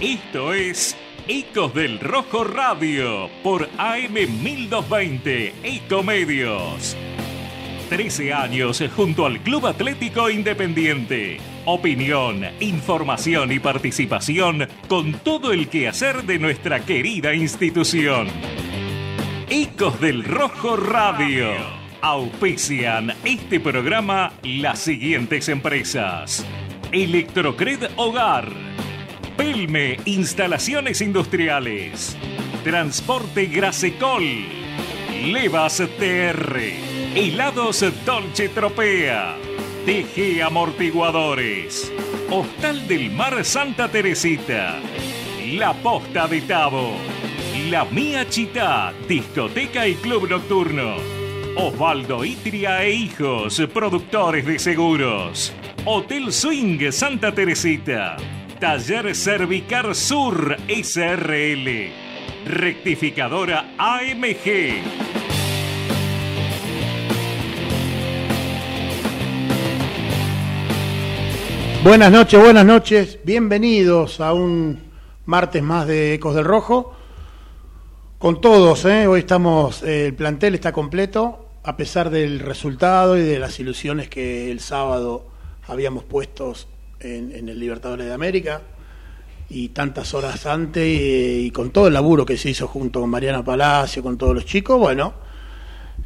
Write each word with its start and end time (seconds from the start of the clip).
Esto 0.00 0.52
es 0.52 0.94
Ecos 1.26 1.72
del 1.72 1.98
Rojo 2.00 2.44
Radio 2.44 3.30
por 3.42 3.66
AM 3.78 4.12
1220 4.12 5.54
Ecomedios. 5.62 6.94
13 7.88 8.34
años 8.34 8.84
junto 8.94 9.24
al 9.24 9.40
Club 9.40 9.66
Atlético 9.66 10.28
Independiente. 10.28 11.38
Opinión, 11.64 12.44
información 12.60 13.52
y 13.52 13.58
participación 13.58 14.68
con 14.86 15.14
todo 15.14 15.54
el 15.54 15.68
quehacer 15.68 16.24
de 16.24 16.40
nuestra 16.40 16.80
querida 16.80 17.32
institución. 17.32 18.28
Ecos 19.48 19.98
del 19.98 20.24
Rojo 20.24 20.76
Radio. 20.76 21.52
Auspician 22.02 23.14
este 23.24 23.60
programa 23.60 24.34
las 24.42 24.78
siguientes 24.78 25.48
empresas. 25.48 26.44
Electrocred 26.92 27.88
Hogar. 27.96 28.76
Pelme 29.36 29.98
Instalaciones 30.06 31.02
Industriales. 31.02 32.16
Transporte 32.64 33.46
Grasecol. 33.46 34.24
Levas 35.26 35.76
TR. 35.76 36.58
Helados 37.14 37.84
Dolce 38.06 38.48
Tropea. 38.48 39.36
TG 39.84 40.42
Amortiguadores. 40.42 41.92
Hostal 42.30 42.88
del 42.88 43.10
Mar 43.10 43.44
Santa 43.44 43.88
Teresita. 43.88 44.80
La 45.52 45.74
Posta 45.74 46.26
de 46.28 46.40
Tabo. 46.40 46.96
La 47.68 47.84
Mía 47.84 48.26
Chita, 48.28 48.94
discoteca 49.06 49.86
y 49.86 49.96
club 49.96 50.30
nocturno. 50.30 50.96
Osvaldo 51.56 52.24
Itria 52.24 52.84
e 52.84 52.92
Hijos, 52.92 53.62
productores 53.72 54.46
de 54.46 54.58
seguros. 54.58 55.52
Hotel 55.84 56.32
Swing 56.32 56.90
Santa 56.90 57.32
Teresita. 57.32 58.16
Taller 58.58 59.14
Cervicar 59.14 59.94
Sur 59.94 60.56
SRL. 60.68 61.90
Rectificadora 62.46 63.74
AMG. 63.76 64.82
Buenas 71.84 72.10
noches, 72.10 72.40
buenas 72.40 72.64
noches. 72.64 73.18
Bienvenidos 73.24 74.20
a 74.20 74.32
un 74.32 74.80
martes 75.26 75.62
más 75.62 75.86
de 75.86 76.14
Ecos 76.14 76.34
del 76.34 76.44
Rojo. 76.44 76.96
Con 78.18 78.40
todos, 78.40 78.86
¿eh? 78.86 79.06
hoy 79.06 79.20
estamos, 79.20 79.82
el 79.82 80.14
plantel 80.14 80.54
está 80.54 80.72
completo, 80.72 81.46
a 81.62 81.76
pesar 81.76 82.08
del 82.08 82.40
resultado 82.40 83.18
y 83.18 83.22
de 83.22 83.38
las 83.38 83.60
ilusiones 83.60 84.08
que 84.08 84.50
el 84.50 84.60
sábado 84.60 85.26
habíamos 85.68 86.04
puesto 86.04 86.54
en, 87.00 87.48
el 87.48 87.58
Libertadores 87.58 88.06
de 88.06 88.12
América 88.12 88.62
y 89.48 89.68
tantas 89.68 90.14
horas 90.14 90.46
antes 90.46 90.84
y, 90.86 91.50
con 91.50 91.70
todo 91.70 91.88
el 91.88 91.94
laburo 91.94 92.26
que 92.26 92.36
se 92.36 92.50
hizo 92.50 92.66
junto 92.66 93.00
con 93.00 93.10
Mariana 93.10 93.44
Palacio, 93.44 94.02
con 94.02 94.18
todos 94.18 94.34
los 94.34 94.44
chicos, 94.44 94.78
bueno, 94.78 95.14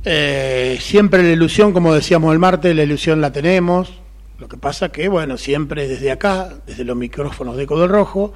eh, 0.04 0.78
siempre 0.80 1.22
la 1.22 1.30
ilusión, 1.30 1.72
como 1.72 1.94
decíamos 1.94 2.32
el 2.32 2.38
martes, 2.38 2.74
la 2.74 2.82
ilusión 2.82 3.20
la 3.20 3.32
tenemos, 3.32 3.92
lo 4.38 4.48
que 4.48 4.56
pasa 4.56 4.90
que, 4.90 5.08
bueno, 5.08 5.36
siempre 5.36 5.88
desde 5.88 6.10
acá, 6.10 6.54
desde 6.66 6.84
los 6.84 6.96
micrófonos 6.96 7.56
de 7.56 7.64
Eco 7.64 7.80
del 7.80 7.90
Rojo, 7.90 8.32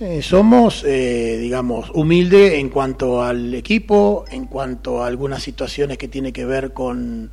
eh, 0.00 0.20
somos, 0.20 0.84
eh, 0.84 1.38
digamos, 1.40 1.90
humildes 1.94 2.54
en 2.54 2.70
cuanto 2.70 3.22
al 3.22 3.54
equipo, 3.54 4.24
en 4.30 4.46
cuanto 4.46 5.02
a 5.02 5.06
algunas 5.06 5.42
situaciones 5.42 5.96
que 5.96 6.08
tiene 6.08 6.32
que 6.32 6.44
ver 6.44 6.72
con, 6.72 7.30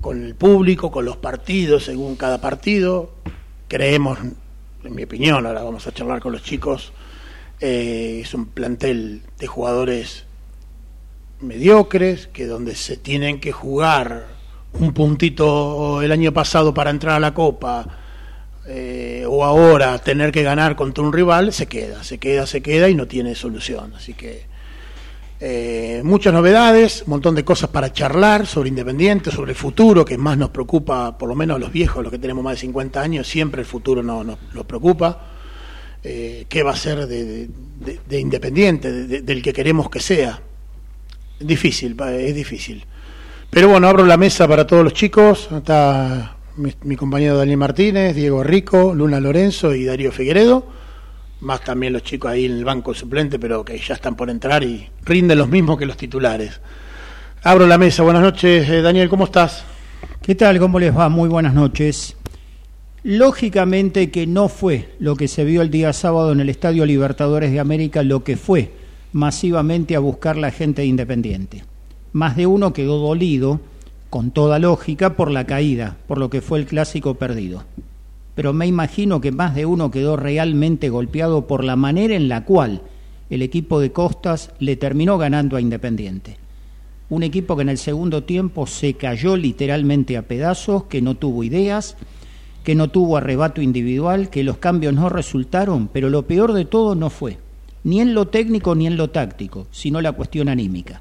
con 0.00 0.24
el 0.24 0.34
público, 0.34 0.90
con 0.90 1.04
los 1.04 1.16
partidos, 1.16 1.84
según 1.84 2.16
cada 2.16 2.40
partido. 2.40 3.10
Creemos, 3.68 4.18
en 4.84 4.94
mi 4.94 5.04
opinión, 5.04 5.46
ahora 5.46 5.62
vamos 5.62 5.86
a 5.86 5.92
charlar 5.92 6.20
con 6.20 6.32
los 6.32 6.42
chicos, 6.42 6.92
eh, 7.60 8.20
es 8.22 8.34
un 8.34 8.46
plantel 8.46 9.22
de 9.38 9.46
jugadores 9.46 10.24
mediocres, 11.40 12.28
que 12.28 12.46
donde 12.46 12.74
se 12.74 12.96
tienen 12.96 13.40
que 13.40 13.52
jugar 13.52 14.26
un 14.74 14.92
puntito 14.92 16.02
el 16.02 16.12
año 16.12 16.32
pasado 16.32 16.74
para 16.74 16.90
entrar 16.90 17.16
a 17.16 17.20
la 17.20 17.34
Copa, 17.34 17.86
eh, 18.68 19.24
o 19.28 19.44
ahora 19.44 19.98
tener 19.98 20.32
que 20.32 20.42
ganar 20.42 20.76
contra 20.76 21.04
un 21.04 21.12
rival, 21.12 21.52
se 21.52 21.66
queda, 21.66 22.02
se 22.02 22.18
queda, 22.18 22.46
se 22.46 22.62
queda 22.62 22.88
y 22.88 22.94
no 22.94 23.06
tiene 23.06 23.34
solución. 23.34 23.94
Así 23.94 24.14
que 24.14 24.46
eh, 25.38 26.00
muchas 26.02 26.32
novedades, 26.32 27.02
un 27.02 27.10
montón 27.10 27.34
de 27.34 27.44
cosas 27.44 27.68
para 27.70 27.92
charlar 27.92 28.46
sobre 28.46 28.70
Independiente, 28.70 29.30
sobre 29.30 29.52
el 29.52 29.56
futuro, 29.56 30.04
que 30.04 30.16
más 30.16 30.38
nos 30.38 30.50
preocupa, 30.50 31.18
por 31.18 31.28
lo 31.28 31.34
menos 31.34 31.56
a 31.56 31.58
los 31.58 31.72
viejos, 31.72 32.02
los 32.02 32.10
que 32.10 32.18
tenemos 32.18 32.42
más 32.42 32.54
de 32.54 32.60
50 32.60 33.00
años, 33.00 33.26
siempre 33.26 33.60
el 33.60 33.66
futuro 33.66 34.02
nos, 34.02 34.24
nos, 34.24 34.66
preocupa. 34.66 35.28
Eh, 36.02 36.46
¿Qué 36.48 36.62
va 36.62 36.72
a 36.72 36.76
ser 36.76 37.06
de 37.06 37.48
Independiente, 38.18 38.90
de, 38.90 39.22
del 39.22 39.42
que 39.42 39.52
queremos 39.52 39.90
que 39.90 40.00
sea? 40.00 40.40
Difícil, 41.38 41.96
es 42.00 42.34
difícil. 42.34 42.84
Pero 43.50 43.68
bueno, 43.68 43.88
abro 43.88 44.06
la 44.06 44.16
mesa 44.16 44.48
para 44.48 44.66
todos 44.66 44.84
los 44.84 44.94
chicos. 44.94 45.48
Está 45.54 46.36
mi, 46.56 46.72
mi, 46.84 46.96
compañero 46.96 47.36
Daniel 47.36 47.58
Martínez, 47.58 48.14
Diego 48.14 48.42
Rico, 48.42 48.94
Luna 48.94 49.20
Lorenzo 49.20 49.74
y 49.74 49.84
Darío 49.84 50.12
Figueredo. 50.12 50.66
Más 51.40 51.62
también 51.62 51.92
los 51.92 52.02
chicos 52.02 52.30
ahí 52.30 52.46
en 52.46 52.52
el 52.52 52.64
banco 52.64 52.94
suplente, 52.94 53.38
pero 53.38 53.64
que 53.64 53.78
ya 53.78 53.94
están 53.94 54.16
por 54.16 54.30
entrar 54.30 54.62
y 54.64 54.88
rinden 55.04 55.38
los 55.38 55.48
mismos 55.48 55.78
que 55.78 55.86
los 55.86 55.96
titulares. 55.96 56.60
Abro 57.42 57.66
la 57.66 57.78
mesa. 57.78 58.02
Buenas 58.02 58.22
noches, 58.22 58.68
eh, 58.68 58.82
Daniel, 58.82 59.08
¿cómo 59.08 59.24
estás? 59.24 59.64
¿Qué 60.22 60.34
tal? 60.34 60.58
¿Cómo 60.58 60.78
les 60.78 60.96
va? 60.96 61.08
Muy 61.08 61.28
buenas 61.28 61.54
noches. 61.54 62.16
Lógicamente 63.02 64.10
que 64.10 64.26
no 64.26 64.48
fue 64.48 64.94
lo 64.98 65.14
que 65.14 65.28
se 65.28 65.44
vio 65.44 65.62
el 65.62 65.70
día 65.70 65.92
sábado 65.92 66.32
en 66.32 66.40
el 66.40 66.48
Estadio 66.48 66.84
Libertadores 66.86 67.52
de 67.52 67.60
América 67.60 68.02
lo 68.02 68.24
que 68.24 68.36
fue 68.36 68.72
masivamente 69.12 69.94
a 69.94 70.00
buscar 70.00 70.36
la 70.36 70.50
gente 70.50 70.82
de 70.82 70.88
Independiente 70.88 71.62
más 72.16 72.34
de 72.34 72.46
uno 72.46 72.72
quedó 72.72 72.98
dolido, 72.98 73.60
con 74.08 74.30
toda 74.30 74.58
lógica, 74.58 75.16
por 75.16 75.30
la 75.30 75.44
caída, 75.44 75.98
por 76.08 76.16
lo 76.16 76.30
que 76.30 76.40
fue 76.40 76.58
el 76.58 76.64
clásico 76.64 77.16
perdido. 77.16 77.64
Pero 78.36 78.52
me 78.52 78.66
imagino 78.66 79.20
que 79.20 79.32
más 79.32 79.54
de 79.54 79.64
uno 79.66 79.90
quedó 79.90 80.16
realmente 80.16 80.90
golpeado 80.90 81.46
por 81.46 81.64
la 81.64 81.74
manera 81.74 82.14
en 82.14 82.28
la 82.28 82.44
cual 82.44 82.82
el 83.30 83.40
equipo 83.42 83.80
de 83.80 83.90
Costas 83.92 84.52
le 84.60 84.76
terminó 84.76 85.16
ganando 85.16 85.56
a 85.56 85.60
Independiente. 85.60 86.36
Un 87.08 87.22
equipo 87.22 87.56
que 87.56 87.62
en 87.62 87.70
el 87.70 87.78
segundo 87.78 88.24
tiempo 88.24 88.66
se 88.66 88.94
cayó 88.94 89.36
literalmente 89.36 90.18
a 90.18 90.22
pedazos, 90.22 90.84
que 90.84 91.00
no 91.00 91.14
tuvo 91.14 91.44
ideas, 91.44 91.96
que 92.62 92.74
no 92.74 92.90
tuvo 92.90 93.16
arrebato 93.16 93.62
individual, 93.62 94.28
que 94.28 94.44
los 94.44 94.58
cambios 94.58 94.92
no 94.92 95.08
resultaron, 95.08 95.88
pero 95.88 96.10
lo 96.10 96.26
peor 96.26 96.52
de 96.52 96.66
todo 96.66 96.94
no 96.94 97.08
fue, 97.08 97.38
ni 97.84 98.00
en 98.00 98.12
lo 98.12 98.28
técnico 98.28 98.74
ni 98.74 98.86
en 98.86 98.98
lo 98.98 99.08
táctico, 99.08 99.66
sino 99.70 100.02
la 100.02 100.12
cuestión 100.12 100.50
anímica. 100.50 101.00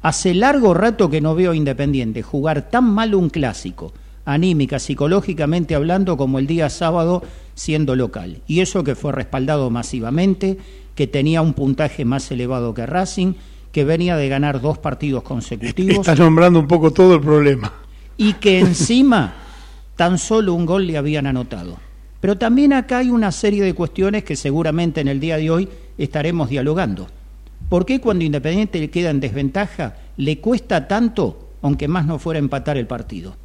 Hace 0.00 0.32
largo 0.32 0.72
rato 0.72 1.10
que 1.10 1.20
no 1.20 1.34
veo 1.34 1.50
a 1.50 1.56
Independiente 1.56 2.22
jugar 2.22 2.70
tan 2.70 2.84
mal 2.84 3.14
un 3.14 3.28
clásico, 3.28 3.92
anímica, 4.24 4.78
psicológicamente 4.78 5.74
hablando, 5.74 6.16
como 6.16 6.38
el 6.38 6.46
día 6.46 6.70
sábado 6.70 7.22
siendo 7.54 7.96
local. 7.96 8.42
Y 8.46 8.60
eso 8.60 8.84
que 8.84 8.94
fue 8.94 9.12
respaldado 9.12 9.70
masivamente, 9.70 10.58
que 10.94 11.06
tenía 11.06 11.42
un 11.42 11.54
puntaje 11.54 12.04
más 12.04 12.30
elevado 12.30 12.74
que 12.74 12.86
Racing, 12.86 13.34
que 13.72 13.84
venía 13.84 14.16
de 14.16 14.28
ganar 14.28 14.60
dos 14.60 14.78
partidos 14.78 15.22
consecutivos. 15.22 15.96
Estás 15.96 16.18
nombrando 16.18 16.60
un 16.60 16.68
poco 16.68 16.92
todo 16.92 17.14
el 17.14 17.20
problema. 17.20 17.72
Y 18.16 18.34
que 18.34 18.58
encima 18.60 19.34
tan 19.96 20.18
solo 20.18 20.54
un 20.54 20.66
gol 20.66 20.86
le 20.86 20.98
habían 20.98 21.26
anotado. 21.26 21.78
Pero 22.20 22.38
también 22.38 22.72
acá 22.72 22.98
hay 22.98 23.10
una 23.10 23.32
serie 23.32 23.64
de 23.64 23.74
cuestiones 23.74 24.24
que 24.24 24.36
seguramente 24.36 25.00
en 25.00 25.08
el 25.08 25.18
día 25.18 25.38
de 25.38 25.50
hoy 25.50 25.68
estaremos 25.98 26.48
dialogando. 26.48 27.08
¿Por 27.68 27.86
qué 27.86 28.00
cuando 28.00 28.24
Independiente 28.24 28.90
queda 28.90 29.10
en 29.10 29.20
desventaja 29.20 29.96
le 30.16 30.38
cuesta 30.38 30.86
tanto, 30.86 31.48
aunque 31.62 31.88
más 31.88 32.06
no 32.06 32.18
fuera 32.18 32.38
empatar 32.38 32.76
el 32.76 32.86
partido? 32.86 33.36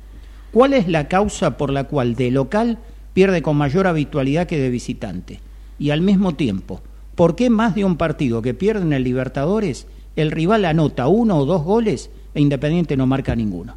¿Cuál 0.51 0.73
es 0.73 0.87
la 0.87 1.07
causa 1.07 1.57
por 1.57 1.71
la 1.71 1.85
cual 1.85 2.15
de 2.15 2.31
local 2.31 2.79
pierde 3.13 3.41
con 3.41 3.57
mayor 3.57 3.87
habitualidad 3.87 4.47
que 4.47 4.57
de 4.57 4.69
visitante? 4.69 5.39
Y 5.79 5.91
al 5.91 6.01
mismo 6.01 6.35
tiempo, 6.35 6.81
¿por 7.15 7.35
qué 7.35 7.49
más 7.49 7.75
de 7.75 7.85
un 7.85 7.97
partido 7.97 8.41
que 8.41 8.53
pierde 8.53 8.81
en 8.81 8.93
el 8.93 9.03
Libertadores 9.03 9.87
el 10.15 10.31
rival 10.31 10.65
anota 10.65 11.07
uno 11.07 11.37
o 11.37 11.45
dos 11.45 11.63
goles 11.63 12.09
e 12.33 12.41
Independiente 12.41 12.97
no 12.97 13.05
marca 13.05 13.35
ninguno? 13.35 13.75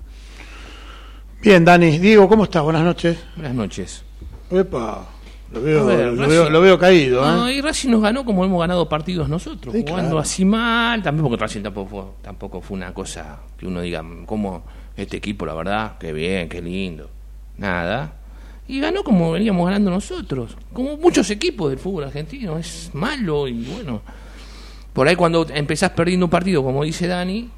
Bien, 1.43 1.65
Dani. 1.65 1.99
Diego, 1.99 2.29
¿cómo 2.29 2.45
estás? 2.45 2.63
Buenas 2.63 2.85
noches. 2.85 3.19
Buenas 3.37 3.55
noches. 3.55 4.05
Epa. 4.51 5.07
Lo 5.53 5.61
veo, 5.63 5.85
ver, 5.85 6.13
lo, 6.13 6.29
veo, 6.29 6.49
lo 6.49 6.61
veo, 6.61 6.79
caído. 6.79 7.25
No, 7.25 7.49
¿eh? 7.49 7.55
y 7.55 7.61
Racing 7.61 7.89
nos 7.91 8.03
ganó 8.03 8.25
como 8.25 8.45
hemos 8.45 8.61
ganado 8.61 8.89
partidos 8.89 9.29
nosotros, 9.29 9.75
Sí, 9.75 9.81
jugando 9.81 10.11
claro. 10.11 10.19
así 10.21 10.45
mal. 10.45 11.03
También 11.03 11.25
porque 11.27 11.43
Racing 11.43 11.63
tampoco 11.63 11.89
fue, 11.91 12.03
tampoco 12.23 12.61
fue 12.61 12.77
una 12.77 12.95
cosa 12.95 13.41
que 13.59 13.67
uno 13.67 13.81
diga, 13.81 14.05
como 14.27 14.63
este 15.01 15.17
equipo, 15.17 15.47
la 15.47 15.55
verdad, 15.55 15.99
qué 15.99 16.13
bien, 16.13 16.49
qué 16.49 16.61
lindo. 16.63 17.11
Nada. 17.57 18.15
Y 18.69 18.81
ganó 18.81 19.03
como 19.03 19.33
veníamos 19.33 19.67
ganando 19.67 19.91
nosotros. 19.91 20.57
Como 20.73 20.97
muchos 20.97 21.29
equipos 21.31 21.71
del 21.71 21.79
fútbol 21.79 22.05
argentino. 22.05 22.57
Es 22.57 22.91
malo 22.93 23.49
y 23.49 23.65
bueno. 23.65 24.01
Por 24.93 25.09
ahí 25.09 25.17
cuando 25.17 25.47
empezás 25.53 25.91
perdiendo 25.91 26.27
un 26.27 26.31
partido, 26.31 26.63
como 26.63 26.85
dice 26.85 27.07
Dani, 27.07 27.51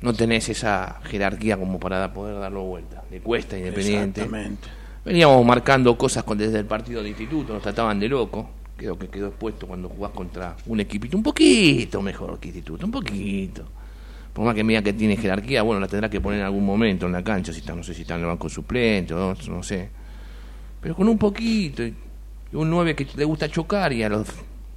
no 0.00 0.12
tenés 0.12 0.48
esa 0.48 1.00
jerarquía 1.04 1.56
como 1.56 1.78
para 1.78 2.12
poder 2.12 2.38
darlo 2.38 2.64
vuelta. 2.64 3.04
Le 3.10 3.20
cuesta 3.20 3.56
Independiente. 3.56 4.22
Exactamente. 4.22 4.68
Veníamos 5.04 5.44
marcando 5.44 5.96
cosas 5.96 6.24
con, 6.24 6.38
desde 6.38 6.58
el 6.58 6.64
partido 6.64 7.02
de 7.02 7.10
instituto, 7.10 7.52
nos 7.52 7.62
trataban 7.62 8.00
de 8.00 8.08
loco. 8.08 8.48
creo 8.76 8.98
que 8.98 9.08
quedó 9.08 9.28
expuesto 9.28 9.66
cuando 9.66 9.88
jugás 9.88 10.12
contra 10.12 10.56
un 10.66 10.80
equipito 10.80 11.16
un 11.16 11.22
poquito 11.22 12.00
mejor 12.00 12.38
que 12.40 12.48
Instituto, 12.48 12.86
un 12.86 12.92
poquito. 12.92 13.64
Por 14.34 14.44
más 14.44 14.54
que 14.54 14.64
mira 14.64 14.82
que 14.82 14.92
tiene 14.92 15.16
jerarquía, 15.16 15.62
bueno, 15.62 15.80
la 15.80 15.86
tendrá 15.88 16.10
que 16.10 16.20
poner 16.20 16.40
en 16.40 16.46
algún 16.46 16.66
momento 16.66 17.06
en 17.06 17.12
la 17.12 17.22
cancha, 17.24 17.52
si 17.52 17.60
está, 17.60 17.74
no 17.74 17.82
sé 17.82 17.94
si 17.94 18.02
está 18.02 18.16
en 18.16 18.22
el 18.22 18.26
banco 18.26 18.48
suplente 18.50 19.14
o 19.14 19.16
no, 19.16 19.34
no 19.54 19.62
sé. 19.62 19.88
Pero 20.80 20.94
con 20.96 21.08
un 21.08 21.16
poquito, 21.16 21.82
un 22.52 22.68
9 22.68 22.94
que 22.96 23.06
le 23.16 23.24
gusta 23.24 23.48
chocar 23.48 23.92
y 23.92 24.02
a 24.02 24.08
los 24.08 24.26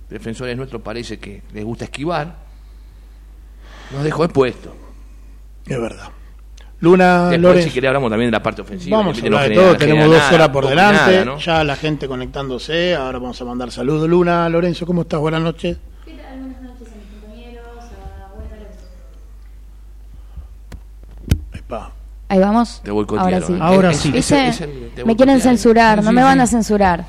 defensores 0.10 0.56
nuestros 0.56 0.82
parece 0.82 1.18
que 1.20 1.42
les 1.54 1.66
gusta 1.66 1.86
esquivar, 1.86 2.36
nos 3.92 4.04
dejó 4.04 4.24
expuesto. 4.26 4.76
Es 5.66 5.82
verdad. 5.82 6.10
Luna 6.80 7.24
Después, 7.30 7.42
Lores. 7.42 7.64
si 7.66 7.72
querés, 7.72 7.88
hablamos 7.88 8.12
también 8.12 8.28
de 8.30 8.38
la 8.38 8.44
parte 8.44 8.62
ofensiva. 8.62 8.98
Vamos 8.98 9.18
a 9.18 9.22
que 9.24 9.30
no 9.32 9.38
hablar 9.38 9.50
de 9.50 9.56
genera- 9.56 9.70
todo, 9.72 9.78
tenemos 9.80 10.06
dos 10.06 10.18
nada, 10.18 10.36
horas 10.36 10.50
por 10.50 10.68
delante, 10.68 11.12
nada, 11.12 11.26
¿no? 11.26 11.38
ya 11.40 11.64
la 11.64 11.76
gente 11.76 12.08
conectándose, 12.08 12.94
ahora 12.94 13.18
vamos 13.18 13.42
a 13.42 13.46
mandar 13.46 13.72
saludos. 13.72 14.08
Luna, 14.08 14.48
Lorenzo, 14.50 14.86
¿cómo 14.86 15.02
estás? 15.02 15.20
Buenas 15.20 15.42
noches. 15.42 15.78
¿Qué 16.06 16.12
tal? 16.14 16.40
Buenas 16.40 16.62
noches 16.62 16.88
a 16.94 16.96
mis 16.96 17.08
compañeros, 17.20 17.66
a 17.68 18.34
buenas 18.36 18.52
tardes. 18.52 18.78
Epa. 21.68 21.92
Ahí 22.30 22.40
vamos. 22.40 22.82
Te 22.84 22.92
boicotearon, 22.92 23.62
Ahora 23.62 23.94
sí. 23.94 24.10
¿eh? 24.12 24.18
Ahora 24.20 24.50
Es- 24.50 24.56
sí. 24.58 25.04
me 25.06 25.16
quieren 25.16 25.40
censurar, 25.40 26.04
no 26.04 26.10
Sí, 26.10 26.16
me 26.16 26.24
van 26.24 26.38
sí. 26.38 26.42
a 26.44 26.48
censurar. 26.48 27.06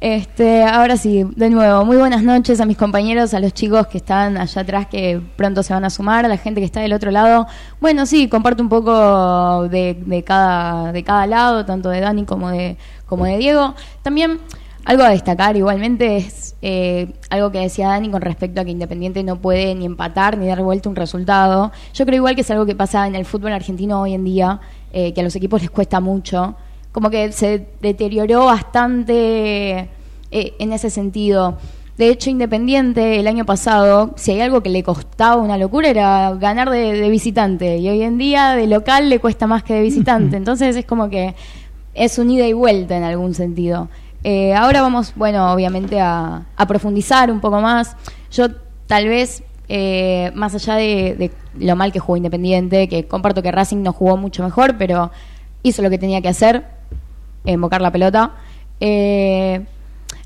Este, 0.00 0.62
ahora 0.62 0.96
sí, 0.96 1.24
de 1.34 1.50
nuevo, 1.50 1.84
muy 1.84 1.96
buenas 1.96 2.22
noches 2.22 2.60
a 2.60 2.66
mis 2.66 2.76
compañeros, 2.76 3.34
a 3.34 3.40
los 3.40 3.52
chicos 3.52 3.88
que 3.88 3.98
están 3.98 4.36
allá 4.36 4.62
atrás 4.62 4.86
que 4.86 5.20
pronto 5.36 5.64
se 5.64 5.72
van 5.74 5.84
a 5.84 5.90
sumar, 5.90 6.24
a 6.24 6.28
la 6.28 6.36
gente 6.36 6.60
que 6.60 6.64
está 6.66 6.80
del 6.80 6.92
otro 6.92 7.10
lado. 7.10 7.48
Bueno, 7.80 8.06
sí, 8.06 8.28
comparto 8.28 8.62
un 8.62 8.68
poco 8.68 9.68
de, 9.68 10.00
de 10.06 10.22
cada 10.22 10.92
de 10.92 11.02
cada 11.02 11.26
lado, 11.26 11.64
tanto 11.64 11.88
de 11.90 11.98
Dani 12.00 12.24
como 12.24 12.50
de 12.50 12.76
como 13.06 13.24
de 13.24 13.38
Diego. 13.38 13.74
También 14.02 14.38
algo 14.88 15.02
a 15.02 15.10
destacar 15.10 15.54
igualmente 15.54 16.16
es 16.16 16.56
eh, 16.62 17.12
algo 17.28 17.52
que 17.52 17.58
decía 17.58 17.88
Dani 17.88 18.08
con 18.10 18.22
respecto 18.22 18.62
a 18.62 18.64
que 18.64 18.70
Independiente 18.70 19.22
no 19.22 19.36
puede 19.36 19.74
ni 19.74 19.84
empatar 19.84 20.38
ni 20.38 20.46
dar 20.46 20.62
vuelta 20.62 20.88
un 20.88 20.96
resultado. 20.96 21.72
Yo 21.92 22.06
creo 22.06 22.16
igual 22.16 22.34
que 22.34 22.40
es 22.40 22.50
algo 22.50 22.64
que 22.64 22.74
pasa 22.74 23.06
en 23.06 23.14
el 23.14 23.26
fútbol 23.26 23.52
argentino 23.52 24.00
hoy 24.00 24.14
en 24.14 24.24
día, 24.24 24.60
eh, 24.94 25.12
que 25.12 25.20
a 25.20 25.24
los 25.24 25.36
equipos 25.36 25.60
les 25.60 25.70
cuesta 25.70 26.00
mucho. 26.00 26.56
Como 26.90 27.10
que 27.10 27.32
se 27.32 27.66
deterioró 27.82 28.46
bastante 28.46 29.90
eh, 30.30 30.54
en 30.58 30.72
ese 30.72 30.88
sentido. 30.88 31.58
De 31.98 32.08
hecho, 32.08 32.30
Independiente 32.30 33.20
el 33.20 33.26
año 33.26 33.44
pasado, 33.44 34.14
si 34.16 34.30
hay 34.30 34.40
algo 34.40 34.62
que 34.62 34.70
le 34.70 34.82
costaba 34.82 35.36
una 35.36 35.58
locura 35.58 35.90
era 35.90 36.32
ganar 36.40 36.70
de, 36.70 36.94
de 36.94 37.10
visitante. 37.10 37.76
Y 37.76 37.90
hoy 37.90 38.00
en 38.00 38.16
día 38.16 38.52
de 38.54 38.66
local 38.66 39.10
le 39.10 39.18
cuesta 39.18 39.46
más 39.46 39.62
que 39.62 39.74
de 39.74 39.82
visitante. 39.82 40.36
Entonces 40.38 40.76
es 40.76 40.86
como 40.86 41.10
que 41.10 41.34
es 41.92 42.18
un 42.18 42.30
ida 42.30 42.46
y 42.46 42.54
vuelta 42.54 42.96
en 42.96 43.02
algún 43.02 43.34
sentido. 43.34 43.90
Eh, 44.24 44.52
ahora 44.54 44.82
vamos, 44.82 45.12
bueno, 45.14 45.52
obviamente 45.52 46.00
a, 46.00 46.44
profundizar 46.66 47.30
un 47.30 47.40
poco 47.40 47.60
más. 47.60 47.96
Yo 48.30 48.48
tal 48.86 49.08
vez, 49.08 49.42
eh, 49.68 50.32
más 50.34 50.54
allá 50.54 50.74
de, 50.74 51.30
lo 51.58 51.76
mal 51.76 51.92
que 51.92 52.00
jugó 52.00 52.16
Independiente, 52.16 52.88
que 52.88 53.06
comparto 53.06 53.42
que 53.42 53.52
Racing 53.52 53.82
no 53.82 53.92
jugó 53.92 54.16
mucho 54.16 54.42
mejor, 54.42 54.76
pero 54.76 55.10
hizo 55.62 55.82
lo 55.82 55.90
que 55.90 55.98
tenía 55.98 56.20
que 56.20 56.28
hacer, 56.28 56.66
invocar 57.44 57.80
la 57.80 57.92
pelota. 57.92 58.32
Eh, 58.80 59.64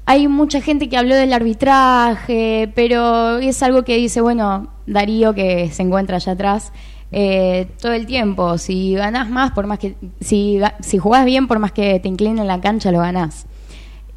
hay 0.04 0.28
mucha 0.28 0.60
gente 0.60 0.88
que 0.88 0.96
habló 0.96 1.14
del 1.14 1.32
arbitraje, 1.32 2.70
pero 2.74 3.38
es 3.38 3.62
algo 3.62 3.84
que 3.84 3.96
dice, 3.96 4.20
bueno, 4.20 4.68
Darío 4.86 5.32
que 5.32 5.70
se 5.70 5.82
encuentra 5.82 6.16
allá 6.16 6.32
atrás, 6.32 6.72
eh, 7.12 7.68
todo 7.80 7.92
el 7.92 8.06
tiempo, 8.06 8.58
si 8.58 8.94
ganás 8.94 9.30
más, 9.30 9.52
por 9.52 9.66
más 9.66 9.78
que, 9.78 9.94
si, 10.20 10.60
si 10.80 10.98
jugás 10.98 11.24
bien, 11.24 11.46
por 11.46 11.58
más 11.60 11.72
que 11.72 12.00
te 12.00 12.08
inclinen 12.08 12.40
en 12.40 12.48
la 12.48 12.60
cancha, 12.60 12.90
lo 12.90 12.98
ganás. 12.98 13.46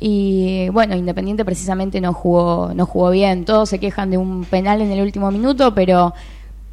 Y 0.08 0.70
bueno, 0.70 0.96
Independiente 0.96 1.44
precisamente 1.44 2.00
no 2.00 2.14
jugó, 2.14 2.72
no 2.76 2.86
jugó 2.86 3.10
bien. 3.10 3.44
Todos 3.44 3.70
se 3.70 3.80
quejan 3.80 4.12
de 4.12 4.20
un 4.20 4.46
penal 4.46 4.80
en 4.84 4.92
el 4.92 5.02
último 5.02 5.32
minuto, 5.32 5.74
pero 5.74 6.14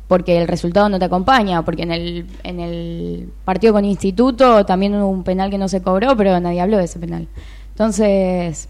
porque 0.07 0.37
el 0.37 0.47
resultado 0.47 0.91
no 0.91 0.99
te 0.99 1.07
acompaña, 1.07 1.63
porque 1.65 1.85
en 1.85 1.93
el, 1.93 2.27
en 2.43 2.61
el 2.61 3.31
partido 3.47 3.73
con 3.73 3.87
Instituto 3.87 4.67
también 4.67 4.95
hubo 4.97 5.09
un 5.09 5.25
penal 5.25 5.49
que 5.49 5.57
no 5.57 5.67
se 5.67 5.81
cobró, 5.81 6.15
pero 6.15 6.39
nadie 6.41 6.61
habló 6.61 6.77
de 6.77 6.85
ese 6.85 6.99
penal. 6.99 7.27
Entonces, 7.71 8.69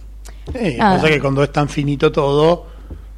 Eh, 0.55 0.77
Nada. 0.79 0.95
pasa 1.01 1.09
que 1.09 1.21
cuando 1.21 1.43
es 1.43 1.51
tan 1.51 1.69
finito 1.69 2.13
todo, 2.13 2.67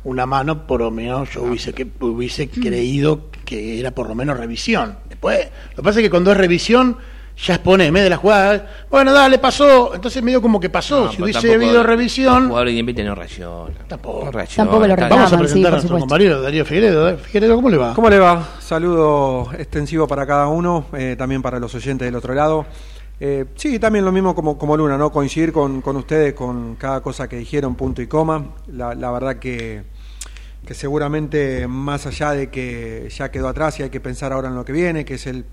una 0.04 0.24
mano 0.24 0.66
por 0.66 0.80
lo 0.80 0.90
menos 0.90 1.28
yo 1.34 1.42
hubiese, 1.42 1.74
que, 1.74 1.86
hubiese 2.00 2.48
creído 2.48 3.28
que 3.44 3.78
era 3.80 3.90
por 3.90 4.08
lo 4.08 4.14
menos 4.14 4.38
revisión. 4.38 4.96
Después, 5.10 5.40
lo 5.72 5.76
que 5.76 5.82
pasa 5.82 5.98
es 6.00 6.04
que 6.04 6.10
cuando 6.10 6.32
es 6.32 6.38
revisión, 6.38 6.96
ya 7.36 7.54
expone 7.54 7.86
en 7.86 7.92
medio 7.92 8.04
de 8.04 8.10
la 8.10 8.16
jugada, 8.16 8.66
bueno, 8.90 9.12
dale, 9.12 9.38
pasó. 9.38 9.94
Entonces 9.94 10.22
medio 10.22 10.40
como 10.40 10.60
que 10.60 10.70
pasó. 10.70 11.06
No, 11.06 11.10
si 11.10 11.16
pero 11.16 11.24
hubiese 11.24 11.54
habido 11.54 11.80
El 11.80 11.86
revisión, 11.86 12.46
jugador 12.48 12.68
independiente 12.68 13.08
no 13.08 13.14
reacciona. 13.14 13.74
Tampoco. 13.88 14.24
No 14.26 14.30
reacciona, 14.30 14.70
Tampoco 14.70 14.86
lo 14.86 14.96
vamos 14.96 15.26
a 15.26 15.28
sí, 15.28 15.36
presentar 15.36 15.42
a 15.44 15.46
por 15.46 15.72
nuestro 15.72 15.80
supuesto. 15.88 15.98
compañero 16.00 16.42
Darío 16.42 16.64
Figueredo. 16.64 17.18
Figueredo, 17.18 17.56
¿cómo 17.56 17.70
le 17.70 17.76
va? 17.76 17.94
¿Cómo 17.94 18.08
le 18.08 18.18
va? 18.18 18.48
Saludo 18.60 19.50
extensivo 19.58 20.06
para 20.06 20.26
cada 20.26 20.46
uno, 20.46 20.86
eh, 20.96 21.16
también 21.18 21.42
para 21.42 21.58
los 21.58 21.74
oyentes 21.74 22.06
del 22.06 22.14
otro 22.14 22.34
lado. 22.34 22.66
Eh, 23.20 23.44
sí, 23.56 23.78
también 23.78 24.04
lo 24.04 24.12
mismo 24.12 24.34
como, 24.34 24.58
como 24.58 24.76
Luna, 24.76 24.96
¿no? 24.98 25.10
Coincidir 25.10 25.52
con, 25.52 25.80
con 25.82 25.96
ustedes 25.96 26.34
con 26.34 26.76
cada 26.76 27.00
cosa 27.00 27.28
que 27.28 27.36
dijeron, 27.36 27.74
punto 27.74 28.02
y 28.02 28.06
coma. 28.06 28.44
La, 28.68 28.94
la 28.94 29.10
verdad 29.12 29.36
que, 29.36 29.82
que 30.66 30.74
seguramente 30.74 31.66
más 31.68 32.06
allá 32.06 32.32
de 32.32 32.50
que 32.50 33.08
ya 33.16 33.30
quedó 33.30 33.48
atrás 33.48 33.78
y 33.80 33.84
hay 33.84 33.90
que 33.90 34.00
pensar 34.00 34.32
ahora 34.32 34.48
en 34.48 34.56
lo 34.56 34.64
que 34.64 34.72
viene, 34.72 35.04
que 35.04 35.14
es 35.14 35.26
el, 35.26 35.44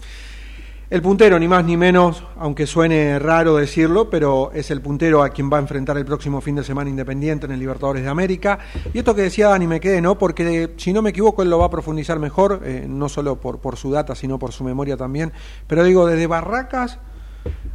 el 0.92 1.02
puntero, 1.02 1.40
ni 1.40 1.48
más 1.48 1.64
ni 1.64 1.78
menos, 1.78 2.22
aunque 2.38 2.68
suene 2.68 3.18
raro 3.18 3.56
decirlo, 3.56 4.10
pero 4.10 4.52
es 4.54 4.72
el 4.72 4.82
puntero 4.82 5.24
a 5.24 5.30
quien 5.30 5.50
va 5.50 5.56
a 5.56 5.62
enfrentar 5.62 5.98
el 5.98 6.04
próximo 6.04 6.42
fin 6.42 6.56
de 6.56 6.66
semana 6.66 6.90
Independiente 6.90 7.46
en 7.46 7.54
el 7.54 7.60
Libertadores 7.62 8.04
de 8.04 8.10
América. 8.10 8.60
Y 8.94 8.98
esto 8.98 9.16
que 9.16 9.22
decía 9.22 9.48
Dani 9.48 9.68
me 9.68 9.80
quedé, 9.80 10.02
¿no? 10.02 10.18
Porque 10.18 10.74
si 10.76 10.92
no 10.92 11.02
me 11.02 11.12
equivoco, 11.12 11.44
él 11.44 11.50
lo 11.50 11.60
va 11.60 11.68
a 11.68 11.70
profundizar 11.70 12.20
mejor, 12.20 12.60
eh, 12.66 12.88
no 12.90 13.08
solo 13.08 13.40
por, 13.40 13.78
su 13.78 13.90
data, 13.90 14.16
sino 14.16 14.38
por 14.38 14.52
su 14.52 14.66
memoria 14.66 14.98
también. 14.98 15.32
Pero 15.66 15.86
digo, 15.86 16.06
desde 16.06 16.28
Barracas 16.28 17.00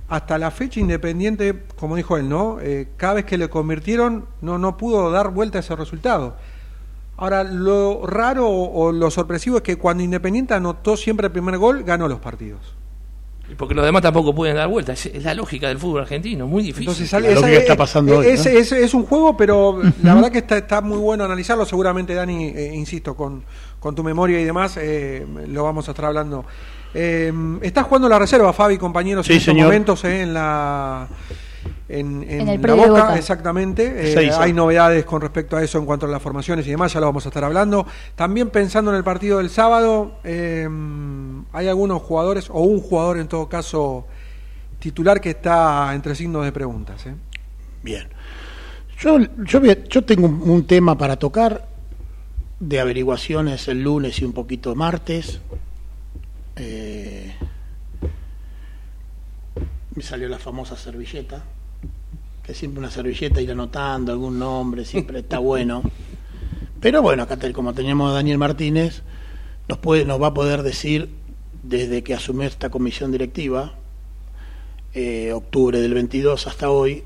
hasta 0.08 0.36
la 0.36 0.50
fecha 0.50 0.78
Independiente, 0.78 1.64
como 1.80 1.96
dijo 1.96 2.18
él, 2.18 2.28
¿no? 2.28 2.58
Eh, 2.60 2.88
cada 2.98 3.14
vez 3.14 3.24
que 3.24 3.38
le 3.38 3.48
convirtieron, 3.48 4.26
no, 4.42 4.58
no 4.58 4.76
pudo 4.76 5.10
dar 5.10 5.30
vuelta 5.30 5.56
a 5.56 5.60
ese 5.60 5.74
resultado. 5.74 6.36
Ahora, 7.16 7.44
lo 7.44 8.06
raro 8.06 8.46
o 8.46 8.92
lo 8.92 9.10
sorpresivo 9.10 9.56
es 9.56 9.62
que 9.62 9.78
cuando 9.78 10.02
Independiente 10.02 10.52
anotó 10.52 10.98
siempre 10.98 11.28
el 11.28 11.32
primer 11.32 11.56
gol, 11.56 11.82
ganó 11.82 12.08
los 12.08 12.18
partidos. 12.18 12.76
Y 13.48 13.54
Porque 13.54 13.74
los 13.74 13.84
demás 13.84 14.02
tampoco 14.02 14.34
pueden 14.34 14.56
dar 14.56 14.66
vuelta. 14.68 14.92
Es, 14.92 15.06
es 15.06 15.22
la 15.22 15.32
lógica 15.34 15.68
del 15.68 15.78
fútbol 15.78 16.00
argentino, 16.02 16.46
muy 16.48 16.62
difícil. 16.64 16.88
Entonces, 16.88 17.12
La 17.12 17.18
sale- 17.20 17.34
lógica 17.34 17.50
esa- 17.52 17.60
está 17.60 17.76
pasando 17.76 18.14
eh, 18.14 18.16
hoy, 18.16 18.26
es, 18.26 18.44
¿no? 18.44 18.50
es- 18.50 18.72
es 18.72 18.94
un 18.94 19.04
juego, 19.06 19.36
pero 19.36 19.80
la 20.02 20.14
verdad 20.14 20.32
que 20.32 20.38
está, 20.38 20.58
está 20.58 20.80
muy 20.80 20.98
bueno 20.98 21.24
analizarlo. 21.24 21.64
Seguramente, 21.64 22.12
Dani, 22.14 22.46
eh, 22.48 22.72
insisto, 22.74 23.14
con, 23.14 23.44
con 23.78 23.94
tu 23.94 24.02
memoria 24.02 24.40
y 24.40 24.44
demás, 24.44 24.76
eh, 24.80 25.24
lo 25.48 25.62
vamos 25.62 25.86
a 25.88 25.92
estar 25.92 26.06
hablando. 26.06 26.44
Eh, 26.92 27.32
está 27.62 27.82
jugando 27.84 28.08
la 28.08 28.18
reserva, 28.18 28.52
Fabi, 28.52 28.78
compañeros, 28.78 29.26
Sí, 29.26 29.34
en 29.34 29.38
estos 29.38 29.54
momentos 29.54 30.02
eh, 30.04 30.22
en 30.22 30.34
la. 30.34 31.06
En, 31.88 32.22
en 32.22 32.40
En 32.42 32.48
el 32.48 32.60
la 32.62 32.74
boca, 32.74 32.88
Boca. 32.88 33.16
exactamente. 33.18 34.12
Eh, 34.12 34.30
hay 34.38 34.52
novedades 34.52 35.04
con 35.04 35.20
respecto 35.20 35.56
a 35.56 35.62
eso 35.62 35.78
en 35.78 35.86
cuanto 35.86 36.06
a 36.06 36.08
las 36.08 36.20
formaciones 36.22 36.66
y 36.66 36.70
demás, 36.70 36.92
ya 36.92 37.00
lo 37.00 37.06
vamos 37.06 37.24
a 37.26 37.28
estar 37.28 37.44
hablando. 37.44 37.86
También 38.14 38.50
pensando 38.50 38.90
en 38.90 38.96
el 38.96 39.04
partido 39.04 39.38
del 39.38 39.50
sábado, 39.50 40.18
eh, 40.24 40.68
hay 41.52 41.68
algunos 41.68 42.02
jugadores, 42.02 42.50
o 42.50 42.60
un 42.60 42.80
jugador 42.80 43.18
en 43.18 43.28
todo 43.28 43.48
caso, 43.48 44.06
titular 44.78 45.20
que 45.20 45.30
está 45.30 45.92
entre 45.94 46.14
signos 46.14 46.44
de 46.44 46.52
preguntas. 46.52 47.06
¿eh? 47.06 47.14
Bien. 47.82 48.08
Yo, 48.98 49.18
yo, 49.44 49.60
yo 49.62 50.04
tengo 50.04 50.26
un, 50.26 50.42
un 50.48 50.66
tema 50.66 50.96
para 50.96 51.16
tocar 51.16 51.68
de 52.58 52.80
averiguaciones 52.80 53.68
el 53.68 53.82
lunes 53.82 54.18
y 54.20 54.24
un 54.24 54.32
poquito 54.32 54.74
martes. 54.74 55.40
Eh, 56.56 57.34
me 59.94 60.02
salió 60.02 60.28
la 60.28 60.38
famosa 60.38 60.76
servilleta, 60.76 61.44
que 62.42 62.54
siempre 62.54 62.78
una 62.80 62.90
servilleta 62.90 63.40
ir 63.40 63.50
anotando 63.50 64.12
algún 64.12 64.38
nombre, 64.38 64.84
siempre 64.84 65.20
está 65.20 65.38
bueno. 65.38 65.82
Pero 66.80 67.02
bueno, 67.02 67.24
acá 67.24 67.36
como 67.52 67.72
teníamos 67.74 68.10
a 68.10 68.14
Daniel 68.14 68.38
Martínez, 68.38 69.02
nos, 69.68 69.78
puede, 69.78 70.04
nos 70.04 70.20
va 70.22 70.28
a 70.28 70.34
poder 70.34 70.62
decir 70.62 71.08
desde 71.62 72.02
que 72.04 72.14
asumió 72.14 72.46
esta 72.46 72.70
comisión 72.70 73.10
directiva, 73.10 73.72
eh, 74.94 75.32
octubre 75.32 75.80
del 75.80 75.94
22 75.94 76.46
hasta 76.46 76.70
hoy, 76.70 77.02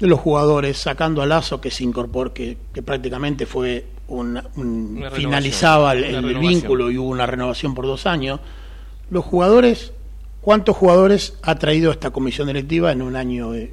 de 0.00 0.06
los 0.08 0.18
jugadores, 0.18 0.76
sacando 0.78 1.22
a 1.22 1.26
Lazo 1.26 1.60
que 1.60 1.70
se 1.70 1.84
incorporó, 1.84 2.34
que, 2.34 2.56
que 2.74 2.82
prácticamente 2.82 3.46
fue 3.46 3.86
una- 4.08 4.44
un- 4.56 4.96
Una 4.98 5.10
finalizaba 5.12 5.92
el, 5.92 6.14
vínculo 6.40 6.90
y 6.90 6.98
hubo 6.98 7.08
una 7.08 7.26
renovación 7.26 7.74
por 7.74 7.86
dos 7.86 8.06
años. 8.06 8.40
Los 9.10 9.24
jugadores, 9.24 9.92
¿cuántos 10.40 10.76
jugadores 10.76 11.34
ha 11.42 11.54
traído 11.56 11.92
esta 11.92 12.10
comisión 12.10 12.48
directiva 12.48 12.90
en 12.92 13.00
un 13.02 13.14
año 13.14 13.54
eh, 13.54 13.72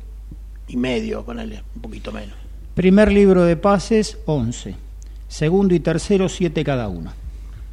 y 0.70 0.78
medio, 0.78 1.24
ponele, 1.24 1.64
un 1.76 1.82
poquito 1.82 2.12
menos? 2.12 2.36
Primer 2.76 3.12
libro 3.12 3.44
de 3.44 3.58
pases, 3.58 4.18
11. 4.26 4.76
Segundo 5.28 5.74
y 5.76 5.80
tercero, 5.80 6.30
7 6.30 6.64
cada 6.64 6.88
uno. 6.88 7.12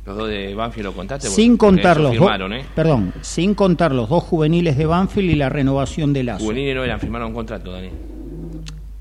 Los 0.05 0.17
dos 0.17 0.29
de 0.29 0.55
Banfield 0.55 0.87
lo 0.87 0.93
contaste. 0.95 1.29
Sin 1.29 1.57
contar 1.57 1.99
los 2.01 2.13
firmaron, 2.13 2.53
¿eh? 2.53 2.65
perdón, 2.75 3.13
sin 3.23 3.55
contar 3.55 3.93
los 3.93 4.09
dos 4.09 4.23
juveniles 4.25 4.77
de 4.77 4.87
Banfield 4.87 5.31
y 5.31 5.35
la 5.35 5.49
renovación 5.49 6.13
de 6.13 6.23
Lazo. 6.23 6.45
Juveniles 6.45 6.77
no 6.77 6.85
eran, 6.85 7.01
firmaron 7.01 7.29
un 7.29 7.35
contrato, 7.35 7.73
Dani. 7.73 7.89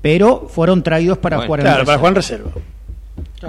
pero 0.02 0.48
fueron 0.48 0.82
traídos 0.82 1.18
para 1.18 1.36
Bueno, 1.36 1.46
jugar 1.48 1.60
en 1.60 1.66
Claro, 1.66 1.84
para 1.84 1.98
jugar 1.98 2.10
en 2.12 2.16
reserva. 2.16 2.50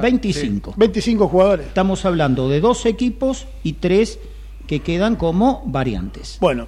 25. 0.01 0.73
25 0.77 1.27
jugadores. 1.27 1.67
Estamos 1.67 2.05
hablando 2.05 2.49
de 2.49 2.59
dos 2.61 2.85
equipos 2.85 3.47
y 3.63 3.73
tres 3.73 4.19
que 4.67 4.81
quedan 4.81 5.15
como 5.15 5.63
variantes. 5.65 6.37
Bueno, 6.39 6.67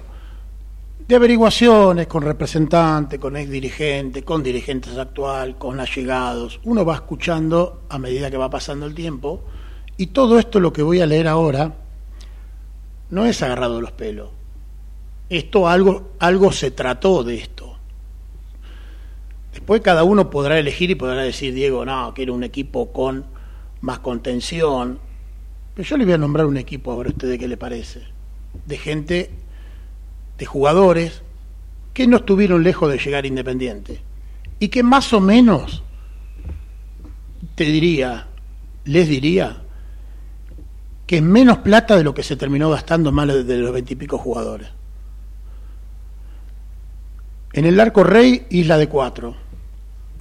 de 1.10 1.16
averiguaciones 1.16 2.06
con 2.06 2.22
representantes, 2.22 3.18
con 3.18 3.36
ex 3.36 3.50
dirigentes, 3.50 4.22
con 4.22 4.44
dirigentes 4.44 4.96
actual, 4.96 5.58
con 5.58 5.80
allegados, 5.80 6.60
uno 6.62 6.84
va 6.84 6.94
escuchando 6.94 7.82
a 7.88 7.98
medida 7.98 8.30
que 8.30 8.36
va 8.36 8.48
pasando 8.48 8.86
el 8.86 8.94
tiempo 8.94 9.42
y 9.96 10.06
todo 10.06 10.38
esto 10.38 10.60
lo 10.60 10.72
que 10.72 10.84
voy 10.84 11.00
a 11.00 11.06
leer 11.06 11.26
ahora 11.26 11.74
no 13.10 13.26
es 13.26 13.42
agarrado 13.42 13.74
de 13.74 13.82
los 13.82 13.90
pelos. 13.90 14.28
Esto 15.28 15.66
algo 15.66 16.12
algo 16.20 16.52
se 16.52 16.70
trató 16.70 17.24
de 17.24 17.38
esto. 17.38 17.76
Después 19.52 19.80
cada 19.80 20.04
uno 20.04 20.30
podrá 20.30 20.60
elegir 20.60 20.92
y 20.92 20.94
podrá 20.94 21.22
decir, 21.22 21.52
Diego, 21.52 21.84
no, 21.84 22.14
quiero 22.14 22.34
un 22.34 22.44
equipo 22.44 22.92
con 22.92 23.24
más 23.80 23.98
contención. 23.98 25.00
Pero 25.74 25.88
yo 25.88 25.96
le 25.96 26.04
voy 26.04 26.14
a 26.14 26.18
nombrar 26.18 26.46
un 26.46 26.56
equipo, 26.56 26.92
a 26.92 26.96
ver 26.96 27.08
a 27.08 27.10
ustedes 27.10 27.36
qué 27.36 27.48
le 27.48 27.56
parece. 27.56 28.02
De 28.64 28.78
gente, 28.78 29.30
de 30.40 30.46
jugadores 30.46 31.22
que 31.92 32.06
no 32.06 32.16
estuvieron 32.16 32.64
lejos 32.64 32.90
de 32.90 32.98
llegar 32.98 33.26
Independiente. 33.26 34.00
Y 34.58 34.68
que 34.68 34.82
más 34.82 35.12
o 35.12 35.20
menos, 35.20 35.82
te 37.54 37.64
diría, 37.64 38.26
les 38.86 39.06
diría, 39.06 39.58
que 41.06 41.18
es 41.18 41.22
menos 41.22 41.58
plata 41.58 41.94
de 41.94 42.04
lo 42.04 42.14
que 42.14 42.22
se 42.22 42.36
terminó 42.36 42.70
gastando 42.70 43.12
más 43.12 43.28
de 43.28 43.58
los 43.58 43.72
veintipico 43.72 44.16
jugadores. 44.16 44.68
En 47.52 47.66
el 47.66 47.78
arco 47.78 48.02
rey, 48.02 48.46
Isla 48.48 48.78
de 48.78 48.88
4. 48.88 49.36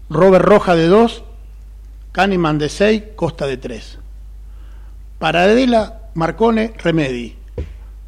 Robert 0.09 0.43
Roja 0.43 0.75
de 0.75 0.87
2. 0.87 1.23
Kahneman 2.11 2.57
de 2.57 2.67
6. 2.67 3.03
Costa 3.15 3.47
de 3.47 3.55
3. 3.55 3.99
Paradela, 5.17 6.09
Marcone, 6.15 6.73
Remedi. 6.77 7.37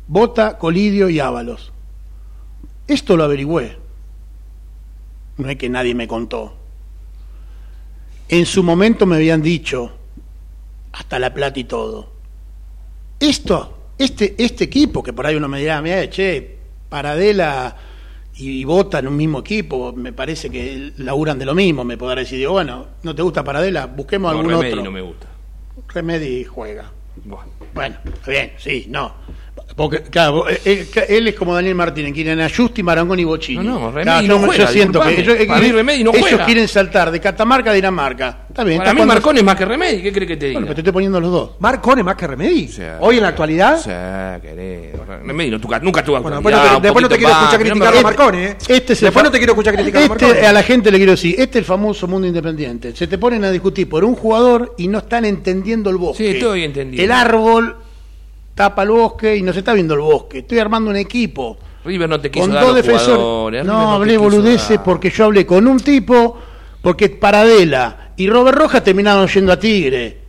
Bota, 0.07 0.57
Colidio 0.57 1.07
y 1.07 1.21
Ábalos. 1.21 1.71
Esto 2.91 3.15
lo 3.15 3.23
averigüé. 3.23 3.77
No 5.37 5.49
es 5.49 5.55
que 5.55 5.69
nadie 5.69 5.95
me 5.95 6.07
contó. 6.09 6.53
En 8.27 8.45
su 8.45 8.63
momento 8.63 9.05
me 9.05 9.15
habían 9.15 9.41
dicho, 9.41 9.93
hasta 10.91 11.17
la 11.17 11.33
plata 11.33 11.57
y 11.57 11.63
todo. 11.63 12.11
Esto, 13.17 13.77
este, 13.97 14.35
este 14.37 14.65
equipo, 14.65 15.01
que 15.01 15.13
por 15.13 15.25
ahí 15.25 15.35
uno 15.35 15.47
me 15.47 15.59
dirá, 15.59 15.81
mira, 15.81 16.09
che, 16.09 16.57
Paradela 16.89 17.77
y 18.35 18.65
Bota 18.65 18.99
en 18.99 19.07
un 19.07 19.15
mismo 19.15 19.39
equipo, 19.39 19.93
me 19.93 20.11
parece 20.11 20.49
que 20.49 20.91
laburan 20.97 21.39
de 21.39 21.45
lo 21.45 21.55
mismo, 21.55 21.85
me 21.85 21.97
podrá 21.97 22.19
decir, 22.21 22.39
digo, 22.39 22.51
bueno, 22.53 22.87
¿no 23.03 23.15
te 23.15 23.21
gusta 23.21 23.41
Paradela? 23.41 23.85
Busquemos 23.85 24.33
No, 24.33 24.39
algún 24.39 24.51
Remedi 24.51 24.71
otro. 24.71 24.83
no 24.83 24.91
me 24.91 25.01
gusta. 25.01 25.27
Remedi 25.87 26.43
juega. 26.43 26.91
Bueno, 27.73 27.95
está 28.13 28.31
bien, 28.31 28.51
sí, 28.57 28.85
no. 28.89 29.13
Porque, 29.75 30.01
claro, 30.01 30.47
él, 30.47 30.57
él- 30.65 30.87
él 31.07 31.27
es 31.29 31.35
como 31.35 31.53
Daniel 31.55 31.75
Martínez, 31.75 32.13
quieren 32.13 32.39
a 32.41 32.49
Justi, 32.49 32.83
Marangón 32.83 33.19
y 33.19 33.23
Bochini. 33.23 33.63
No, 33.65 33.79
no, 33.79 33.91
Remedi 33.91 34.03
Claro, 34.03 34.21
no 34.27 34.27
yo, 34.41 34.45
juega, 34.47 34.65
yo 34.65 34.71
siento 34.71 35.01
que 35.01 35.19
ellos, 35.21 35.35
Para 35.47 35.59
mí 35.61 35.71
Remedi 35.71 36.03
no 36.03 36.11
ellos 36.11 36.21
juega. 36.29 36.45
quieren 36.45 36.67
saltar 36.67 37.11
de 37.11 37.19
Catamarca 37.19 37.71
a 37.71 37.73
Dinamarca. 37.73 38.45
Está 38.49 38.63
bien. 38.63 38.77
Para 38.79 38.89
está 38.89 38.93
mí 38.93 38.97
cuando- 38.99 39.13
Marconi 39.13 39.39
es 39.39 39.45
más 39.45 39.55
que 39.55 39.65
Remedi, 39.65 40.01
¿qué 40.01 40.11
crees 40.11 40.27
que 40.27 40.37
te 40.37 40.45
diga? 40.47 40.57
Bueno, 40.59 40.65
pero 40.67 40.75
te 40.75 40.81
estoy 40.81 40.93
poniendo 40.93 41.19
los 41.21 41.31
dos. 41.31 41.51
Marcone 41.59 42.03
más 42.03 42.15
que 42.15 42.27
Remedi. 42.27 42.65
O 42.65 42.71
sea, 42.71 42.97
Hoy 42.99 43.17
en 43.17 43.23
la 43.23 43.29
actualidad. 43.29 43.75
O 43.79 43.81
sea, 43.81 44.39
querido. 44.41 45.05
Remedi 45.25 45.51
no, 45.51 45.57
nunca 45.81 46.03
tuvo 46.03 46.21
Bueno, 46.21 46.37
después 46.37 46.55
no 46.55 46.61
te, 46.77 46.81
después 46.81 47.03
no 47.03 47.09
te 47.09 47.17
quiero 47.17 47.31
escuchar 47.33 47.59
criticar 47.59 47.97
a 47.97 48.01
Marcone, 48.01 48.43
¿eh? 48.45 48.57
Este 48.67 48.93
es 48.93 49.01
el 49.01 49.05
después 49.07 49.23
no 49.23 49.31
te 49.31 49.37
quiero 49.37 49.53
escuchar 49.53 49.73
criticar 49.75 50.01
a 50.01 50.05
este, 50.05 50.25
Marcone. 50.25 50.47
A 50.47 50.53
la 50.53 50.63
gente 50.63 50.91
le 50.91 50.97
quiero 50.97 51.11
decir, 51.13 51.31
este 51.39 51.59
es 51.59 51.63
el 51.63 51.65
famoso 51.65 52.07
mundo 52.07 52.27
independiente. 52.27 52.95
Se 52.95 53.07
te 53.07 53.17
ponen 53.17 53.43
a 53.45 53.51
discutir 53.51 53.87
por 53.87 54.03
un 54.03 54.15
jugador 54.15 54.75
y 54.77 54.87
no 54.87 54.99
están 54.99 55.25
entendiendo 55.25 55.89
el 55.89 55.97
bosque. 55.97 56.23
Sí, 56.23 56.29
estoy 56.37 56.63
entendiendo. 56.63 57.03
El 57.03 57.11
árbol 57.11 57.77
tapa 58.55 58.83
el 58.83 58.89
bosque 58.89 59.35
y 59.35 59.41
no 59.41 59.53
se 59.53 59.59
está 59.59 59.73
viendo 59.73 59.93
el 59.93 60.01
bosque. 60.01 60.39
Estoy 60.39 60.59
armando 60.59 60.89
un 60.89 60.97
equipo. 60.97 61.57
River 61.83 62.09
no 62.09 62.19
te 62.19 62.29
quiso 62.29 62.45
con 62.45 62.53
dar 62.53 62.65
dos 62.65 62.75
defensores. 62.75 63.65
No, 63.65 63.93
hablé 63.93 64.17
boludeces 64.17 64.77
dar. 64.77 64.83
porque 64.83 65.09
yo 65.09 65.25
hablé 65.25 65.45
con 65.45 65.67
un 65.67 65.79
tipo, 65.79 66.37
porque 66.81 67.09
Paradela 67.09 68.13
y 68.17 68.29
Robert 68.29 68.57
Rojas 68.57 68.83
terminaron 68.83 69.27
yendo 69.27 69.51
a 69.51 69.59
Tigre. 69.59 70.19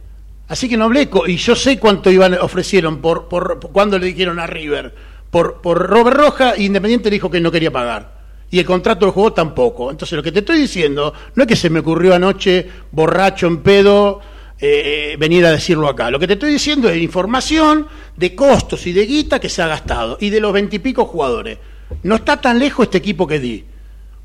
Así 0.49 0.69
que 0.69 0.77
no 0.77 0.85
hablé, 0.85 1.09
y 1.27 1.37
yo 1.37 1.55
sé 1.55 1.79
cuánto 1.79 2.11
iban 2.11 2.35
ofrecieron 2.35 2.99
por, 3.01 3.29
por, 3.29 3.59
por 3.59 3.71
cuando 3.73 3.99
le 3.99 4.07
dijeron 4.07 4.39
a 4.39 4.47
River. 4.47 4.95
Por, 5.31 5.63
por 5.63 5.79
Robert 5.89 6.17
Rojas, 6.17 6.59
Independiente 6.59 7.09
dijo 7.09 7.31
que 7.31 7.41
no 7.41 7.51
quería 7.51 7.71
pagar. 7.71 8.21
Y 8.51 8.59
el 8.59 8.67
contrato 8.67 9.07
del 9.07 9.15
juego 9.15 9.33
tampoco. 9.33 9.91
Entonces 9.91 10.15
lo 10.15 10.23
que 10.23 10.31
te 10.31 10.41
estoy 10.41 10.59
diciendo 10.59 11.15
no 11.35 11.43
es 11.43 11.47
que 11.47 11.57
se 11.57 11.71
me 11.71 11.81
ocurrió 11.81 12.15
anoche, 12.15 12.69
borracho, 12.91 13.47
en 13.47 13.63
pedo, 13.63 14.21
eh, 14.65 15.17
venir 15.19 15.45
a 15.45 15.51
decirlo 15.51 15.89
acá. 15.89 16.11
Lo 16.11 16.19
que 16.21 16.27
te 16.27 16.35
estoy 16.35 16.53
diciendo 16.53 16.89
es 16.89 16.97
información 17.03 17.87
de 18.17 18.35
costos 18.35 18.87
y 18.87 18.93
de 18.93 19.05
guita 19.07 19.41
que 19.41 19.49
se 19.49 19.61
ha 19.63 19.67
gastado 19.67 20.17
y 20.21 20.31
de 20.31 20.41
los 20.41 20.53
veintipico 20.53 21.05
jugadores. 21.05 21.59
No 22.05 22.15
está 22.15 22.41
tan 22.41 22.59
lejos 22.59 22.85
este 22.87 22.99
equipo 22.99 23.27
que 23.27 23.39
di. 23.41 23.65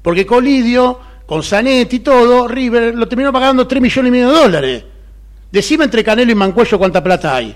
Porque 0.02 0.26
Colidio, 0.26 1.00
con 1.26 1.42
Zanetti 1.44 1.98
y 1.98 2.00
todo, 2.00 2.48
River 2.48 2.94
lo 2.96 3.08
terminó 3.08 3.34
pagando 3.34 3.68
3 3.68 3.82
millones 3.82 4.10
y 4.10 4.12
medio 4.12 4.30
de 4.30 4.36
dólares. 4.40 4.84
Decime 5.52 5.86
entre 5.86 6.04
Canelo 6.04 6.32
y 6.32 6.36
Mancuello 6.36 6.78
cuánta 6.78 7.04
plata 7.04 7.36
hay. 7.36 7.56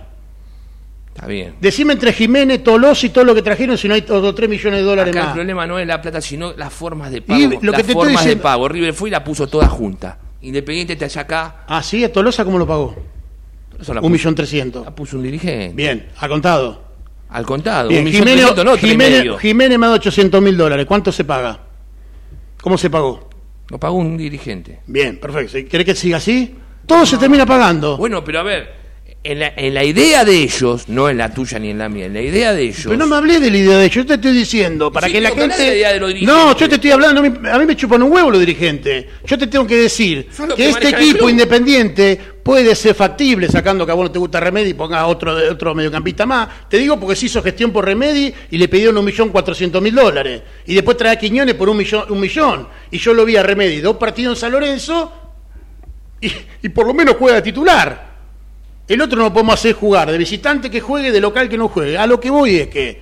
Está 1.13 1.27
bien. 1.27 1.55
Decime 1.61 1.93
entre 1.93 2.13
Jiménez, 2.13 2.63
Tolosa 2.63 3.05
y 3.05 3.09
todo 3.09 3.25
lo 3.25 3.35
que 3.35 3.41
trajeron 3.41 3.77
si 3.77 3.87
no 3.87 3.93
hay 3.93 4.01
otros 4.01 4.33
3 4.33 4.49
millones 4.49 4.79
de 4.79 4.85
dólares 4.85 5.11
Acá 5.13 5.19
el 5.19 5.25
más. 5.27 5.35
problema 5.35 5.67
no 5.67 5.77
es 5.77 5.85
la 5.85 6.01
plata, 6.01 6.19
sino 6.21 6.53
las 6.53 6.73
formas 6.73 7.11
de 7.11 7.21
pago. 7.21 7.39
Y 7.39 7.47
lo 7.61 7.71
que 7.73 7.83
te 7.83 7.91
estoy 7.91 7.93
formas 7.93 8.13
de 8.13 8.19
diciendo- 8.29 8.41
pago. 8.43 8.67
River 8.69 8.93
fue 8.93 9.09
y 9.09 9.11
la 9.11 9.23
puso 9.23 9.45
toda 9.47 9.67
junta. 9.67 10.17
Independiente 10.41 10.95
te 10.95 11.19
acá. 11.19 11.63
Ah, 11.67 11.83
sí, 11.83 12.03
a 12.03 12.11
Tolosa 12.11 12.43
cómo 12.43 12.57
lo 12.57 12.65
pagó? 12.65 12.95
Un 14.01 14.11
millón 14.11 14.35
trescientos. 14.35 14.85
La 14.85 14.93
puso 14.93 15.17
un 15.17 15.23
dirigente. 15.23 15.75
Bien, 15.75 16.09
ha 16.17 16.27
contado. 16.27 16.83
Al 17.29 17.45
contado. 17.45 17.89
Bien, 17.89 18.05
un 18.05 18.11
Jiménez, 18.11 18.45
no, 18.63 18.77
Jiménez. 18.77 19.39
Jiménez 19.39 19.79
me 19.79 19.85
ha 19.85 19.89
dado 19.89 19.99
800 19.99 20.41
mil 20.41 20.57
dólares. 20.57 20.85
¿Cuánto 20.85 21.11
se 21.11 21.23
paga? 21.23 21.59
¿Cómo 22.61 22.77
se 22.77 22.89
pagó? 22.89 23.29
Lo 23.69 23.79
pagó 23.79 23.95
un 23.95 24.17
dirigente. 24.17 24.81
Bien, 24.85 25.19
perfecto. 25.19 25.57
¿Querés 25.69 25.85
que 25.85 25.95
siga 25.95 26.17
así? 26.17 26.55
Todo 26.85 27.05
se 27.05 27.17
termina 27.17 27.45
pagando. 27.45 27.97
Bueno, 27.97 28.23
pero 28.23 28.39
a 28.39 28.43
ver, 28.43 28.80
en 29.23 29.39
la, 29.39 29.53
en 29.55 29.73
la 29.75 29.83
idea 29.83 30.25
de 30.25 30.35
ellos, 30.35 30.89
no 30.89 31.07
en 31.07 31.17
la 31.17 31.31
tuya 31.31 31.59
ni 31.59 31.69
en 31.69 31.77
la 31.77 31.89
mía, 31.89 32.07
en 32.07 32.13
la 32.13 32.21
idea 32.21 32.53
de 32.53 32.63
ellos. 32.63 32.81
Pero 32.85 32.97
no 32.97 33.05
me 33.05 33.15
hablé 33.15 33.39
de 33.39 33.51
la 33.51 33.57
idea 33.57 33.77
de 33.77 33.85
ellos, 33.85 33.95
yo 33.95 34.05
te 34.05 34.15
estoy 34.15 34.31
diciendo, 34.31 34.91
para 34.91 35.07
Sí, 35.07 35.13
que 35.13 35.21
la 35.21 35.29
gente... 35.29 35.57
la 35.57 35.75
idea 35.75 35.93
de 35.93 35.99
los 35.99 36.21
no, 36.21 36.57
yo 36.57 36.67
te 36.67 36.75
estoy 36.75 36.91
hablando, 36.91 37.21
a 37.21 37.57
mí, 37.59 37.65
me 37.65 37.75
chupan 37.75 38.01
un 38.01 38.11
huevo 38.11 38.31
los 38.31 38.39
dirigentes. 38.39 39.05
Yo 39.23 39.37
te 39.37 39.45
tengo 39.45 39.67
que 39.67 39.77
decir 39.77 40.27
que 40.27 40.55
que 40.55 40.69
este 40.69 40.89
equipo 40.89 41.29
independiente 41.29 42.19
puede 42.41 42.73
ser 42.75 42.95
factible, 42.95 43.47
sacando 43.47 43.85
que 43.85 43.91
a 43.91 43.95
vos 43.95 44.05
no 44.05 44.11
te 44.11 44.17
gusta 44.17 44.39
Remedi 44.39 44.71
y 44.71 44.73
pongas 44.73 45.05
otro, 45.05 45.35
otro 45.51 45.75
mediocampista 45.75 46.25
más. 46.25 46.67
Te 46.67 46.79
digo 46.79 46.99
porque 46.99 47.15
se 47.15 47.27
hizo 47.27 47.43
gestión 47.43 47.71
por 47.71 47.85
Remedi 47.85 48.33
y 48.49 48.57
le 48.57 48.67
pidieron 48.67 48.97
un 48.97 49.05
millón 49.05 49.29
cuatrocientos 49.29 49.79
mil 49.83 49.93
dólares. 49.93 50.41
Y 50.65 50.73
después 50.73 50.97
trae 50.97 51.13
a 51.13 51.19
Quiñones 51.19 51.53
por 51.53 51.69
un 51.69 51.77
millón, 51.77 52.05
un 52.09 52.19
millón. 52.19 52.67
Y 52.89 52.97
yo 52.97 53.13
lo 53.13 53.23
vi 53.23 53.35
a 53.35 53.43
Remedi, 53.43 53.81
dos 53.81 53.97
partidos 53.97 54.37
en 54.37 54.41
San 54.41 54.51
Lorenzo 54.51 55.13
y, 56.19 56.31
y 56.63 56.69
por 56.69 56.87
lo 56.87 56.95
menos 56.95 57.17
juega 57.19 57.35
de 57.35 57.41
titular. 57.43 58.10
El 58.91 58.99
otro 58.99 59.19
no 59.19 59.31
podemos 59.31 59.53
hacer 59.53 59.71
jugar, 59.71 60.11
de 60.11 60.17
visitante 60.17 60.69
que 60.69 60.81
juegue, 60.81 61.13
de 61.13 61.21
local 61.21 61.47
que 61.47 61.57
no 61.57 61.69
juegue. 61.69 61.97
A 61.97 62.05
lo 62.05 62.19
que 62.19 62.29
voy 62.29 62.57
es 62.57 62.67
que 62.67 63.01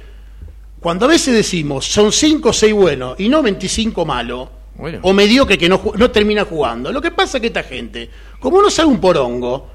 cuando 0.80 1.06
a 1.06 1.08
veces 1.08 1.34
decimos 1.34 1.84
son 1.84 2.12
5 2.12 2.50
o 2.50 2.54
6 2.54 2.74
buenos 2.76 3.20
y 3.20 3.28
no 3.28 3.42
25 3.42 4.06
malos, 4.06 4.50
Bueno. 4.76 5.00
o 5.02 5.14
mediocre 5.14 5.58
que 5.58 5.68
no, 5.68 5.80
termina 6.12 6.46
jugando, 6.46 6.92
lo 6.92 7.02
que 7.02 7.10
pasa 7.10 7.38
es 7.38 7.42
que 7.42 7.48
esta 7.48 7.64
gente, 7.64 8.08
como 8.40 8.62
no 8.62 8.70
sabe 8.70 8.88
un 8.88 9.02
porongo, 9.02 9.68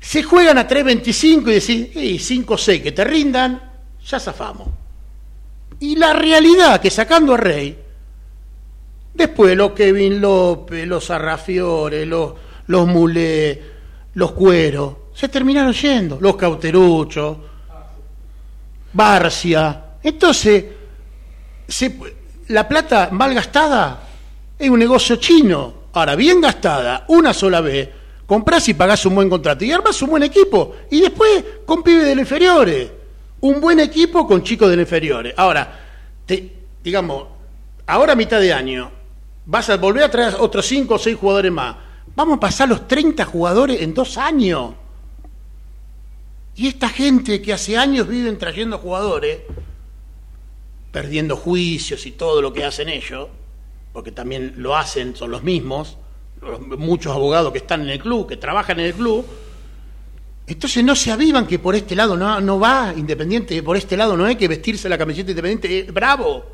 se 0.00 0.22
juegan 0.22 0.56
a 0.56 0.66
3.25 0.66 1.50
y 1.50 1.84
decís, 1.92 2.26
5 2.26 2.54
o 2.54 2.56
6 2.56 2.82
que 2.82 2.92
te 2.92 3.04
rindan, 3.04 3.60
ya 4.02 4.18
zafamos. 4.18 4.68
Y 5.80 5.96
la 5.96 6.14
realidad 6.14 6.80
que 6.80 6.90
sacando 6.90 7.34
a 7.34 7.36
Rey, 7.36 7.76
después 9.12 9.54
los 9.54 9.72
Kevin 9.72 10.18
López, 10.18 10.88
los 10.88 11.10
Arrafiores, 11.10 12.08
los, 12.08 12.32
los 12.68 12.86
Mulé, 12.86 13.62
los 14.14 14.32
Cueros, 14.32 14.94
se 15.20 15.28
terminaron 15.28 15.74
yendo, 15.74 16.16
los 16.18 16.34
Cauteruchos, 16.34 17.36
Barcia. 18.94 19.84
Entonces, 20.02 20.64
se- 21.68 21.98
la 22.48 22.66
plata 22.66 23.10
mal 23.12 23.34
gastada 23.34 24.00
es 24.58 24.70
un 24.70 24.78
negocio 24.78 25.16
chino. 25.16 25.74
Ahora, 25.92 26.16
bien 26.16 26.40
gastada, 26.40 27.04
una 27.08 27.34
sola 27.34 27.60
vez, 27.60 27.86
compras 28.24 28.66
y 28.70 28.74
pagás 28.74 29.04
un 29.04 29.14
buen 29.14 29.28
contrato 29.28 29.62
y 29.62 29.72
armas 29.72 30.00
un 30.00 30.08
buen 30.08 30.22
equipo. 30.22 30.74
Y 30.90 31.02
después 31.02 31.44
con 31.66 31.82
pibes 31.82 32.06
de 32.06 32.12
inferiores. 32.12 32.90
Un 33.42 33.60
buen 33.60 33.78
equipo 33.80 34.26
con 34.26 34.42
chicos 34.42 34.70
de 34.70 34.80
inferiores. 34.80 35.34
Ahora, 35.36 35.80
te- 36.24 36.50
digamos, 36.82 37.24
ahora 37.86 38.14
a 38.14 38.16
mitad 38.16 38.40
de 38.40 38.54
año, 38.54 38.90
vas 39.44 39.68
a 39.68 39.76
volver 39.76 40.04
a 40.04 40.10
traer 40.10 40.36
otros 40.38 40.64
5 40.66 40.94
o 40.94 40.98
6 40.98 41.16
jugadores 41.18 41.52
más. 41.52 41.76
Vamos 42.16 42.38
a 42.38 42.40
pasar 42.40 42.68
los 42.70 42.88
30 42.88 43.26
jugadores 43.26 43.82
en 43.82 43.92
dos 43.92 44.16
años. 44.16 44.74
Y 46.56 46.66
esta 46.68 46.88
gente 46.88 47.40
que 47.40 47.52
hace 47.52 47.76
años 47.76 48.08
viven 48.08 48.38
trayendo 48.38 48.78
jugadores, 48.78 49.40
perdiendo 50.92 51.36
juicios 51.36 52.04
y 52.06 52.12
todo 52.12 52.42
lo 52.42 52.52
que 52.52 52.64
hacen 52.64 52.88
ellos, 52.88 53.28
porque 53.92 54.12
también 54.12 54.54
lo 54.56 54.76
hacen, 54.76 55.16
son 55.16 55.30
los 55.30 55.42
mismos, 55.42 55.96
muchos 56.78 57.14
abogados 57.14 57.52
que 57.52 57.58
están 57.58 57.82
en 57.82 57.90
el 57.90 57.98
club, 58.00 58.28
que 58.28 58.36
trabajan 58.36 58.80
en 58.80 58.86
el 58.86 58.94
club, 58.94 59.26
entonces 60.46 60.82
no 60.82 60.96
se 60.96 61.12
avivan 61.12 61.46
que 61.46 61.60
por 61.60 61.76
este 61.76 61.94
lado 61.94 62.16
no, 62.16 62.58
va 62.58 62.92
Independiente, 62.96 63.62
por 63.62 63.76
este 63.76 63.96
lado 63.96 64.16
no 64.16 64.24
hay 64.24 64.36
que 64.36 64.48
vestirse 64.48 64.88
la 64.88 64.98
camiseta 64.98 65.30
Independiente, 65.30 65.90
bravo, 65.92 66.44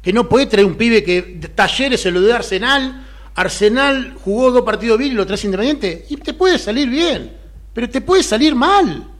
que 0.00 0.12
no 0.12 0.28
puede 0.28 0.46
traer 0.46 0.66
un 0.66 0.76
pibe 0.76 1.02
que 1.02 1.22
Talleres 1.54 2.00
se 2.00 2.10
lo 2.10 2.20
dio 2.20 2.34
Arsenal, 2.34 3.04
Arsenal 3.34 4.14
jugó 4.22 4.52
dos 4.52 4.62
partidos 4.62 4.98
bien 4.98 5.12
y 5.12 5.14
lo 5.14 5.26
traes 5.26 5.44
Independiente, 5.44 6.06
y 6.08 6.16
te 6.18 6.34
puede 6.34 6.58
salir 6.58 6.88
bien, 6.88 7.36
pero 7.74 7.90
te 7.90 8.00
puede 8.00 8.22
salir 8.22 8.54
mal. 8.54 9.10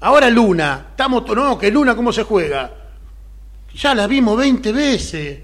Ahora 0.00 0.28
Luna, 0.30 0.86
estamos, 0.90 1.24
no, 1.36 1.58
que 1.58 1.70
Luna 1.70 1.94
cómo 1.94 2.12
se 2.12 2.24
juega. 2.24 2.72
Ya 3.74 3.94
la 3.94 4.06
vimos 4.06 4.36
20 4.38 4.72
veces 4.72 5.40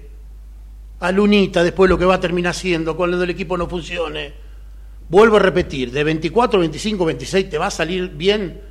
a 0.99 1.11
Lunita 1.11 1.63
después 1.63 1.89
lo 1.89 1.97
que 1.97 2.05
va 2.05 2.15
a 2.15 2.19
terminar 2.19 2.53
siendo 2.53 2.95
cuando 2.95 3.21
el 3.21 3.29
equipo 3.29 3.57
no 3.57 3.67
funcione. 3.67 4.33
Vuelvo 5.09 5.35
a 5.35 5.39
repetir, 5.39 5.91
de 5.91 6.03
24, 6.03 6.59
25, 6.59 7.05
26 7.05 7.49
te 7.49 7.57
va 7.57 7.67
a 7.67 7.71
salir 7.71 8.09
bien 8.09 8.61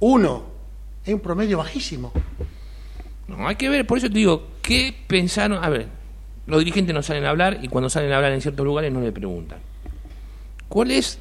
uno. 0.00 0.44
Es 1.04 1.14
un 1.14 1.20
promedio 1.20 1.58
bajísimo. 1.58 2.12
No, 3.28 3.46
hay 3.46 3.56
que 3.56 3.68
ver, 3.68 3.86
por 3.86 3.98
eso 3.98 4.08
te 4.08 4.14
digo, 4.14 4.48
¿qué 4.60 4.94
pensaron? 5.06 5.62
A 5.62 5.68
ver, 5.68 5.86
los 6.46 6.58
dirigentes 6.58 6.92
no 6.92 7.02
salen 7.02 7.24
a 7.24 7.30
hablar 7.30 7.60
y 7.62 7.68
cuando 7.68 7.88
salen 7.88 8.12
a 8.12 8.16
hablar 8.16 8.32
en 8.32 8.40
ciertos 8.40 8.66
lugares 8.66 8.92
no 8.92 9.00
le 9.00 9.12
preguntan. 9.12 9.58
¿Cuál 10.68 10.90
es, 10.90 11.20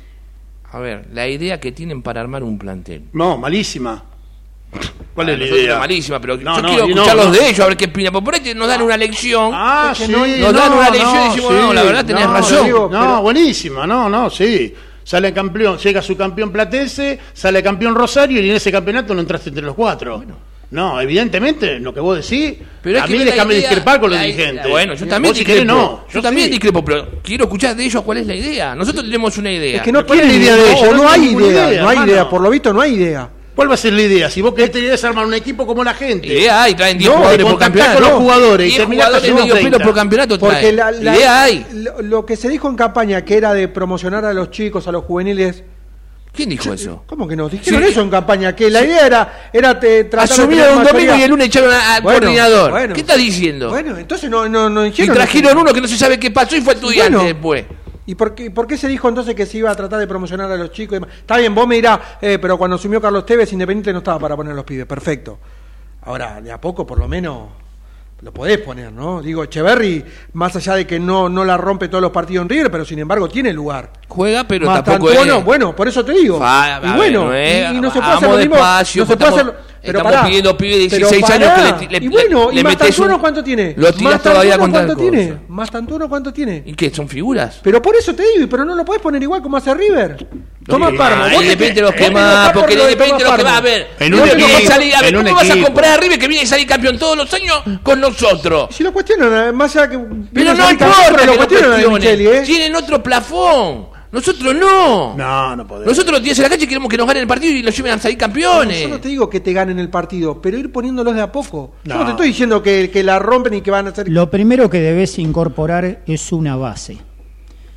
a 0.71 0.79
ver, 0.79 1.07
la 1.13 1.27
idea 1.27 1.59
que 1.59 1.71
tienen 1.71 2.01
para 2.01 2.21
armar 2.21 2.43
un 2.43 2.57
plantel? 2.57 3.03
No, 3.13 3.37
malísima. 3.37 4.03
¿Cuál 5.15 5.29
Ah, 5.29 5.31
es 5.33 5.39
la 5.39 5.45
idea? 5.47 5.79
malísima, 5.79 6.19
pero 6.21 6.37
No, 6.37 6.55
yo 6.57 6.61
no, 6.61 6.69
quiero 6.69 6.85
escucharlos 6.87 7.25
no. 7.25 7.31
de 7.31 7.49
ellos, 7.49 7.59
a 7.59 7.65
ver 7.67 7.77
qué 7.77 7.85
opinan. 7.85 8.13
Porque 8.13 8.25
por 8.25 8.35
ahí 8.35 8.53
nos 8.55 8.67
dan 8.67 8.81
una 8.83 8.97
lección. 8.97 9.51
Ah, 9.53 9.93
sí, 9.95 10.07
nos 10.11 10.53
dan 10.53 10.73
una 10.73 10.89
lección 10.91 11.15
y 11.15 11.17
no, 11.17 11.23
decimos, 11.33 11.53
no, 11.53 11.73
la 11.73 11.83
verdad 11.83 12.05
tenés 12.05 12.25
no, 12.27 12.33
razón. 12.33 12.65
digo, 12.65 12.89
Pero- 12.89 13.03
no, 13.03 13.21
buenísima, 13.23 13.87
no, 13.87 14.07
no, 14.09 14.29
sí. 14.29 14.73
Sale 15.03 15.33
campeón, 15.33 15.77
llega 15.79 16.03
su 16.03 16.15
campeón 16.15 16.51
platense, 16.51 17.17
sale 17.33 17.63
campeón 17.63 17.95
Rosario 17.95 18.39
y 18.41 18.49
en 18.51 18.55
ese 18.57 18.71
campeonato 18.71 19.15
no 19.15 19.21
entraste 19.21 19.49
entre 19.49 19.63
los 19.65 19.73
cuatro. 19.73 20.23
No, 20.71 21.01
evidentemente, 21.01 21.79
lo 21.79 21.91
que 21.93 21.99
vos 21.99 22.15
decís, 22.17 22.57
Pero 22.83 22.99
a 22.99 23.01
es 23.01 23.07
que 23.09 23.17
mí 23.17 23.23
déjame 23.23 23.55
idea- 23.55 23.69
discrepar 23.69 23.99
con 23.99 24.11
los 24.11 24.19
la- 24.19 24.25
dirigentes. 24.25 24.69
Bueno, 24.69 24.93
yo 24.93 25.07
también 25.07 25.31
Vos 25.31 25.37
si 25.39 25.43
discrepo. 25.43 25.65
querés, 25.67 25.67
no. 25.67 26.05
yo, 26.13 26.21
también 26.21 26.45
sí. 26.45 26.51
discrepo, 26.51 26.85
pero 26.85 27.07
quiero 27.23 27.45
escuchar 27.45 27.75
de 27.75 27.85
ellos 27.85 28.03
cuál 28.03 28.19
es 28.19 28.27
la 28.27 28.35
idea. 28.35 28.75
Nosotros 28.75 29.03
tenemos 29.03 29.35
una 29.39 29.51
idea. 29.51 29.77
Es 29.77 29.81
que 29.81 29.91
no 29.91 29.99
Pero 29.99 30.07
¿cuál 30.07 30.19
es 30.19 30.25
quieren 30.25 30.41
idea 30.43 30.55
de 30.55 30.61
o 30.61 30.67
ellos? 30.67 30.95
no, 30.95 31.03
No 31.03 31.09
hay 31.09 31.21
idea, 31.25 31.47
idea, 31.69 31.81
no 31.81 31.89
hay 31.89 31.95
hermano. 31.95 32.11
idea, 32.11 32.29
por 32.29 32.41
lo 32.41 32.49
visto 32.51 32.71
no 32.71 32.81
hay 32.81 32.93
idea. 32.93 33.29
¿Cuál 33.55 33.69
va 33.69 33.73
a 33.73 33.77
ser 33.77 33.91
la 33.93 34.01
idea? 34.03 34.29
Si 34.29 34.41
vos 34.41 34.53
querés 34.53 34.71
tener 34.71 34.97
que 34.97 35.07
armar 35.07 35.25
un 35.25 35.33
equipo 35.33 35.65
como 35.67 35.83
la 35.83 35.93
gente. 35.95 36.27
Idea 36.27 36.63
hay, 36.63 36.75
traen 36.75 36.97
10 36.99 37.09
No, 37.11 37.17
jugadores 37.17 37.45
por 37.45 37.57
campeonato. 37.59 37.93
con 37.99 38.03
los 38.09 38.19
jugadores 38.19 38.65
y 38.65 38.69
10 38.69 38.77
terminás 38.79 39.05
jugadores 39.07 39.21
cayendo 39.21 39.41
medio 39.41 39.53
30. 39.55 39.77
pelo 39.77 39.85
por 39.89 39.95
campeonato 39.95 40.39
Porque 40.39 40.71
la, 40.71 40.91
la- 40.91 41.15
idea 41.15 41.43
hay. 41.43 41.65
Lo, 41.73 42.01
lo 42.01 42.25
que 42.25 42.37
se 42.37 42.47
dijo 42.47 42.69
en 42.69 42.75
campaña, 42.77 43.25
que 43.25 43.35
era 43.35 43.53
de 43.53 43.67
promocionar 43.67 44.23
a 44.23 44.33
los 44.33 44.51
chicos, 44.51 44.87
a 44.87 44.91
los 44.93 45.03
juveniles. 45.03 45.63
¿Quién 46.39 46.49
dijo 46.51 46.71
eso? 46.71 47.03
¿Cómo 47.05 47.27
que 47.27 47.35
no? 47.35 47.49
Dijeron 47.49 47.83
Sí. 47.83 47.89
eso 47.89 47.99
en 48.01 48.09
campaña, 48.09 48.55
que 48.55 48.69
la 48.69 48.81
idea 48.81 49.05
era, 49.05 49.49
era 49.51 49.77
te, 49.77 50.05
tratar 50.05 50.31
Asumieron 50.31 50.77
un 50.77 50.83
domingo 50.85 51.15
y 51.15 51.21
el 51.23 51.29
lunes 51.29 51.47
echaron 51.47 51.69
a- 51.73 51.95
al 51.95 52.01
Bueno, 52.01 52.19
coordinador. 52.21 52.71
bueno. 52.71 52.93
¿Qué 52.93 53.01
estás 53.01 53.17
diciendo? 53.17 53.67
Bueno, 53.69 53.97
entonces 53.97 54.29
no, 54.29 54.47
no, 54.47 54.69
no 54.69 54.85
y 54.85 54.89
hicieron 54.89 55.15
trajeron 55.17 55.51
eso. 55.51 55.59
uno 55.59 55.73
que 55.73 55.81
no 55.81 55.87
se 55.89 55.97
sabe 55.97 56.17
qué 56.17 56.31
pasó 56.31 56.55
y 56.55 56.61
fue 56.61 56.75
estudiante 56.75 57.11
Bueno, 57.17 57.27
después. 57.27 57.65
¿Y 58.05 58.15
por 58.15 58.33
qué, 58.33 58.49
por 58.51 58.67
qué 58.67 58.77
se 58.77 58.87
dijo 58.87 59.09
entonces 59.09 59.35
que 59.35 59.45
se 59.45 59.57
iba 59.57 59.69
a 59.69 59.75
tratar 59.75 59.99
de 59.99 60.07
promocionar 60.07 60.49
a 60.49 60.55
los 60.55 60.71
chicos? 60.71 60.93
y 60.97 61.01
demás? 61.01 61.15
Está 61.19 61.37
bien, 61.37 61.53
vos 61.53 61.67
me 61.67 61.75
dirás, 61.75 61.99
eh, 62.21 62.39
pero 62.41 62.57
cuando 62.57 62.77
asumió 62.77 63.01
Carlos 63.01 63.25
Tevez, 63.25 63.51
Independiente 63.51 63.91
no 63.91 63.97
estaba 63.99 64.17
para 64.17 64.35
poner 64.37 64.55
los 64.55 64.63
pibes. 64.63 64.85
Perfecto. 64.85 65.37
Ahora, 66.03 66.39
de 66.39 66.51
a 66.53 66.61
poco, 66.61 66.87
por 66.87 66.97
lo 66.97 67.07
menos, 67.09 67.49
lo 68.21 68.33
podés 68.33 68.57
poner, 68.57 68.91
¿no? 68.91 69.21
Digo, 69.21 69.43
Echeverry, 69.45 70.03
más 70.33 70.53
allá 70.55 70.75
de 70.75 70.85
que 70.85 70.99
no, 70.99 71.29
no 71.29 71.45
la 71.45 71.55
rompe 71.55 71.87
todos 71.87 72.01
los 72.01 72.11
partidos 72.11 72.43
en 72.43 72.49
River, 72.49 72.69
pero 72.71 72.83
sin 72.83 72.99
embargo 72.99 73.29
tiene 73.29 73.53
lugar. 73.53 73.91
Juega, 74.09 74.43
pero 74.45 74.65
Mastantuono, 74.65 75.15
tampoco 75.15 75.39
es... 75.39 75.45
bueno, 75.45 75.75
por 75.75 75.87
eso 75.87 76.03
te 76.03 76.11
digo. 76.13 76.37
Fa- 76.37 76.79
y 76.83 76.87
ver, 76.87 76.95
bueno, 76.97 77.25
no 77.25 77.33
es- 77.33 77.71
y, 77.71 77.75
y 77.77 77.81
no 77.81 77.89
se 77.91 77.99
puede 77.99 78.13
hacer 78.13 78.29
lo 78.29 78.37
mismo. 78.37 78.55
despacio, 78.55 79.03
no 79.03 79.07
se 79.07 79.17
puede 79.17 79.31
hacer, 79.31 79.55
pero 79.81 79.99
estamos 79.99 80.11
pará, 80.15 80.27
pidiendo 80.27 80.57
pibes 80.57 80.77
de 80.79 80.89
pero 80.97 81.09
16 81.09 81.29
años 81.35 81.51
que 81.79 81.85
le- 81.87 81.99
le- 81.99 82.05
y 82.05 82.09
bueno, 82.09 82.51
le 82.51 82.59
¿y 82.59 82.63
Mastantuono 82.63 83.15
un- 83.15 83.21
cuánto 83.21 83.43
tiene? 83.43 83.73
lo 83.77 83.93
tirás 83.93 84.21
todavía 84.23 84.57
contra 84.57 84.81
el 84.81 84.87
cuánto 84.87 85.01
tiene? 85.01 85.33
Mastantuono 85.47 86.09
cuánto 86.09 86.33
tiene? 86.33 86.63
¿Y 86.65 86.73
qué? 86.73 86.89
¿Son 86.89 87.07
figuras? 87.07 87.59
Pero 87.63 87.81
por 87.81 87.95
eso 87.95 88.13
te 88.15 88.23
digo, 88.35 88.47
pero 88.49 88.65
no 88.65 88.75
lo 88.75 88.83
podés 88.85 89.01
poner 89.01 89.21
igual 89.23 89.41
como 89.41 89.57
hace 89.57 89.73
River. 89.73 90.27
Toma 90.67 90.91
Sí, 90.91 90.97
Parma, 90.97 91.25
ah, 91.25 91.33
vos 91.33 91.41
Independiente 91.43 91.75
te- 91.75 91.81
los 91.81 91.95
que 91.95 92.11
más, 92.11 92.51
porque 92.53 92.75
por 92.75 92.77
lo 92.77 92.85
de 92.85 92.91
Independiente 92.91 93.23
Toma 93.23 93.37
los 93.37 93.45
que 93.45 93.51
va 93.51 93.57
a 93.57 93.61
ver. 93.61 93.87
En 93.99 94.11
¿Cómo 94.11 94.23
un 94.23 94.29
vas 94.29 94.37
a 94.37 94.43
equipo, 94.53 94.71
salir- 94.71 94.95
a 94.95 94.99
ver, 95.01 95.09
en 95.09 95.17
un 95.17 95.23
¿Cómo 95.25 95.35
vas 95.35 95.49
a 95.49 95.61
comprar 95.63 95.85
a 95.85 95.97
River 95.97 96.19
que 96.19 96.27
viene 96.27 96.43
a 96.43 96.47
salir 96.47 96.67
campeón 96.67 96.99
todos 96.99 97.17
los 97.17 97.33
años 97.33 97.63
con 97.81 97.99
nosotros? 97.99 98.67
Si 98.75 98.83
lo 98.83 98.93
cuestionan, 98.93 99.55
más 99.55 99.75
allá 99.75 99.89
que. 99.89 99.97
Pero 100.31 100.53
no 100.53 100.69
importa 100.69 101.25
lo 101.25 101.37
cuestionan 101.37 101.73
a 101.73 101.77
¿eh? 102.05 102.43
Tienen 102.45 102.75
otro 102.75 103.01
plafón. 103.01 103.88
Nosotros 104.11 104.55
no. 104.55 105.15
No, 105.15 105.55
no 105.55 105.67
podés. 105.67 105.87
Nosotros 105.87 106.13
los 106.13 106.23
días 106.23 106.37
en 106.39 106.43
la 106.43 106.49
cancha 106.49 106.65
queremos 106.65 106.89
que 106.89 106.97
nos 106.97 107.05
ganen 107.05 107.21
el 107.21 107.27
partido 107.27 107.53
y 107.53 107.61
los 107.61 107.75
lleven 107.77 107.91
a 107.93 107.99
salir 107.99 108.17
campeones. 108.17 108.81
Yo 108.81 108.89
no 108.89 108.99
te 108.99 109.09
digo 109.09 109.29
que 109.29 109.39
te 109.39 109.53
ganen 109.53 109.77
el 109.77 109.89
partido, 109.89 110.41
pero 110.41 110.57
ir 110.57 110.71
poniéndolos 110.71 111.13
de 111.13 111.21
a 111.21 111.31
poco. 111.31 111.73
Yo 111.83 111.93
no 111.93 111.99
No. 111.99 112.05
te 112.05 112.11
estoy 112.11 112.27
diciendo 112.29 112.63
que, 112.63 112.89
que 112.91 113.03
la 113.03 113.19
rompen 113.19 113.53
y 113.53 113.61
que 113.61 113.69
van 113.71 113.85
a 113.87 113.89
hacer. 113.91 114.09
Lo 114.09 114.31
primero 114.31 114.69
que 114.69 114.79
debes 114.79 115.19
incorporar 115.19 116.01
es 116.07 116.31
una 116.31 116.55
base. 116.55 116.97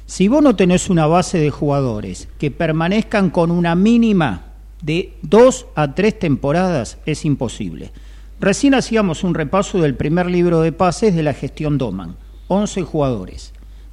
Si 0.07 0.29
vos 0.29 0.43
no 0.43 0.57
tenés 0.57 0.91
una 0.91 1.07
base 1.07 1.39
de 1.39 1.51
jugadores 1.51 2.29
que 2.39 2.51
permanezcan 2.51 3.31
con 3.31 3.51
una 3.51 3.75
mínima 3.75 4.45
de 4.83 5.15
dos 5.23 5.67
a 5.75 5.95
tres 5.95 6.19
temporadas, 6.19 6.99
es 7.07 7.25
imposible. 7.25 7.93
Recién 8.41 8.75
hacíamos 8.75 9.23
un 9.23 9.35
repaso 9.35 9.79
del 9.81 9.95
primer 9.95 10.27
libro 10.27 10.61
de 10.61 10.73
pases 10.73 11.15
de 11.15 11.23
la 11.23 11.33
gestión 11.35 11.79
Doman. 11.79 12.17
11 12.49 12.83
jugadores. 12.83 13.53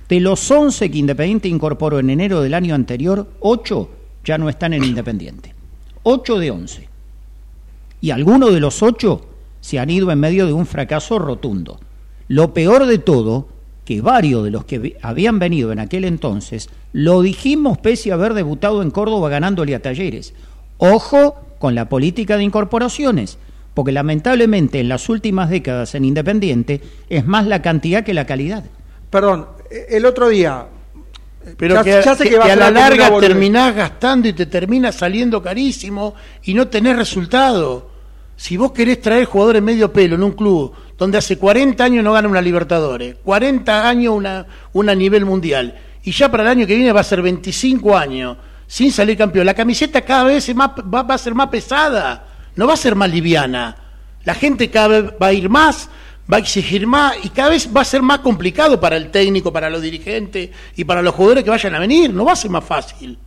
De 0.10 0.20
los 0.20 0.50
11 0.52 0.92
que 0.92 0.98
Independiente 0.98 1.48
incorporó 1.48 2.00
en 2.00 2.10
enero 2.10 2.42
del 2.42 2.56
año 2.56 2.76
anterior, 2.76 3.30
8 3.40 3.90
ya 4.26 4.38
no 4.38 4.50
están 4.50 4.74
en 4.74 4.84
Independiente. 4.84 5.56
8 6.04 6.40
de 6.40 6.52
11 6.52 6.90
y 8.02 8.12
algunos 8.12 8.54
de 8.54 8.60
los 8.60 8.82
ocho 8.82 9.22
se 9.62 9.80
han 9.80 9.90
ido 9.90 10.12
en 10.12 10.20
medio 10.20 10.46
de 10.46 10.54
un 10.54 10.66
fracaso 10.66 11.20
rotundo. 11.20 11.80
Lo 12.28 12.54
peor 12.54 12.86
de 12.86 12.98
todo, 12.98 13.50
que 13.84 14.02
varios 14.02 14.44
de 14.44 14.52
los 14.52 14.66
que 14.66 14.98
habían 15.02 15.40
venido 15.40 15.72
en 15.72 15.80
aquel 15.80 16.06
entonces, 16.06 16.70
lo 16.94 17.22
dijimos 17.22 17.78
pese 17.78 18.12
a 18.12 18.14
haber 18.14 18.34
debutado 18.34 18.82
en 18.82 18.92
Córdoba 18.92 19.30
ganándole 19.30 19.76
a 19.76 19.82
Talleres. 19.82 20.34
Ojo 20.78 21.36
con 21.60 21.76
la 21.76 21.90
política 21.90 22.38
de 22.38 22.44
incorporaciones, 22.44 23.38
porque 23.74 23.92
lamentablemente 23.92 24.80
en 24.80 24.90
las 24.90 25.10
últimas 25.10 25.50
décadas 25.50 25.94
en 25.96 26.06
Independiente 26.06 26.82
es 27.10 27.26
más 27.26 27.48
la 27.48 27.62
cantidad 27.62 28.04
que 28.06 28.14
la 28.14 28.26
calidad. 28.26 28.64
Perdón, 29.10 29.48
el 29.70 30.06
otro 30.06 30.28
día. 30.30 30.66
Pero 31.58 31.76
ya- 31.76 31.84
que, 31.84 32.02
ya 32.04 32.16
sé 32.16 32.24
que- 32.24 32.30
que 32.32 32.38
va 32.38 32.44
a 32.44 32.48
que 32.48 32.52
a 32.54 32.56
la 32.56 32.72
larga 32.72 33.10
terminás 33.28 33.76
gastando 33.76 34.28
y 34.28 34.34
te 34.34 34.46
termina 34.46 34.92
saliendo 34.92 35.42
carísimo 35.42 36.14
y 36.44 36.54
no 36.54 36.68
tenés 36.68 36.96
resultado. 36.96 37.90
Si 38.36 38.56
vos 38.56 38.72
querés 38.72 39.02
traer 39.02 39.26
jugadores 39.26 39.62
medio 39.62 39.92
pelo 39.92 40.16
en 40.16 40.24
un 40.24 40.32
club 40.32 40.74
donde 40.98 41.18
hace 41.18 41.38
40 41.38 41.84
años 41.84 42.04
no 42.04 42.14
gana 42.14 42.28
una 42.28 42.42
Libertadores, 42.42 43.16
40 43.24 43.88
años 43.88 44.14
una, 44.16 44.46
una 44.74 44.94
nivel 44.96 45.26
mundial, 45.26 45.78
y 46.04 46.12
ya 46.12 46.30
para 46.30 46.44
el 46.44 46.50
año 46.50 46.68
que 46.68 46.76
viene 46.76 46.92
va 46.92 47.02
a 47.02 47.04
ser 47.06 47.22
25 47.22 47.98
años 47.98 48.38
sin 48.68 48.92
salir 48.92 49.18
campeón, 49.18 49.46
la 49.46 49.54
camiseta 49.54 50.02
cada 50.02 50.26
vez 50.26 50.48
es 50.48 50.56
más, 50.56 50.70
va, 50.94 51.04
va 51.04 51.16
a 51.16 51.18
ser 51.18 51.34
más 51.34 51.48
pesada, 51.50 52.28
no 52.56 52.68
va 52.68 52.74
a 52.74 52.78
ser 52.78 52.96
más 52.96 53.10
liviana. 53.10 53.76
La 54.26 54.36
gente 54.36 54.70
cada 54.70 54.88
vez 54.90 55.14
va 55.22 55.28
a 55.28 55.34
ir 55.34 55.50
más, 55.50 55.90
va 56.32 56.38
a 56.38 56.40
exigir 56.40 56.86
más 56.86 57.14
y 57.24 57.30
cada 57.30 57.50
vez 57.50 57.70
va 57.76 57.82
a 57.82 57.86
ser 57.86 58.02
más 58.02 58.20
complicado 58.20 58.80
para 58.80 58.98
el 58.98 59.10
técnico, 59.10 59.52
para 59.52 59.70
los 59.70 59.82
dirigentes 59.82 60.50
y 60.76 60.84
para 60.84 61.02
los 61.02 61.16
jugadores 61.16 61.44
que 61.44 61.50
vayan 61.50 61.76
a 61.76 61.80
venir. 61.80 62.14
No 62.14 62.26
va 62.26 62.34
a 62.34 62.36
ser 62.36 62.52
más 62.52 62.64
fácil. 62.64 63.18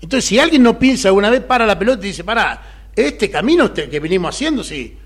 Entonces, 0.00 0.24
si 0.28 0.38
alguien 0.38 0.62
no 0.62 0.78
piensa 0.78 1.12
una 1.12 1.30
vez 1.30 1.40
para 1.42 1.66
la 1.66 1.78
pelota 1.78 2.04
y 2.04 2.08
dice, 2.08 2.22
para, 2.22 2.62
este 2.94 3.30
camino 3.30 3.64
este 3.64 3.88
que 3.88 3.98
venimos 4.00 4.34
haciendo, 4.34 4.62
sí, 4.62 4.96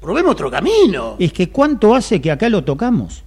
probemos 0.00 0.32
otro 0.32 0.50
camino. 0.50 1.16
Es 1.18 1.32
que 1.32 1.50
cuánto 1.50 1.94
hace 1.94 2.20
que 2.20 2.30
acá 2.30 2.48
lo 2.48 2.64
tocamos. 2.64 3.24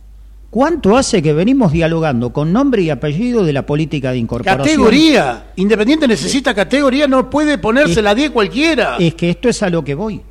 ¿Cuánto 0.49 0.95
hace 0.95 1.23
que 1.23 1.33
venimos 1.33 1.71
dialogando 1.71 2.31
con 2.31 2.53
nombre 2.53 2.83
y 2.83 2.91
apellido 2.91 3.43
de 3.43 3.53
la 3.53 3.65
política 3.65 4.11
de 4.11 4.19
incorporación? 4.19 4.63
Categoría. 4.67 5.47
Independiente 5.55 6.07
necesita 6.07 6.53
categoría, 6.53 7.07
no 7.07 7.27
puede 7.27 7.57
ponerse 7.57 7.93
Es- 7.99 8.03
la 8.03 8.13
10 8.13 8.29
cualquiera. 8.29 8.97
Es 8.99 9.15
que 9.15 9.31
esto 9.31 9.49
es 9.49 9.63
a 9.63 9.69
lo 9.71 9.83
que 9.83 9.95
voy. 9.95 10.21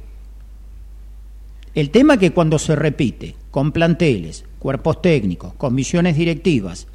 El 1.75 1.91
tema 1.91 2.19
que 2.19 2.33
cuando 2.33 2.59
se 2.59 2.77
repite 2.77 3.35
con 3.51 3.73
planteles, 3.73 4.45
cuerpos 4.59 5.01
técnicos, 5.01 5.55
comisiones 5.55 6.17
directivas 6.17 6.87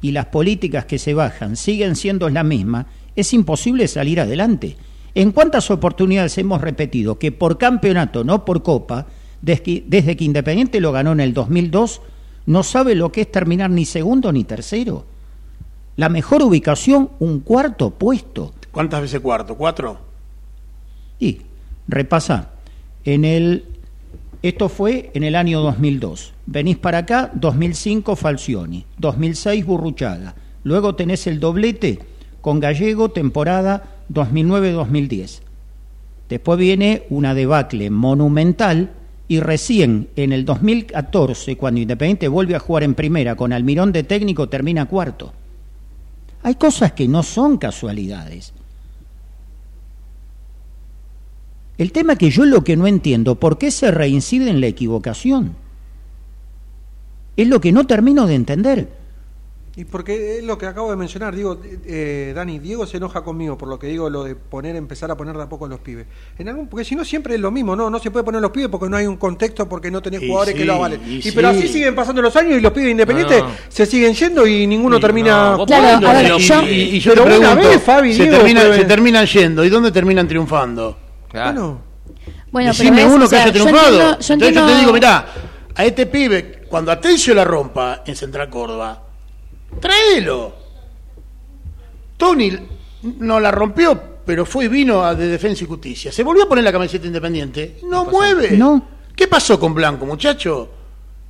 y 0.00 0.12
las 0.12 0.26
políticas 0.26 0.86
que 0.86 0.98
se 0.98 1.12
bajan 1.12 1.56
siguen 1.56 1.96
siendo 1.96 2.28
las 2.30 2.44
mismas, 2.44 2.86
es 3.14 3.34
imposible 3.34 3.86
salir 3.88 4.20
adelante. 4.20 4.76
¿En 5.14 5.32
cuántas 5.32 5.70
oportunidades 5.70 6.38
hemos 6.38 6.62
repetido 6.62 7.18
que 7.18 7.30
por 7.30 7.58
campeonato, 7.58 8.24
no 8.24 8.44
por 8.46 8.62
copa, 8.62 9.06
desde 9.42 9.62
que, 9.62 9.84
desde 9.86 10.16
que 10.16 10.24
Independiente 10.24 10.80
lo 10.80 10.92
ganó 10.92 11.12
en 11.12 11.20
el 11.20 11.34
2002, 11.34 12.00
no 12.46 12.62
sabe 12.62 12.94
lo 12.94 13.12
que 13.12 13.22
es 13.22 13.30
terminar 13.30 13.70
ni 13.70 13.84
segundo 13.84 14.32
ni 14.32 14.44
tercero? 14.44 15.04
La 15.96 16.08
mejor 16.08 16.42
ubicación, 16.42 17.10
un 17.18 17.40
cuarto 17.40 17.90
puesto. 17.90 18.54
¿Cuántas 18.70 19.02
veces 19.02 19.20
cuarto? 19.20 19.56
¿Cuatro? 19.56 19.98
Y 21.20 21.42
repasa, 21.86 22.52
en 23.04 23.26
el 23.26 23.64
Esto 24.42 24.68
fue 24.68 25.12
en 25.14 25.22
el 25.22 25.36
año 25.36 25.60
2002. 25.60 26.32
Venís 26.46 26.76
para 26.76 26.98
acá, 26.98 27.30
2005 27.34 28.16
Falcioni, 28.16 28.84
2006 28.98 29.64
Burruchaga. 29.64 30.34
Luego 30.64 30.96
tenés 30.96 31.28
el 31.28 31.38
doblete 31.38 32.00
con 32.40 32.58
Gallego, 32.58 33.10
temporada 33.10 34.02
2009-2010. 34.12 35.42
Después 36.28 36.58
viene 36.58 37.04
una 37.08 37.34
debacle 37.34 37.88
monumental 37.90 38.90
y 39.28 39.38
recién 39.38 40.08
en 40.16 40.32
el 40.32 40.44
2014, 40.44 41.56
cuando 41.56 41.80
Independiente 41.80 42.26
vuelve 42.26 42.56
a 42.56 42.60
jugar 42.60 42.82
en 42.82 42.94
primera 42.94 43.36
con 43.36 43.52
Almirón 43.52 43.92
de 43.92 44.02
técnico, 44.02 44.48
termina 44.48 44.86
cuarto. 44.86 45.32
Hay 46.42 46.56
cosas 46.56 46.92
que 46.92 47.06
no 47.06 47.22
son 47.22 47.58
casualidades. 47.58 48.52
El 51.78 51.90
tema 51.92 52.16
que 52.16 52.30
yo 52.30 52.44
lo 52.44 52.62
que 52.64 52.76
no 52.76 52.86
entiendo, 52.86 53.34
¿por 53.36 53.58
qué 53.58 53.70
se 53.70 53.90
reincide 53.90 54.50
en 54.50 54.60
la 54.60 54.66
equivocación? 54.66 55.54
Es 57.36 57.48
lo 57.48 57.60
que 57.60 57.72
no 57.72 57.86
termino 57.86 58.26
de 58.26 58.34
entender. 58.34 59.02
Y 59.74 59.86
porque 59.86 60.36
es 60.36 60.44
lo 60.44 60.58
que 60.58 60.66
acabo 60.66 60.90
de 60.90 60.96
mencionar, 60.98 61.34
digo, 61.34 61.58
eh, 61.86 62.34
Dani, 62.36 62.58
Diego 62.58 62.86
se 62.86 62.98
enoja 62.98 63.24
conmigo 63.24 63.56
por 63.56 63.70
lo 63.70 63.78
que 63.78 63.86
digo, 63.86 64.10
lo 64.10 64.22
de 64.22 64.34
poner, 64.36 64.76
empezar 64.76 65.10
a 65.10 65.16
poner 65.16 65.34
de 65.34 65.44
a 65.44 65.48
poco 65.48 65.64
a 65.64 65.68
los 65.68 65.80
pibes. 65.80 66.04
En 66.38 66.46
algún, 66.50 66.66
porque 66.66 66.84
si 66.84 66.94
no 66.94 67.06
siempre 67.06 67.36
es 67.36 67.40
lo 67.40 67.50
mismo, 67.50 67.74
no, 67.74 67.88
no 67.88 67.98
se 67.98 68.10
puede 68.10 68.22
poner 68.22 68.42
los 68.42 68.50
pibes 68.50 68.68
porque 68.68 68.90
no 68.90 68.98
hay 68.98 69.06
un 69.06 69.16
contexto, 69.16 69.66
porque 69.66 69.90
no 69.90 70.02
tenés 70.02 70.20
jugadores 70.20 70.54
que 70.54 70.66
lo 70.66 70.74
avalen. 70.74 71.00
Y, 71.06 71.32
pero 71.32 71.48
así 71.48 71.68
siguen 71.68 71.94
pasando 71.94 72.20
los 72.20 72.36
años 72.36 72.58
y 72.58 72.60
los 72.60 72.70
pibes 72.70 72.90
independientes 72.90 73.42
se 73.70 73.86
siguen 73.86 74.12
yendo 74.12 74.46
y 74.46 74.66
ninguno 74.66 75.00
termina. 75.00 75.56
Claro, 75.66 76.06
a 76.06 76.12
ver, 76.12 76.32
yo- 76.36 76.62
Y, 76.64 76.96
y 76.96 77.00
yo 77.00 77.12
Pero 77.14 77.24
te 77.24 77.28
una 77.38 77.48
pregunto, 77.54 77.68
vez, 77.70 77.82
Fabi, 77.82 78.12
se, 78.12 78.22
Diego, 78.24 78.36
terminan, 78.36 78.66
fue- 78.66 78.76
se 78.76 78.84
terminan 78.84 79.24
yendo. 79.26 79.64
¿Y 79.64 79.70
dónde 79.70 79.90
terminan 79.90 80.28
triunfando? 80.28 80.98
Claro. 81.32 81.80
Bueno, 82.52 82.70
Decime 82.70 83.04
ves, 83.04 83.12
uno 83.14 83.24
o 83.24 83.28
sea, 83.28 83.44
que 83.44 83.50
haya 83.50 83.58
yo 83.58 83.64
triunfado. 83.64 83.88
entiendo- 83.88 84.18
yo 84.20 84.34
Entonces 84.34 84.54
yo 84.54 84.66
te 84.66 84.74
digo, 84.80 84.92
mirá, 84.92 85.26
a 85.74 85.84
este 85.84 86.06
pibe, 86.06 86.62
cuando 86.68 86.92
Atencio 86.92 87.34
la 87.34 87.44
rompa 87.44 88.02
en 88.06 88.14
Central 88.14 88.48
Córdoba, 88.50 89.02
tráelo. 89.80 90.54
Tony 92.16 92.52
no 93.18 93.40
la 93.40 93.50
rompió, 93.50 94.00
pero 94.24 94.44
fue 94.46 94.66
y 94.66 94.68
vino 94.68 95.02
a 95.04 95.14
de 95.14 95.26
Defensa 95.26 95.64
y 95.64 95.66
Justicia. 95.66 96.12
Se 96.12 96.22
volvió 96.22 96.44
a 96.44 96.48
poner 96.48 96.64
la 96.64 96.72
camiseta 96.72 97.06
independiente. 97.06 97.78
No 97.84 98.04
mueve. 98.04 98.52
No. 98.52 98.86
¿Qué 99.16 99.26
pasó 99.26 99.58
con 99.58 99.74
Blanco, 99.74 100.06
muchacho? 100.06 100.68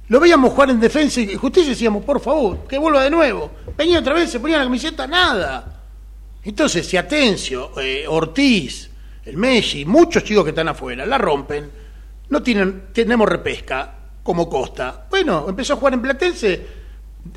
Lo 0.08 0.20
veíamos 0.20 0.52
jugar 0.52 0.70
en 0.70 0.80
Defensa 0.80 1.20
y 1.20 1.34
Justicia 1.36 1.68
y 1.68 1.74
decíamos, 1.74 2.04
por 2.04 2.20
favor, 2.20 2.66
que 2.68 2.76
vuelva 2.78 3.02
de 3.04 3.10
nuevo. 3.10 3.50
Venía 3.76 4.00
otra 4.00 4.12
vez, 4.14 4.30
se 4.30 4.40
ponía 4.40 4.58
la 4.58 4.64
camiseta, 4.64 5.06
nada. 5.06 5.80
Entonces, 6.44 6.86
si 6.86 6.96
Atencio, 6.96 7.70
eh, 7.80 8.04
Ortiz, 8.08 8.90
el 9.24 9.37
Messi, 9.37 9.85
muchos 9.85 10.24
chicos 10.24 10.44
que 10.44 10.50
están 10.50 10.68
afuera, 10.68 11.06
la 11.06 11.18
rompen, 11.18 11.70
no 12.28 12.42
tienen, 12.42 12.85
tenemos 12.92 13.28
repesca 13.28 13.94
como 14.22 14.48
Costa. 14.48 15.06
Bueno, 15.11 15.46
empezó 15.48 15.74
a 15.74 15.76
jugar 15.76 15.94
en 15.94 16.02
Platense, 16.02 16.66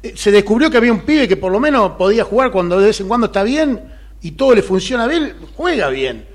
eh, 0.01 0.13
se 0.15 0.31
descubrió 0.31 0.69
que 0.71 0.77
había 0.77 0.91
un 0.91 1.01
pibe 1.01 1.27
que 1.27 1.37
por 1.37 1.51
lo 1.51 1.59
menos 1.59 1.91
podía 1.91 2.23
jugar 2.23 2.51
cuando 2.51 2.79
de 2.79 2.87
vez 2.87 2.99
en 3.01 3.07
cuando 3.07 3.27
está 3.27 3.43
bien 3.43 3.81
y 4.21 4.31
todo 4.31 4.55
le 4.55 4.61
funciona 4.61 5.07
bien, 5.07 5.35
juega 5.55 5.89
bien. 5.89 6.25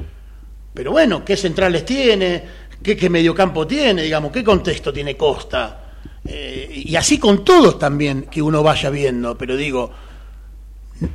Pero 0.72 0.92
bueno, 0.92 1.24
¿qué 1.24 1.36
centrales 1.36 1.84
tiene? 1.84 2.44
¿Qué, 2.82 3.10
mediocampo 3.10 3.66
tiene? 3.66 4.02
Digamos, 4.02 4.32
¿qué 4.32 4.44
contexto 4.44 4.92
tiene 4.92 5.16
Costa? 5.16 5.92
Eh, 6.24 6.82
y 6.86 6.96
así 6.96 7.18
con 7.18 7.44
todos 7.44 7.78
también 7.78 8.22
que 8.30 8.40
uno 8.40 8.62
vaya 8.62 8.88
viendo, 8.90 9.36
pero 9.36 9.56
digo, 9.56 9.90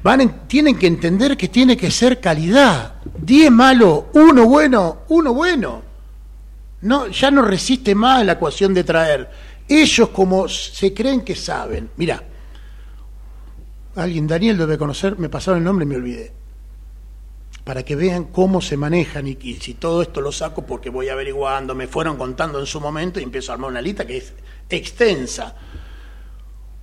van 0.03 0.21
en- 0.21 0.47
tienen 0.47 0.77
que 0.77 0.87
entender 0.87 1.37
que 1.37 1.47
tiene 1.47 1.77
que 1.77 1.91
ser 1.91 2.19
calidad. 2.19 2.95
Diez 3.17 3.51
malo, 3.51 4.09
uno 4.13 4.45
bueno, 4.45 4.99
uno 5.09 5.33
bueno. 5.33 5.81
No, 6.81 7.07
ya 7.07 7.31
no 7.31 7.41
resiste 7.41 7.95
más 7.95 8.25
la 8.25 8.33
ecuación 8.33 8.73
de 8.73 8.83
traer. 8.83 9.29
Ellos 9.67 10.09
como 10.09 10.47
se 10.47 10.93
creen 10.93 11.21
que 11.21 11.35
saben. 11.35 11.89
Mira, 11.97 12.21
alguien, 13.95 14.27
Daniel 14.27 14.57
debe 14.57 14.77
conocer, 14.77 15.17
me 15.17 15.29
pasaron 15.29 15.59
el 15.59 15.63
nombre 15.65 15.85
y 15.85 15.87
me 15.89 15.95
olvidé. 15.95 16.33
Para 17.63 17.81
que 17.81 17.95
vean 17.95 18.25
cómo 18.25 18.61
se 18.61 18.77
manejan 18.77 19.27
y, 19.27 19.37
y 19.41 19.55
si 19.55 19.73
todo 19.73 20.03
esto 20.03 20.21
lo 20.21 20.31
saco 20.31 20.65
porque 20.67 20.91
voy 20.91 21.09
averiguando, 21.09 21.73
me 21.73 21.87
fueron 21.87 22.15
contando 22.17 22.59
en 22.59 22.67
su 22.67 22.79
momento 22.79 23.19
y 23.19 23.23
empiezo 23.23 23.51
a 23.51 23.55
armar 23.55 23.71
una 23.71 23.81
lista 23.81 24.05
que 24.05 24.17
es 24.17 24.33
extensa. 24.69 25.55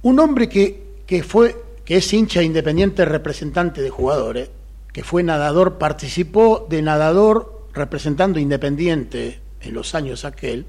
Un 0.03 0.19
hombre 0.19 0.49
que, 0.49 1.03
que 1.07 1.23
fue, 1.23 1.55
que 1.85 1.97
es 1.97 2.13
hincha 2.13 2.43
independiente 2.43 3.05
representante 3.05 3.83
de 3.83 3.91
jugadores, 3.91 4.51
que 4.93 5.03
fue 5.03 5.23
nadador, 5.23 5.79
participó 5.79 6.67
de 6.69 6.83
nadador 6.83 7.67
representando 7.73 8.39
Independiente 8.39 9.41
en 9.61 9.75
los 9.75 9.95
años 9.95 10.25
aquel, 10.25 10.67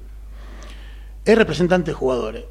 es 1.24 1.38
representante 1.38 1.90
de 1.90 1.94
jugadores. 1.94 2.44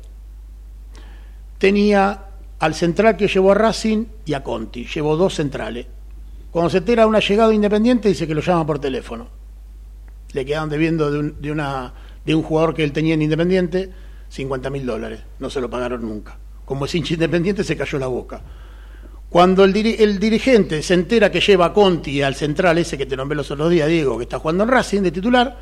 Tenía 1.58 2.26
al 2.60 2.76
central 2.76 3.18
que 3.18 3.28
llevó 3.28 3.52
a 3.52 3.56
Racing 3.56 4.06
y 4.26 4.34
a 4.34 4.44
Conti, 4.44 4.86
llevó 4.86 5.18
dos 5.18 5.36
centrales. 5.36 5.88
Cuando 6.52 6.70
se 6.70 6.78
entera 6.78 7.08
una 7.08 7.20
llegada 7.20 7.54
Independiente 7.54 8.10
dice 8.10 8.28
que 8.28 8.36
lo 8.36 8.42
llama 8.42 8.66
por 8.66 8.80
teléfono. 8.80 9.28
Le 10.34 10.46
quedaron 10.46 10.70
debiendo 10.70 11.12
de 11.12 11.20
un, 11.20 11.42
de 11.42 11.52
una, 11.52 11.94
de 12.26 12.36
un 12.36 12.44
jugador 12.44 12.74
que 12.74 12.84
él 12.84 12.92
tenía 12.92 13.16
en 13.16 13.22
Independiente 13.22 13.92
50 14.30 14.70
mil 14.70 14.86
dólares. 14.86 15.22
No 15.40 15.50
se 15.50 15.62
lo 15.62 15.70
pagaron 15.70 16.02
nunca. 16.02 16.38
Como 16.66 16.86
es 16.86 16.96
hincha 16.96 17.14
independiente 17.16 17.64
se 17.64 17.76
cayó 17.78 18.00
la 18.00 18.08
boca. 18.08 18.42
Cuando 19.30 19.64
el, 19.64 19.74
diri- 19.74 19.96
el 20.00 20.20
dirigente 20.20 20.82
se 20.84 20.94
entera 20.94 21.32
que 21.32 21.42
lleva 21.42 21.66
a 21.66 21.74
Conti 21.74 22.22
al 22.22 22.36
central 22.36 22.78
ese 22.78 22.98
que 22.98 23.06
te 23.06 23.18
nombré 23.18 23.36
los 23.36 23.50
otros 23.50 23.70
días, 23.70 23.88
Diego, 23.88 24.18
que 24.18 24.24
está 24.24 24.40
jugando 24.40 24.64
en 24.64 24.70
Racing 24.70 25.02
de 25.02 25.12
titular, 25.12 25.58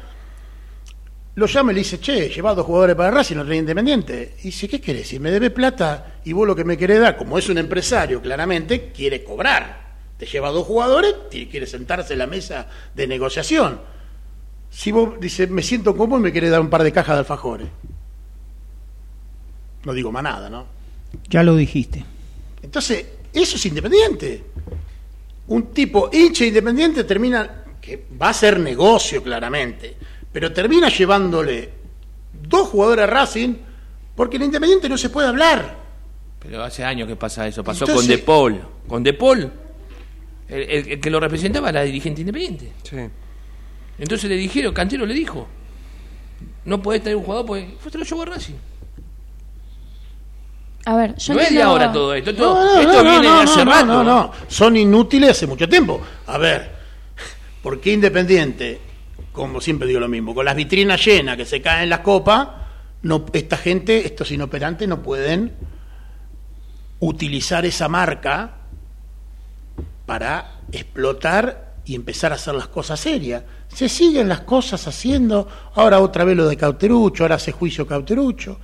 lo 1.36 1.46
llama 1.46 1.72
y 1.72 1.76
le 1.76 1.80
dice, 1.80 2.00
che, 2.02 2.28
lleva 2.30 2.54
dos 2.54 2.66
jugadores 2.66 2.96
para 2.98 3.12
Racing, 3.12 3.38
no 3.38 3.44
tenés 3.44 3.60
independiente. 3.60 4.36
Y 4.40 4.48
dice, 4.48 4.68
¿qué 4.68 4.82
querés? 4.82 5.08
Si 5.08 5.20
me 5.20 5.32
debes 5.32 5.52
plata 5.52 6.16
y 6.26 6.34
vos 6.34 6.46
lo 6.46 6.54
que 6.56 6.66
me 6.66 6.78
querés 6.78 7.00
dar, 7.00 7.16
como 7.16 7.38
es 7.38 7.48
un 7.48 7.58
empresario, 7.58 8.22
claramente, 8.22 8.92
quiere 8.92 9.24
cobrar. 9.24 9.80
Te 10.18 10.26
lleva 10.26 10.50
dos 10.50 10.68
jugadores 10.68 11.16
quiere 11.48 11.66
sentarse 11.66 12.14
en 12.14 12.20
la 12.20 12.28
mesa 12.28 12.68
de 12.94 13.08
negociación. 13.08 13.80
Si 14.70 14.92
vos, 14.92 15.20
dice, 15.20 15.48
me 15.48 15.64
siento 15.64 15.96
cómodo 15.96 16.20
y 16.20 16.24
me 16.24 16.34
querés 16.34 16.52
dar 16.52 16.60
un 16.62 16.70
par 16.70 16.84
de 16.84 16.92
cajas 16.92 17.16
de 17.16 17.20
alfajores. 17.20 17.68
No 19.86 19.94
digo 19.94 20.12
más 20.12 20.24
nada, 20.24 20.50
¿no? 20.50 20.81
Ya 21.30 21.44
lo 21.44 21.56
dijiste. 21.56 22.04
Entonces, 22.62 23.06
eso 23.34 23.56
es 23.56 23.66
independiente. 23.66 24.44
Un 25.48 25.74
tipo 25.74 26.10
hincha 26.12 26.46
independiente 26.46 27.04
termina, 27.04 27.64
que 27.82 28.06
va 28.22 28.30
a 28.30 28.34
ser 28.34 28.60
negocio 28.60 29.22
claramente, 29.24 29.96
pero 30.32 30.52
termina 30.54 30.90
llevándole 30.90 31.70
dos 32.48 32.70
jugadores 32.70 33.04
a 33.04 33.08
Racing 33.08 33.56
porque 34.16 34.38
en 34.38 34.44
Independiente 34.44 34.88
no 34.90 34.98
se 34.98 35.10
puede 35.10 35.28
hablar. 35.28 35.78
Pero 36.40 36.64
hace 36.64 36.84
años 36.84 37.08
que 37.08 37.16
pasa 37.16 37.48
eso. 37.48 37.64
Pasó 37.64 37.86
Entonces- 37.86 38.08
con 38.08 38.18
De 38.18 38.24
Paul. 38.24 38.62
Con 38.88 39.04
De 39.04 39.14
Paul, 39.14 39.52
el, 40.50 40.62
el- 40.64 40.92
el 40.94 41.00
que 41.00 41.10
lo 41.10 41.20
representaba 41.20 41.70
era 41.70 41.82
dirigente 41.84 42.22
independiente. 42.22 42.72
sí. 42.84 42.98
Entonces 44.00 44.30
le 44.30 44.36
dijeron, 44.36 44.74
Cantero 44.74 45.06
le 45.06 45.14
dijo, 45.14 45.48
no 46.66 46.82
podés 46.82 47.04
tener 47.04 47.18
un 47.18 47.24
jugador 47.24 47.46
porque 47.46 47.76
fue 47.80 47.92
te 47.92 48.00
lo 48.00 48.04
llevó 48.06 48.24
a 48.24 48.26
Racing. 48.26 48.56
A 50.86 50.96
ver, 50.96 51.16
yo 51.16 51.34
no 51.34 51.40
es 51.42 51.54
de 51.54 51.62
ahora 51.62 51.92
todo 51.92 52.14
esto. 52.14 52.32
Esto, 52.32 52.54
No, 52.54 52.64
no, 52.64 52.82
esto 52.82 53.04
no, 53.04 53.10
viene 53.12 53.28
no, 53.28 53.38
de 53.38 53.44
hace 53.44 53.66
no, 53.66 53.72
rato. 53.72 53.86
no, 53.86 54.04
no. 54.04 54.32
Son 54.48 54.76
inútiles 54.76 55.32
hace 55.32 55.48
mucho 55.48 55.70
tiempo. 55.70 56.02
A 56.28 56.38
ver, 56.38 56.72
¿por 57.62 57.80
qué 57.80 57.94
Independiente, 57.94 58.82
como 59.32 59.62
siempre 59.62 59.88
digo 59.88 60.00
lo 60.00 60.08
mismo, 60.08 60.34
con 60.34 60.46
las 60.46 60.56
vitrinas 60.56 61.04
llenas 61.06 61.38
que 61.38 61.46
se 61.46 61.62
caen 61.62 61.90
las 61.90 62.00
copas, 62.00 62.48
no, 63.04 63.26
esta 63.34 63.58
gente, 63.58 64.06
estos 64.06 64.32
inoperantes 64.32 64.88
no 64.88 65.02
pueden 65.02 65.54
utilizar 67.00 67.66
esa 67.66 67.88
marca 67.88 68.58
para 70.06 70.62
explotar 70.72 71.74
y 71.86 71.96
empezar 71.96 72.32
a 72.32 72.36
hacer 72.36 72.54
las 72.56 72.68
cosas 72.68 73.00
serias. 73.00 73.44
Se 73.68 73.90
siguen 73.90 74.30
las 74.30 74.42
cosas 74.42 74.88
haciendo, 74.88 75.48
ahora 75.76 76.00
otra 76.00 76.24
vez 76.24 76.38
lo 76.38 76.48
de 76.48 76.58
Cauterucho, 76.58 77.24
ahora 77.24 77.36
hace 77.36 77.52
juicio 77.52 77.88
Cauterucho. 77.88 78.60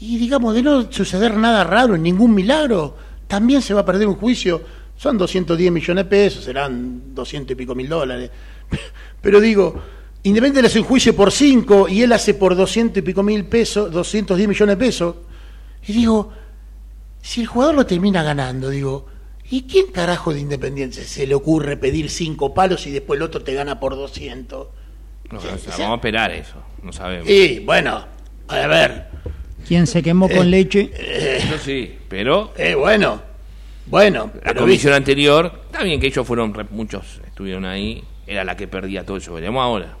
Y 0.00 0.16
digamos, 0.18 0.54
de 0.54 0.62
no 0.62 0.90
suceder 0.92 1.36
nada 1.36 1.64
raro, 1.64 1.96
ningún 1.96 2.34
milagro, 2.34 2.96
también 3.26 3.62
se 3.62 3.74
va 3.74 3.80
a 3.80 3.84
perder 3.84 4.06
un 4.08 4.14
juicio. 4.16 4.62
Son 4.96 5.16
210 5.18 5.70
millones 5.72 6.04
de 6.04 6.08
pesos, 6.10 6.44
serán 6.44 7.14
200 7.14 7.52
y 7.52 7.54
pico 7.54 7.74
mil 7.74 7.88
dólares. 7.88 8.30
Pero 9.20 9.40
digo, 9.40 9.80
Independiente 10.24 10.62
le 10.62 10.68
hace 10.68 10.80
un 10.80 10.84
juicio 10.84 11.14
por 11.14 11.30
5 11.30 11.88
y 11.88 12.02
él 12.02 12.12
hace 12.12 12.34
por 12.34 12.56
200 12.56 12.98
y 12.98 13.02
pico 13.02 13.22
mil 13.22 13.44
pesos, 13.46 13.90
210 13.92 14.48
millones 14.48 14.76
de 14.78 14.84
pesos. 14.84 15.14
Y 15.86 15.92
digo, 15.92 16.32
si 17.22 17.40
el 17.40 17.46
jugador 17.46 17.74
lo 17.76 17.86
termina 17.86 18.22
ganando, 18.22 18.68
digo, 18.68 19.06
¿y 19.50 19.62
quién 19.62 19.86
carajo 19.92 20.34
de 20.34 20.40
Independiente 20.40 21.04
se 21.04 21.26
le 21.26 21.34
ocurre 21.34 21.76
pedir 21.76 22.10
5 22.10 22.52
palos 22.52 22.86
y 22.86 22.90
después 22.90 23.18
el 23.18 23.22
otro 23.22 23.42
te 23.42 23.54
gana 23.54 23.78
por 23.78 23.94
200? 23.94 24.66
No, 25.30 25.40
Sí, 25.40 25.46
o 25.46 25.50
sea, 25.50 25.54
o 25.54 25.58
sea- 25.58 25.84
vamos 25.84 25.92
a 25.92 25.98
esperar 25.98 26.30
eso. 26.32 26.56
No 26.82 26.92
sabemos. 26.92 27.28
Y 27.28 27.60
bueno, 27.60 28.04
a 28.48 28.66
ver, 28.66 29.06
¿Quién 29.66 29.86
se 29.86 30.02
quemó 30.02 30.28
con 30.28 30.50
leche? 30.50 30.90
Eso 30.96 31.58
sí, 31.58 31.98
pero 32.08 32.52
eh, 32.56 32.74
bueno, 32.74 33.20
bueno, 33.86 34.30
la 34.36 34.52
pero 34.52 34.60
comisión 34.60 34.92
anterior, 34.94 35.62
está 35.66 35.82
bien 35.82 36.00
que 36.00 36.06
ellos 36.06 36.26
fueron, 36.26 36.54
re- 36.54 36.64
muchos 36.70 37.20
estuvieron 37.26 37.64
ahí, 37.64 38.02
era 38.26 38.44
la 38.44 38.56
que 38.56 38.68
perdía 38.68 39.04
todo 39.04 39.16
eso. 39.16 39.32
Veremos 39.34 39.62
ahora. 39.62 39.96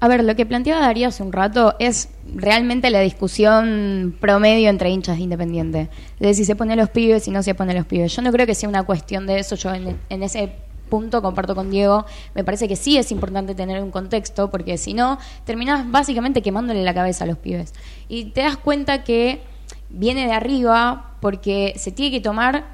A 0.00 0.08
ver, 0.08 0.24
lo 0.24 0.34
que 0.34 0.46
planteaba 0.46 0.80
Darío 0.80 1.08
hace 1.08 1.22
un 1.22 1.32
rato 1.32 1.76
es 1.78 2.08
realmente 2.34 2.90
la 2.90 3.00
discusión 3.00 4.16
promedio 4.20 4.68
entre 4.70 4.90
hinchas 4.90 5.16
de 5.16 5.22
Independiente. 5.22 5.88
De 6.18 6.34
si 6.34 6.44
se 6.44 6.56
pone 6.56 6.74
los 6.74 6.88
pibes 6.90 7.28
y 7.28 7.30
no 7.30 7.42
se 7.42 7.54
pone 7.54 7.74
los 7.74 7.86
pibes. 7.86 8.14
Yo 8.16 8.22
no 8.22 8.32
creo 8.32 8.46
que 8.46 8.54
sea 8.54 8.68
una 8.68 8.82
cuestión 8.84 9.26
de 9.26 9.38
eso. 9.38 9.56
Yo 9.56 9.72
en, 9.74 9.96
en 10.08 10.22
ese 10.22 10.52
punto 10.90 11.22
comparto 11.22 11.54
con 11.54 11.70
Diego. 11.70 12.04
Me 12.34 12.44
parece 12.44 12.68
que 12.68 12.76
sí 12.76 12.98
es 12.98 13.10
importante 13.10 13.54
tener 13.54 13.82
un 13.82 13.90
contexto, 13.90 14.50
porque 14.50 14.76
si 14.76 14.92
no, 14.92 15.18
terminás 15.44 15.90
básicamente 15.90 16.42
quemándole 16.42 16.82
la 16.82 16.92
cabeza 16.92 17.24
a 17.24 17.26
los 17.26 17.38
pibes. 17.38 17.72
Y 18.08 18.26
te 18.26 18.42
das 18.42 18.58
cuenta 18.58 19.02
que 19.04 19.40
viene 19.88 20.26
de 20.26 20.32
arriba 20.32 21.16
porque 21.20 21.72
se 21.76 21.92
tiene 21.92 22.10
que 22.10 22.20
tomar 22.20 22.64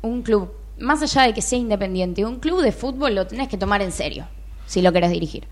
un 0.00 0.22
club, 0.22 0.52
más 0.78 1.02
allá 1.02 1.22
de 1.22 1.34
que 1.34 1.42
sea 1.42 1.58
independiente, 1.58 2.24
un 2.24 2.38
club 2.38 2.62
de 2.62 2.72
fútbol 2.72 3.14
lo 3.14 3.26
tenés 3.26 3.48
que 3.48 3.58
tomar 3.58 3.82
en 3.82 3.92
serio, 3.92 4.26
si 4.66 4.80
lo 4.80 4.92
querés 4.92 5.10
dirigir. 5.10 5.46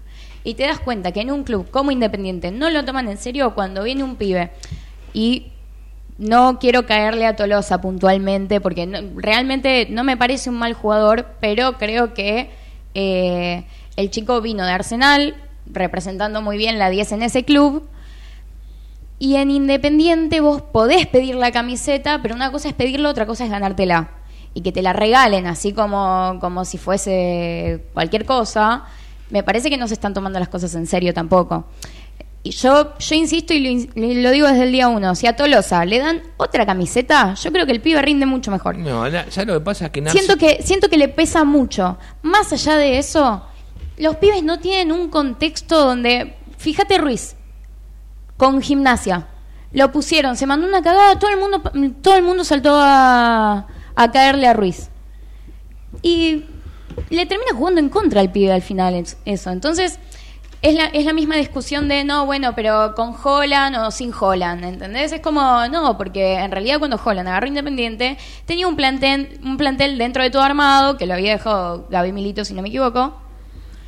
Y 0.45 0.55
te 0.55 0.63
das 0.63 0.79
cuenta 0.79 1.13
que 1.13 1.21
en 1.21 1.33
un 1.33 1.43
club 1.43 1.69
como 1.71 1.91
independiente 1.91 2.53
no 2.53 2.71
lo 2.71 2.85
toman 2.85 3.09
en 3.09 3.19
serio 3.19 3.55
cuando 3.55 3.83
viene 3.83 4.05
un 4.05 4.17
pibe 4.17 4.53
y 5.13 5.53
no 6.19 6.59
quiero 6.59 6.87
caerle 6.87 7.27
a 7.27 7.37
Tolosa 7.37 7.81
puntualmente 7.81 8.61
porque 8.61 8.87
no- 8.87 8.99
realmente 9.21 9.87
no 9.91 10.03
me 10.05 10.17
parece 10.17 10.51
un 10.51 10.57
mal 10.59 10.73
jugador, 10.75 11.27
pero 11.41 11.77
creo 11.79 12.15
que 12.15 12.51
eh, 12.95 13.65
el 13.97 14.11
chico 14.11 14.41
vino 14.41 14.65
de 14.65 14.73
Arsenal 14.73 15.35
representando 15.67 16.41
muy 16.43 16.57
bien 16.57 16.79
la 16.79 16.91
10 16.91 17.13
en 17.13 17.23
ese 17.23 17.45
club. 17.45 17.87
Y 19.19 19.37
en 19.37 19.51
Independiente 19.51 20.41
vos 20.41 20.61
podés 20.63 21.07
pedir 21.07 21.35
la 21.37 21.51
camiseta, 21.51 22.21
pero 22.23 22.35
una 22.35 22.53
cosa 22.53 22.69
es 22.69 22.75
pedirlo, 22.75 23.09
otra 23.09 23.27
cosa 23.27 23.45
es 23.45 23.51
ganártela. 23.51 24.11
Y 24.53 24.61
que 24.63 24.73
te 24.73 24.83
la 24.83 24.93
regalen 24.93 25.47
así 25.47 25.73
como, 25.73 26.39
como 26.41 26.65
si 26.65 26.79
fuese 26.79 27.85
cualquier 27.95 28.25
cosa. 28.27 28.85
Me 29.31 29.43
parece 29.43 29.71
que 29.71 29.77
no 29.77 29.89
se 29.89 29.95
están 29.95 30.15
tomando 30.15 30.39
las 30.39 30.49
cosas 30.49 30.75
en 30.75 30.87
serio 30.87 31.13
tampoco. 31.15 31.65
Y 32.47 32.51
yo, 32.51 32.97
yo 32.99 33.15
insisto 33.17 33.53
y 33.55 33.89
lo, 33.97 34.31
digo 34.31 34.47
desde 34.47 34.63
el 34.63 34.71
día 34.73 34.87
uno, 34.87 35.17
si 35.17 35.27
a 35.27 35.35
Tolosa 35.35 35.85
le 35.85 35.99
dan 35.99 36.23
otra 36.37 36.65
camiseta, 36.65 37.35
yo 37.35 37.51
creo 37.51 37.67
que 37.67 37.73
el 37.73 37.81
pibe 37.81 38.01
rinde 38.03 38.25
mucho 38.25 38.53
mejor. 38.53 38.77
No, 38.79 39.09
la- 39.09 39.29
¿sabes 39.33 39.49
lo 39.49 39.55
que 39.55 39.61
pasa? 39.65 39.91
Que 39.91 40.01
Narci- 40.03 40.13
Siento 40.13 40.37
que, 40.37 40.63
siento 40.63 40.89
que 40.89 40.97
le 40.97 41.09
pesa 41.09 41.43
mucho. 41.45 41.99
Más 42.23 42.53
allá 42.53 42.77
de 42.77 42.99
eso, 42.99 43.43
los 43.99 44.17
pibes 44.17 44.45
no 44.45 44.61
tienen 44.61 44.93
un 44.93 45.09
contexto 45.09 45.85
donde. 45.85 46.37
Fíjate 46.57 46.99
Ruiz, 46.99 47.35
con 48.37 48.63
gimnasia. 48.63 49.27
Lo 49.73 49.91
pusieron, 49.91 50.37
se 50.37 50.47
mandó 50.47 50.69
una 50.69 50.83
cagada, 50.83 51.19
todo 51.19 51.31
el 51.31 51.39
mundo, 51.41 51.61
todo 52.01 52.15
el 52.15 52.23
mundo 52.23 52.45
saltó 52.45 52.77
a, 52.79 53.67
a 53.97 54.11
caerle 54.13 54.47
a 54.47 54.53
Ruiz. 54.53 54.89
Y 56.03 56.45
le 57.11 57.27
termina 57.27 57.51
jugando 57.55 57.81
en 57.81 57.89
contra 57.89 58.21
al 58.21 58.31
pibe 58.31 58.53
al 58.53 58.63
final 58.63 58.95
es- 58.95 59.17
eso. 59.25 59.51
Entonces, 59.51 59.99
es 60.67 60.75
la, 60.75 60.87
es 60.87 61.05
la 61.05 61.13
misma 61.13 61.37
discusión 61.37 61.87
de 61.87 62.03
no, 62.03 62.27
bueno, 62.27 62.55
pero 62.57 62.95
con 62.97 63.15
Holland 63.23 63.77
o 63.77 63.91
sin 63.93 64.13
Holland, 64.19 64.65
¿entendés? 64.65 65.13
Es 65.13 65.21
como, 65.21 65.69
no, 65.69 65.97
porque 65.97 66.35
en 66.35 66.51
realidad 66.51 66.81
cuando 66.81 67.01
Holland 67.03 67.29
agarró 67.29 67.47
Independiente, 67.47 68.19
tenía 68.47 68.67
un 68.67 68.75
plantel, 68.75 69.39
un 69.45 69.57
plantel 69.57 69.97
dentro 69.97 70.25
de 70.25 70.31
todo 70.31 70.43
armado, 70.43 70.97
que 70.97 71.07
lo 71.07 71.15
había 71.15 71.33
dejado 71.33 71.87
Gaby 71.89 72.11
Milito, 72.11 72.45
si 72.45 72.53
no 72.53 72.63
me 72.63 72.69
equivoco, 72.69 73.15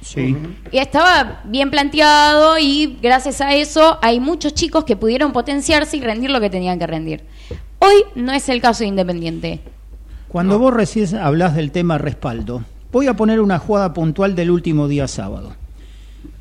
Sí. 0.03 0.37
y 0.71 0.79
estaba 0.79 1.41
bien 1.45 1.73
planteado 1.73 2.57
y 2.61 2.97
gracias 3.03 3.41
a 3.41 3.55
eso 3.55 3.99
hay 4.01 4.21
muchos 4.21 4.55
chicos 4.55 4.85
que 4.85 4.95
pudieron 4.95 5.33
potenciarse 5.33 5.97
y 5.97 6.01
rendir 6.01 6.31
lo 6.31 6.41
que 6.41 6.49
tenían 6.49 6.79
que 6.79 6.87
rendir. 6.87 7.25
Hoy 7.81 8.05
no 8.15 8.31
es 8.33 8.49
el 8.49 8.61
caso 8.61 8.85
de 8.85 8.87
Independiente. 8.89 9.61
Cuando 10.29 10.61
vos 10.61 10.73
recién 10.73 11.17
hablás 11.17 11.57
del 11.57 11.73
tema 11.73 11.99
respaldo, 11.99 12.63
voy 12.93 13.09
a 13.09 13.15
poner 13.15 13.41
una 13.41 13.59
jugada 13.59 13.93
puntual 13.93 14.37
del 14.37 14.53
último 14.53 14.87
día 14.87 15.09
sábado. 15.09 15.57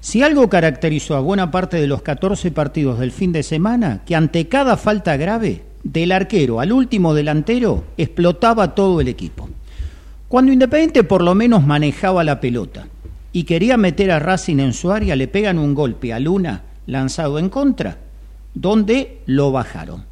Si 0.08 0.24
algo 0.24 0.48
caracterizó 0.48 1.18
a 1.18 1.20
buena 1.20 1.52
parte 1.52 1.82
de 1.82 1.86
los 1.86 2.02
14 2.02 2.52
partidos 2.52 2.98
del 2.98 3.12
fin 3.12 3.34
de 3.34 3.44
semana, 3.44 4.04
que 4.06 4.16
ante 4.16 4.48
cada 4.48 4.78
falta 4.78 5.18
grave, 5.18 5.64
del 5.84 6.14
arquero 6.14 6.62
al 6.62 6.72
último 6.72 7.14
delantero, 7.14 7.84
explotaba 7.98 8.74
todo 8.74 9.02
el 9.02 9.10
equipo. 9.10 9.50
Cuando 10.30 10.54
Independiente 10.54 11.04
por 11.04 11.22
lo 11.22 11.36
menos 11.36 11.68
manejaba 11.68 12.24
la 12.24 12.40
pelota 12.40 12.88
y 13.34 13.44
quería 13.44 13.76
meter 13.76 14.12
a 14.12 14.20
Racing 14.20 14.60
en 14.60 14.72
su 14.72 14.94
área, 14.94 15.18
le 15.18 15.28
pegan 15.28 15.60
un 15.60 15.74
golpe 15.74 16.14
a 16.14 16.22
Luna 16.22 16.64
lanzado 16.86 17.38
en 17.38 17.50
contra, 17.50 17.98
donde 18.54 19.20
lo 19.26 19.52
bajaron. 19.52 20.06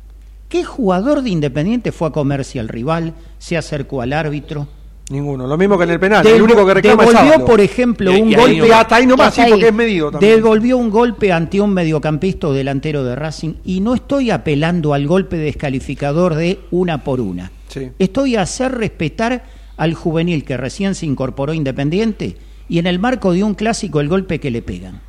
¿Qué 0.49 0.65
jugador 0.65 1.21
de 1.21 1.29
Independiente 1.29 1.93
fue 1.93 2.10
a 2.10 2.12
comerse 2.12 2.60
al 2.60 2.67
rival, 2.67 3.13
se 3.38 3.55
acercó 3.55 4.01
al 4.01 4.12
árbitro? 4.12 4.67
Ninguno. 5.10 5.46
Lo 5.46 5.56
mismo 5.58 5.78
que 5.78 5.84
en 5.84 5.89
el 5.91 6.00
penal. 6.00 6.26
Devo- 6.26 6.36
el 6.36 6.41
único 6.41 6.65
que 6.65 6.74
reclama 6.74 7.04
es 7.04 7.10
devolvió, 7.10 7.30
Sábalo. 7.32 7.46
por 7.46 7.62
ejemplo, 7.62 8.12
Y- 8.12 8.22
un 8.22 8.32
y 8.32 8.36
golpe 8.36 8.68
Y 8.68 8.72
hasta 8.72 8.96
ahí 8.96 9.06
nomás, 9.06 9.28
Hasta 9.28 9.44
sí, 9.46 9.50
porque 9.52 9.68
es 9.68 9.74
medido 9.74 10.10
también. 10.12 10.36
Devolvió 10.36 10.78
un 10.78 10.89
golpe 10.89 11.32
ante 11.32 11.62
un 11.62 11.74
mediocampista 11.74 12.48
o 12.48 12.54
delantero 12.54 13.04
de 13.04 13.15
Racing 13.15 13.54
y 13.63 13.82
no 13.82 13.94
estoy 13.94 14.32
apelando 14.32 14.94
al 14.96 15.06
golpe 15.06 15.38
descalificador 15.38 16.34
de 16.34 16.60
una 16.72 17.04
por 17.04 17.22
una. 17.22 17.52
Sí. 17.68 17.91
Estoy 18.00 18.36
a 18.36 18.41
hacer 18.41 18.72
respetar 18.72 19.44
al 19.78 19.94
juvenil 19.94 20.44
que 20.44 20.58
recién 20.58 20.96
se 20.96 21.06
incorporó 21.06 21.54
Independiente 21.54 22.38
y 22.68 22.80
en 22.80 22.88
el 22.88 22.98
marco 22.98 23.32
de 23.34 23.44
un 23.44 23.54
clásico 23.54 24.00
el 24.00 24.10
golpe 24.10 24.39
que 24.39 24.50
le 24.50 24.63
pegan. 24.63 25.02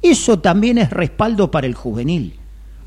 Eso 0.00 0.38
también 0.38 0.78
es 0.78 0.88
respaldo 0.90 1.50
para 1.50 1.66
el 1.66 1.74
juvenil. 1.74 2.38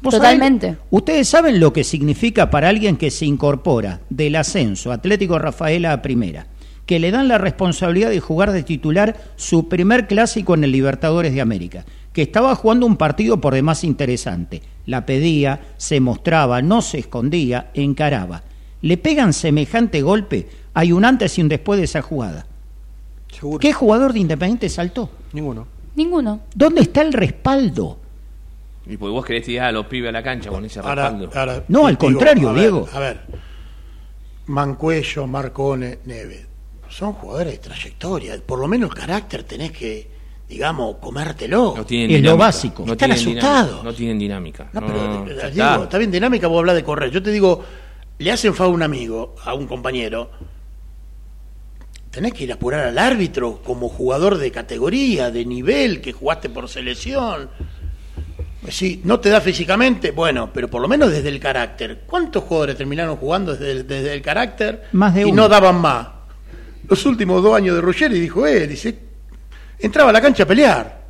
¿Vos 0.06 0.14
Totalmente. 0.14 0.68
sabés- 0.68 0.80
Ustedes 0.92 1.28
saben 1.28 1.60
lo 1.60 1.74
que 1.74 1.84
significa 1.84 2.50
para 2.50 2.70
alguien 2.70 2.96
que 2.98 3.12
se 3.12 3.26
incorpora 3.26 4.00
del 4.10 4.36
ascenso 4.36 4.92
Atlético 4.92 5.38
Rafaela 5.40 5.92
a 5.94 6.02
primera, 6.02 6.48
que 6.86 7.00
le 7.00 7.12
dan 7.12 7.28
la 7.28 7.38
responsabilidad 7.38 8.10
de 8.12 8.20
jugar 8.20 8.52
de 8.52 8.64
titular 8.64 9.16
su 9.36 9.68
primer 9.68 10.08
clásico 10.08 10.54
en 10.54 10.64
el 10.64 10.72
Libertadores 10.72 11.34
de 11.34 11.42
América, 11.42 11.84
que 12.14 12.22
estaba 12.22 12.56
jugando 12.56 12.86
un 12.86 12.96
partido 12.96 13.42
por 13.42 13.54
demás 13.54 13.84
interesante. 13.84 14.62
La 14.86 15.06
pedía, 15.06 15.60
se 15.78 16.00
mostraba, 16.00 16.62
no 16.62 16.82
se 16.82 17.00
escondía, 17.00 17.72
encaraba. 17.74 18.44
Le 18.82 18.98
pegan 18.98 19.34
semejante 19.34 20.02
golpe, 20.04 20.48
hay 20.76 20.92
un 20.92 21.04
antes 21.06 21.38
y 21.38 21.42
un 21.42 21.50
después 21.50 21.80
de 21.80 21.86
esa 21.86 22.02
jugada. 22.04 22.46
Seguro. 23.32 23.60
¿Qué 23.60 23.74
jugador 23.74 24.14
de 24.14 24.20
Independiente 24.20 24.70
saltó? 24.70 25.10
Ninguno. 25.34 25.68
Ninguno. 25.96 26.42
¿Dónde 26.54 26.82
está 26.82 27.02
el 27.02 27.12
respaldo? 27.14 27.98
Y 28.88 28.98
pues 28.98 29.12
vos 29.12 29.26
querés 29.26 29.44
tirar 29.46 29.68
a 29.70 29.72
los 29.72 29.88
pibes 29.88 30.10
a 30.10 30.12
la 30.12 30.22
cancha 30.24 30.50
con 30.50 30.64
ese 30.66 30.80
Ahora, 30.80 31.08
ahora, 31.34 31.64
No, 31.68 31.88
al 31.88 31.94
digo, 31.94 32.00
contrario, 32.00 32.54
Diego. 32.54 32.88
A 32.94 33.00
ver, 33.00 33.22
Mancuello, 34.48 35.26
Marcone, 35.26 36.00
Neves, 36.06 36.46
son 36.90 37.14
jugadores 37.14 37.54
de 37.54 37.60
trayectoria. 37.60 38.40
Por 38.46 38.60
lo 38.60 38.68
menos 38.68 38.92
el 38.92 38.96
carácter 38.96 39.44
tenés 39.44 39.72
que, 39.72 40.08
digamos, 40.48 40.98
comértelo. 40.98 41.74
No 41.76 41.86
tienen 41.86 42.12
Es 42.12 42.18
lo 42.18 42.22
dinámica. 42.22 42.46
básico. 42.46 42.84
No 42.86 42.92
Están 42.94 43.12
asustados. 43.12 43.66
dinámica. 43.70 43.84
No 43.84 43.94
tienen 43.94 44.20
dinámica. 44.20 44.70
No, 44.72 44.82
pero, 44.86 44.94
No, 44.94 45.26
Diego, 45.26 45.42
está. 45.50 45.84
está 45.84 45.98
bien 45.98 46.12
dinámica, 46.12 46.48
vos 46.48 46.60
hablar 46.60 46.76
de 46.76 46.84
correr. 46.84 47.10
Yo 47.10 47.24
te 47.24 47.32
digo, 47.32 47.64
le 48.20 48.32
hacen 48.32 48.54
fa 48.54 48.66
a 48.66 48.68
un 48.68 48.84
amigo, 48.84 49.34
a 49.44 49.56
un 49.56 49.66
compañero, 49.66 50.30
tenés 52.12 52.34
que 52.34 52.44
ir 52.44 52.52
a 52.52 52.56
apurar 52.56 52.86
al 52.86 52.98
árbitro 53.00 53.62
como 53.64 53.90
jugador 53.90 54.38
de 54.38 54.52
categoría, 54.52 55.32
de 55.32 55.44
nivel, 55.44 56.02
que 56.02 56.14
jugaste 56.14 56.50
por 56.50 56.70
selección. 56.70 57.50
Sí, 58.70 59.02
no 59.04 59.20
te 59.20 59.30
da 59.30 59.42
físicamente, 59.42 60.12
bueno, 60.12 60.50
pero 60.54 60.68
por 60.70 60.82
lo 60.82 60.88
menos 60.88 61.12
desde 61.12 61.30
el 61.30 61.40
carácter. 61.40 62.02
¿Cuántos 62.06 62.44
jugadores 62.44 62.78
terminaron 62.78 63.18
jugando 63.18 63.52
desde 63.54 63.72
el, 63.72 63.88
desde 63.88 64.14
el 64.14 64.22
carácter 64.22 64.86
Más 64.94 65.14
de 65.14 65.22
y 65.22 65.24
uno. 65.26 65.44
no 65.44 65.50
daban 65.50 65.76
más? 65.82 66.08
Los 66.88 67.06
últimos 67.06 67.42
dos 67.42 67.56
años 67.56 67.76
de 67.76 67.82
Ruggeri 67.82 68.20
dijo, 68.20 68.46
eh, 68.46 68.68
dice, 68.68 68.98
entraba 69.80 70.10
a 70.12 70.14
la 70.14 70.22
cancha 70.22 70.44
a 70.44 70.46
pelear, 70.46 71.02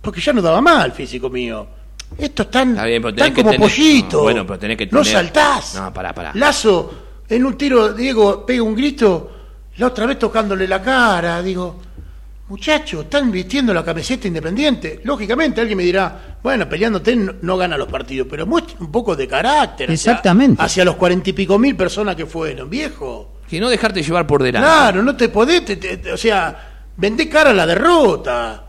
porque 0.00 0.20
ya 0.20 0.32
no 0.32 0.42
daba 0.42 0.60
más 0.60 0.84
el 0.86 0.92
físico 0.92 1.30
mío. 1.30 1.66
Estos 2.18 2.46
están, 2.46 2.70
Está 2.72 2.84
bien, 2.84 3.02
pero 3.02 3.14
tenés 3.14 3.28
están 3.30 3.34
que 3.34 3.42
como 3.42 3.52
tener- 3.52 3.68
pollitos. 3.68 4.12
no, 4.12 4.22
bueno, 4.22 4.46
pero 4.46 4.58
tenés 4.58 4.76
que 4.76 4.86
No 4.86 5.00
tener- 5.02 5.12
saltás. 5.12 5.74
No, 5.76 5.92
pará, 5.92 6.12
pará. 6.14 6.32
Lazo, 6.34 6.94
en 7.28 7.44
un 7.44 7.56
tiro, 7.56 7.92
Diego 7.92 8.44
pega 8.44 8.62
un 8.62 8.74
grito, 8.74 9.30
la 9.78 9.86
otra 9.88 10.06
vez 10.06 10.18
tocándole 10.18 10.68
la 10.68 10.80
cara, 10.82 11.42
digo, 11.42 11.80
muchachos, 12.48 13.04
están 13.04 13.30
vistiendo 13.32 13.72
la 13.72 13.84
camiseta 13.84 14.28
independiente. 14.28 15.00
Lógicamente, 15.04 15.60
alguien 15.60 15.76
me 15.78 15.84
dirá, 15.84 16.36
bueno, 16.42 16.68
peleándote 16.68 17.16
no, 17.16 17.34
no 17.42 17.56
gana 17.56 17.76
los 17.78 17.88
partidos, 17.88 18.26
pero 18.30 18.46
muestra 18.46 18.76
un 18.80 18.92
poco 18.92 19.16
de 19.16 19.26
carácter. 19.26 19.90
hacia- 19.90 19.94
Exactamente. 20.12 20.62
Hacia, 20.62 20.84
los 20.84 20.96
cuarenta 20.96 21.30
y 21.30 21.32
pico 21.32 21.58
mil 21.58 21.74
personas 21.76 22.16
que 22.16 22.26
fueron, 22.26 22.68
viejo. 22.68 23.32
Que 23.48 23.60
no 23.60 23.68
dejarte 23.68 24.02
llevar 24.02 24.26
por 24.26 24.42
delante. 24.42 24.66
Claro, 24.66 25.02
no 25.02 25.16
te 25.16 25.28
podés, 25.28 25.64
te- 25.64 25.76
te- 25.76 25.96
te- 25.98 26.12
o 26.12 26.16
sea, 26.16 26.84
vendé 26.96 27.28
cara 27.28 27.50
a 27.50 27.54
la 27.54 27.66
derrota. 27.66 28.60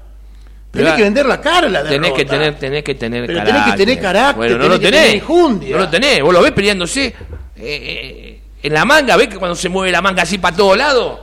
Tenés 0.72 0.88
Pero 0.90 0.98
que 0.98 1.04
vender 1.04 1.26
la 1.26 1.40
cara 1.40 1.68
a 1.68 1.70
la 1.70 1.84
derrota. 1.84 1.90
Tenés 2.02 2.12
que 2.14 2.26
tener, 2.26 2.60
tenés 2.60 2.84
que 2.84 2.96
tener 2.96 3.26
Pero 3.26 3.40
carácter. 3.40 3.64
tenés 3.64 3.72
que 3.78 3.86
tener 3.86 4.02
carácter, 4.04 4.36
Bueno, 4.36 4.56
no 4.58 4.62
tenés 4.64 4.76
lo 4.76 4.80
que 4.80 4.92
tenés. 4.92 5.26
tener. 5.26 5.72
No 5.72 5.78
lo 5.78 5.90
tenés. 5.90 6.22
Vos 6.22 6.34
lo 6.34 6.42
ves 6.42 6.52
peleándose 6.52 7.06
eh, 7.06 7.16
eh, 7.58 8.42
en 8.62 8.74
la 8.74 8.84
manga. 8.84 9.16
¿Ves 9.16 9.30
que 9.30 9.38
cuando 9.38 9.56
se 9.56 9.70
mueve 9.70 9.92
la 9.94 10.02
manga 10.02 10.24
así 10.24 10.38
para 10.38 10.56
todos 10.56 10.78
lados? 10.78 11.20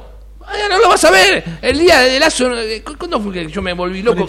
No 0.70 0.78
lo 0.78 0.88
vas 0.88 1.04
a 1.04 1.10
ver. 1.10 1.44
El 1.60 1.78
día 1.78 2.00
de 2.00 2.18
Lazo. 2.20 2.52
eh, 2.58 2.82
¿cu- 2.82 2.94
¿Cuándo 2.98 3.20
fue 3.20 3.32
que 3.32 3.46
yo 3.46 3.60
me 3.62 3.72
volví 3.72 4.02
loco? 4.02 4.26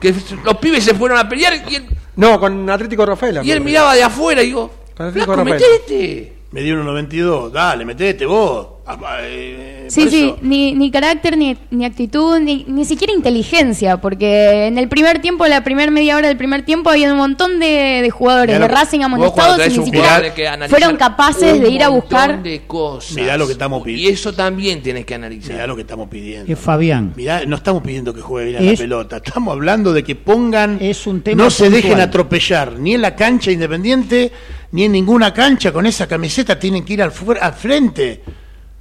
Que, 0.00 0.14
los 0.44 0.56
pibes 0.58 0.84
se 0.84 0.94
fueron 0.94 1.18
a 1.18 1.28
pelear 1.28 1.62
y 1.68 1.74
él, 1.76 1.86
No, 2.16 2.38
con 2.40 2.68
Atlético 2.68 3.04
Rafaela. 3.06 3.42
y 3.44 3.50
él 3.50 3.60
miraba 3.60 3.94
de 3.94 4.02
afuera 4.02 4.42
y 4.42 4.46
digo: 4.46 4.70
Con 4.96 5.06
Atlético 5.06 5.36
Rafaela. 5.36 5.56
metete. 5.58 6.35
Me 6.52 6.60
dio 6.62 6.76
1.92. 6.82 7.50
Dale, 7.50 7.84
metete 7.84 8.24
vos. 8.26 8.68
Ah, 8.88 9.18
eh, 9.22 9.86
Sí, 9.88 10.08
sí, 10.08 10.32
ni, 10.42 10.72
ni 10.74 10.90
carácter, 10.92 11.36
ni, 11.36 11.56
ni 11.72 11.84
actitud, 11.84 12.38
ni, 12.38 12.64
ni 12.68 12.84
siquiera 12.84 13.12
inteligencia, 13.12 13.96
porque 14.00 14.66
en 14.66 14.78
el 14.78 14.88
primer 14.88 15.20
tiempo, 15.20 15.44
la 15.46 15.64
primera 15.64 15.90
media 15.90 16.16
hora 16.16 16.28
del 16.28 16.36
primer 16.36 16.64
tiempo, 16.64 16.90
había 16.90 17.10
un 17.10 17.18
montón 17.18 17.58
de, 17.58 18.00
de 18.02 18.10
jugadores 18.10 18.54
Mirá 18.56 18.66
de 18.66 18.72
lo 18.72 18.80
Racing 18.80 19.00
amonestados 19.00 19.58
y 19.66 19.78
ni 19.78 19.84
siquiera 19.86 20.22
fueron 20.68 20.96
capaces 20.96 21.60
de 21.60 21.68
ir 21.68 21.82
a 21.82 21.88
buscar. 21.88 22.42
de 22.44 22.62
cosas. 22.66 23.16
Mirá 23.16 23.36
lo 23.36 23.46
que 23.46 23.52
estamos 23.52 23.82
pidiendo. 23.82 24.08
Y 24.08 24.12
eso 24.12 24.32
también 24.32 24.82
tienes 24.82 25.04
que 25.04 25.14
analizar. 25.16 25.52
Mirá 25.52 25.66
lo 25.66 25.74
que 25.74 25.82
estamos 25.82 26.08
pidiendo. 26.08 26.52
Eh, 26.52 26.56
Fabián, 26.56 27.12
Mirá, 27.16 27.44
no 27.44 27.56
estamos 27.56 27.82
pidiendo 27.82 28.14
que 28.14 28.20
juegue 28.20 28.50
bien 28.50 28.62
a 28.62 28.66
Es- 28.72 28.78
la 28.78 28.84
pelota, 28.84 29.16
estamos 29.16 29.52
hablando 29.52 29.92
de 29.92 30.04
que 30.04 30.14
pongan, 30.14 30.78
Es 30.80 31.06
un 31.08 31.22
tema 31.22 31.42
no 31.44 31.50
se 31.50 31.64
puntual. 31.64 31.82
dejen 31.82 32.00
atropellar, 32.00 32.72
ni 32.78 32.94
en 32.94 33.02
la 33.02 33.16
cancha 33.16 33.50
independiente, 33.50 34.30
ni 34.72 34.84
en 34.84 34.92
ninguna 34.92 35.32
cancha 35.32 35.72
con 35.72 35.86
esa 35.86 36.06
camiseta 36.06 36.58
tienen 36.58 36.84
que 36.84 36.94
ir 36.94 37.02
al, 37.02 37.12
al 37.40 37.52
frente. 37.54 38.22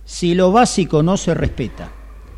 si 0.04 0.36
lo 0.36 0.52
básico 0.52 1.04
no 1.04 1.18
se 1.18 1.34
respeta, 1.34 1.92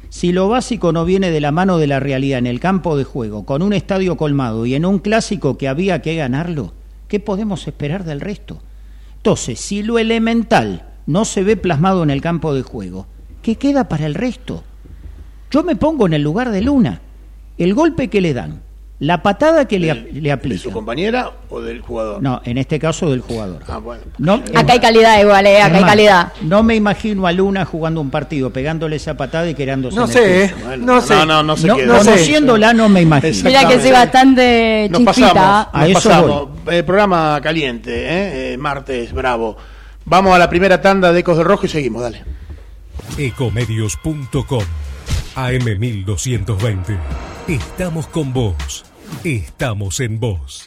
si 0.10 0.32
lo 0.32 0.48
básico 0.48 0.92
no 0.92 1.06
viene 1.06 1.32
de 1.32 1.42
la 1.42 1.52
mano 1.52 1.78
de 1.78 1.88
la 1.88 2.00
realidad 2.00 2.40
en 2.40 2.48
el 2.48 2.60
campo 2.60 2.98
de 2.98 3.04
juego, 3.04 3.46
con 3.46 3.62
un 3.62 3.74
estadio 3.74 4.18
colmado 4.18 4.66
y 4.66 4.76
en 4.76 4.86
un 4.86 5.00
clásico 5.00 5.58
que 5.58 5.68
había 5.68 6.02
que 6.02 6.16
ganarlo, 6.16 6.74
¿qué 7.08 7.20
podemos 7.20 7.68
esperar 7.68 8.04
del 8.04 8.22
resto? 8.22 8.60
Entonces, 9.18 9.60
si 9.60 9.84
lo 9.84 10.00
elemental 10.00 10.88
no 11.06 11.26
se 11.26 11.44
ve 11.44 11.58
plasmado 11.58 12.04
en 12.04 12.10
el 12.10 12.22
campo 12.22 12.54
de 12.54 12.62
juego, 12.62 13.08
¿qué 13.42 13.56
queda 13.56 13.90
para 13.90 14.06
el 14.06 14.16
resto? 14.16 14.64
Yo 15.52 15.64
me 15.64 15.76
pongo 15.76 16.06
en 16.06 16.14
el 16.14 16.22
lugar 16.22 16.52
de 16.52 16.62
Luna. 16.62 17.02
El 17.58 17.74
golpe 17.74 18.10
que 18.10 18.22
le 18.22 18.34
dan, 18.34 18.62
la 19.00 19.22
patada 19.22 19.66
que 19.66 19.78
le, 19.78 19.92
ap- 19.92 20.08
le 20.12 20.36
¿De 20.36 20.58
su 20.58 20.72
compañera 20.72 21.32
o 21.50 21.62
del 21.62 21.82
jugador? 21.82 22.20
No, 22.22 22.42
en 22.46 22.58
este 22.58 22.80
caso 22.80 23.12
del 23.12 23.22
jugador. 23.22 23.62
Ah, 23.68 23.78
bueno. 23.78 24.02
No, 24.18 24.42
Acá 24.56 24.74
hay 24.74 24.80
calidad 24.80 25.22
igual, 25.22 25.46
eh, 25.46 25.62
acá 25.62 25.78
hay 25.78 25.84
calidad. 25.84 26.34
No 26.42 26.64
me 26.64 26.74
imagino 26.76 27.28
a 27.28 27.32
Luna 27.32 27.64
jugando 27.64 28.02
un 28.02 28.10
partido, 28.10 28.50
pegándole 28.52 28.96
esa 28.96 29.16
patada 29.16 29.48
y 29.50 29.54
quedándose 29.54 29.96
No 29.98 30.06
en 30.06 30.12
sé, 30.12 30.46
eh. 30.46 30.54
Bueno, 30.66 30.86
no 30.86 31.02
sé. 31.02 31.14
no, 31.14 31.26
no, 31.28 31.44
no 31.44 31.56
se 31.58 31.68
No, 31.68 31.76
queda. 31.76 31.98
conociéndola 32.00 32.74
no 32.74 32.90
me 32.90 33.02
imagino. 33.04 33.36
Mira 33.44 33.68
que 33.68 33.80
soy 33.80 33.92
bastante 33.92 34.88
Nos 34.90 35.02
chispita. 35.06 35.34
pasamos, 35.34 35.68
A 35.74 35.80
nos 35.82 35.90
eso 35.90 36.10
pasamos. 36.10 36.48
Eh, 36.72 36.84
programa 36.84 37.40
caliente, 37.44 37.92
¿eh? 37.94 38.54
Eh, 38.54 38.58
martes, 38.58 39.14
bravo. 39.14 39.58
Vamos 40.06 40.34
a 40.34 40.40
la 40.40 40.50
primera 40.50 40.82
tanda 40.82 41.14
de 41.14 41.20
Ecos 41.20 41.38
del 41.38 41.46
Rojo 41.46 41.68
y 41.68 41.70
seguimos, 41.70 42.02
dale. 42.02 42.24
Ecomedios.com 43.18 44.64
AM1220. 45.38 46.98
Estamos 47.48 48.08
con 48.08 48.34
vos. 48.34 48.86
Estamos 49.24 50.00
en 50.00 50.20
vos. 50.20 50.67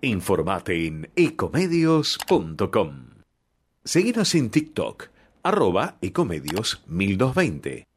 Informate 0.00 0.86
en 0.86 1.10
ecomedios.com. 1.16 3.08
Seguinos 3.84 4.34
en 4.36 4.50
TikTok, 4.50 5.08
arroba 5.42 5.98
ecomedios 6.00 6.84
1220. 6.86 7.88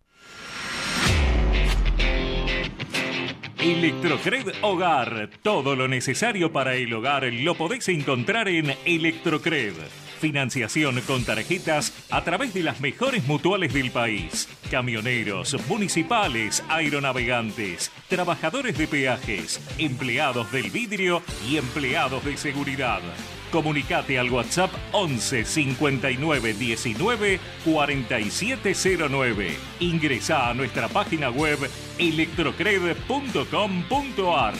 Electrocred 3.59 4.47
Hogar. 4.63 5.29
Todo 5.43 5.75
lo 5.75 5.87
necesario 5.87 6.51
para 6.51 6.73
el 6.73 6.91
hogar 6.91 7.31
lo 7.31 7.53
podéis 7.53 7.87
encontrar 7.89 8.47
en 8.47 8.73
Electrocred. 8.85 9.73
Financiación 10.21 11.01
con 11.01 11.25
tarjetas 11.25 11.91
a 12.11 12.23
través 12.23 12.53
de 12.53 12.61
las 12.61 12.79
mejores 12.79 13.25
mutuales 13.25 13.73
del 13.73 13.89
país. 13.89 14.47
Camioneros, 14.69 15.57
municipales, 15.67 16.63
aeronavegantes, 16.69 17.91
trabajadores 18.07 18.77
de 18.77 18.87
peajes, 18.87 19.59
empleados 19.79 20.51
del 20.51 20.69
vidrio 20.69 21.23
y 21.49 21.57
empleados 21.57 22.23
de 22.23 22.37
seguridad. 22.37 23.01
Comunicate 23.51 24.19
al 24.19 24.31
WhatsApp 24.31 24.71
11 24.91 25.43
59 25.43 26.53
19 26.53 27.39
4709. 27.65 29.55
Ingresa 29.79 30.51
a 30.51 30.53
nuestra 30.53 30.87
página 30.87 31.31
web 31.31 31.57
electrocred.com.ar. 31.97 34.53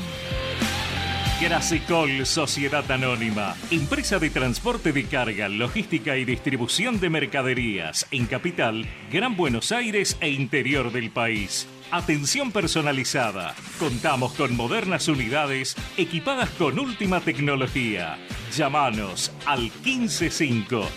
Grasicol 1.41 2.25
Sociedad 2.25 2.91
Anónima, 2.91 3.55
empresa 3.71 4.19
de 4.19 4.29
transporte 4.29 4.91
de 4.91 5.05
carga, 5.05 5.47
logística 5.47 6.17
y 6.17 6.25
distribución 6.25 6.99
de 6.99 7.09
mercaderías 7.09 8.05
en 8.11 8.25
Capital, 8.25 8.85
Gran 9.09 9.37
Buenos 9.37 9.71
Aires 9.71 10.17
e 10.19 10.31
interior 10.31 10.91
del 10.91 11.11
país. 11.11 11.65
Atención 11.91 12.51
personalizada. 12.51 13.55
Contamos 13.79 14.33
con 14.33 14.57
modernas 14.57 15.07
unidades 15.07 15.77
equipadas 15.95 16.49
con 16.51 16.77
última 16.77 17.21
tecnología. 17.21 18.17
Llámanos 18.53 19.31
al 19.45 19.71
155 19.71 20.89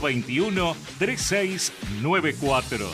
021 0.00 0.76
3694. 0.98 2.90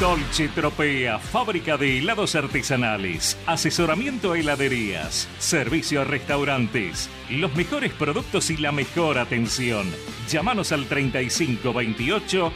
Dolce 0.00 0.48
Tropea, 0.48 1.20
fábrica 1.20 1.76
de 1.76 1.98
helados 1.98 2.34
artesanales, 2.34 3.38
asesoramiento 3.46 4.32
a 4.32 4.38
heladerías, 4.38 5.28
servicio 5.38 6.00
a 6.00 6.04
restaurantes, 6.04 7.08
los 7.30 7.54
mejores 7.54 7.92
productos 7.92 8.50
y 8.50 8.56
la 8.56 8.72
mejor 8.72 9.18
atención. 9.18 9.86
Llámanos 10.28 10.72
al 10.72 10.86
3528 10.86 12.52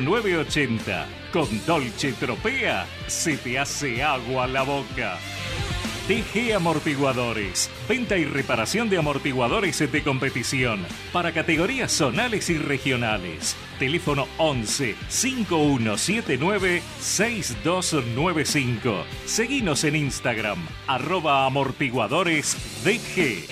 0980. 0.00 1.06
Con 1.32 1.48
Dolce 1.66 2.12
Tropea 2.12 2.86
se 3.08 3.36
te 3.36 3.58
hace 3.58 4.04
agua 4.04 4.46
la 4.46 4.62
boca. 4.62 5.18
TG 6.06 6.54
Amortiguadores. 6.54 7.68
Venta 7.88 8.16
y 8.16 8.24
reparación 8.24 8.88
de 8.88 8.98
amortiguadores 8.98 9.80
de 9.90 10.04
competición 10.04 10.86
para 11.12 11.32
categorías 11.32 11.90
zonales 11.90 12.48
y 12.48 12.58
regionales. 12.58 13.56
Teléfono 13.80 14.28
11 14.38 14.94
5179 15.08 16.80
6295. 17.00 19.04
Seguinos 19.24 19.82
en 19.82 19.96
Instagram, 19.96 20.64
arroba 20.86 21.44
amortiguadores 21.44 22.56
DG. 22.84 23.48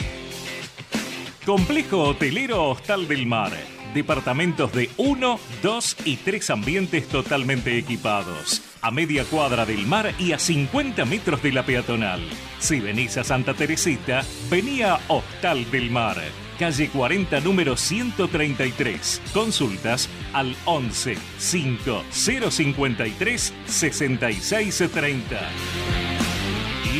Complejo 1.44 2.04
Hotelero 2.04 2.70
Hostal 2.70 3.08
del 3.08 3.26
Mar. 3.26 3.50
Departamentos 3.94 4.72
de 4.72 4.90
1, 4.96 5.40
2 5.60 5.96
y 6.04 6.18
3 6.18 6.50
ambientes 6.50 7.08
totalmente 7.08 7.76
equipados. 7.76 8.62
A 8.84 8.90
media 8.90 9.24
cuadra 9.24 9.64
del 9.64 9.86
mar 9.86 10.14
y 10.18 10.32
a 10.32 10.38
50 10.38 11.06
metros 11.06 11.42
de 11.42 11.52
la 11.52 11.64
peatonal. 11.64 12.20
Si 12.58 12.80
venís 12.80 13.16
a 13.16 13.24
Santa 13.24 13.54
Teresita, 13.54 14.22
vení 14.50 14.82
a 14.82 15.00
Hostal 15.08 15.70
del 15.70 15.90
Mar. 15.90 16.18
Calle 16.58 16.90
40, 16.90 17.40
número 17.40 17.78
133. 17.78 19.22
Consultas 19.32 20.10
al 20.34 20.54
11 20.66 21.16
5 21.38 22.04
053 22.10 23.54
6630. 23.64 25.40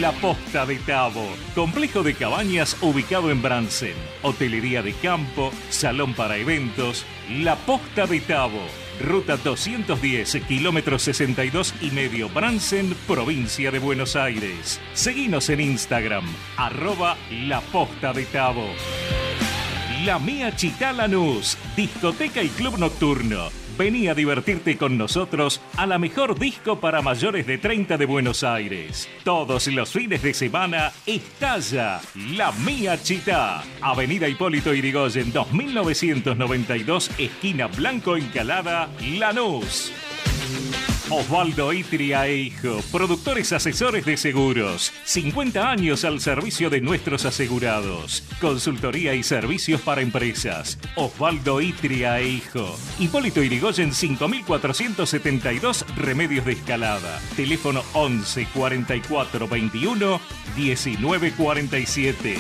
La 0.01 0.12
Posta 0.12 0.64
de 0.64 0.76
Tabo, 0.76 1.28
complejo 1.55 2.03
de 2.03 2.14
cabañas 2.14 2.78
ubicado 2.80 3.30
en 3.30 3.43
Bransen, 3.43 3.95
hotelería 4.22 4.82
de 4.82 4.95
campo, 4.95 5.53
salón 5.68 6.14
para 6.14 6.39
eventos, 6.39 7.05
La 7.28 7.57
Posta 7.57 8.07
de 8.07 8.20
Tabo, 8.20 8.62
ruta 9.01 9.36
210, 9.36 10.42
kilómetro 10.47 10.99
62 10.99 11.74
y 11.80 11.90
medio 11.90 12.28
Bransen, 12.28 12.95
provincia 13.07 13.70
de 13.70 13.78
Buenos 13.78 14.16
Aires. 14.16 14.80
Seguinos 14.92 15.49
en 15.51 15.61
Instagram, 15.61 16.24
arroba 16.57 17.16
La 17.30 17.61
Posta 17.61 18.12
de 18.12 18.24
Tabo. 18.26 18.66
La 20.05 20.18
Mía 20.18 20.55
Chitá 20.55 20.92
Lanús, 20.92 21.57
discoteca 21.76 22.42
y 22.42 22.49
club 22.49 22.78
nocturno. 22.78 23.63
Vení 23.76 24.06
a 24.06 24.14
divertirte 24.14 24.76
con 24.76 24.96
nosotros 24.96 25.60
a 25.76 25.84
la 25.86 25.98
mejor 25.98 26.38
disco 26.38 26.78
para 26.78 27.02
mayores 27.02 27.44
de 27.44 27.58
30 27.58 27.96
de 27.96 28.06
Buenos 28.06 28.44
Aires. 28.44 29.08
Todos 29.24 29.66
los 29.66 29.90
fines 29.90 30.22
de 30.22 30.32
semana 30.32 30.92
estalla 31.06 32.00
La 32.36 32.52
Mía 32.52 33.02
Chitá. 33.02 33.64
Avenida 33.80 34.28
Hipólito 34.28 34.72
Irigoyen 34.72 35.32
2992, 35.32 37.10
esquina 37.18 37.66
Blanco 37.66 38.16
Encalada, 38.16 38.88
Lanús. 39.18 39.92
Osvaldo 41.11 41.72
Itria 41.74 42.26
e 42.26 42.36
Hijo, 42.36 42.80
productores 42.90 43.52
asesores 43.52 44.07
de 44.07 44.16
seguros. 44.16 44.90
50 45.05 45.70
años 45.70 46.02
al 46.05 46.18
servicio 46.20 46.70
de 46.70 46.80
nuestros 46.80 47.26
asegurados. 47.26 48.22
Consultoría 48.40 49.14
y 49.14 49.22
servicios 49.22 49.82
para 49.82 50.00
empresas. 50.00 50.78
Osvaldo 50.96 51.61
Itria 51.61 52.20
e 52.20 52.28
Hijo. 52.28 52.74
Hipólito 52.98 53.42
Irigoyen 53.42 53.92
5472 53.92 55.84
Remedios 55.94 56.46
de 56.46 56.52
Escalada. 56.52 57.20
Teléfono 57.36 57.82
11 57.92 58.48
44 58.55 59.46
21 59.46 60.20
19 60.57 61.32
47. 61.32 62.38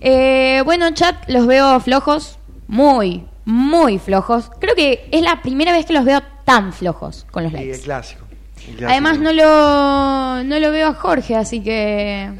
Eh, 0.00 0.62
bueno, 0.64 0.90
chat, 0.90 1.14
los 1.28 1.46
veo 1.46 1.78
flojos, 1.78 2.40
muy, 2.66 3.24
muy 3.44 4.00
flojos. 4.00 4.50
Creo 4.58 4.74
que 4.74 5.08
es 5.12 5.22
la 5.22 5.42
primera 5.42 5.70
vez 5.70 5.86
que 5.86 5.92
los 5.92 6.04
veo 6.04 6.20
tan 6.44 6.72
flojos 6.72 7.24
con 7.30 7.44
los 7.44 7.52
likes. 7.52 7.68
clásico. 7.68 7.82
el 7.82 7.84
clásico. 7.84 8.25
Además 8.86 9.18
no 9.18 9.32
lo, 9.32 10.44
no 10.44 10.58
lo 10.58 10.70
veo 10.70 10.88
a 10.88 10.94
Jorge, 10.94 11.36
así 11.36 11.62
que... 11.62 12.30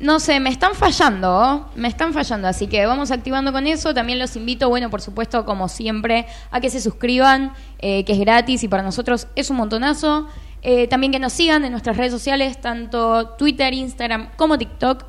No 0.00 0.20
sé, 0.20 0.38
me 0.38 0.50
están 0.50 0.74
fallando, 0.74 1.34
¿oh? 1.34 1.66
me 1.76 1.88
están 1.88 2.12
fallando, 2.12 2.46
así 2.46 2.66
que 2.66 2.84
vamos 2.84 3.10
activando 3.10 3.52
con 3.52 3.66
eso. 3.66 3.94
También 3.94 4.18
los 4.18 4.36
invito, 4.36 4.68
bueno, 4.68 4.90
por 4.90 5.00
supuesto, 5.00 5.46
como 5.46 5.68
siempre, 5.68 6.26
a 6.50 6.60
que 6.60 6.68
se 6.68 6.80
suscriban, 6.80 7.54
eh, 7.78 8.04
que 8.04 8.12
es 8.12 8.18
gratis 8.18 8.62
y 8.64 8.68
para 8.68 8.82
nosotros 8.82 9.28
es 9.34 9.48
un 9.48 9.56
montonazo. 9.56 10.28
Eh, 10.60 10.88
también 10.88 11.12
que 11.12 11.18
nos 11.18 11.32
sigan 11.32 11.64
en 11.64 11.70
nuestras 11.70 11.96
redes 11.96 12.12
sociales, 12.12 12.60
tanto 12.60 13.28
Twitter, 13.38 13.72
Instagram 13.72 14.30
como 14.36 14.58
TikTok, 14.58 15.04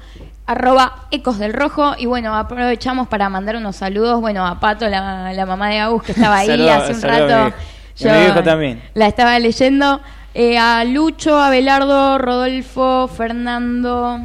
arroba 0.45 1.07
Ecos 1.11 1.39
del 1.39 1.53
Rojo. 1.53 1.95
Y 1.97 2.05
bueno, 2.05 2.35
aprovechamos 2.35 3.07
para 3.07 3.27
mandar 3.27 3.55
unos 3.55 3.77
saludos, 3.77 4.21
bueno, 4.21 4.45
a 4.45 4.59
Pato, 4.59 4.87
la, 4.87 5.33
la 5.33 5.45
mamá 5.45 5.69
de 5.69 5.79
Agus, 5.79 6.03
que 6.03 6.11
estaba 6.13 6.37
ahí 6.37 6.69
hace 6.69 6.93
un 6.93 7.01
saludos, 7.01 7.31
rato. 7.31 7.55
Viejo. 7.95 8.07
Y 8.07 8.07
a 8.07 8.13
mi 8.13 8.25
viejo 8.25 8.43
también. 8.43 8.81
La 8.93 9.07
estaba 9.07 9.37
leyendo. 9.39 10.01
Eh, 10.33 10.57
a 10.57 10.83
Lucho, 10.83 11.39
a 11.39 11.49
Belardo, 11.49 12.17
Rodolfo, 12.17 13.07
Fernando. 13.07 14.19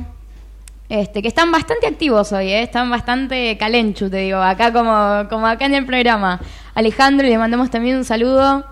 Este, 0.88 1.22
que 1.22 1.28
están 1.28 1.52
bastante 1.52 1.86
activos 1.86 2.32
hoy, 2.32 2.48
¿eh? 2.48 2.62
están 2.64 2.90
bastante 2.90 3.56
calenchu, 3.56 4.10
te 4.10 4.16
digo, 4.16 4.38
acá 4.38 4.72
como, 4.72 5.28
como 5.28 5.46
acá 5.46 5.66
en 5.66 5.74
el 5.76 5.86
programa. 5.86 6.40
Alejandro, 6.74 7.28
le 7.28 7.38
mandamos 7.38 7.70
también 7.70 7.96
un 7.96 8.04
saludo. 8.04 8.64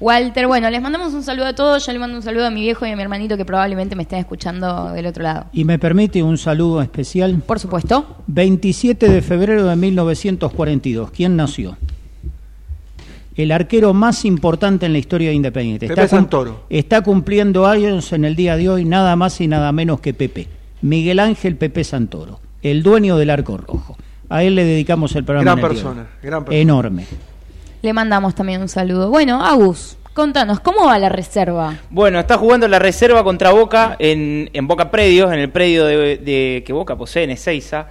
Walter, 0.00 0.48
bueno, 0.48 0.68
les 0.68 0.82
mandamos 0.82 1.14
un 1.14 1.22
saludo 1.22 1.46
a 1.46 1.54
todos. 1.54 1.86
Yo 1.86 1.92
le 1.92 2.00
mando 2.00 2.16
un 2.16 2.22
saludo 2.22 2.46
a 2.46 2.50
mi 2.50 2.62
viejo 2.62 2.86
y 2.86 2.90
a 2.90 2.96
mi 2.96 3.02
hermanito 3.02 3.36
que 3.36 3.44
probablemente 3.44 3.94
me 3.94 4.02
estén 4.02 4.18
escuchando 4.18 4.92
del 4.92 5.06
otro 5.06 5.22
lado. 5.22 5.44
Y 5.52 5.64
me 5.64 5.78
permite 5.78 6.22
un 6.24 6.38
saludo 6.38 6.82
especial. 6.82 7.40
Por 7.46 7.60
supuesto. 7.60 8.16
27 8.26 9.08
de 9.08 9.22
febrero 9.22 9.66
de 9.66 9.76
1942. 9.76 11.10
¿Quién 11.12 11.36
nació? 11.36 11.76
El 13.42 13.52
arquero 13.52 13.94
más 13.94 14.24
importante 14.24 14.86
en 14.86 14.92
la 14.92 14.98
historia 14.98 15.28
de 15.30 15.34
Independiente. 15.34 15.86
Pepe 15.88 16.00
cum- 16.02 16.08
Santoro. 16.08 16.64
Está 16.68 17.00
cumpliendo 17.02 17.66
años 17.66 18.12
en 18.12 18.24
el 18.24 18.36
día 18.36 18.56
de 18.56 18.68
hoy 18.68 18.84
nada 18.84 19.16
más 19.16 19.40
y 19.40 19.46
nada 19.48 19.72
menos 19.72 20.00
que 20.00 20.12
Pepe. 20.14 20.46
Miguel 20.82 21.18
Ángel 21.20 21.56
Pepe 21.56 21.84
Santoro, 21.84 22.40
el 22.62 22.82
dueño 22.82 23.16
del 23.16 23.30
arco 23.30 23.56
rojo. 23.56 23.96
A 24.28 24.42
él 24.44 24.54
le 24.54 24.64
dedicamos 24.64 25.14
el 25.16 25.24
programa. 25.24 25.52
Gran 25.54 25.58
en 25.58 25.64
el 25.64 25.70
día 25.72 25.78
de 25.78 25.84
persona, 25.84 26.00
hoy. 26.22 26.28
gran 26.28 26.44
persona. 26.44 26.60
Enorme. 26.62 27.04
Le 27.82 27.92
mandamos 27.92 28.34
también 28.34 28.60
un 28.60 28.68
saludo. 28.68 29.08
Bueno, 29.10 29.44
Agus, 29.44 29.96
contanos, 30.14 30.60
¿cómo 30.60 30.86
va 30.86 30.98
la 30.98 31.08
reserva? 31.08 31.76
Bueno, 31.90 32.20
está 32.20 32.36
jugando 32.36 32.68
la 32.68 32.78
reserva 32.78 33.24
contra 33.24 33.50
Boca 33.52 33.96
en, 33.98 34.50
en 34.52 34.66
Boca 34.68 34.90
Predios, 34.90 35.32
en 35.32 35.38
el 35.38 35.48
predio 35.50 35.84
de, 35.86 36.16
de- 36.18 36.62
que 36.66 36.72
Boca 36.72 36.96
posee 36.96 37.24
en 37.24 37.30
Ezeiza. 37.30 37.86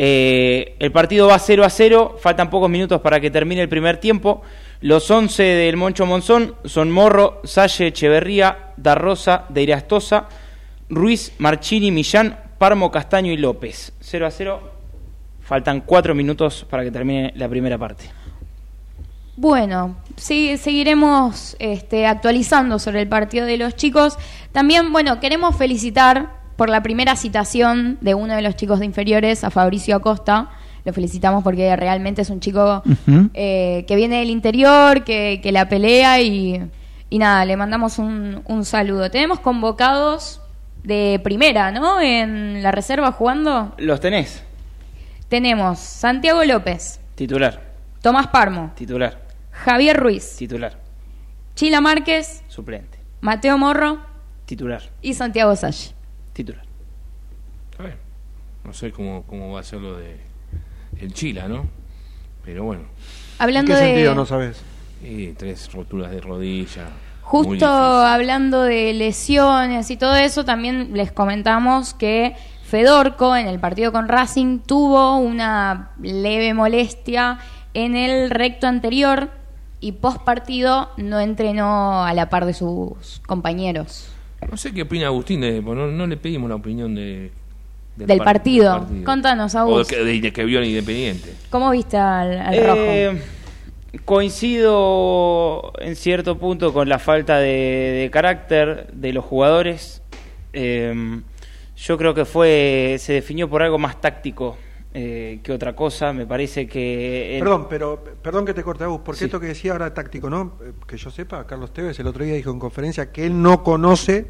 Eh, 0.00 0.76
el 0.78 0.92
partido 0.92 1.26
va 1.28 1.38
0 1.38 1.64
a 1.64 1.70
0, 1.70 2.16
faltan 2.20 2.50
pocos 2.50 2.70
minutos 2.70 3.00
para 3.00 3.18
que 3.20 3.30
termine 3.30 3.62
el 3.62 3.68
primer 3.68 3.96
tiempo. 3.98 4.42
Los 4.80 5.10
11 5.10 5.42
del 5.42 5.76
Moncho 5.76 6.06
Monzón 6.06 6.54
son 6.64 6.92
Morro, 6.92 7.40
Salle, 7.42 7.88
Echeverría, 7.88 8.72
Darrosa, 8.76 9.44
De 9.48 9.64
Irastosa, 9.64 10.28
Ruiz, 10.88 11.32
Marchini, 11.38 11.90
Millán, 11.90 12.38
Parmo, 12.58 12.88
Castaño 12.90 13.32
y 13.32 13.36
López. 13.36 13.92
0 13.98 14.26
a 14.26 14.30
0, 14.30 14.72
faltan 15.40 15.80
4 15.80 16.14
minutos 16.14 16.64
para 16.70 16.84
que 16.84 16.92
termine 16.92 17.32
la 17.34 17.48
primera 17.48 17.76
parte. 17.76 18.04
Bueno, 19.36 19.96
sí, 20.16 20.56
seguiremos 20.56 21.56
este, 21.58 22.06
actualizando 22.06 22.78
sobre 22.78 23.02
el 23.02 23.08
partido 23.08 23.46
de 23.46 23.56
los 23.56 23.74
chicos. 23.74 24.16
También, 24.52 24.92
bueno, 24.92 25.18
queremos 25.18 25.56
felicitar 25.56 26.38
por 26.56 26.68
la 26.68 26.84
primera 26.84 27.16
citación 27.16 27.98
de 28.00 28.14
uno 28.14 28.34
de 28.34 28.42
los 28.42 28.54
chicos 28.54 28.78
de 28.78 28.86
inferiores, 28.86 29.42
a 29.42 29.50
Fabricio 29.50 29.96
Acosta. 29.96 30.50
Lo 30.88 30.94
felicitamos 30.94 31.44
porque 31.44 31.76
realmente 31.76 32.22
es 32.22 32.30
un 32.30 32.40
chico 32.40 32.82
eh, 33.34 33.84
que 33.86 33.94
viene 33.94 34.20
del 34.20 34.30
interior, 34.30 35.04
que, 35.04 35.40
que 35.42 35.52
la 35.52 35.68
pelea 35.68 36.20
y, 36.20 36.60
y 37.10 37.18
nada, 37.18 37.44
le 37.44 37.56
mandamos 37.56 37.98
un, 37.98 38.42
un 38.46 38.64
saludo. 38.64 39.10
Tenemos 39.10 39.38
convocados 39.40 40.40
de 40.82 41.20
primera, 41.22 41.70
¿no? 41.70 42.00
En 42.00 42.62
la 42.62 42.72
reserva 42.72 43.12
jugando. 43.12 43.74
¿Los 43.76 44.00
tenés? 44.00 44.42
Tenemos 45.28 45.78
Santiago 45.78 46.42
López, 46.44 47.00
Titular, 47.14 47.60
Tomás 48.00 48.28
Parmo, 48.28 48.72
titular, 48.74 49.20
Javier 49.50 49.94
Ruiz, 49.94 50.36
titular, 50.36 50.78
Chila 51.54 51.82
Márquez, 51.82 52.42
suplente, 52.48 52.98
Mateo 53.20 53.58
Morro 53.58 53.98
titular, 54.46 54.82
y 55.02 55.12
Santiago 55.12 55.54
Salle. 55.54 55.92
titular. 56.32 56.64
Está 57.70 57.82
bien. 57.82 57.96
No 58.64 58.72
sé 58.72 58.90
cómo, 58.90 59.24
cómo 59.26 59.52
va 59.52 59.60
a 59.60 59.62
ser 59.62 59.80
lo 59.80 59.96
de 59.98 60.16
el 61.00 61.12
Chila, 61.12 61.48
¿no? 61.48 61.66
Pero 62.44 62.64
bueno, 62.64 62.82
Hablando 63.38 63.72
¿En 63.72 63.78
qué 63.78 63.82
de 63.82 63.88
sentido 63.90 64.14
no 64.14 64.26
sabes? 64.26 64.60
y 65.02 65.28
tres 65.28 65.72
roturas 65.72 66.10
de 66.10 66.20
rodilla. 66.20 66.88
Justo 67.22 67.66
hablando 67.66 68.62
de 68.62 68.92
lesiones 68.94 69.90
y 69.90 69.96
todo 69.96 70.16
eso, 70.16 70.44
también 70.44 70.90
les 70.94 71.12
comentamos 71.12 71.94
que 71.94 72.34
Fedorco 72.64 73.36
en 73.36 73.46
el 73.46 73.60
partido 73.60 73.92
con 73.92 74.08
Racing 74.08 74.60
tuvo 74.60 75.16
una 75.18 75.90
leve 76.02 76.54
molestia 76.54 77.38
en 77.74 77.96
el 77.96 78.30
recto 78.30 78.66
anterior 78.66 79.30
y 79.80 79.92
post 79.92 80.22
partido 80.22 80.90
no 80.96 81.20
entrenó 81.20 82.02
a 82.02 82.12
la 82.14 82.28
par 82.28 82.44
de 82.46 82.54
sus 82.54 83.20
compañeros 83.26 84.10
No 84.50 84.56
sé 84.56 84.72
qué 84.72 84.82
opina 84.82 85.06
Agustín, 85.06 85.40
de, 85.40 85.62
pues 85.62 85.78
no, 85.78 85.86
no 85.86 86.06
le 86.06 86.16
pedimos 86.16 86.48
la 86.48 86.56
opinión 86.56 86.94
de, 86.94 87.30
del 88.06 88.18
par- 88.18 88.26
partido. 88.26 88.86
del 88.88 89.04
Contanos, 89.04 89.54
O 89.54 89.58
Agus, 89.58 89.88
de 89.88 89.96
que, 89.96 90.04
de 90.20 90.32
que 90.32 90.44
vio 90.44 90.58
en 90.60 90.66
Independiente. 90.66 91.32
¿cómo 91.50 91.70
viste 91.70 91.96
al, 91.96 92.38
al 92.38 92.54
Eh, 92.54 93.10
rojo? 93.12 93.20
coincido 94.04 95.72
en 95.80 95.96
cierto 95.96 96.38
punto 96.38 96.72
con 96.72 96.88
la 96.88 96.98
falta 96.98 97.38
de, 97.38 97.48
de 98.02 98.10
carácter 98.12 98.88
de 98.92 99.12
los 99.12 99.24
jugadores. 99.24 100.02
Eh, 100.52 101.20
yo 101.76 101.96
creo 101.98 102.14
que 102.14 102.24
fue 102.24 102.96
se 102.98 103.12
definió 103.14 103.48
por 103.48 103.62
algo 103.62 103.78
más 103.78 104.00
táctico 104.00 104.56
eh, 104.94 105.40
que 105.42 105.52
otra 105.52 105.74
cosa. 105.76 106.12
Me 106.12 106.26
parece 106.26 106.66
que 106.66 107.36
el- 107.36 107.42
Perdón, 107.44 107.66
pero 107.68 108.02
perdón 108.22 108.44
que 108.46 108.54
te 108.54 108.62
corte, 108.62 108.84
Agus, 108.84 109.00
porque 109.04 109.20
Sí. 109.20 109.24
esto 109.26 109.38
que 109.40 109.46
decía 109.46 109.72
ahora 109.72 109.92
táctico, 109.94 110.28
¿no? 110.30 110.54
Eh, 110.64 110.72
Que 110.86 110.96
yo 110.96 111.10
sepa, 111.10 111.46
Carlos 111.46 111.72
Tevez 111.72 111.98
el 112.00 112.06
otro 112.06 112.24
día 112.24 112.34
dijo 112.34 112.50
en 112.50 112.58
conferencia 112.58 113.12
que 113.12 113.26
él 113.26 113.40
no 113.40 113.62
conoce 113.62 114.26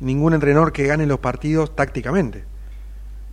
ningún 0.00 0.34
entrenador 0.34 0.72
que 0.72 0.86
gane 0.86 1.06
los 1.06 1.18
partidos 1.18 1.74
tácticamente. 1.74 2.44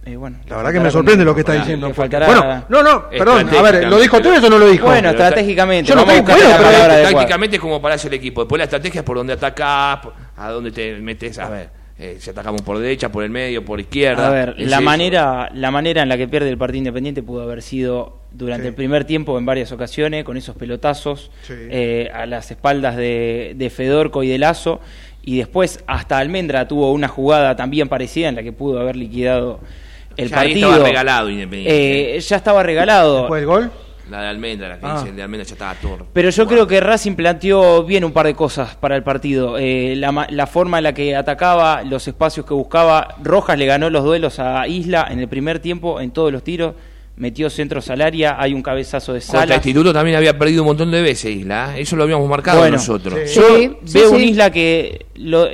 Eh, 0.06 0.16
bueno, 0.16 0.38
La 0.47 0.58
verdad 0.58 0.72
que 0.74 0.80
me 0.80 0.91
sorprende 0.91 1.26
lo 1.26 1.34
que 1.34 1.41
está 1.41 1.53
diciendo. 1.53 1.91
faltará- 1.93 2.28
Bueno, 2.28 2.64
no, 2.70 2.84
no, 2.84 3.10
perdón, 3.10 3.49
a 3.49 3.62
ver, 3.62 3.88
¿lo 3.88 3.99
dijo. 3.99 4.22
Tevez 4.22 4.43
o 4.43 4.49
no 4.49 4.58
lo 4.60 4.68
dijo? 4.68 4.86
Bueno, 4.86 5.10
estratégicamente. 5.10 5.89
Yo 5.89 5.95
no 5.95 6.06
bueno. 6.06 6.24
Tácticamente 6.26 7.56
es 7.58 7.62
como 7.62 7.82
para 7.82 7.95
hacer 7.95 8.12
el 8.14 8.20
equipo. 8.20 8.41
Después 8.41 8.58
la 8.60 8.66
estrategia 8.66 8.99
es 8.99 9.06
por 9.06 9.18
dónde 9.18 9.34
atacás, 9.34 9.99
por- 10.01 10.14
a 10.38 10.49
dónde 10.49 10.72
te 10.72 10.95
metes. 10.99 11.39
A 11.39 11.49
ver, 11.49 11.70
eh, 11.97 12.18
si 12.20 12.30
atacamos 12.30 12.62
por 12.62 12.78
derecha, 12.78 13.10
por 13.12 13.24
el 13.24 13.30
medio, 13.30 13.64
por 13.66 13.80
izquierda. 13.80 14.28
A 14.28 14.30
ver, 14.30 14.56
Es 14.58 14.70
la 14.70 14.82
manera, 14.82 15.49
la 15.53 15.72
manera 15.72 16.03
en 16.03 16.10
la 16.10 16.18
que 16.18 16.28
pierde 16.28 16.49
el 16.49 16.58
partido 16.58 16.80
independiente 16.80 17.24
pudo 17.24 17.41
haber 17.43 17.62
sido 17.62 18.20
durante 18.32 18.64
Sí. 18.64 18.68
el 18.70 18.74
primer 18.76 19.06
tiempo 19.06 19.38
en 19.38 19.45
varias 19.45 19.72
ocasiones, 19.72 20.24
con 20.26 20.36
esos 20.38 20.56
pelotazos 20.56 21.32
Sí. 21.43 21.53
eh, 21.58 22.12
a 22.14 22.26
las 22.26 22.51
espaldas 22.51 22.95
de, 22.97 23.53
de 23.56 23.70
Fedorco 23.70 24.24
y 24.24 24.28
de 24.28 24.38
Lazo, 24.38 24.82
y 25.24 25.38
después 25.38 25.80
hasta 25.88 26.18
Almendra 26.20 26.68
tuvo 26.68 26.91
una 26.91 27.08
jugada 27.08 27.56
también 27.56 27.88
parecida 27.88 28.28
en 28.30 28.36
la 28.36 28.43
que 28.43 28.51
pudo 28.51 28.80
haber 28.80 28.95
liquidado 28.97 29.60
el 30.18 30.30
Ya 30.30 30.39
ahí 30.39 30.47
partido. 30.49 30.70
estaba 30.70 30.88
regalado 30.89 31.30
Independiente. 31.30 32.16
Eh, 32.18 32.20
ya 32.20 32.36
estaba 32.38 32.63
regalado. 32.63 33.20
¿Después 33.22 33.41
del 33.41 33.47
gol? 33.47 33.72
La 34.09 34.22
de 34.22 34.28
Almendra, 34.28 34.68
la 34.70 34.80
que 34.80 34.86
Ah. 34.86 34.97
dice 34.97 35.09
el 35.09 35.16
de 35.16 35.24
Almendra 35.24 35.47
ya 35.47 35.53
estaba 35.55 35.74
todo. 35.76 36.05
Pero 36.13 36.30
yo 36.30 36.45
creo 36.45 36.68
que 36.68 36.80
Racing 36.80 37.16
planteó 37.16 37.84
bien 37.84 38.03
un 38.05 38.11
par 38.11 38.28
de 38.28 38.36
cosas 38.36 38.76
para 38.76 38.95
el 38.95 39.01
partido. 39.01 39.57
Eh, 39.57 39.95
la, 39.97 40.28
la 40.30 40.45
forma 40.47 40.78
en 40.78 40.84
la 40.84 40.93
que 40.93 41.16
atacaba, 41.16 41.82
los 41.84 42.07
espacios 42.07 42.45
que 42.45 42.53
buscaba. 42.53 43.16
Rojas 43.24 43.57
le 43.57 43.66
ganó 43.66 43.89
los 43.89 44.03
duelos 44.03 44.38
a 44.39 44.68
Isla 44.68 45.07
en 45.09 45.20
el 45.20 45.28
primer 45.28 45.57
tiempo, 45.59 45.99
en 45.99 46.11
todos 46.11 46.32
los 46.32 46.43
tiros. 46.43 46.76
Metió 47.18 47.49
centros 47.49 47.89
al 47.89 48.01
área, 48.01 48.36
hay 48.39 48.53
un 48.53 48.61
cabezazo 48.61 49.13
de 49.13 49.22
Contra 49.22 49.39
Salas. 49.39 49.55
Instituto 49.57 49.91
también 49.93 50.18
había 50.18 50.38
perdido 50.38 50.61
un 50.63 50.68
montón 50.68 50.91
de 50.91 51.01
veces 51.01 51.32
Isla. 51.34 51.74
¿eh? 51.76 51.82
Eso 51.82 51.95
lo 51.95 52.03
habíamos 52.03 52.30
marcado 52.30 52.59
Bueno, 52.59 52.76
nosotros. 52.76 53.18
sí. 53.26 53.39
Yo 53.39 53.57
Sí, 53.57 53.72
sí, 53.86 53.97
veo 53.99 54.11
un. 54.11 54.22
Isla 54.22 54.51
que... 54.51 55.05
Lo, 55.16 55.47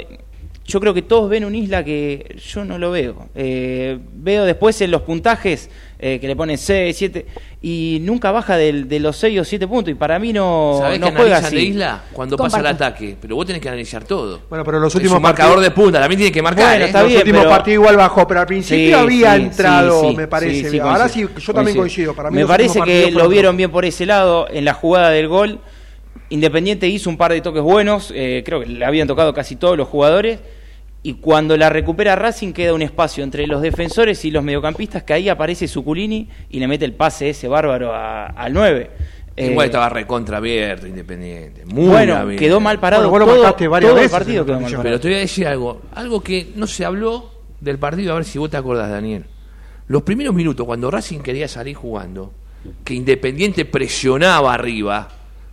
yo 0.66 0.80
creo 0.80 0.94
que 0.94 1.02
todos 1.02 1.30
ven 1.30 1.44
un 1.44 1.56
Isla 1.56 1.84
que 1.84 2.38
yo 2.46 2.64
no 2.64 2.78
lo 2.78 2.92
veo. 2.92 3.28
Eh, 3.36 3.98
veo 4.14 4.46
después 4.46 4.80
en 4.82 4.92
los 4.92 5.02
puntajes 5.02 5.70
eh, 6.00 6.18
que 6.20 6.28
le 6.28 6.36
ponen 6.36 6.58
6, 6.58 6.96
7 6.98 7.26
y 7.62 8.00
nunca 8.02 8.32
baja 8.32 8.58
del- 8.58 8.88
de 8.88 9.00
los 9.00 9.18
6 9.18 9.40
o 9.40 9.44
7 9.44 9.68
puntos. 9.68 9.92
Y 9.92 9.96
para 9.96 10.18
mí 10.18 10.32
no, 10.34 10.78
¿Sabés 10.80 11.00
no 11.00 11.08
que 11.08 11.12
juega 11.16 11.38
analizan 11.38 11.46
así. 11.48 11.56
de 11.56 11.62
Isla? 11.64 12.04
Cuando 12.14 12.38
pasa 12.38 12.60
el 12.60 12.66
ataque. 12.68 13.18
Pero 13.22 13.36
vos 13.36 13.46
tenés 13.46 13.62
que 13.62 13.68
analizar 13.70 14.04
todo. 14.06 14.40
Bueno, 14.50 14.64
pero 14.64 14.80
los 14.80 14.92
Es 14.92 14.96
últimos 14.96 15.18
un 15.18 15.24
marcador 15.24 15.60
de 15.60 15.70
punta, 15.72 16.00
también 16.00 16.20
tiene 16.20 16.32
que 16.32 16.42
marcar. 16.42 16.70
Bueno, 16.70 16.84
¿eh? 16.86 16.88
está 16.88 17.00
los 17.02 17.10
bien, 17.10 17.20
últimos 17.22 17.42
pero- 17.42 17.50
partidos 17.52 17.74
igual 17.84 17.98
bajó, 17.98 18.28
pero 18.28 18.40
al 18.40 18.48
principio 18.48 18.86
Sí, 18.88 18.94
había 18.94 19.36
sí, 19.36 19.42
entrado, 19.42 20.02
sí, 20.02 20.10
sí, 20.10 20.16
me 20.16 20.28
parece. 20.28 20.64
sí, 20.64 20.70
sí, 20.70 20.80
Ahora 20.80 21.10
sí, 21.10 21.22
coincido, 21.24 21.40
yo 21.40 21.54
también 21.54 21.78
coincido. 21.78 22.16
Para 22.16 22.30
mí 22.30 22.36
Me 22.36 22.42
los 22.42 22.50
parece 22.50 22.74
que 22.74 22.80
partidos 23.02 23.24
lo 23.24 23.30
vieron 23.30 23.58
bien 23.58 23.72
por 23.72 23.84
ese 23.86 24.06
lado 24.06 24.48
en 24.50 24.64
la 24.66 24.74
jugada 24.74 25.10
del 25.12 25.28
gol. 25.28 25.60
Independiente 26.32 26.88
hizo 26.88 27.10
un 27.10 27.18
par 27.18 27.32
de 27.34 27.42
toques 27.42 27.62
buenos, 27.62 28.12
eh, 28.16 28.42
creo 28.46 28.62
que 28.62 28.66
le 28.66 28.86
habían 28.86 29.08
tocado 29.08 29.34
casi 29.34 29.56
todos 29.58 29.78
los 29.78 29.88
jugadores. 29.88 30.40
Y 31.04 31.16
cuando 31.16 31.58
la 31.58 31.70
recupera 31.70 32.16
Racing 32.16 32.54
queda 32.54 32.74
un 32.74 32.82
espacio 32.84 33.24
entre 33.24 33.48
los 33.48 33.62
defensores 33.62 34.24
y 34.24 34.32
los 34.32 34.44
mediocampistas 34.44 35.04
que 35.04 35.14
ahí 35.14 35.30
aparece 35.30 35.68
Suculini 35.68 36.30
y 36.50 36.60
le 36.60 36.68
mete 36.68 36.86
el 36.86 36.94
pase 36.94 37.30
ese 37.30 37.48
bárbaro 37.48 37.94
a- 37.94 38.28
al 38.28 38.54
9. 38.54 38.92
Igual 39.36 39.66
Eh, 39.66 39.68
estaba 39.68 39.90
recontra 39.90 40.38
abierto, 40.38 40.86
Independiente. 40.88 41.66
Muy 41.66 41.88
bueno, 41.88 42.16
abierto. 42.16 42.40
quedó 42.40 42.60
mal 42.60 42.80
parado 42.80 43.10
Bueno, 43.10 43.26
vos 43.26 43.30
lo 43.30 43.34
todo, 43.36 43.44
marcaste 43.46 43.68
varias 43.68 43.92
todo 43.94 44.02
el 44.04 44.10
partido 44.10 44.46
quedó 44.46 44.56
mal 44.60 44.64
parado. 44.66 44.84
Pero 44.84 45.00
te 45.00 45.08
voy 45.08 45.18
a 45.18 45.20
decir 45.22 45.48
algo. 45.48 45.82
Algo 45.96 46.22
que 46.22 46.52
no 46.56 46.68
se 46.68 46.86
habló 46.86 47.32
del 47.60 47.80
partido, 47.80 48.12
a 48.12 48.16
ver 48.16 48.26
si 48.26 48.38
vos 48.38 48.50
te 48.52 48.58
acordás, 48.58 48.90
Daniel. 48.90 49.26
Los 49.88 50.04
primeros 50.04 50.34
minutos, 50.36 50.66
cuando 50.66 50.92
Racing 50.92 51.20
quería 51.20 51.48
salir 51.48 51.76
jugando, 51.76 52.32
que 52.84 52.94
Independiente 52.94 53.66
presionaba 53.66 54.54
arriba, 54.54 55.08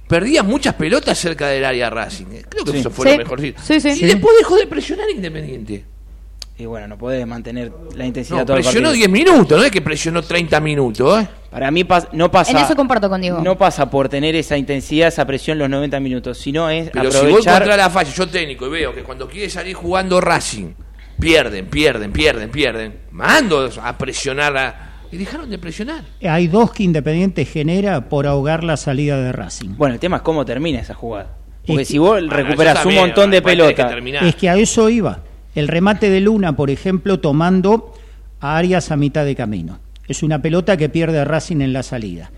perdía 0.09 0.43
muchas 0.43 0.75
pelotas 0.75 1.17
cerca 1.19 1.49
del 1.49 1.65
área 1.65 1.91
Racing. 1.91 2.27
Eh, 2.33 2.45
Creo 2.49 2.65
que 2.65 2.73
Sí. 2.73 2.79
eso 2.79 2.91
fue 2.91 3.07
Sí. 3.11 3.13
lo 3.13 3.23
mejor. 3.25 3.41
Sí, 3.41 3.81
sí. 3.81 3.89
Y 3.91 3.95
Sí. 3.95 4.07
después 4.07 4.35
dejó 4.39 4.57
de 4.57 4.67
presionar 4.67 5.09
Independiente. 5.11 5.85
Y 6.61 6.67
bueno, 6.67 6.89
no 6.89 6.99
podés 6.99 7.25
mantener 7.25 7.71
la 7.95 8.05
intensidad 8.05 8.39
No, 8.39 8.45
todo 8.47 8.57
el 8.57 8.65
presionó 8.65 8.89
partido. 8.89 9.09
10 9.09 9.11
minutos, 9.27 9.57
no 9.59 9.65
es 9.65 9.71
que 9.71 9.81
presionó 9.81 10.23
30 10.23 10.59
minutos. 10.61 11.23
¿eh? 11.23 11.29
Para 11.53 11.71
mí 11.71 11.85
pas- 11.85 12.09
no 12.13 12.33
pasa. 12.33 12.51
En 12.51 12.57
eso 12.57 12.75
comparto 12.75 13.09
con 13.09 13.21
Diego. 13.21 13.41
No 13.41 13.57
pasa 13.57 13.89
por 13.89 14.09
tener 14.09 14.35
esa 14.35 14.57
intensidad, 14.57 15.07
esa 15.07 15.25
presión 15.25 15.57
los 15.57 15.71
90 15.71 16.01
minutos, 16.01 16.37
sino 16.37 16.69
es 16.69 16.91
Pero 16.91 17.13
si 17.13 17.27
voy 17.27 17.45
contra 17.45 17.77
la 17.77 17.89
falla, 17.89 18.11
yo 18.13 18.27
técnico, 18.29 18.67
y 18.67 18.71
veo 18.71 18.93
que 18.93 19.05
cuando 19.05 19.29
quiere 19.29 19.49
salir 19.49 19.75
jugando 19.77 20.21
Racing, 20.21 20.73
pierden, 21.21 21.67
pierden, 21.67 22.11
pierden, 22.13 22.51
pierden. 22.51 22.95
Mando 23.13 23.71
a 23.81 23.97
presionar 23.97 24.57
a... 24.57 24.88
Y 25.11 25.17
dejaron 25.17 25.49
de 25.51 25.59
presionar. 25.59 26.05
Hay 26.23 26.49
dos 26.49 26.73
que 26.73 26.83
Independiente 26.83 27.45
genera 27.45 28.09
por 28.09 28.27
ahogar 28.27 28.65
la 28.65 28.77
salida 28.77 29.21
de 29.21 29.33
Racing. 29.33 29.71
Bueno, 29.77 29.95
el 29.95 30.01
tema 30.01 30.19
es 30.19 30.23
cómo 30.23 30.45
termina 30.45 30.81
esa 30.81 30.95
jugada. 30.95 31.37
Porque 31.67 31.83
Es 31.83 31.89
que- 31.89 31.93
si 31.93 31.99
vos 31.99 32.11
Bueno, 32.11 32.33
recuperás 32.35 32.81
eso 32.81 32.89
un 32.89 32.95
montón 32.95 33.31
de 33.31 33.41
tenés 33.41 33.75
que. 33.75 34.29
Es 34.29 34.35
que 34.37 34.49
a 34.49 34.57
eso 34.57 34.89
iba. 34.89 35.21
El 35.55 35.69
remate 35.69 36.11
de 36.11 36.21
Luna, 36.21 36.55
por 36.57 36.71
ejemplo, 36.71 37.21
tomando 37.21 37.95
a 38.41 38.57
Arias 38.57 38.91
a 38.91 38.97
mitad 38.97 39.25
de 39.25 39.35
camino. 39.35 39.79
Es 40.07 40.23
una 40.23 40.41
pelota 40.41 40.77
que 40.77 40.89
pierde 40.89 41.19
a 41.19 41.25
Racing 41.25 41.61
en 41.61 41.73
la 41.73 41.83
salida. 41.83 42.31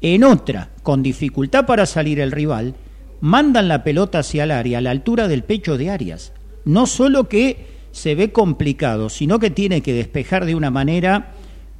En 0.00 0.24
otra, 0.24 0.70
con 0.82 1.02
dificultad 1.02 1.66
para 1.66 1.86
salir 1.86 2.20
el 2.20 2.32
rival, 2.32 2.74
mandan 3.20 3.68
la 3.68 3.84
pelota 3.84 4.20
hacia 4.20 4.44
el 4.44 4.50
área, 4.50 4.78
a 4.78 4.80
la 4.80 4.90
altura 4.90 5.28
del 5.28 5.44
pecho 5.44 5.78
de 5.78 5.90
Arias. 5.90 6.32
No 6.64 6.86
solo 6.86 7.28
que 7.28 7.66
se 7.92 8.14
ve 8.14 8.32
complicado, 8.32 9.08
sino 9.08 9.38
que 9.38 9.50
tiene 9.50 9.80
que 9.80 9.92
despejar 9.92 10.44
de 10.46 10.54
una 10.54 10.70
manera 10.70 11.32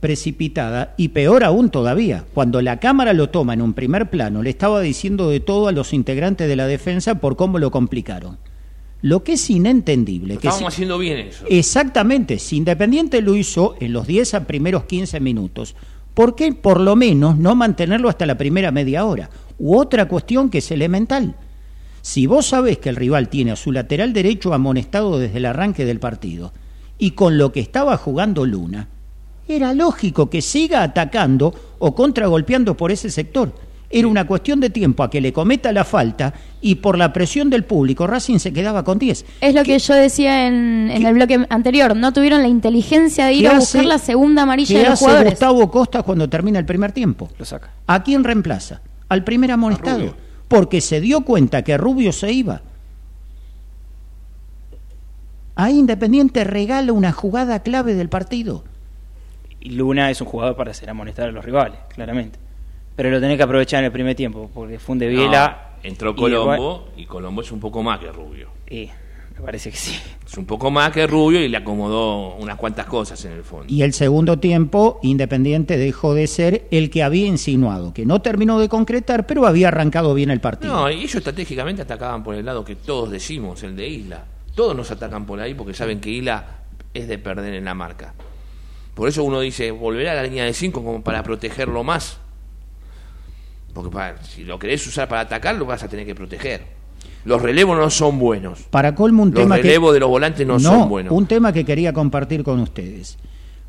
precipitada 0.05 0.93
y 0.99 1.09
peor 1.09 1.45
aún 1.45 1.71
todavía, 1.71 2.27
cuando 2.35 2.61
la 2.61 2.79
cámara 2.79 3.15
lo 3.15 3.31
toma 3.31 3.55
en 3.55 3.63
un 3.63 3.73
primer 3.73 4.11
plano, 4.11 4.43
le 4.43 4.51
estaba 4.51 4.83
diciendo 4.83 5.31
de 5.31 5.41
todo 5.41 5.67
a 5.67 5.73
los 5.73 5.95
integrantes 5.95 6.47
de 6.47 6.57
la 6.57 6.67
defensa 6.67 7.15
por 7.15 7.37
cómo 7.37 7.59
lo 7.59 7.71
complicaron. 7.71 8.37
Lo 9.01 9.25
que 9.25 9.33
es 9.33 9.49
inentendible, 9.49 10.35
que 10.37 10.49
Estábamos 10.49 10.75
si- 10.75 10.77
haciendo 10.77 10.99
bien 10.99 11.21
eso. 11.29 11.47
Exactamente, 11.49 12.39
si 12.39 12.59
Independiente 12.59 13.23
lo 13.23 13.35
hizo 13.35 13.77
en 13.81 13.95
los 13.95 14.07
10 14.07 14.35
a 14.35 14.47
primeros 14.47 14.85
15 14.85 15.21
minutos, 15.21 15.75
¿por 16.13 16.35
qué 16.37 16.53
por 16.53 16.81
lo 16.81 16.97
menos 16.97 17.39
no 17.39 17.55
mantenerlo 17.55 18.11
hasta 18.11 18.27
la 18.27 18.37
primera 18.37 18.71
media 18.71 19.07
hora? 19.07 19.31
U 19.59 19.75
otra 19.79 20.07
cuestión 20.07 20.51
que 20.51 20.59
es 20.59 20.71
elemental. 20.71 21.35
Si 22.03 22.27
vos 22.27 22.45
sabés 22.45 22.77
que 22.77 22.91
el 22.91 22.97
rival 22.97 23.31
tiene 23.31 23.53
a 23.53 23.57
su 23.57 23.73
lateral 23.73 24.13
derecho 24.13 24.53
amonestado 24.53 25.19
desde 25.19 25.39
el 25.39 25.47
arranque 25.47 25.87
del 25.87 25.99
partido, 25.99 26.53
y 26.99 27.13
con 27.13 27.39
lo 27.39 27.53
que 27.53 27.61
estaba 27.61 27.97
jugando 27.97 28.45
Luna, 28.45 28.89
era 29.49 29.75
lógico 29.75 30.31
que 30.31 30.41
siga 30.43 30.83
atacando 30.83 31.55
o 31.79 31.95
contragolpeando 31.95 32.77
por 32.77 32.91
ese 32.91 33.11
sector. 33.11 33.53
Era 33.91 34.09
una 34.09 34.27
cuestión 34.27 34.59
de 34.59 34.71
tiempo 34.71 35.05
a 35.05 35.11
que 35.11 35.21
le 35.21 35.33
cometa 35.33 35.71
la 35.71 35.85
falta 35.85 36.35
y 36.61 36.77
por 36.77 36.99
la 36.99 37.13
presión 37.13 37.49
del 37.49 37.63
público 37.65 38.07
Racing 38.09 38.39
se 38.39 38.53
quedaba 38.53 38.83
con 38.83 38.99
10. 38.99 39.25
Es 39.41 39.55
lo 39.55 39.63
que 39.63 39.79
yo 39.79 39.95
decía 39.95 40.49
en, 40.49 40.91
en 40.91 41.07
el 41.07 41.15
bloque 41.15 41.47
anterior. 41.49 41.95
No 41.95 42.13
tuvieron 42.13 42.43
la 42.43 42.49
inteligencia 42.49 43.27
de 43.27 43.35
ir 43.35 43.43
¿Qué 43.43 43.49
a 43.49 43.51
hace- 43.59 43.79
buscar 43.79 43.85
la 43.85 43.99
segunda 43.99 44.43
amarilla 44.43 44.75
¿Qué 44.75 44.83
de 44.83 44.85
los 44.85 44.93
hace 44.95 45.05
jugadores. 45.05 45.31
Gustavo 45.35 45.71
Costa 45.71 46.03
cuando 46.03 46.29
termina 46.29 46.59
el 46.59 46.65
primer 46.67 46.91
tiempo? 46.91 47.31
Lo 47.39 47.45
saca. 47.45 47.71
¿A 47.87 48.03
quién 48.03 48.25
reemplaza? 48.25 48.81
Al 49.09 49.23
primer 49.23 49.53
amonestado. 49.53 50.15
Porque 50.49 50.81
se 50.81 51.01
dio 51.01 51.21
cuenta 51.21 51.63
que 51.63 51.77
Rubio 51.79 52.13
se 52.13 52.33
iba. 52.33 52.63
Ahí 55.55 55.79
Independiente 55.79 56.43
regala 56.43 56.93
una 56.93 57.13
jugada 57.13 57.61
clave 57.63 57.95
del 57.95 58.09
partido. 58.09 58.65
Y 59.65 59.71
Luna 59.71 60.11
es 60.11 60.21
un 60.21 60.27
jugador 60.27 60.55
para 60.55 60.73
hacer 60.73 60.91
amonestar 60.91 61.29
a 61.29 61.33
los 61.33 61.45
rivales, 61.45 61.79
claramente. 61.89 62.39
Pero 62.95 63.11
lo 63.11 63.19
tenés 63.19 63.39
que 63.39 63.43
aprovechar 63.43 63.81
en 63.81 63.87
el 63.87 63.93
primer 63.93 64.15
tiempo, 64.15 64.51
porque 64.53 64.79
funde 64.79 65.09
Viela. 65.09 65.73
No, 65.83 65.89
entró 65.89 66.11
y 66.11 66.15
Colombo 66.15 66.89
y 66.97 67.07
Colombo 67.07 67.41
es 67.41 67.51
un 67.51 67.61
poco 67.61 67.83
más 67.83 67.99
que 67.99 68.13
Rubio. 68.13 68.51
Y 68.69 68.91
me 69.35 69.43
parece 69.43 69.71
que 69.71 69.77
sí. 69.77 69.99
Es 70.25 70.37
un 70.37 70.45
poco 70.45 70.71
más 70.71 70.93
que 70.93 71.07
Rubio 71.07 71.43
y 71.43 71.49
le 71.49 71.57
acomodó 71.57 72.35
unas 72.37 72.57
cuantas 72.57 72.85
cosas 72.85 73.25
en 73.25 73.33
el 73.33 73.43
fondo. 73.43 73.65
Y 73.67 73.81
el 73.83 73.95
segundo 73.95 74.39
tiempo, 74.39 75.01
Independiente 75.03 75.79
dejó 75.79 76.13
de 76.13 76.27
ser 76.27 76.67
el 76.71 76.91
que 76.91 77.03
había 77.03 77.27
insinuado, 77.27 77.95
que 77.95 78.05
no 78.05 78.21
terminó 78.21 78.59
de 78.59 78.69
concretar, 78.69 79.27
pero 79.27 79.47
había 79.47 79.69
arrancado 79.69 80.13
bien 80.13 80.31
el 80.31 80.41
partido. 80.41 80.75
No, 80.75 80.91
y 80.91 80.97
ellos 80.97 81.15
estratégicamente 81.15 81.81
atacaban 81.81 82.23
por 82.23 82.35
el 82.35 82.45
lado 82.45 82.65
que 82.65 82.77
todos 82.77 83.11
decimos, 83.11 83.63
el 83.63 83.75
de 83.75 83.89
Isla. 83.89 84.25
Todos 84.55 84.77
nos 84.77 84.91
atacan 84.91 85.25
por 85.25 85.41
ahí 85.41 85.55
porque 85.55 85.73
saben 85.73 86.01
que 86.01 86.11
Isla 86.11 86.59
es 86.93 87.09
de 87.09 87.19
perder 87.19 87.55
en 87.55 87.65
la 87.65 87.75
marca. 87.75 88.15
Por 88.95 89.09
eso 89.09 89.25
uno 89.25 89.41
dice, 89.41 89.71
volverá 89.71 90.13
a 90.13 90.15
la 90.15 90.23
línea 90.23 90.45
de 90.45 90.53
5 90.55 90.83
como 90.85 91.03
para 91.03 91.23
protegerlo 91.23 91.83
más. 91.83 92.19
Porque 93.73 93.91
para- 93.91 94.23
si 94.23 94.45
lo 94.45 94.59
querés 94.59 94.87
usar 94.87 95.09
para 95.09 95.23
atacar, 95.23 95.57
lo 95.57 95.67
vas 95.67 95.83
a 95.83 95.89
tener 95.89 96.07
que 96.07 96.15
proteger. 96.15 96.63
Los 97.25 97.43
relevos 97.43 97.77
no 97.77 97.91
son 97.91 98.19
buenos. 98.19 98.63
Para 98.71 98.95
colmo 98.95 99.23
un 99.23 99.31
Los 99.31 99.41
tema 99.43 99.57
que 99.57 99.63
relevos 99.63 99.95
de 99.95 100.01
los 100.01 100.09
volantes 100.09 100.47
no, 100.47 100.61
son 100.61 100.89
buenos. 100.89 101.13
un 101.13 101.27
tema 101.27 101.53
que 101.53 101.65
quería 101.65 101.93
compartir 101.93 102.45
con 102.45 102.61
ustedes. 102.61 103.19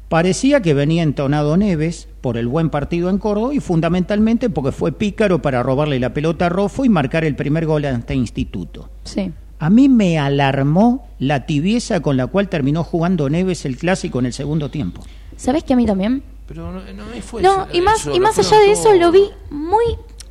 Parecía 0.10 0.62
que 0.62 0.76
venía 0.76 1.02
entonado 1.02 1.58
Neves 1.58 2.08
por 2.22 2.38
el 2.38 2.48
buen 2.48 2.70
partido 2.70 3.10
en 3.10 3.18
Córdoba 3.18 3.56
y 3.56 3.60
fundamentalmente 3.60 4.52
porque 4.52 4.72
fue 4.72 4.92
pícaro 4.92 5.42
para 5.42 5.64
robarle 5.64 6.00
la 6.00 6.14
pelota 6.14 6.46
a 6.46 6.50
Rofo 6.50 6.86
y 6.86 6.90
marcar 6.90 7.24
el 7.26 7.36
primer 7.36 7.66
gol 7.66 7.86
ante 7.86 8.14
Instituto. 8.14 8.90
Sí. 9.04 9.32
A 9.66 9.72
mí 9.72 9.90
me 9.90 10.20
alarmó 10.20 11.08
la 11.18 11.48
tibieza 11.48 12.00
con 12.00 12.18
la 12.18 12.28
cual 12.28 12.50
terminó 12.50 12.84
jugando 12.84 13.32
Neves 13.32 13.66
el 13.66 13.78
clásico 13.78 14.20
en 14.20 14.28
el 14.28 14.34
segundo 14.34 14.70
tiempo. 14.70 15.02
¿Sabés 15.38 15.64
que 15.64 15.74
a 15.74 15.76
mí 15.76 15.88
también? 15.88 16.22
Pero 16.48 16.72
no, 16.72 16.82
no 16.82 17.04
fue 17.24 17.42
No, 17.42 17.64
eso, 17.64 17.76
y 17.76 17.82
más, 17.82 18.02
eso 18.02 18.16
y 18.16 18.20
más 18.20 18.38
allá 18.38 18.60
de 18.60 18.72
eso 18.74 18.94
lo 18.94 19.12
vi 19.12 19.24
muy, 19.50 19.84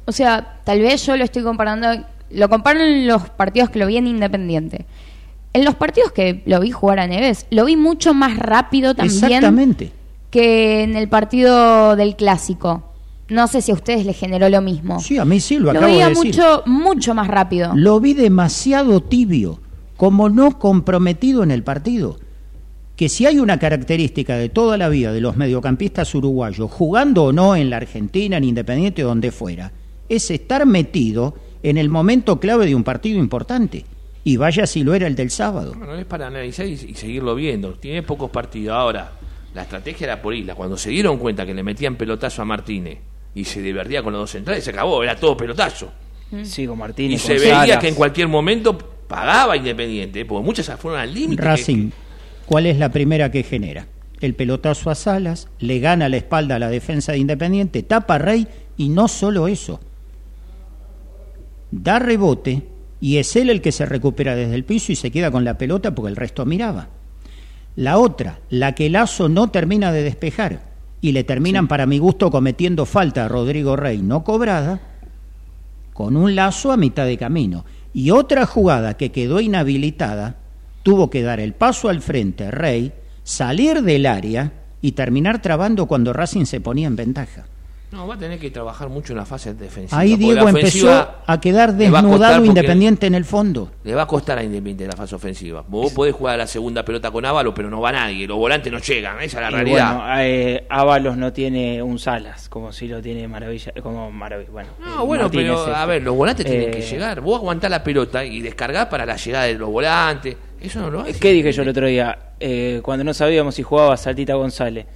o 0.05 0.13
sea, 0.13 0.61
tal 0.63 0.79
vez 0.83 1.05
yo 1.05 1.17
lo 1.17 1.25
estoy 1.25 1.43
comparando, 1.43 1.89
lo 2.31 2.49
comparo 2.49 2.79
en 2.79 3.09
los 3.09 3.29
partidos 3.31 3.71
que 3.71 3.81
lo 3.81 3.89
vi 3.89 3.97
en 3.97 4.07
Independiente. 4.07 4.87
En 5.53 5.65
los 5.65 5.75
partidos 5.75 6.13
que 6.13 6.45
lo 6.47 6.61
vi 6.61 6.71
jugar 6.71 7.01
a 7.01 7.09
Neves, 7.09 7.47
lo 7.51 7.65
vi 7.65 7.75
mucho 7.75 8.15
más 8.15 8.37
rápido 8.37 8.95
también 8.95 9.25
Exactamente. 9.25 9.91
que 10.31 10.85
en 10.85 10.95
el 10.97 11.09
partido 11.09 11.97
del 11.97 12.15
clásico. 12.15 12.85
No 13.35 13.49
sé 13.49 13.61
si 13.63 13.73
a 13.73 13.75
ustedes 13.75 14.07
les 14.07 14.17
generó 14.17 14.49
lo 14.49 14.61
mismo. 14.61 15.01
Sí, 15.01 15.19
a 15.19 15.25
mí 15.25 15.41
sí, 15.41 15.57
lo 15.57 15.65
lo 15.65 15.71
acabo 15.73 15.87
veía 15.87 16.05
de 16.05 16.11
decir. 16.11 16.27
mucho, 16.27 16.63
mucho 16.67 17.15
más 17.17 17.27
rápido. 17.27 17.73
Lo 17.75 17.99
vi 17.99 18.15
demasiado 18.15 19.01
tibio, 19.01 19.61
como 19.97 20.29
no 20.29 20.57
comprometido 20.61 21.43
en 21.43 21.51
el 21.51 21.65
partido. 21.65 22.21
Que 22.95 23.09
si 23.09 23.27
hay 23.27 23.41
una 23.41 23.59
característica 23.59 24.37
de 24.37 24.51
toda 24.51 24.77
la 24.77 24.89
vida 24.89 25.13
de 25.13 25.21
los 25.21 25.37
mediocampistas 25.37 26.15
uruguayos, 26.15 26.71
jugando 26.71 27.25
o 27.25 27.33
no 27.33 27.57
en 27.57 27.71
la 27.71 27.79
Argentina, 27.79 28.37
en 28.37 28.45
Independiente 28.45 29.05
o 29.05 29.09
donde 29.09 29.33
fuera, 29.33 29.73
es 30.09 30.31
estar 30.31 30.65
metido 30.65 31.35
en 31.65 31.77
el 31.77 31.89
momento 31.89 32.39
clave 32.39 32.67
de 32.67 32.77
un 32.77 32.85
partido 32.85 33.19
importante. 33.19 33.85
Y 34.23 34.37
vaya 34.37 34.65
si 34.69 34.85
lo 34.85 34.95
era 34.95 35.09
el 35.09 35.17
del 35.17 35.31
sábado. 35.31 35.75
Bueno, 35.77 35.97
es 35.97 36.05
para 36.05 36.29
analizar 36.29 36.67
y, 36.67 36.75
y 36.75 36.95
seguirlo 36.95 37.35
viendo. 37.35 37.73
Tiene 37.73 38.05
pocos 38.05 38.31
partidos. 38.31 38.77
Ahora, 38.77 39.11
la 39.55 39.63
estrategia 39.63 40.05
era 40.05 40.23
por 40.23 40.35
Isla. 40.35 40.55
Cuando 40.55 40.77
se 40.77 40.91
dieron 40.91 41.19
cuenta 41.19 41.45
que 41.45 41.53
le 41.53 41.65
metían 41.65 41.97
pelotazo 41.97 42.41
a 42.41 42.45
Martínez 42.45 42.99
y 43.35 43.45
se 43.45 43.61
divertía 43.61 44.03
con 44.03 44.13
los 44.13 44.23
dos 44.23 44.31
centrales, 44.31 44.63
se 44.65 44.71
acabó. 44.71 45.03
Era 45.03 45.17
todo 45.17 45.37
pelotazo. 45.37 45.91
Sí, 46.43 46.67
con 46.67 46.77
Y 46.77 46.79
Martínez. 46.79 47.21
se 47.23 47.35
con 47.35 47.43
veía 47.43 47.55
Salas. 47.61 47.79
que 47.79 47.89
en 47.89 47.95
cualquier 47.95 48.29
momento 48.29 48.77
pagaba 48.79 49.57
Independiente. 49.57 50.25
Porque 50.25 50.45
muchas 50.45 50.67
fueron 50.81 51.01
al 51.01 51.13
límite. 51.13 51.43
que- 51.43 51.49
Racing, 51.49 51.91
¿cuál 52.47 52.67
es 52.67 52.79
la 52.79 52.91
primera 52.91 53.31
que 53.31 53.43
genera? 53.43 53.87
El 54.21 54.35
pelotazo 54.35 54.91
a 54.91 54.95
Salas, 54.95 55.49
le 55.59 55.81
gana 55.81 56.09
la 56.09 56.17
espalda 56.17 56.57
a 56.57 56.59
la 56.59 56.69
defensa 56.71 57.13
de 57.13 57.19
Independiente, 57.19 57.83
tapa 57.83 58.15
a 58.15 58.19
Rey 58.19 58.47
y 58.77 58.89
no 58.89 59.07
solo 59.09 59.49
eso. 59.49 59.81
Da 61.71 61.99
rebote 61.99 62.63
y 63.01 63.19
es 63.19 63.35
él 63.37 63.51
el 63.51 63.61
que 63.61 63.73
se 63.73 63.85
recupera 63.87 64.35
desde 64.37 64.55
el 64.55 64.65
piso 64.65 64.93
y 64.93 64.97
se 64.97 65.11
queda 65.11 65.31
con 65.31 65.45
la 65.45 65.59
pelota 65.59 65.95
porque 65.95 66.11
el 66.11 66.17
resto 66.17 66.47
miraba. 66.47 66.89
La 67.77 67.99
otra, 67.99 68.39
la 68.51 68.75
que 68.75 68.89
Lazo 68.89 69.29
no 69.29 69.51
termina 69.51 69.93
de 69.93 70.03
despejar 70.05 70.74
y 71.05 71.13
le 71.13 71.23
terminan 71.23 71.69
para 71.69 71.85
mi 71.85 71.99
gusto 71.99 72.31
cometiendo 72.31 72.87
falta 72.87 73.27
a 73.27 73.29
Rodrigo 73.29 73.77
Rey 73.77 74.01
no 74.01 74.25
cobrada, 74.25 74.81
con 75.93 76.17
un 76.17 76.35
lazo 76.35 76.73
a 76.73 76.79
mitad 76.79 77.05
de 77.05 77.19
camino. 77.19 77.67
Y 77.93 78.11
otra 78.11 78.47
jugada 78.47 78.97
que 78.97 79.13
quedó 79.13 79.41
inhabilitada, 79.41 80.37
tuvo 80.83 81.11
que 81.11 81.21
dar 81.21 81.41
el 81.41 81.53
paso 81.53 81.91
al 81.91 82.01
frente 82.01 82.51
Rey, 82.51 82.95
salir 83.23 83.83
del 83.83 84.07
área 84.07 84.53
y 84.81 84.93
terminar 84.93 85.43
trabando 85.43 85.85
cuando 85.85 86.15
Racing 86.15 86.47
se 86.47 86.63
ponía 86.63 86.87
en 86.87 86.97
ventaja. 86.97 87.45
No, 87.95 88.09
va 88.09 88.17
a 88.17 88.19
tener 88.19 88.41
que 88.41 88.51
trabajar 88.51 88.89
mucho 88.89 89.13
en 89.13 89.19
la 89.19 89.25
fase 89.25 89.55
defensiva. 89.55 90.01
Ahí 90.01 90.17
Diego 90.17 90.43
la 90.45 90.51
empezó 90.51 90.91
a 91.27 91.41
quedar 91.41 91.69
a 91.71 91.73
desnudado 91.73 92.45
Independiente 92.45 93.07
en 93.07 93.15
el 93.15 93.25
fondo. 93.25 93.71
Le 93.85 93.95
va 93.95 94.03
a 94.03 94.07
costar 94.07 94.37
a 94.39 94.43
Independiente 94.43 94.87
la 94.87 94.97
fase 94.97 95.15
ofensiva. 95.15 95.65
Vos 95.69 95.93
podés 95.93 96.13
jugar 96.15 96.35
a 96.35 96.39
la 96.39 96.47
segunda 96.49 96.85
pelota 96.85 97.13
con 97.13 97.25
Ávalo, 97.25 97.55
pero 97.55 97.71
no 97.71 97.81
va 97.81 97.93
nadie. 97.93 98.27
Los 98.27 98.37
volantes 98.37 98.73
no 98.73 98.81
llegan. 98.81 99.21
Esa 99.23 99.39
es 99.39 99.43
la 99.43 99.51
Y 99.51 99.55
realidad. 99.55 99.97
bueno, 99.97 100.15
eh, 100.19 100.67
Ábalos 100.69 101.17
no 101.17 101.33
tiene 101.33 101.81
un 101.83 101.99
Salas, 102.01 102.49
como 102.49 102.73
si 102.73 102.89
lo 102.89 103.01
tiene 103.01 103.29
Maravilla, 103.29 103.73
como 103.83 104.11
Maravilla. 104.11 104.51
Bueno, 104.51 104.69
No, 104.81 105.07
bueno, 105.07 105.23
Martínez 105.25 105.47
pero 105.47 105.61
este. 105.67 105.77
a 105.77 105.87
ver, 105.87 106.03
los 106.03 106.17
volantes 106.17 106.45
tienen 106.47 106.71
que 106.73 106.79
Eh, 106.81 106.83
llegar. 106.91 107.21
Vos 107.21 107.39
aguantás 107.39 107.71
la 107.71 107.85
pelota 107.85 108.25
y 108.25 108.41
descargar 108.41 108.89
para 108.89 109.07
la 109.07 109.15
llegada 109.17 109.45
de 109.45 109.55
los 109.55 109.71
volantes. 109.71 110.37
Eso 110.61 110.81
no 110.81 110.91
lo 110.91 111.01
hace. 111.03 111.19
¿Qué 111.21 111.31
dije 111.31 111.53
yo 111.53 111.63
el 111.63 111.69
otro 111.69 111.87
día? 111.87 112.19
Eh, 112.41 112.81
cuando 112.83 113.05
no 113.05 113.15
sabíamos 113.15 113.55
si 113.55 113.63
jugaba 113.63 113.97
Saltita 113.97 114.35
González, 114.35 114.87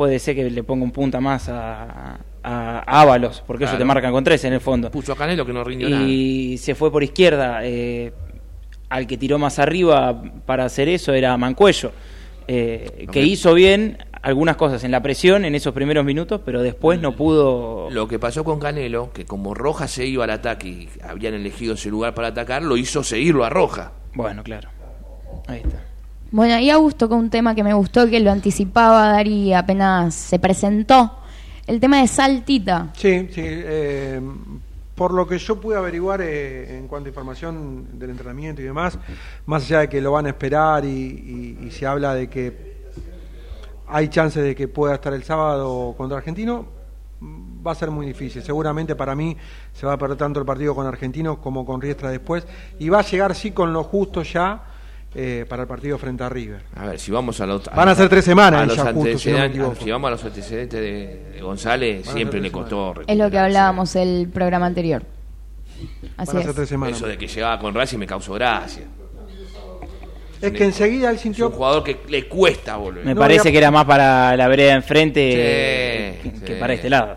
puede 0.00 0.18
ser 0.18 0.34
que 0.34 0.48
le 0.50 0.62
ponga 0.62 0.82
un 0.82 0.92
punta 0.92 1.20
más 1.20 1.50
a, 1.50 2.18
a 2.42 3.00
Ábalos, 3.02 3.42
porque 3.46 3.64
ellos 3.64 3.72
Claro. 3.72 3.82
te 3.82 3.84
marcan 3.84 4.12
con 4.12 4.24
tres 4.24 4.42
en 4.44 4.54
el 4.54 4.60
fondo. 4.62 4.90
Puso 4.90 5.12
a 5.12 5.16
Canelo 5.16 5.44
que 5.44 5.52
no 5.52 5.62
rindió 5.62 5.90
nada. 5.90 6.02
Y 6.06 6.56
se 6.56 6.74
fue 6.74 6.90
por 6.90 7.02
izquierda. 7.02 7.60
eh, 7.64 8.10
al 8.88 9.06
que 9.06 9.18
tiró 9.18 9.38
más 9.38 9.58
arriba 9.58 10.22
para 10.46 10.64
hacer 10.64 10.88
eso 10.88 11.12
era 11.12 11.36
Mancuello, 11.36 11.92
eh, 12.48 13.06
que 13.12 13.20
hizo 13.22 13.52
bien 13.52 13.98
algunas 14.22 14.56
cosas 14.56 14.82
en 14.84 14.90
la 14.90 15.02
presión 15.02 15.44
en 15.44 15.54
esos 15.54 15.74
primeros 15.74 16.02
minutos, 16.02 16.40
pero 16.46 16.62
después 16.62 16.98
no 16.98 17.14
pudo. 17.14 17.90
Lo 17.90 18.08
que 18.08 18.18
pasó 18.18 18.42
con 18.42 18.58
Canelo, 18.58 19.12
que 19.12 19.26
como 19.26 19.52
Roja 19.52 19.86
se 19.86 20.06
iba 20.06 20.24
al 20.24 20.30
ataque 20.30 20.66
y 20.68 20.88
habían 21.06 21.34
elegido 21.34 21.74
ese 21.74 21.90
lugar 21.90 22.14
para 22.14 22.28
atacar, 22.28 22.62
lo 22.62 22.78
hizo 22.78 23.04
seguirlo 23.04 23.44
a 23.44 23.50
Roja. 23.50 23.92
Bueno, 24.14 24.42
claro. 24.42 24.70
Ahí 25.46 25.60
está. 25.62 25.84
Bueno, 26.32 26.58
y 26.58 26.70
Augusto 26.70 27.06
tocó 27.06 27.16
un 27.16 27.30
tema 27.30 27.54
que 27.54 27.64
me 27.64 27.74
gustó, 27.74 28.08
que 28.08 28.20
lo 28.20 28.30
anticipaba 28.30 29.12
Dari 29.12 29.52
apenas 29.52 30.14
se 30.14 30.38
presentó. 30.38 31.18
El 31.66 31.80
tema 31.80 32.00
de 32.00 32.08
Saltita. 32.08 32.90
Sí, 32.96 33.28
sí. 33.32 33.42
eh, 33.44 34.20
por 35.00 35.14
lo 35.14 35.26
que 35.26 35.38
yo 35.38 35.58
pude 35.58 35.78
averiguar 35.78 36.20
eh, 36.20 36.76
en 36.76 36.86
cuanto 36.86 37.06
a 37.06 37.08
información 37.08 37.98
del 37.98 38.10
entrenamiento 38.10 38.60
y 38.60 38.66
demás, 38.66 38.98
más 39.46 39.64
allá 39.64 39.78
de 39.80 39.88
que 39.88 39.98
lo 39.98 40.12
van 40.12 40.26
a 40.26 40.28
esperar 40.28 40.84
y, 40.84 41.70
se 41.70 41.86
habla 41.86 42.14
de 42.14 42.28
que 42.28 42.76
hay 43.88 44.08
chances 44.08 44.44
de 44.44 44.54
que 44.54 44.68
pueda 44.68 44.96
estar 44.96 45.14
el 45.14 45.24
sábado 45.24 45.94
contra 45.96 46.18
Argentino, 46.18 46.66
mm, 47.18 47.66
va 47.66 47.72
a 47.72 47.74
ser 47.74 47.90
muy 47.90 48.04
difícil. 48.04 48.42
Seguramente 48.42 48.94
para 48.94 49.14
mí 49.14 49.34
se 49.72 49.86
va 49.86 49.94
a 49.94 49.96
perder 49.96 50.18
tanto 50.18 50.38
el 50.38 50.44
partido 50.44 50.74
con 50.74 50.86
Argentino 50.86 51.40
como 51.40 51.64
con 51.64 51.80
Riestra 51.80 52.10
después 52.10 52.46
y 52.78 52.90
va 52.90 52.98
a 52.98 53.02
llegar 53.02 53.34
sí 53.34 53.52
con 53.52 53.72
lo 53.72 53.84
justo 53.84 54.22
ya 54.22 54.69
eh, 55.14 55.44
para 55.48 55.62
el 55.62 55.68
partido 55.68 55.98
frente 55.98 56.22
a 56.24 56.28
River. 56.28 56.62
A 56.76 56.86
ver, 56.86 56.98
si 56.98 57.10
vamos 57.10 57.40
a 57.40 57.46
los. 57.46 57.64
Van 57.74 57.88
a 57.88 57.94
ser 57.94 58.08
tres 58.08 58.24
semanas 58.24 58.58
a 58.58 58.62
ahí 58.62 58.68
los 58.68 58.76
ya 58.76 58.92
justo, 58.92 59.18
si 59.18 59.30
no 59.30 59.92
vamos 59.92 60.08
a 60.08 60.10
los 60.12 60.24
antecedentes 60.24 60.80
de, 60.80 61.30
de 61.34 61.40
González, 61.42 62.06
Van 62.06 62.14
siempre 62.14 62.40
le 62.40 62.50
costó. 62.52 62.94
Es 63.06 63.16
lo 63.18 63.30
que 63.30 63.38
hablábamos 63.38 63.96
el 63.96 64.28
programa 64.32 64.66
anterior. 64.66 65.02
Así 66.16 66.28
Van 66.32 66.36
a 66.36 66.40
ser 66.42 66.50
es. 66.50 66.56
tres 66.56 66.68
semanas. 66.68 66.96
Eso 66.96 67.06
de 67.06 67.16
que 67.18 67.26
llegaba 67.26 67.58
con 67.58 67.74
Racing 67.74 67.98
me 67.98 68.06
causó 68.06 68.34
gracia. 68.34 68.84
Es 70.40 70.52
que 70.52 70.64
enseguida 70.64 71.10
él 71.10 71.16
Es 71.16 71.22
sintió 71.22 71.48
un 71.48 71.52
jugador 71.52 71.84
que 71.84 71.98
le 72.08 72.26
cuesta 72.26 72.76
volver. 72.76 73.04
Me 73.04 73.14
No, 73.14 73.20
parece 73.20 73.52
que 73.52 73.58
era 73.58 73.70
más 73.70 73.84
para 73.84 74.34
la 74.36 74.48
vereda 74.48 74.74
enfrente 74.74 76.16
Sí, 76.22 76.30
que, 76.30 76.36
sí. 76.38 76.44
que 76.44 76.54
para 76.54 76.72
este 76.72 76.88
lado. 76.88 77.16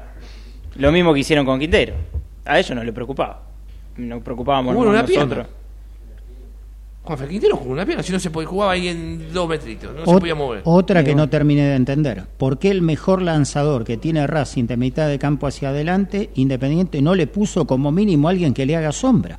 Lo 0.75 0.91
mismo 0.91 1.13
que 1.13 1.21
hicieron 1.21 1.45
con 1.45 1.57
Quintero. 1.59 1.93
A 2.43 2.59
ellos 2.59 2.75
no 2.75 2.83
le 2.83 2.91
preocupaba. 2.91 3.43
Nos 3.95 4.21
preocupábamos 4.23 4.75
nosotros. 4.75 5.05
pierna. 5.09 5.47
Juan 7.05 7.27
Quintero 7.27 7.57
jugó 7.57 7.71
una 7.73 7.85
pierna, 7.85 8.01
si 8.01 8.13
no 8.13 8.19
se 8.19 8.29
podía, 8.31 8.47
jugaba 8.47 8.71
ahí 8.71 8.87
en 8.87 9.33
dos 9.33 9.49
metritos, 9.49 9.93
no 9.93 10.05
se 10.05 10.19
podía 10.19 10.35
mover. 10.35 10.61
Otra 10.63 11.03
que 11.03 11.13
no 11.13 11.27
terminé 11.27 11.63
de 11.65 11.75
entender. 11.75 12.23
¿Por 12.37 12.59
qué 12.59 12.69
el 12.71 12.81
mejor 12.81 13.21
lanzador 13.21 13.83
que 13.83 13.97
tiene 13.97 14.25
Racing 14.25 14.65
de 14.67 14.77
mitad 14.77 15.09
de 15.09 15.19
campo 15.19 15.45
hacia 15.47 15.69
adelante, 15.69 16.29
Independiente, 16.35 17.01
no 17.01 17.13
le 17.13 17.27
puso 17.27 17.65
como 17.67 17.91
mínimo 17.91 18.29
a 18.29 18.31
alguien 18.31 18.53
que 18.53 18.65
le 18.65 18.77
haga 18.77 18.93
sombra? 18.93 19.37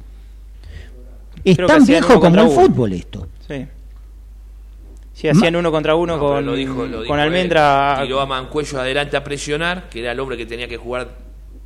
Es 1.42 1.56
Creo 1.56 1.66
tan 1.68 1.82
hacían 1.82 2.00
viejo 2.00 2.12
uno 2.12 2.20
como 2.20 2.34
el 2.34 2.40
contra 2.40 2.42
uno. 2.60 2.68
fútbol 2.68 2.92
esto. 2.92 3.26
Sí. 3.48 3.66
Sí, 5.14 5.28
hacían 5.28 5.56
uno 5.56 5.70
contra 5.70 5.94
uno 5.94 6.16
No, 6.16 6.22
con, 6.22 6.44
lo 6.44 6.54
dijo- 6.54 6.84
lo 6.86 6.98
dijo 7.00 7.06
con 7.08 7.18
él. 7.18 7.24
Almendra. 7.26 8.00
Tiró 8.02 8.20
a 8.20 8.26
Mancuello 8.26 8.78
adelante 8.80 9.16
a 9.16 9.24
presionar, 9.24 9.88
que 9.88 10.00
era 10.00 10.12
el 10.12 10.20
hombre 10.20 10.36
que 10.36 10.44
tenía 10.44 10.68
que 10.68 10.76
jugar 10.76 11.08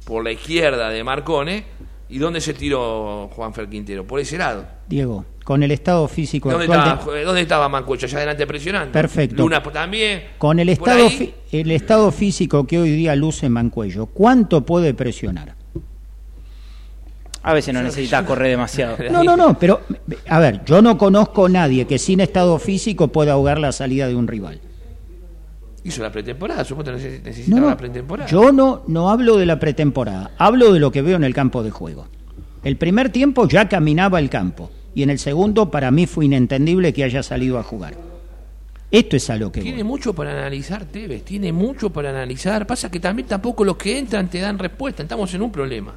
por 0.04 0.22
la 0.22 0.30
izquierda 0.30 0.90
de 0.90 1.02
Marcone. 1.02 1.64
¿Y 2.10 2.18
dónde 2.18 2.40
se 2.40 2.54
tiró 2.54 3.28
Juan 3.34 3.52
Fer 3.52 3.68
Quintero? 3.68 4.06
Por 4.06 4.18
ese 4.20 4.38
lado. 4.38 4.64
Diego, 4.88 5.26
con 5.44 5.62
el 5.62 5.70
estado 5.70 6.08
físico 6.08 6.50
¿Dónde 6.50 6.64
actual. 6.64 6.96
estaba, 6.98 7.12
de- 7.14 7.24
¿Dónde 7.24 7.40
estaba 7.42 7.68
Mancuello? 7.68 8.06
Allá 8.06 8.16
adelante 8.18 8.46
presionando. 8.46 8.92
Perfecto. 8.92 9.42
Luna 9.42 9.62
también. 9.62 10.22
con 10.38 10.58
el 10.58 10.70
estado, 10.70 11.06
ahí. 11.06 11.34
fi- 11.50 11.58
el 11.58 11.70
estado 11.70 12.10
físico 12.10 12.66
que 12.66 12.78
hoy 12.78 12.90
día 12.92 13.14
luce 13.14 13.48
Mancuello, 13.50 14.06
¿cuánto 14.06 14.64
puede 14.64 14.94
presionar? 14.94 15.54
A 17.42 17.52
veces 17.52 17.72
no 17.74 17.82
necesitas 17.82 18.22
correr 18.26 18.48
demasiado. 18.50 18.96
No, 19.10 19.22
no, 19.22 19.36
no, 19.36 19.58
pero 19.58 19.82
a 20.28 20.38
ver, 20.40 20.64
yo 20.64 20.80
no 20.82 20.96
conozco 20.96 21.46
a 21.46 21.48
nadie 21.50 21.86
que 21.86 21.98
sin 21.98 22.20
estado 22.20 22.58
físico 22.58 23.08
pueda 23.08 23.32
ahogar 23.32 23.58
la 23.58 23.72
salida 23.72 24.08
de 24.08 24.14
un 24.16 24.26
rival. 24.28 24.60
Hizo 25.84 26.02
la 26.02 26.10
pretemporada, 26.12 26.64
supongo 26.64 26.90
que 26.90 26.96
neces- 26.98 27.22
necesitaba 27.22 27.60
No, 27.60 27.66
no, 27.66 27.70
la 27.70 27.76
pretemporada. 27.76 28.28
yo 28.30 28.52
no, 28.52 28.82
no 28.88 29.10
hablo 29.10 29.36
de 29.36 29.46
la 29.46 29.58
pretemporada, 29.60 30.32
hablo 30.38 30.72
de 30.72 30.80
lo 30.80 30.90
que 30.90 31.02
veo 31.02 31.16
en 31.16 31.24
el 31.24 31.34
campo 31.34 31.62
de 31.62 31.70
juego. 31.70 32.06
El 32.64 32.76
primer 32.76 33.10
tiempo 33.10 33.46
ya 33.48 33.68
caminaba 33.68 34.18
el 34.18 34.28
campo 34.28 34.70
y 34.94 35.02
en 35.04 35.10
el 35.10 35.18
segundo 35.18 35.70
para 35.70 35.90
mí 35.90 36.06
fue 36.06 36.24
inentendible 36.24 36.92
que 36.92 37.04
haya 37.04 37.22
salido 37.22 37.58
a 37.58 37.62
jugar. 37.62 37.94
Esto 38.90 39.16
es 39.16 39.28
a 39.30 39.36
lo 39.36 39.52
que 39.52 39.60
Tiene 39.60 39.82
voy. 39.82 39.84
mucho 39.92 40.14
para 40.14 40.32
analizar, 40.32 40.84
Tevez, 40.86 41.22
tiene 41.22 41.52
mucho 41.52 41.90
para 41.90 42.08
analizar. 42.10 42.66
Pasa 42.66 42.90
que 42.90 42.98
también 42.98 43.28
tampoco 43.28 43.62
los 43.64 43.76
que 43.76 43.98
entran 43.98 44.28
te 44.28 44.40
dan 44.40 44.58
respuesta. 44.58 45.02
Estamos 45.02 45.32
en 45.34 45.42
un 45.42 45.52
problema. 45.52 45.94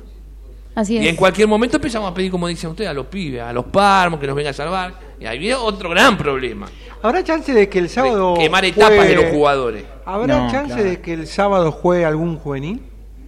Así 0.75 0.97
es. 0.97 1.03
Y 1.03 1.07
en 1.07 1.15
cualquier 1.15 1.47
momento 1.47 1.77
empezamos 1.77 2.11
a 2.11 2.13
pedir, 2.13 2.29
como 2.31 2.47
dicen 2.47 2.69
ustedes, 2.69 2.89
a 2.89 2.93
los 2.93 3.05
pibes, 3.07 3.41
a 3.41 3.53
los 3.53 3.65
parmos, 3.65 4.19
que 4.19 4.27
nos 4.27 4.35
vengan 4.35 4.51
a 4.51 4.53
salvar. 4.53 4.93
Y 5.21 5.25
ahí 5.25 5.37
viene 5.39 5.55
otro 5.55 5.89
gran 5.91 6.17
problema. 6.17 6.67
¿Habrá 7.03 7.23
chance 7.23 7.53
de 7.53 7.69
que 7.69 7.79
el 7.79 7.89
sábado. 7.89 8.33
Quemar 8.37 8.65
etapas 8.65 8.89
juegue- 8.97 9.07
de 9.09 9.15
los 9.15 9.25
jugadores. 9.25 9.83
¿Habrá 10.05 10.45
No, 10.45 10.51
chance 10.51 10.73
claro. 10.73 10.89
de 10.89 10.99
que 11.01 11.13
el 11.13 11.27
sábado 11.27 11.71
juegue 11.71 12.05
algún 12.05 12.37
juvenil? 12.37 12.81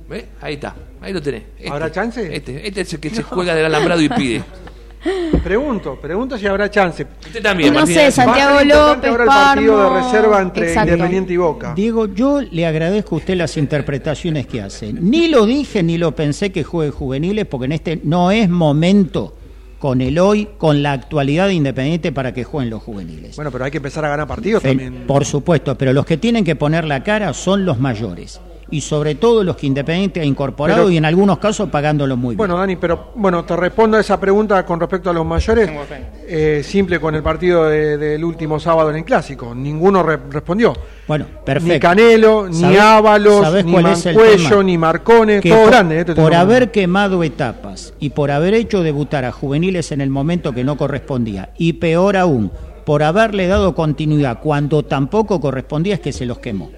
¿Ves? 0.09 0.25
Ahí 0.41 0.55
está, 0.55 0.75
ahí 1.01 1.13
lo 1.13 1.21
tenés. 1.21 1.43
Este, 1.57 1.69
¿Habrá 1.69 1.91
chance? 1.91 2.35
Este, 2.35 2.67
este 2.67 2.81
es 2.81 2.93
el 2.93 2.99
que 2.99 3.09
se 3.15 3.23
cuelga 3.23 3.55
del 3.55 3.65
alambrado 3.65 4.01
y 4.01 4.09
pide. 4.09 4.43
Pregunto, 5.43 5.99
pregunto 5.99 6.37
si 6.37 6.47
habrá 6.47 6.71
chance. 6.71 7.05
Usted 7.25 7.41
también, 7.43 7.73
No 7.73 7.79
Martín. 7.81 7.95
sé, 7.95 8.11
Santiago 8.11 8.59
López, 8.63 9.09
ahora 9.11 9.23
el 9.23 9.27
partido 9.29 9.83
de 9.93 10.01
reserva 10.01 10.41
entre 10.41 10.67
Exacto. 10.69 10.91
Independiente 10.93 11.33
y 11.33 11.37
Boca. 11.37 11.73
Diego, 11.75 12.05
yo 12.13 12.39
le 12.41 12.65
agradezco 12.65 13.15
a 13.15 13.17
usted 13.17 13.35
las 13.35 13.57
interpretaciones 13.57 14.47
que 14.47 14.61
hace. 14.61 14.93
Ni 14.93 15.27
lo 15.27 15.45
dije 15.45 15.83
ni 15.83 15.97
lo 15.97 16.15
pensé 16.15 16.51
que 16.53 16.63
juegue 16.63 16.91
juveniles, 16.91 17.45
porque 17.45 17.65
en 17.65 17.71
este 17.73 17.99
no 18.03 18.31
es 18.31 18.47
momento 18.49 19.35
con 19.83 19.99
el 19.99 20.17
hoy, 20.17 20.47
con 20.57 20.81
la 20.81 20.93
actualidad 20.93 21.47
de 21.47 21.55
Independiente 21.55 22.13
para 22.13 22.33
que 22.33 22.45
jueguen 22.45 22.69
los 22.69 22.81
juveniles. 22.81 23.35
Bueno, 23.35 23.51
pero 23.51 23.65
hay 23.65 23.71
que 23.71 23.79
empezar 23.79 24.05
a 24.05 24.07
ganar 24.07 24.25
partidos 24.25 24.63
también. 24.63 25.03
Por 25.05 25.25
supuesto, 25.25 25.77
pero 25.77 25.91
los 25.91 26.05
que 26.05 26.15
tienen 26.15 26.45
que 26.45 26.55
poner 26.55 26.85
la 26.85 27.03
cara 27.03 27.33
son 27.33 27.65
los 27.65 27.77
mayores. 27.79 28.39
Y 28.71 28.79
sobre 28.79 29.15
todo 29.15 29.43
los 29.43 29.57
que 29.57 29.67
Independiente 29.67 30.21
ha 30.21 30.23
incorporado 30.23 30.83
Pero- 30.83 30.89
y 30.91 30.95
en 30.95 31.03
algunos 31.03 31.37
casos 31.37 31.67
pagándolo 31.67 32.15
muy 32.15 32.29
bien. 32.29 32.37
Bueno, 32.37 32.57
Dani, 32.57 32.77
pero 32.77 33.11
bueno, 33.15 33.43
te 33.43 33.57
respondo 33.57 33.97
a 33.97 33.99
esa 33.99 34.17
pregunta 34.21 34.65
con 34.65 34.79
respecto 34.79 35.09
a 35.09 35.13
los 35.13 35.25
mayores. 35.25 35.69
Eh, 36.29 36.61
simple 36.63 36.97
con 37.01 37.13
el 37.13 37.21
partido 37.21 37.65
de- 37.67 37.97
del 37.97 38.23
último 38.23 38.61
sábado 38.61 38.89
en 38.89 38.95
el 38.95 39.03
clásico. 39.03 39.53
Ninguno 39.53 40.01
re- 40.01 40.17
respondió. 40.31 40.73
Bueno, 41.07 41.25
perfecto. 41.45 41.73
Ni 41.73 41.79
Canelo, 41.79 42.47
ni 42.47 42.61
¿Sabés- 42.61 42.79
Ábalos, 42.79 43.65
ni 43.65 43.71
Mancuello, 43.73 44.63
ni 44.63 44.77
Marcones, 44.77 45.41
que 45.41 45.49
todo 45.49 45.59
por, 45.63 45.69
grande. 45.71 45.99
eh, 45.99 46.05
por 46.15 46.33
haber 46.33 46.71
quemado 46.71 47.23
etapas 47.23 47.93
y 47.99 48.11
por 48.11 48.31
haber 48.31 48.53
hecho 48.53 48.83
debutar 48.83 49.25
a 49.25 49.31
juveniles 49.33 49.91
en 49.91 49.99
el 49.99 50.09
momento 50.09 50.53
que 50.53 50.63
no 50.63 50.77
correspondía, 50.77 51.49
y 51.57 51.73
peor 51.73 52.15
aún, 52.15 52.51
por 52.85 53.03
haberle 53.03 53.47
dado 53.47 53.75
continuidad 53.75 54.39
cuando 54.41 54.83
tampoco 54.83 55.41
correspondía, 55.41 55.95
es 55.95 55.99
que 55.99 56.13
se 56.13 56.25
los 56.25 56.39
quemó. 56.39 56.71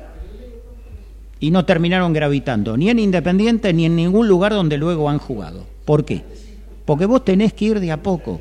Y 1.40 1.52
no 1.52 1.66
terminaron 1.66 2.14
gravitando 2.14 2.78
ni 2.78 2.90
en 2.90 2.98
Independiente 2.98 3.74
ni 3.74 3.86
en 3.86 3.96
ningún 3.96 4.28
lugar 4.28 4.54
donde 4.54 4.78
luego 4.78 5.10
han 5.10 5.20
jugado. 5.20 5.66
¿Por 5.86 6.04
qué? 6.06 6.24
Porque 6.86 7.06
vos 7.06 7.24
tenés 7.24 7.54
que 7.54 7.66
ir 7.66 7.80
de 7.80 7.92
a 7.92 8.02
poco. 8.02 8.40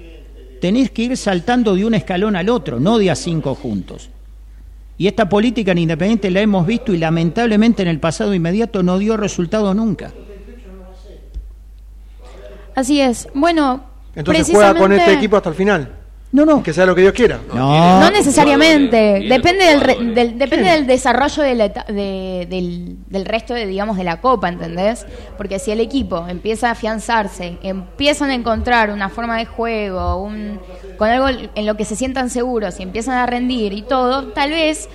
Tenés 0.61 0.91
que 0.91 1.03
ir 1.03 1.16
saltando 1.18 1.74
de 1.74 1.85
un 1.85 1.93
escalón 1.95 2.37
al 2.37 2.49
otro, 2.49 2.80
no 2.80 2.97
de 2.99 3.11
a 3.11 3.14
cinco 3.16 3.55
juntos. 3.55 4.09
Y 4.97 5.09
esta 5.09 5.28
política 5.28 5.72
en 5.72 5.78
Independiente 5.78 6.30
la 6.30 6.40
hemos 6.40 6.66
visto 6.66 6.92
y 6.92 6.99
lamentablemente 6.99 7.82
en 7.82 7.88
el 7.88 7.99
pasado 7.99 8.32
inmediato 8.32 8.82
no 8.82 8.99
dio 8.99 9.16
resultado 9.16 9.74
nunca. 9.74 10.12
Así 12.74 13.01
es. 13.01 13.28
Bueno, 13.34 13.84
Entonces 14.14 14.49
juega 14.51 14.74
con 14.74 14.92
este 14.92 15.12
equipo 15.12 15.36
hasta 15.36 15.49
el 15.49 15.55
final. 15.55 16.03
No, 16.35 16.45
no. 16.45 16.64
Que 16.64 16.72
sea 16.72 16.85
lo 16.85 16.97
que 16.97 17.03
Dios 17.03 17.12
quiera. 17.12 17.39
No, 17.55 18.01
No 18.01 18.11
necesariamente, 18.11 19.24
depende 19.28 19.64
del, 19.66 19.80
re- 19.80 19.97
del- 20.14 20.37
depende 20.37 20.68
del 20.70 20.85
desarrollo 20.87 21.43
de 21.45 21.55
la 21.55 21.68
de- 21.68 22.47
del, 22.51 22.97
del 23.09 23.24
resto 23.24 23.55
de 23.55 23.66
digamos 23.66 23.97
de 23.97 24.03
la 24.03 24.20
copa, 24.20 24.49
¿entendés? 24.49 25.07
Porque 25.37 25.61
si 25.61 25.70
el 25.70 25.78
equipo 25.78 26.26
empieza 26.28 26.68
a 26.68 26.72
afianzarse, 26.72 27.59
empiezan 27.62 28.30
a 28.30 28.35
encontrar 28.35 28.91
una 28.91 29.09
forma 29.11 29.39
de 29.39 29.47
juego, 29.47 30.16
un, 30.16 30.59
con 30.99 31.09
algo 31.09 31.28
en 31.55 31.66
lo 31.66 31.76
que 31.76 31.85
se 31.85 31.95
sientan 31.95 32.30
seguros 32.30 32.80
y 32.80 32.82
empiezan 32.82 33.14
a 33.14 33.26
rendir 33.26 33.72
y 33.72 33.82
todo, 33.82 34.24
tal 34.32 34.51
vez 34.51 34.89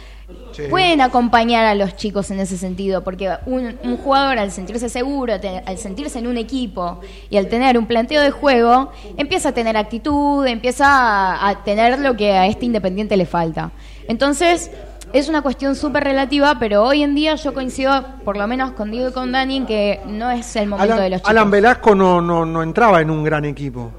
Sí. 0.51 0.63
pueden 0.69 0.99
acompañar 0.99 1.65
a 1.65 1.75
los 1.75 1.95
chicos 1.95 2.31
en 2.31 2.39
ese 2.39 2.57
sentido, 2.57 3.03
porque 3.03 3.29
un, 3.45 3.77
un 3.83 3.97
jugador 3.97 4.39
al 4.39 4.51
sentirse 4.51 4.89
seguro, 4.89 5.39
te- 5.39 5.61
al 5.65 5.77
sentirse 5.77 6.19
en 6.19 6.27
un 6.27 6.37
equipo 6.37 6.99
y 7.29 7.37
al 7.37 7.47
tener 7.47 7.77
un 7.77 7.85
planteo 7.85 8.21
de 8.21 8.31
juego, 8.31 8.91
empieza 9.17 9.49
a 9.49 9.51
tener 9.53 9.77
actitud, 9.77 10.45
empieza 10.47 10.85
a, 10.87 11.49
a 11.49 11.63
tener 11.63 11.99
lo 11.99 12.17
que 12.17 12.31
a 12.33 12.47
este 12.47 12.65
Independiente 12.65 13.15
le 13.15 13.25
falta. 13.25 13.71
Entonces, 14.07 14.71
es 15.13 15.29
una 15.29 15.41
cuestión 15.41 15.75
súper 15.75 16.03
relativa, 16.03 16.57
pero 16.59 16.83
hoy 16.83 17.03
en 17.03 17.15
día 17.15 17.35
yo 17.35 17.53
coincido, 17.53 18.03
por 18.25 18.35
lo 18.35 18.47
menos 18.47 18.71
con 18.71 18.91
Diego 18.91 19.09
y 19.09 19.13
con 19.13 19.31
Dani, 19.31 19.57
en 19.57 19.65
que 19.65 20.01
no 20.07 20.29
es 20.31 20.55
el 20.55 20.67
momento 20.67 20.95
de 20.97 21.09
los 21.11 21.19
chicos. 21.21 21.29
Alan 21.29 21.49
Velasco 21.51 21.95
no, 21.95 22.21
no, 22.21 22.45
no 22.45 22.63
entraba 22.63 23.01
en 23.01 23.09
un 23.11 23.23
gran 23.23 23.45
equipo. 23.45 23.91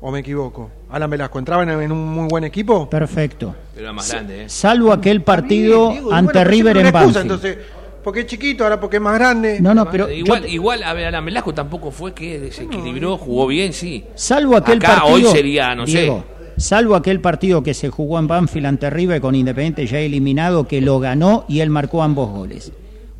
¿O 0.00 0.10
me 0.10 0.20
equivoco? 0.20 0.70
Alan 0.90 1.10
Velasco 1.10 1.38
entraba 1.38 1.62
en, 1.64 1.70
en 1.70 1.92
un 1.92 2.06
muy 2.14 2.28
buen 2.28 2.44
equipo. 2.44 2.88
perfecto. 2.88 3.54
Pero 3.74 3.86
era 3.86 3.92
más 3.92 4.08
grande, 4.10 4.44
¿eh? 4.44 4.48
Salvo 4.48 4.92
aquel 4.92 5.22
partido 5.22 5.90
ante 6.12 6.32
bueno, 6.34 6.50
River 6.50 6.76
en 6.78 6.86
excusa, 6.86 7.04
Banfield. 7.04 7.22
Entonces, 7.22 7.58
porque 8.04 8.20
es 8.20 8.26
chiquito, 8.26 8.62
ahora 8.64 8.78
porque 8.78 8.96
es 8.98 9.02
más 9.02 9.14
grande. 9.18 9.58
No, 9.60 9.74
no, 9.74 9.90
pero 9.90 10.08
igual, 10.10 10.42
yo- 10.42 10.48
igual, 10.48 10.82
a 10.84 10.92
ver, 10.92 11.06
Alan 11.06 11.24
Velasco 11.24 11.52
tampoco 11.52 11.90
fue 11.90 12.14
que 12.14 12.38
desequilibró, 12.38 13.16
jugó 13.18 13.46
bien, 13.48 13.72
sí. 13.72 14.04
salvo 14.14 14.56
aquel 14.56 14.78
Acá 14.78 15.00
partido 15.00 15.14
hoy 15.30 15.36
sería, 15.36 15.74
no 15.74 15.84
Diego, 15.86 16.24
salvo 16.56 16.94
aquel 16.94 17.20
partido 17.20 17.64
que 17.64 17.74
se 17.74 17.90
jugó 17.90 18.20
en 18.20 18.28
Banfield 18.28 18.66
ante 18.66 18.88
River 18.88 19.20
con 19.20 19.34
Independiente 19.34 19.86
ya 19.86 19.98
eliminado 19.98 20.68
que 20.68 20.80
lo 20.80 21.00
ganó 21.00 21.44
y 21.48 21.60
él 21.60 21.70
marcó 21.70 22.02
ambos 22.04 22.30
goles. 22.30 22.70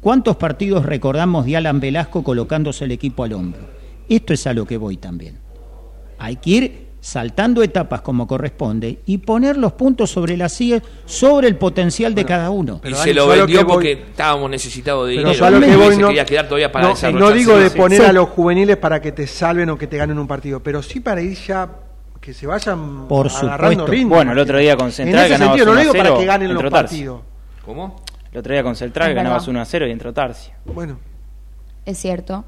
¿Cuántos 0.00 0.36
partidos 0.36 0.86
recordamos 0.86 1.46
de 1.46 1.56
Alan 1.56 1.80
Velasco 1.80 2.22
colocándose 2.22 2.84
el 2.84 2.92
equipo 2.92 3.24
al 3.24 3.32
hombro? 3.32 3.62
Esto 4.08 4.32
es 4.32 4.46
a 4.46 4.54
lo 4.54 4.64
que 4.64 4.76
voy 4.76 4.98
también. 4.98 5.36
Hay 6.18 6.36
que 6.36 6.50
ir 6.50 6.86
saltando 7.01 7.62
etapas 7.62 8.01
como 8.01 8.26
corresponde 8.26 8.99
y 9.07 9.18
poner 9.18 9.57
los 9.57 9.72
puntos 9.74 10.11
sobre 10.11 10.36
la 10.36 10.49
silla 10.49 10.82
sobre 11.05 11.47
el 11.47 11.57
potencial 11.57 12.14
de 12.14 12.24
cada 12.24 12.51
uno. 12.51 12.76
Y 12.76 12.80
Pero, 12.82 12.97
se 12.97 13.01
Dani, 13.03 13.12
lo 13.14 13.26
vendió 13.28 13.64
voy- 13.64 13.72
porque 13.74 13.92
estábamos 13.92 14.51
necesitados 14.51 15.07
de 15.09 15.14
Pero 15.16 15.28
dinero. 15.30 15.47
yo 15.51 15.51
lo 15.51 15.61
que 15.66 15.72
Y 15.72 15.76
voy 15.76 15.94
se 15.94 16.01
no, 16.01 16.07
quería 16.09 16.24
quedar 16.24 16.44
todavía 16.49 16.72
para 16.72 16.88
no, 16.88 17.11
no 17.12 17.30
digo 17.30 17.57
de 17.57 17.70
poner 17.70 18.01
Sí. 18.03 18.07
a 18.09 18.12
los 18.12 18.28
juveniles 18.30 18.76
para 18.78 19.01
que 19.01 19.12
te 19.12 19.26
salven 19.26 19.70
o 19.70 19.78
que 19.78 19.86
te 19.86 19.97
ganen 19.97 20.18
un 20.18 20.26
partido, 20.26 20.61
pero 20.61 20.82
sí 20.82 20.99
para 21.01 21.20
ir 21.20 21.36
ya 21.38 21.68
que 22.20 22.34
se 22.34 22.47
vayan 22.47 23.07
Por 23.07 23.28
agarrando 23.28 23.86
ritmo. 23.86 24.16
Bueno, 24.16 24.32
el 24.32 24.38
otro 24.40 24.59
día 24.59 24.76
con 24.76 24.86
en 24.86 24.92
Central 24.92 25.26
ese 25.26 25.32
ganabas 25.34 25.57
sentido, 25.59 25.66
no 25.66 25.72
1 25.72 25.74
lo 25.74 25.78
a 25.78 25.82
digo 25.82 25.92
para 25.92 26.05
0 26.09 26.18
que 26.18 26.26
ganen 26.26 26.51
en 26.51 26.55
los 26.55 26.70
partidos. 26.72 27.20
¿Cómo? 27.64 28.03
El 28.32 28.38
otro 28.40 28.53
día 28.53 28.62
con 28.64 28.74
Central 28.74 29.14
ganabas 29.14 29.42
verdad. 29.47 29.51
1 29.51 29.61
a 29.61 29.64
0 29.64 29.86
y 29.86 29.90
en 29.92 29.99
Trotarse. 29.99 30.53
Bueno, 30.64 30.99
Es 31.84 31.99
cierto. 31.99 32.44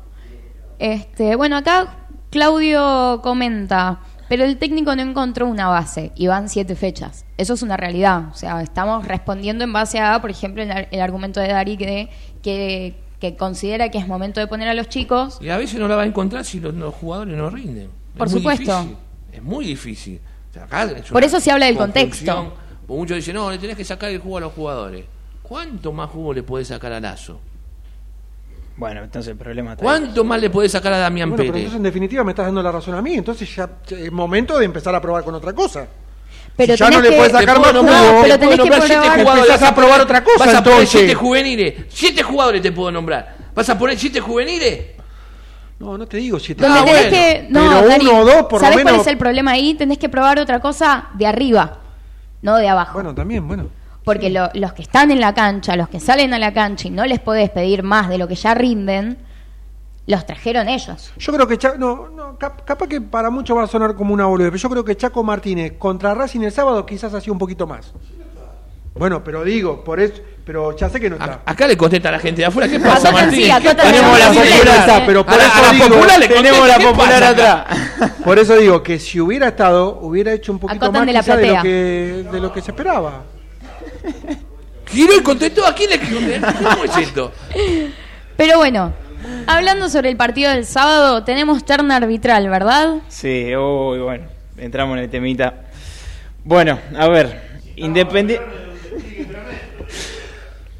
Este, 0.81 1.37
bueno, 1.37 1.57
acá 1.57 1.95
Claudio 2.31 3.21
comenta, 3.23 4.01
pero 4.29 4.45
el 4.45 4.59
técnico 4.59 4.95
no 4.95 5.03
encontró 5.03 5.47
una 5.47 5.69
base 5.69 6.13
y 6.15 6.27
van 6.27 6.49
siete 6.49 6.75
fechas. 6.77 7.25
Eso 7.37 7.55
es 7.55 7.63
una 7.63 7.77
realidad. 7.77 8.29
O 8.33 8.35
sea, 8.35 8.61
estamos 8.63 9.07
respondiendo 9.07 9.65
en 9.65 9.73
base 9.73 9.99
a, 10.01 10.21
por 10.21 10.31
ejemplo, 10.31 10.63
el, 10.63 10.71
ar- 10.71 10.89
el 10.91 11.01
argumento 11.01 11.41
de 11.41 11.49
Dari 11.49 11.77
que, 11.77 12.09
que, 12.43 12.95
que 13.21 13.37
considera 13.37 13.91
que 13.91 13.99
es 13.99 14.07
momento 14.07 14.41
de 14.41 14.47
poner 14.47 14.69
a 14.69 14.75
los 14.75 14.89
chicos. 14.89 15.39
Y 15.41 15.49
a 15.49 15.57
veces 15.57 15.79
no 15.81 15.89
la 15.89 15.97
va 15.97 16.03
a 16.03 16.07
encontrar 16.07 16.45
si 16.45 16.61
los, 16.61 16.75
los 16.75 16.95
jugadores 16.95 17.37
no 17.37 17.49
rinden. 17.51 17.89
Por 18.17 18.27
es 18.27 18.33
muy 18.33 18.41
supuesto. 18.43 18.77
difícil. 18.81 18.97
Es 19.33 19.43
muy 19.43 19.65
difícil. 19.67 20.21
O 20.51 20.53
sea, 20.55 20.65
acá 20.65 20.85
es 20.85 21.11
Por 21.11 21.23
eso 21.25 21.41
se 21.41 21.51
habla 21.51 21.67
del 21.67 21.77
contexto. 21.77 22.55
Muchos 22.87 23.17
dicen, 23.17 23.35
no, 23.35 23.51
le 23.51 23.59
tenés 23.59 23.77
que 23.77 23.85
sacar 23.85 24.11
el 24.11 24.19
jugo 24.19 24.39
a 24.39 24.41
los 24.41 24.53
jugadores. 24.53 25.05
¿Cuánto 25.43 25.93
más 25.93 26.11
jugo 26.11 26.33
le 26.35 26.43
podés 26.43 26.69
sacar 26.69 26.93
a 26.93 27.01
Lazo? 27.01 27.41
Bueno, 28.79 29.03
entonces 29.03 29.33
el 29.33 29.37
problema 29.37 29.73
está 29.73 29.83
ahí. 29.83 29.87
¿Cuánto 29.89 30.23
más 30.25 30.41
le 30.41 30.51
podés 30.51 30.71
sacar 30.73 30.93
a 30.93 30.99
Damián 30.99 31.31
bueno, 31.31 31.43
pero 31.43 31.53
Pérez? 31.53 31.65
entonces 31.67 31.77
en 31.79 31.83
definitiva 31.83 32.23
me 32.25 32.31
estás 32.31 32.47
dando 32.47 32.63
la 32.63 32.71
razón 32.71 32.95
a 32.95 33.03
mí, 33.03 33.15
entonces 33.15 33.55
ya 33.55 33.69
es 33.91 34.13
momento 34.13 34.57
de 34.57 34.65
empezar 34.65 34.95
a 34.95 35.01
probar 35.01 35.25
con 35.25 35.35
otra 35.35 35.53
cosa. 35.53 35.87
Pero 36.57 36.75
Si 36.75 36.79
ya 36.79 36.91
no 36.91 37.01
le 37.01 37.11
podés 37.13 37.33
sacar 37.33 37.59
más 37.59 37.69
jugo, 37.73 37.83
nombrar- 37.83 38.23
te 38.23 38.23
pero 38.23 38.39
tenés 38.39 38.57
que 38.61 38.63
siete 38.87 38.87
probar. 39.01 39.21
jugadores, 39.21 39.47
Empezás 39.51 39.69
a 39.71 39.75
probar 39.75 40.01
otra 40.01 40.25
cosa, 40.25 40.39
Vas 40.39 40.55
a 40.55 40.63
poner 40.63 40.79
entonces. 40.79 40.91
siete 41.01 41.15
juveniles. 41.15 41.75
Siete 41.89 42.23
jugadores 42.23 42.63
te 42.63 42.73
puedo 42.73 42.91
nombrar. 42.93 43.37
¿Vas 43.55 43.69
a 43.69 43.79
poner 43.79 43.99
siete 43.99 44.21
juveniles? 44.21 44.87
No, 45.81 45.97
no 45.99 46.07
te 46.07 46.17
digo 46.17 46.39
siete. 46.41 46.65
Ah, 46.67 46.83
tenés 46.85 46.91
bueno. 46.95 47.11
que. 47.11 47.47
No, 47.51 47.61
Pero 47.81 47.89
Dani, 47.89 48.07
uno 48.07 48.19
o 48.21 48.25
dos, 48.25 48.43
por 48.45 48.53
lo 48.55 48.59
¿sabés 48.61 48.75
cuál 48.77 48.85
menos- 48.87 49.01
es 49.03 49.07
el 49.13 49.19
problema 49.19 49.51
ahí? 49.53 49.75
Tenés 49.75 49.99
que 49.99 50.09
probar 50.09 50.39
otra 50.41 50.61
cosa 50.61 51.09
de 51.15 51.27
arriba, 51.27 51.79
no 52.43 52.57
de 52.57 52.69
abajo. 52.69 52.95
Bueno, 52.95 53.15
también, 53.15 53.47
bueno. 53.47 53.69
Porque 54.09 54.31
lo- 54.31 54.51
los 54.55 54.73
que 54.73 54.83
están 54.83 55.11
en 55.11 55.21
la 55.21 55.35
cancha, 55.35 55.77
los 55.77 55.89
que 55.89 56.01
salen 56.01 56.33
a 56.33 56.39
la 56.39 56.53
cancha 56.55 56.89
y 56.89 56.91
no 56.91 57.05
les 57.05 57.21
podés 57.21 57.51
pedir 57.51 57.83
más 57.83 58.09
de 58.09 58.17
lo 58.19 58.27
que 58.27 58.35
ya 58.37 58.55
rinden, 58.55 59.19
los 60.07 60.25
trajeron 60.25 60.67
ellos. 60.69 61.13
Yo 61.19 61.33
creo 61.35 61.47
que 61.47 61.59
Chaco, 61.59 61.77
no, 61.77 62.09
no, 62.09 62.39
cap- 62.39 62.63
capaz 62.65 62.87
que 62.89 63.01
para 63.03 63.29
muchos 63.29 63.55
va 63.57 63.65
a 63.65 63.67
sonar 63.67 63.95
como 63.95 64.15
una 64.15 64.25
boludez, 64.25 64.51
pero 64.51 64.63
yo 64.63 64.71
creo 64.71 64.85
que 64.85 64.97
Chaco 64.97 65.23
Martínez 65.23 65.75
contra 65.79 66.15
Racing 66.15 66.41
el 66.41 66.53
sábado 66.53 66.87
quizás 66.87 67.13
hacía 67.13 67.31
un 67.33 67.39
poquito 67.39 67.67
más. 67.67 67.93
Bueno, 68.95 69.23
pero 69.23 69.45
digo, 69.45 69.85
por 69.85 70.01
eso, 70.01 70.15
pero 70.45 70.75
ya 70.77 70.89
sé 70.89 70.99
que 70.99 71.09
no 71.11 71.17
está. 71.17 71.43
A- 71.45 71.53
Acá 71.53 71.69
le 71.69 71.77
contesta 71.77 72.09
a 72.09 72.13
la 72.13 72.19
gente 72.19 72.41
de 72.41 72.47
afuera. 72.47 72.67
¿Qué 72.69 72.81
pasa, 72.81 73.13
Martín? 73.13 73.45
sí, 73.45 73.51
acá 73.51 73.61
¿Qué 73.61 73.75
también 73.75 73.95
Tenemos 74.03 74.19
la 74.19 74.27
popular. 74.29 74.79
Está, 74.79 75.07
pero 75.07 75.25
por 75.27 75.35
A 75.35 75.37
la- 75.37 75.45
eso 75.47 75.63
la 75.63 75.73
digo, 75.73 75.89
popular 75.89 76.19
le 76.19 76.29
Tenemos 76.29 76.69
la 76.69 76.79
¿qué 76.79 76.85
popular 76.87 77.23
atrás. 77.25 77.67
por 78.25 78.39
eso 78.39 78.57
digo 78.57 78.83
que 78.83 78.99
si 78.99 79.21
hubiera 79.21 79.49
estado, 79.49 79.99
hubiera 80.01 80.33
hecho 80.33 80.51
un 80.53 80.59
poquito 80.59 80.87
Acotan 80.87 81.01
más 81.03 81.07
de 81.07 81.13
la 81.13 81.21
quizá 81.21 81.37
de, 81.37 81.47
lo 81.55 81.63
que, 81.63 82.27
de 82.33 82.41
lo 82.41 82.53
que 82.53 82.63
se 82.63 82.71
esperaba. 82.71 83.23
Giró 84.91 85.17
y 85.17 85.23
contestó. 85.23 85.67
¿A 85.67 85.75
quién 85.75 85.91
le 85.91 85.99
¿Cómo 86.01 86.85
es 86.85 86.97
esto? 86.97 87.33
Pero 88.37 88.57
bueno, 88.59 88.93
hablando 89.47 89.89
sobre 89.89 90.11
el 90.11 90.17
partido 90.17 90.51
del 90.51 90.65
sábado, 90.65 91.25
tenemos 91.25 91.65
terna 91.65 91.97
arbitral, 91.97 92.49
¿verdad? 92.49 92.95
Sí, 93.09 93.55
uy, 93.57 93.99
bueno, 93.99 94.25
entramos 94.57 94.97
en 94.97 95.05
el 95.05 95.11
temita. 95.11 95.55
Bueno, 96.45 96.79
a 96.97 97.09
ver, 97.09 97.49
Independiente. 97.77 98.45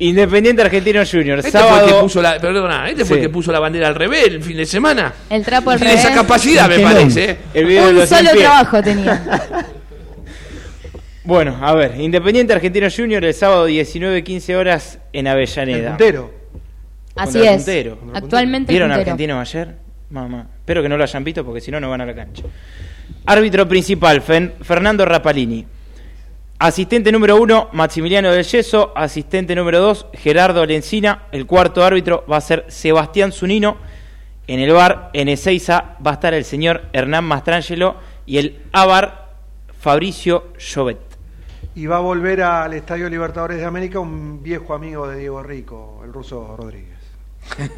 Independiente 0.01 0.63
Argentino 0.63 1.03
Junior, 1.05 1.41
Este 1.41 1.59
fue 1.59 1.81
el 1.81 1.87
que 1.87 1.95
puso 1.95 2.23
la, 2.23 2.39
perdona, 2.39 2.89
este 2.89 3.05
fue 3.05 3.17
el 3.17 3.23
que 3.25 3.29
puso 3.31 3.51
la 3.51 3.59
bandera 3.59 3.89
al 3.89 3.97
revés 3.97 4.29
el 4.29 4.43
fin 4.43 4.57
de 4.57 4.65
semana. 4.65 5.13
El 5.29 5.45
trapo 5.45 5.71
al 5.71 5.79
Tiene 5.81 5.95
esa 5.95 6.11
revés. 6.11 6.21
capacidad, 6.23 6.69
me 6.69 6.79
parece. 6.79 7.31
¿eh? 7.31 7.39
El 7.53 7.67
video 7.67 7.87
de 7.87 7.91
Un 7.91 7.99
los 7.99 8.09
solo 8.09 8.31
trabajo 8.31 8.81
tenía. 8.83 9.67
Bueno, 11.29 11.59
a 11.61 11.75
ver, 11.75 12.01
Independiente 12.01 12.55
Argentino 12.55 12.87
Junior 12.91 13.23
el 13.23 13.35
sábado 13.35 13.69
19-15 13.69 14.55
horas 14.57 14.99
en 15.13 15.27
El 15.27 15.33
Avellaneda. 15.35 15.89
puntero. 15.91 16.33
Así 17.15 17.37
el 17.41 17.45
es. 17.49 17.57
puntero. 17.57 17.99
Actualmente 18.15 18.73
el 18.73 18.75
¿Vieron 18.75 18.89
puntero. 18.89 19.03
Argentinos 19.03 19.39
ayer? 19.55 19.75
Mamá. 20.09 20.47
Espero 20.61 20.83
que 20.83 20.89
no 20.89 20.97
lo 20.97 21.03
hayan 21.03 21.25
visto 21.25 21.45
porque 21.45 21.61
si 21.61 21.71
no, 21.71 21.81
no 21.81 21.91
van 21.91 22.01
a 22.01 22.07
la 22.07 22.15
cancha. 22.15 22.45
Árbitro 23.27 23.69
principal, 23.69 24.23
Fen- 24.23 24.55
Fernando 24.63 25.05
Rapalini. 25.05 25.67
Asistente 26.61 27.13
número 27.13 27.37
uno, 27.37 27.69
Maximiliano 27.75 28.33
del 28.33 28.45
Yeso. 28.45 28.95
Asistente 28.97 29.55
número 29.55 29.81
dos, 29.81 30.07
Gerardo 30.15 30.65
Lencina. 30.65 31.25
El 31.31 31.45
cuarto 31.45 31.85
árbitro 31.85 32.25
va 32.31 32.39
a 32.39 32.41
ser 32.41 32.65
Sebastián 32.69 33.33
Zunino. 33.33 33.77
En 34.47 34.61
el 34.61 34.73
bar, 34.73 35.11
en 35.13 35.29
Ezeiza, 35.29 35.97
va 36.05 36.13
a 36.13 36.15
estar 36.15 36.33
el 36.33 36.47
señor 36.47 36.85
Hernán 36.95 37.25
Mastrangelo 37.27 37.97
y 38.25 38.39
el 38.39 38.61
ABAR 38.73 39.29
Fabricio 39.79 40.55
Llobet. 40.59 41.07
Y 41.75 41.87
va 41.87 41.97
a 41.97 42.01
volver 42.01 42.43
al 42.43 42.75
Estadio 42.75 43.09
Libertadores 43.09 43.59
de 43.59 43.65
América 43.65 44.01
un 44.01 44.43
viejo 44.43 44.75
amigo 44.75 45.09
de 45.09 45.19
Diego 45.19 45.43
Rico, 45.43 46.01
el 46.05 46.13
ruso 46.13 46.57
Rodríguez. 46.57 46.99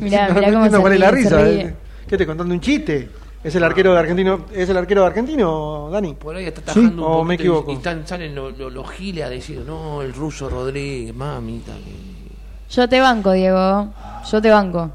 Mirá, 0.00 0.28
mirá 0.30 0.30
cómo 0.52 0.70
se 0.70 0.78
cuál 0.78 0.92
es 0.94 1.00
la 1.00 1.10
ríe, 1.10 1.22
se 1.24 1.28
risa. 1.36 1.44
ríe. 1.44 1.60
eh. 1.62 1.74
¿Qué 2.06 2.16
te 2.16 2.26
contando 2.26 2.54
un 2.54 2.60
chiste? 2.60 3.08
¿Es 3.44 3.54
el 3.54 3.62
arquero 3.62 3.92
de 3.92 3.98
argentino? 4.00 4.46
¿Es 4.52 4.68
el 4.68 4.76
arquero 4.76 5.02
de 5.02 5.06
argentino, 5.08 5.88
Dani? 5.92 6.14
Por 6.14 6.34
ahí 6.34 6.46
está 6.46 6.60
tajando 6.62 7.06
¿O 7.06 7.20
un 7.22 7.28
me 7.28 7.34
poquito 7.36 7.42
y- 7.42 7.46
equivoco? 7.56 7.72
y 7.72 7.74
están, 7.76 8.06
salen 8.06 8.34
los 8.34 8.58
los- 8.58 8.72
los 8.72 8.90
giles 8.90 9.24
a 9.24 9.28
decir, 9.28 9.60
no, 9.64 10.02
el 10.02 10.12
ruso 10.12 10.48
Rodríguez, 10.48 11.14
mamita. 11.14 11.72
Yo 12.70 12.88
te 12.88 13.00
banco, 13.00 13.32
Diego. 13.32 13.88
Yo 14.30 14.42
te 14.42 14.50
banco. 14.50 14.90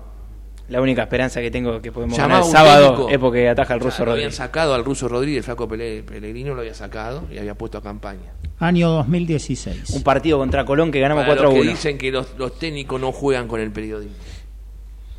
La 0.69 0.81
única 0.81 1.03
esperanza 1.03 1.41
que 1.41 1.51
tengo 1.51 1.81
que 1.81 1.91
podemos 1.91 2.17
Llamaba 2.17 2.39
ganar 2.39 2.47
el 2.47 2.51
sábado 2.57 2.89
técnico. 2.91 3.09
es 3.09 3.17
porque 3.19 3.49
ataja 3.49 3.73
el 3.73 3.79
O 3.79 3.83
sea, 3.83 3.89
ruso 3.91 4.05
lo 4.05 4.11
habían 4.11 4.23
Rodríguez. 4.29 4.35
sacado 4.37 4.73
al 4.73 4.85
ruso 4.85 5.07
Rodríguez, 5.09 5.37
el 5.39 5.43
flaco 5.43 5.67
Pellegrino 5.67 6.53
lo 6.55 6.61
había 6.61 6.73
sacado 6.73 7.23
y 7.31 7.37
había 7.37 7.53
puesto 7.55 7.77
a 7.77 7.83
campaña. 7.83 8.31
Año 8.59 8.89
2016. 8.89 9.89
Un 9.89 10.03
partido 10.03 10.37
contra 10.37 10.63
Colón 10.65 10.91
que 10.91 10.99
ganamos 11.01 11.23
Para 11.25 11.35
4 11.35 11.43
a 11.43 11.49
los 11.49 11.53
que 11.55 11.61
1. 11.67 11.71
dicen 11.71 11.97
que 11.97 12.11
los, 12.11 12.27
los 12.37 12.57
técnicos 12.57 12.99
no 13.01 13.11
juegan 13.11 13.47
con 13.49 13.59
el 13.59 13.71
periodismo. 13.71 14.15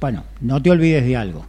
Bueno, 0.01 0.25
no 0.41 0.63
te 0.63 0.71
olvides 0.71 1.05
de 1.05 1.17
algo. 1.17 1.47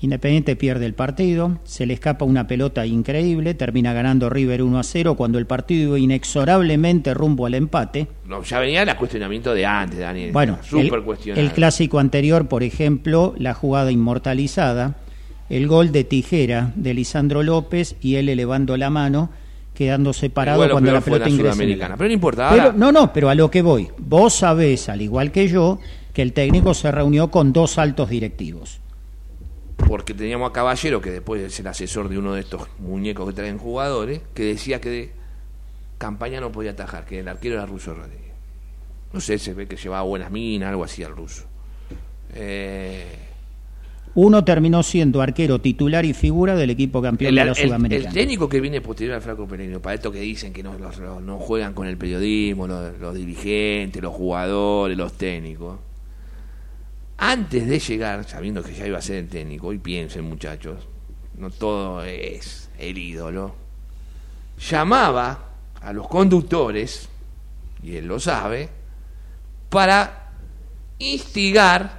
Independiente 0.00 0.54
pierde 0.54 0.86
el 0.86 0.94
partido, 0.94 1.58
se 1.64 1.84
le 1.84 1.94
escapa 1.94 2.24
una 2.24 2.46
pelota 2.46 2.86
increíble, 2.86 3.54
termina 3.54 3.92
ganando 3.92 4.30
River 4.30 4.62
1 4.62 4.78
a 4.78 4.84
0 4.84 5.16
cuando 5.16 5.38
el 5.38 5.46
partido 5.46 5.88
iba 5.88 5.98
inexorablemente 5.98 7.14
rumbo 7.14 7.46
al 7.46 7.54
empate. 7.54 8.06
No, 8.24 8.42
ya 8.44 8.60
venía 8.60 8.82
el 8.84 8.96
cuestionamiento 8.96 9.52
de 9.54 9.66
antes, 9.66 9.98
Daniel. 9.98 10.30
Bueno, 10.32 10.58
súper 10.62 11.02
el, 11.26 11.38
el 11.38 11.52
clásico 11.52 11.98
anterior, 11.98 12.46
por 12.46 12.62
ejemplo, 12.62 13.34
la 13.38 13.54
jugada 13.54 13.90
inmortalizada, 13.90 14.94
el 15.50 15.66
gol 15.66 15.90
de 15.90 16.04
tijera 16.04 16.72
de 16.76 16.94
Lisandro 16.94 17.42
López 17.42 17.96
y 18.00 18.16
él 18.16 18.28
elevando 18.28 18.76
la 18.76 18.90
mano, 18.90 19.30
quedando 19.74 20.12
separado 20.12 20.58
cuando 20.70 20.92
la 20.92 21.00
pelota 21.00 21.28
ingresa. 21.28 21.60
el. 21.64 21.78
Pero 21.96 22.08
no 22.08 22.14
importa, 22.14 22.50
Pero- 22.52 22.72
no, 22.72 22.92
no, 22.92 23.12
pero 23.12 23.30
a 23.30 23.34
lo 23.34 23.50
que 23.50 23.62
voy. 23.62 23.88
Vos 23.98 24.34
sabés, 24.34 24.88
al 24.88 25.02
igual 25.02 25.32
que 25.32 25.48
yo, 25.48 25.80
que 26.12 26.22
el 26.22 26.32
técnico 26.32 26.72
se 26.74 26.92
reunió 26.92 27.32
con 27.32 27.52
dos 27.52 27.78
altos 27.78 28.10
directivos. 28.10 28.78
Porque 29.86 30.12
teníamos 30.14 30.50
a 30.50 30.52
Caballero, 30.52 31.00
que 31.00 31.10
después 31.10 31.40
es 31.42 31.58
el 31.60 31.66
asesor 31.68 32.08
de 32.08 32.18
uno 32.18 32.34
de 32.34 32.40
estos 32.40 32.68
muñecos 32.78 33.26
que 33.28 33.34
traen 33.34 33.58
jugadores, 33.58 34.20
que 34.34 34.42
decía 34.44 34.80
que 34.80 34.88
de 34.90 35.12
campaña 35.98 36.40
no 36.40 36.52
podía 36.52 36.72
atajar, 36.72 37.04
que 37.06 37.20
el 37.20 37.28
arquero 37.28 37.54
era 37.54 37.66
ruso 37.66 37.94
Rodríguez. 37.94 38.32
No 39.12 39.20
sé, 39.20 39.38
se 39.38 39.54
ve 39.54 39.66
que 39.66 39.76
llevaba 39.76 40.02
buenas 40.02 40.30
minas, 40.30 40.68
algo 40.68 40.84
así 40.84 41.02
al 41.02 41.16
ruso. 41.16 41.44
Eh, 42.34 43.06
Uno 44.14 44.44
terminó 44.44 44.82
siendo 44.82 45.22
arquero 45.22 45.60
titular 45.60 46.04
y 46.04 46.12
figura 46.12 46.56
del 46.56 46.70
equipo 46.70 47.00
campeón 47.00 47.28
el, 47.30 47.34
de 47.36 47.44
la 47.44 47.52
el- 47.52 47.58
el 47.58 47.66
Sudamericana. 47.68 48.12
técnico 48.12 48.48
que 48.48 48.60
viene 48.60 48.80
posterior 48.80 49.14
al 49.14 49.22
Flaco 49.22 49.46
Peregrino, 49.46 49.80
para 49.80 49.94
esto 49.94 50.10
que 50.10 50.20
dicen 50.20 50.52
que 50.52 50.62
no, 50.62 50.76
los- 50.76 50.98
los- 50.98 51.22
no 51.22 51.38
juegan 51.38 51.72
con 51.72 51.86
el 51.86 51.96
periodismo, 51.96 52.66
los, 52.66 52.98
los 52.98 53.14
dirigentes, 53.14 54.02
los 54.02 54.12
jugadores, 54.12 54.96
los 54.98 55.12
técnicos. 55.14 55.78
Antes 57.18 57.66
de 57.66 57.80
llegar, 57.80 58.24
sabiendo 58.28 58.62
que 58.62 58.74
ya 58.74 58.86
iba 58.86 58.98
a 58.98 59.02
ser 59.02 59.16
el 59.16 59.28
técnico, 59.28 59.72
y 59.72 59.78
piensen 59.78 60.24
muchachos, 60.24 60.86
no 61.36 61.50
todo 61.50 62.04
es 62.04 62.70
el 62.78 62.96
ídolo, 62.96 63.56
llamaba 64.58 65.50
a 65.80 65.92
los 65.92 66.06
conductores, 66.06 67.08
y 67.82 67.96
él 67.96 68.06
lo 68.06 68.20
sabe, 68.20 68.68
para 69.68 70.30
instigar 70.98 71.98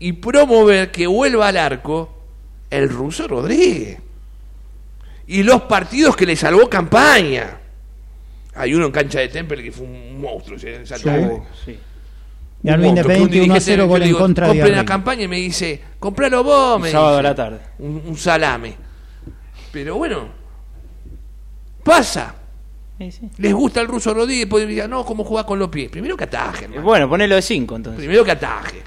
y 0.00 0.12
promover 0.14 0.90
que 0.90 1.06
vuelva 1.06 1.48
al 1.48 1.56
arco 1.56 2.22
el 2.70 2.88
ruso 2.88 3.28
Rodríguez. 3.28 4.00
Y 5.28 5.42
los 5.44 5.62
partidos 5.62 6.16
que 6.16 6.26
le 6.26 6.36
salvó 6.36 6.68
campaña. 6.68 7.60
Hay 8.56 8.74
uno 8.74 8.86
en 8.86 8.92
cancha 8.92 9.20
de 9.20 9.28
Temple 9.28 9.62
que 9.62 9.72
fue 9.72 9.86
un 9.86 10.20
monstruo. 10.20 10.58
Sí. 10.58 10.68
Ganó 12.64 12.86
Independiente 12.86 13.36
1 13.42 13.42
a 13.54 13.58
dirigente 13.58 13.60
0 13.60 13.82
yo 13.84 13.88
gol 13.88 14.02
en 14.02 14.14
contra 14.14 14.52
de 14.52 14.70
la 14.70 14.84
campaña 14.84 15.22
y 15.22 15.28
me 15.28 15.36
dice, 15.36 15.80
compralo 15.98 16.42
vos, 16.42 16.80
me 16.80 16.88
Un 16.88 16.92
sábado 16.92 17.16
dice. 17.18 17.20
a 17.20 17.30
la 17.30 17.34
tarde. 17.34 17.60
Un, 17.78 18.02
un 18.06 18.16
salame. 18.16 18.74
Pero 19.70 19.96
bueno, 19.96 20.28
pasa. 21.82 22.34
Sí, 22.98 23.10
sí. 23.10 23.28
Les 23.38 23.52
gusta 23.52 23.80
el 23.80 23.88
ruso 23.88 24.14
Rodríguez, 24.14 24.46
pues 24.46 24.66
dirán, 24.68 24.90
no, 24.90 25.04
¿cómo 25.04 25.24
juega 25.24 25.44
con 25.44 25.58
los 25.58 25.68
pies? 25.68 25.90
Primero 25.90 26.16
que 26.16 26.24
ataje, 26.24 26.64
hermano. 26.64 26.82
Bueno, 26.82 27.08
ponelo 27.08 27.34
de 27.34 27.42
5 27.42 27.76
entonces. 27.76 27.98
Primero 27.98 28.24
que 28.24 28.30
ataje. 28.30 28.82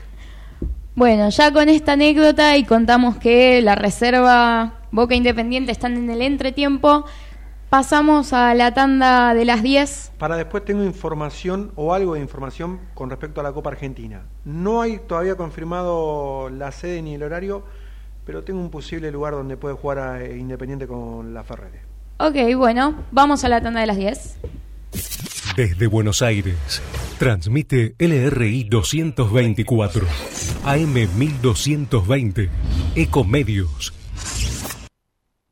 Bueno, 0.95 1.29
ya 1.29 1.51
con 1.53 1.69
esta 1.69 1.91
anécdota 1.91 2.57
y 2.57 2.63
contamos 2.63 3.17
que 3.17 3.61
la 3.61 3.75
reserva 3.75 4.79
Boca 4.91 5.13
Independiente 5.13 5.71
están 5.71 5.95
en 5.95 6.09
el 6.09 6.21
entretiempo, 6.23 7.05
pasamos 7.69 8.33
a 8.33 8.53
la 8.53 8.73
tanda 8.73 9.33
de 9.33 9.45
las 9.45 9.61
10. 9.61 10.13
Para 10.17 10.37
después 10.37 10.63
tengo 10.63 10.83
información 10.83 11.71
o 11.75 11.93
algo 11.93 12.13
de 12.13 12.21
información 12.21 12.79
con 12.93 13.09
respecto 13.09 13.41
a 13.41 13.43
la 13.43 13.51
Copa 13.51 13.69
Argentina. 13.71 14.23
No 14.45 14.81
hay 14.81 14.99
todavía 14.99 15.35
confirmado 15.35 16.49
la 16.49 16.71
sede 16.71 17.01
ni 17.01 17.15
el 17.15 17.23
horario, 17.23 17.63
pero 18.25 18.43
tengo 18.43 18.59
un 18.59 18.69
posible 18.69 19.11
lugar 19.11 19.33
donde 19.33 19.57
puede 19.57 19.75
jugar 19.75 19.99
a 19.99 20.23
eh, 20.23 20.37
Independiente 20.37 20.87
con 20.87 21.33
la 21.33 21.43
Ferrere. 21.43 21.81
Ok, 22.19 22.55
bueno, 22.55 23.03
vamos 23.11 23.43
a 23.43 23.49
la 23.49 23.61
tanda 23.61 23.81
de 23.81 23.87
las 23.87 23.97
10. 23.97 24.37
Desde 25.55 25.87
Buenos 25.87 26.21
Aires, 26.21 26.81
transmite 27.19 27.95
LRI 27.99 28.63
224, 28.65 30.05
AM 30.65 30.93
1220, 30.93 32.49
Ecomedios. 32.95 33.96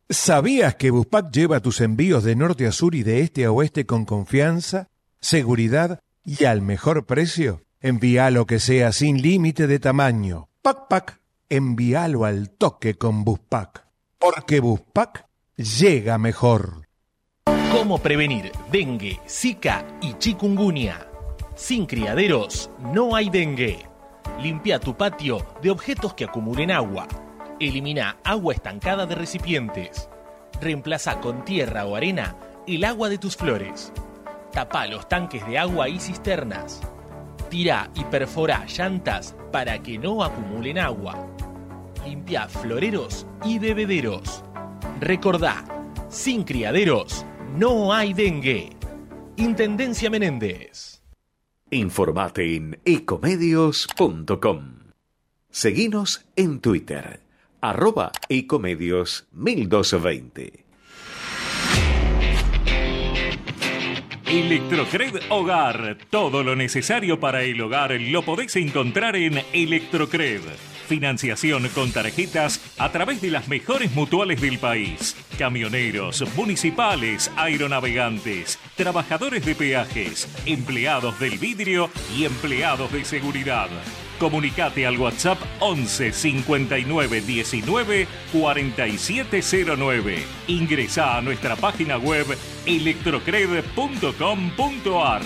¿Sabías 0.10 0.76
que 0.76 0.92
Buspack 0.92 1.32
lleva 1.32 1.62
tus 1.62 1.82
envíos 1.82 2.24
de 2.24 2.36
norte 2.36 2.68
a 2.68 2.72
sur 2.72 2.94
y 2.94 3.02
de 3.02 3.22
este 3.22 3.46
a 3.46 3.52
oeste 3.52 3.88
con 3.88 4.06
confianza, 4.06 4.88
seguridad 5.20 6.00
y 6.24 6.46
al 6.46 6.62
mejor 6.62 7.08
precio? 7.08 7.64
Envía 7.82 8.30
lo 8.30 8.46
que 8.46 8.60
sea 8.60 8.92
sin 8.92 9.24
límite 9.24 9.66
de 9.66 9.80
tamaño. 9.80 10.48
Pac 10.62 10.88
Pac, 10.88 11.22
envíalo 11.50 12.26
al 12.26 12.52
toque 12.52 12.94
con 12.94 13.24
Buspack. 13.24 13.88
Porque 14.20 14.60
Buspack 14.60 15.26
llega 15.56 16.20
mejor. 16.20 16.88
¿Cómo 17.72 17.98
prevenir 17.98 18.52
dengue, 18.72 19.20
zika 19.28 19.88
y 20.02 20.14
chikungunya? 20.20 21.10
Sin 21.56 21.88
criaderos 21.88 22.70
no 22.94 23.16
hay 23.16 23.32
dengue. 23.32 23.90
Limpia 24.40 24.80
tu 24.80 24.96
patio 24.96 25.44
de 25.64 25.72
objetos 25.72 26.14
que 26.14 26.26
acumulen 26.26 26.70
agua. 26.70 27.08
Elimina 27.60 28.18
agua 28.24 28.54
estancada 28.54 29.06
de 29.06 29.16
recipientes. 29.16 30.10
Reemplaza 30.62 31.22
con 31.22 31.46
tierra 31.46 31.86
o 31.86 31.96
arena 31.96 32.36
el 32.68 32.84
agua 32.84 33.08
de 33.08 33.18
tus 33.18 33.38
flores. 33.38 33.94
Tapa 34.52 34.88
los 34.88 35.08
tanques 35.08 35.46
de 35.48 35.58
agua 35.58 35.88
y 35.88 36.00
cisternas. 36.00 36.82
Tira 37.50 37.90
y 37.96 38.04
perfora 38.06 38.66
llantas 38.66 39.36
para 39.52 39.82
que 39.82 39.98
no 39.98 40.24
acumulen 40.24 40.80
agua. 40.80 41.28
Limpia 42.06 42.48
floreros 42.48 43.26
y 43.44 43.58
bebederos. 43.60 44.44
Recordá, 45.00 45.64
sin 46.10 46.44
criaderos 46.44 47.26
no 47.56 47.94
hay 47.94 48.14
dengue. 48.14 48.72
Intendencia 49.38 50.10
Menéndez. 50.10 51.02
Informate 51.72 52.56
en 52.56 52.80
ecomedios.com. 52.86 54.76
Seguinos 55.50 56.26
en 56.36 56.60
Twitter, 56.60 57.25
arroba 57.70 58.12
ecomedios 58.30 59.28
1220. 59.32 60.66
Electrocred 64.28 65.16
Hogar. 65.30 65.98
Todo 66.12 66.44
lo 66.44 66.56
necesario 66.56 67.20
para 67.20 67.42
el 67.42 67.60
hogar 67.60 68.00
lo 68.00 68.22
podéis 68.24 68.56
encontrar 68.58 69.16
en 69.16 69.42
Electrocred. 69.52 70.42
Financiación 70.86 71.68
con 71.70 71.92
tarjetas 71.92 72.62
a 72.78 72.92
través 72.92 73.22
de 73.22 73.32
las 73.32 73.48
mejores 73.48 73.92
mutuales 73.94 74.42
del 74.42 74.60
país. 74.60 75.16
Camioneros, 75.38 76.24
municipales, 76.36 77.32
aeronavegantes, 77.36 78.60
trabajadores 78.76 79.46
de 79.46 79.56
peajes, 79.56 80.28
empleados 80.46 81.20
del 81.20 81.38
vidrio 81.38 81.90
y 82.16 82.26
empleados 82.26 82.92
de 82.92 83.04
seguridad. 83.04 83.70
Comunicate 84.20 84.86
al 84.86 84.98
WhatsApp 84.98 85.40
11 85.60 86.14
59 86.14 87.22
19 87.22 88.08
4709. 88.32 90.24
Ingresa 90.48 91.18
a 91.18 91.22
nuestra 91.22 91.56
página 91.56 91.98
web 91.98 92.26
electrocred.com.ar. 92.66 95.22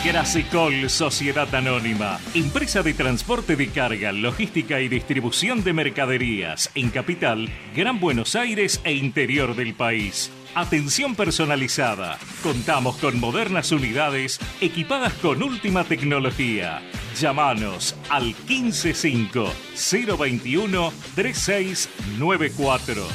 Grasicol 0.04 0.90
Sociedad 0.90 1.54
Anónima, 1.54 2.20
empresa 2.34 2.82
de 2.82 2.94
transporte 2.94 3.58
de 3.58 3.68
carga, 3.68 4.14
logística 4.14 4.80
y 4.80 4.88
distribución 4.88 5.62
de 5.62 5.74
mercaderías 5.74 6.72
en 6.74 6.90
Capital, 6.90 7.50
Gran 7.76 8.00
Buenos 8.00 8.38
Aires 8.38 8.80
e 8.86 8.94
interior 8.94 9.58
del 9.58 9.74
país. 9.74 10.32
Atención 10.56 11.16
personalizada. 11.16 12.18
Contamos 12.42 12.96
con 12.96 13.20
modernas 13.20 13.74
unidades 13.74 14.40
equipadas 14.62 15.14
con 15.16 15.44
última 15.44 15.84
tecnología. 15.84 16.82
Llámanos 17.20 17.94
al 18.10 18.34
155 18.34 19.52
021 20.18 20.94
3694. 21.16 23.06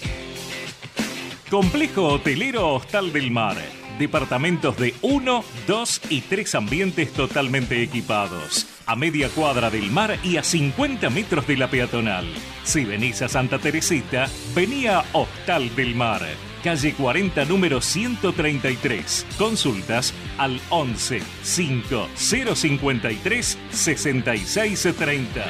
Complejo 1.50 2.10
Hotelero 2.10 2.74
Hostal 2.74 3.14
del 3.14 3.32
Mar. 3.32 3.56
Departamentos 3.98 4.76
de 4.76 4.94
1, 5.04 5.46
2 5.68 6.02
y 6.10 6.20
3 6.20 6.56
ambientes 6.56 7.14
totalmente 7.14 7.82
equipados. 7.82 8.68
A 8.86 8.98
media 8.98 9.30
cuadra 9.30 9.70
del 9.70 9.90
mar 9.90 10.20
y 10.22 10.36
a 10.36 10.44
50 10.44 11.10
metros 11.12 11.48
de 11.48 11.56
la 11.56 11.70
peatonal. 11.70 12.26
Si 12.66 12.84
venís 12.84 13.22
a 13.22 13.30
Santa 13.30 13.58
Teresita, 13.58 14.28
venía 14.54 15.02
Hostal 15.14 15.74
del 15.78 15.96
Mar. 15.96 16.24
Calle 16.66 16.96
40, 16.96 17.46
número 17.46 17.80
133. 17.80 19.28
Consultas 19.38 20.16
al 20.40 20.60
11 20.72 21.22
5 21.44 22.10
053 22.16 23.58
6630. 23.70 25.46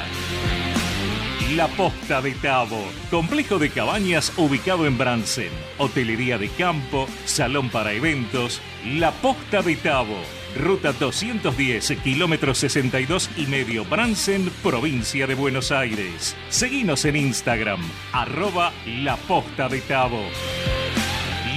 La 1.54 1.68
Posta 1.68 2.20
de 2.20 2.32
Tabo, 2.32 2.84
complejo 3.10 3.58
de 3.58 3.70
cabañas 3.70 4.30
ubicado 4.36 4.84
en 4.86 4.98
Bransen, 4.98 5.48
hotelería 5.78 6.36
de 6.36 6.50
campo, 6.50 7.08
salón 7.24 7.70
para 7.70 7.94
eventos, 7.94 8.60
La 8.84 9.12
Posta 9.12 9.62
de 9.62 9.76
Tabo, 9.76 10.18
ruta 10.54 10.92
210, 10.92 11.92
kilómetro 12.04 12.54
62 12.54 13.30
y 13.38 13.46
medio, 13.46 13.86
Bransen, 13.86 14.50
provincia 14.62 15.26
de 15.26 15.34
Buenos 15.34 15.72
Aires. 15.72 16.36
Seguinos 16.50 17.06
en 17.06 17.16
Instagram, 17.16 17.80
arroba 18.12 18.74
La 18.84 19.16
Posta 19.16 19.70
de 19.70 19.80
Tabo. 19.80 20.20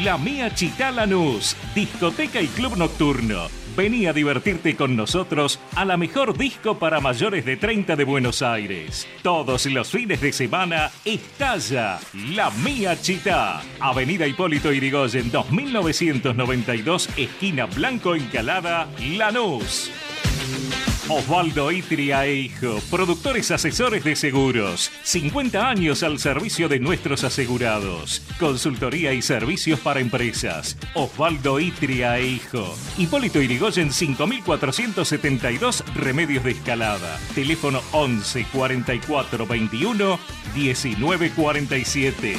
La 0.03 0.17
Mía 0.17 0.53
Chitalanús, 0.53 1.57
discoteca 1.75 2.39
y 2.41 2.47
club 2.47 2.77
nocturno. 2.77 3.47
Vení 3.75 4.05
a 4.05 4.13
divertirte 4.13 4.75
con 4.75 4.95
nosotros 4.95 5.59
a 5.75 5.83
la 5.83 5.97
mejor 5.97 6.37
disco 6.37 6.79
para 6.79 7.01
mayores 7.01 7.43
de 7.43 7.57
30 7.57 7.95
de 7.97 8.03
Buenos 8.05 8.41
Aires. 8.41 9.07
Todos 9.23 9.65
los 9.65 9.89
fines 9.89 10.21
de 10.21 10.31
semana 10.31 10.91
estalla 11.03 11.99
La 12.29 12.49
Mía 12.49 13.01
Chita. 13.01 13.61
Avenida 13.79 14.25
Hipólito 14.25 14.71
Irigoyen 14.71 15.31
2992, 15.31 17.09
esquina 17.17 17.65
Blanco 17.65 18.15
Encalada, 18.15 18.87
Lanús. 19.17 19.91
Osvaldo 21.11 21.71
Itria 21.71 22.27
e 22.27 22.35
Hijo, 22.35 22.79
productores 22.91 23.49
asesores 23.49 24.03
de 24.03 24.15
seguros. 24.15 24.91
50 25.01 25.67
años 25.67 26.03
al 26.03 26.19
servicio 26.19 26.69
de 26.69 26.79
nuestros 26.79 27.23
asegurados. 27.23 28.21
Consultoría 28.39 29.11
y 29.13 29.23
servicios 29.23 29.79
para 29.79 30.01
empresas. 30.01 30.77
Osvaldo 30.93 31.59
Itria 31.59 32.19
e 32.19 32.27
Hijo. 32.27 32.75
Hipólito 32.99 33.41
Irigoyen 33.41 33.91
5472, 33.91 35.83
Remedios 35.95 36.43
de 36.43 36.51
Escalada. 36.51 37.19
Teléfono 37.33 37.81
11 37.91 38.45
44 38.53 39.47
21 39.47 40.19
19 40.53 41.31
47. 41.31 42.37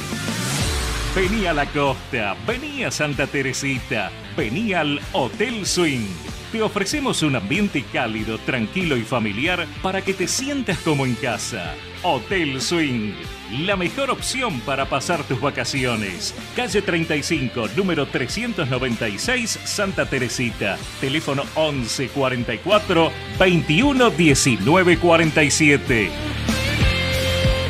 Vení 1.13 1.45
a 1.45 1.53
la 1.53 1.65
costa, 1.65 2.37
vení 2.47 2.85
a 2.85 2.91
Santa 2.91 3.27
Teresita, 3.27 4.13
vení 4.37 4.73
al 4.73 5.01
Hotel 5.11 5.65
Swing. 5.65 6.30
Te 6.51 6.61
ofrecemos 6.61 7.23
un 7.23 7.35
ambiente 7.35 7.83
cálido, 7.93 8.37
tranquilo 8.39 8.97
y 8.97 9.03
familiar 9.03 9.65
para 9.81 10.01
que 10.01 10.13
te 10.13 10.27
sientas 10.27 10.77
como 10.79 11.05
en 11.05 11.15
casa. 11.15 11.73
Hotel 12.03 12.61
Swing, 12.61 13.13
la 13.59 13.75
mejor 13.75 14.09
opción 14.09 14.59
para 14.61 14.85
pasar 14.85 15.23
tus 15.23 15.39
vacaciones. 15.39 16.35
Calle 16.55 16.81
35, 16.81 17.69
número 17.77 18.05
396, 18.05 19.59
Santa 19.63 20.05
Teresita. 20.05 20.77
Teléfono 20.99 21.43
11 21.55 22.09
44 22.09 23.11
21 23.39 24.09
19 24.09 24.97
47. 24.97 26.60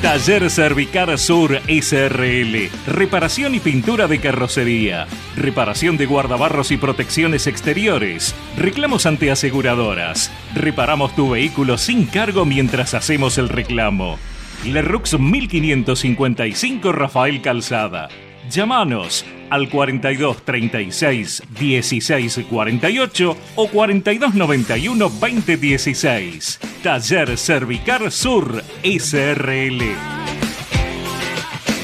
Taller 0.02 0.50
Cervicar 0.50 1.16
Sur 1.20 1.62
SRL. 1.68 2.72
Reparación 2.88 3.54
y 3.54 3.60
pintura 3.60 4.08
de 4.08 4.20
carrocería. 4.20 5.06
Reparación 5.36 5.96
de 5.98 6.08
guardabarros 6.08 6.72
y 6.72 6.78
protecciones 6.78 7.46
exteriores. 7.46 8.34
Reclamos 8.58 9.06
ante 9.06 9.30
aseguradoras. 9.30 10.32
Reparamos 10.56 11.16
tu 11.16 11.30
vehículo 11.30 11.78
sin 11.78 12.08
cargo 12.08 12.46
mientras 12.46 12.96
hacemos 12.96 13.38
el 13.38 13.48
reclamo. 13.48 14.18
Lerux 14.66 15.20
1555 15.20 16.92
Rafael 16.92 17.44
Calzada. 17.44 18.10
Llámanos 18.52 19.26
al 19.50 19.70
42 19.70 20.44
36 20.44 21.44
16 21.58 22.40
48 22.50 23.38
o 23.56 23.68
42 23.70 24.34
91 24.34 25.20
20 25.20 25.58
16. 25.58 26.60
Taller 26.84 27.38
Cervicar 27.38 28.12
Sur 28.12 28.62
SRL. 28.84 30.41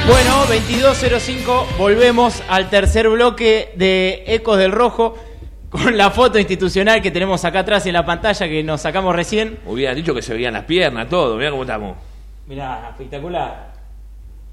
Bueno, 0.07 0.45
22.05, 0.47 1.77
volvemos 1.79 2.43
al 2.49 2.71
tercer 2.71 3.09
bloque 3.09 3.73
de 3.77 4.23
Ecos 4.29 4.57
del 4.57 4.71
Rojo 4.71 5.19
con 5.69 5.97
la 5.97 6.11
foto 6.11 6.39
institucional 6.39 7.03
que 7.03 7.11
tenemos 7.11 7.45
acá 7.45 7.61
atrás 7.61 7.87
en 7.87 7.93
la 7.95 8.07
pantalla 8.07 8.47
que 8.47 8.63
nos 8.63 8.81
sacamos 8.83 9.15
recién. 9.17 9.59
Hubieran 9.67 9.97
dicho 9.97 10.15
que 10.15 10.23
se 10.23 10.33
veían 10.33 10.53
las 10.55 10.65
piernas, 10.65 11.09
todo. 11.09 11.37
Mira 11.37 11.51
cómo 11.51 11.63
estamos. 11.65 11.97
Mirá, 12.47 12.91
espectacular. 12.91 13.75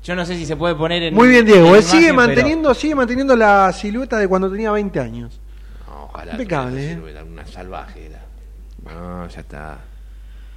Yo 0.04 0.16
no 0.16 0.26
sé 0.26 0.36
si 0.36 0.46
se 0.46 0.56
puede 0.56 0.74
poner 0.76 1.04
en. 1.04 1.14
Muy 1.14 1.28
bien, 1.28 1.46
Diego. 1.46 1.76
Él 1.76 1.84
sigue 1.84 2.10
imagen, 2.10 2.16
pero- 2.16 2.28
manteniendo, 2.28 2.74
sigue 2.74 2.96
manteniendo 2.96 3.36
la 3.36 3.72
silueta 3.72 4.18
de 4.18 4.28
cuando 4.28 4.50
tenía 4.50 4.72
20 4.72 5.00
años. 5.00 5.40
No, 5.88 6.06
ojalá. 6.06 6.32
Impecable, 6.32 6.84
¿eh? 6.84 6.96
silueta, 6.96 7.24
Una 7.24 7.46
salvaje 7.46 8.08
era. 8.08 8.22
No, 8.84 9.28
ya 9.30 9.40
está. 9.40 9.78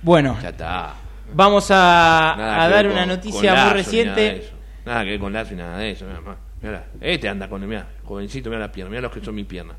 Bueno, 0.03 0.39
Ya 0.43 0.49
está. 0.49 0.95
vamos 1.35 1.69
a, 1.71 2.35
dar 2.71 2.87
una 2.89 3.05
noticia 3.07 3.31
con 3.31 3.41
muy 3.41 3.47
Lazo 3.47 3.53
ni 3.53 3.57
Nada, 3.57 3.69
de 3.69 3.75
reciente. 3.75 4.56
Nada 4.87 5.05
que 5.05 5.11
ver 5.11 5.21
con 5.21 5.33
Lazo 5.33 5.53
y 5.53 5.57
nada 5.57 5.79
de 5.79 5.91
eso. 5.91 6.07
Mirá, 6.07 6.21
ma- 6.23 6.37
mirá, 6.63 6.87
este 7.01 7.29
anda 7.29 7.49
con. 7.49 7.67
Mira, 7.69 7.87
jovencito, 8.05 8.49
mira 8.49 8.61
las 8.61 8.71
piernas. 8.71 8.91
Mira 8.93 9.03
los 9.03 9.13
que 9.13 9.23
son 9.23 9.35
mis 9.35 9.45
piernas. 9.47 9.77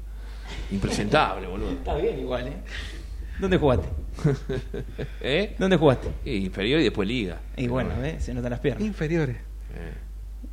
Impresentable, 0.72 1.48
boludo. 1.48 1.72
Está 1.72 1.96
bien, 1.96 2.20
igual, 2.20 2.48
¿eh? 2.48 2.54
¿Dónde 3.40 3.58
jugaste? 3.58 3.88
¿Eh? 5.22 5.56
¿Dónde 5.58 5.78
jugaste? 5.78 6.10
Inferior 6.26 6.80
y 6.82 6.84
después 6.84 7.08
liga. 7.08 7.38
Y 7.56 7.68
bueno, 7.68 7.92
¿ves? 8.00 8.24
Se 8.24 8.34
notan 8.34 8.52
las 8.52 8.60
piernas. 8.60 8.84
Inferiores. 8.86 9.38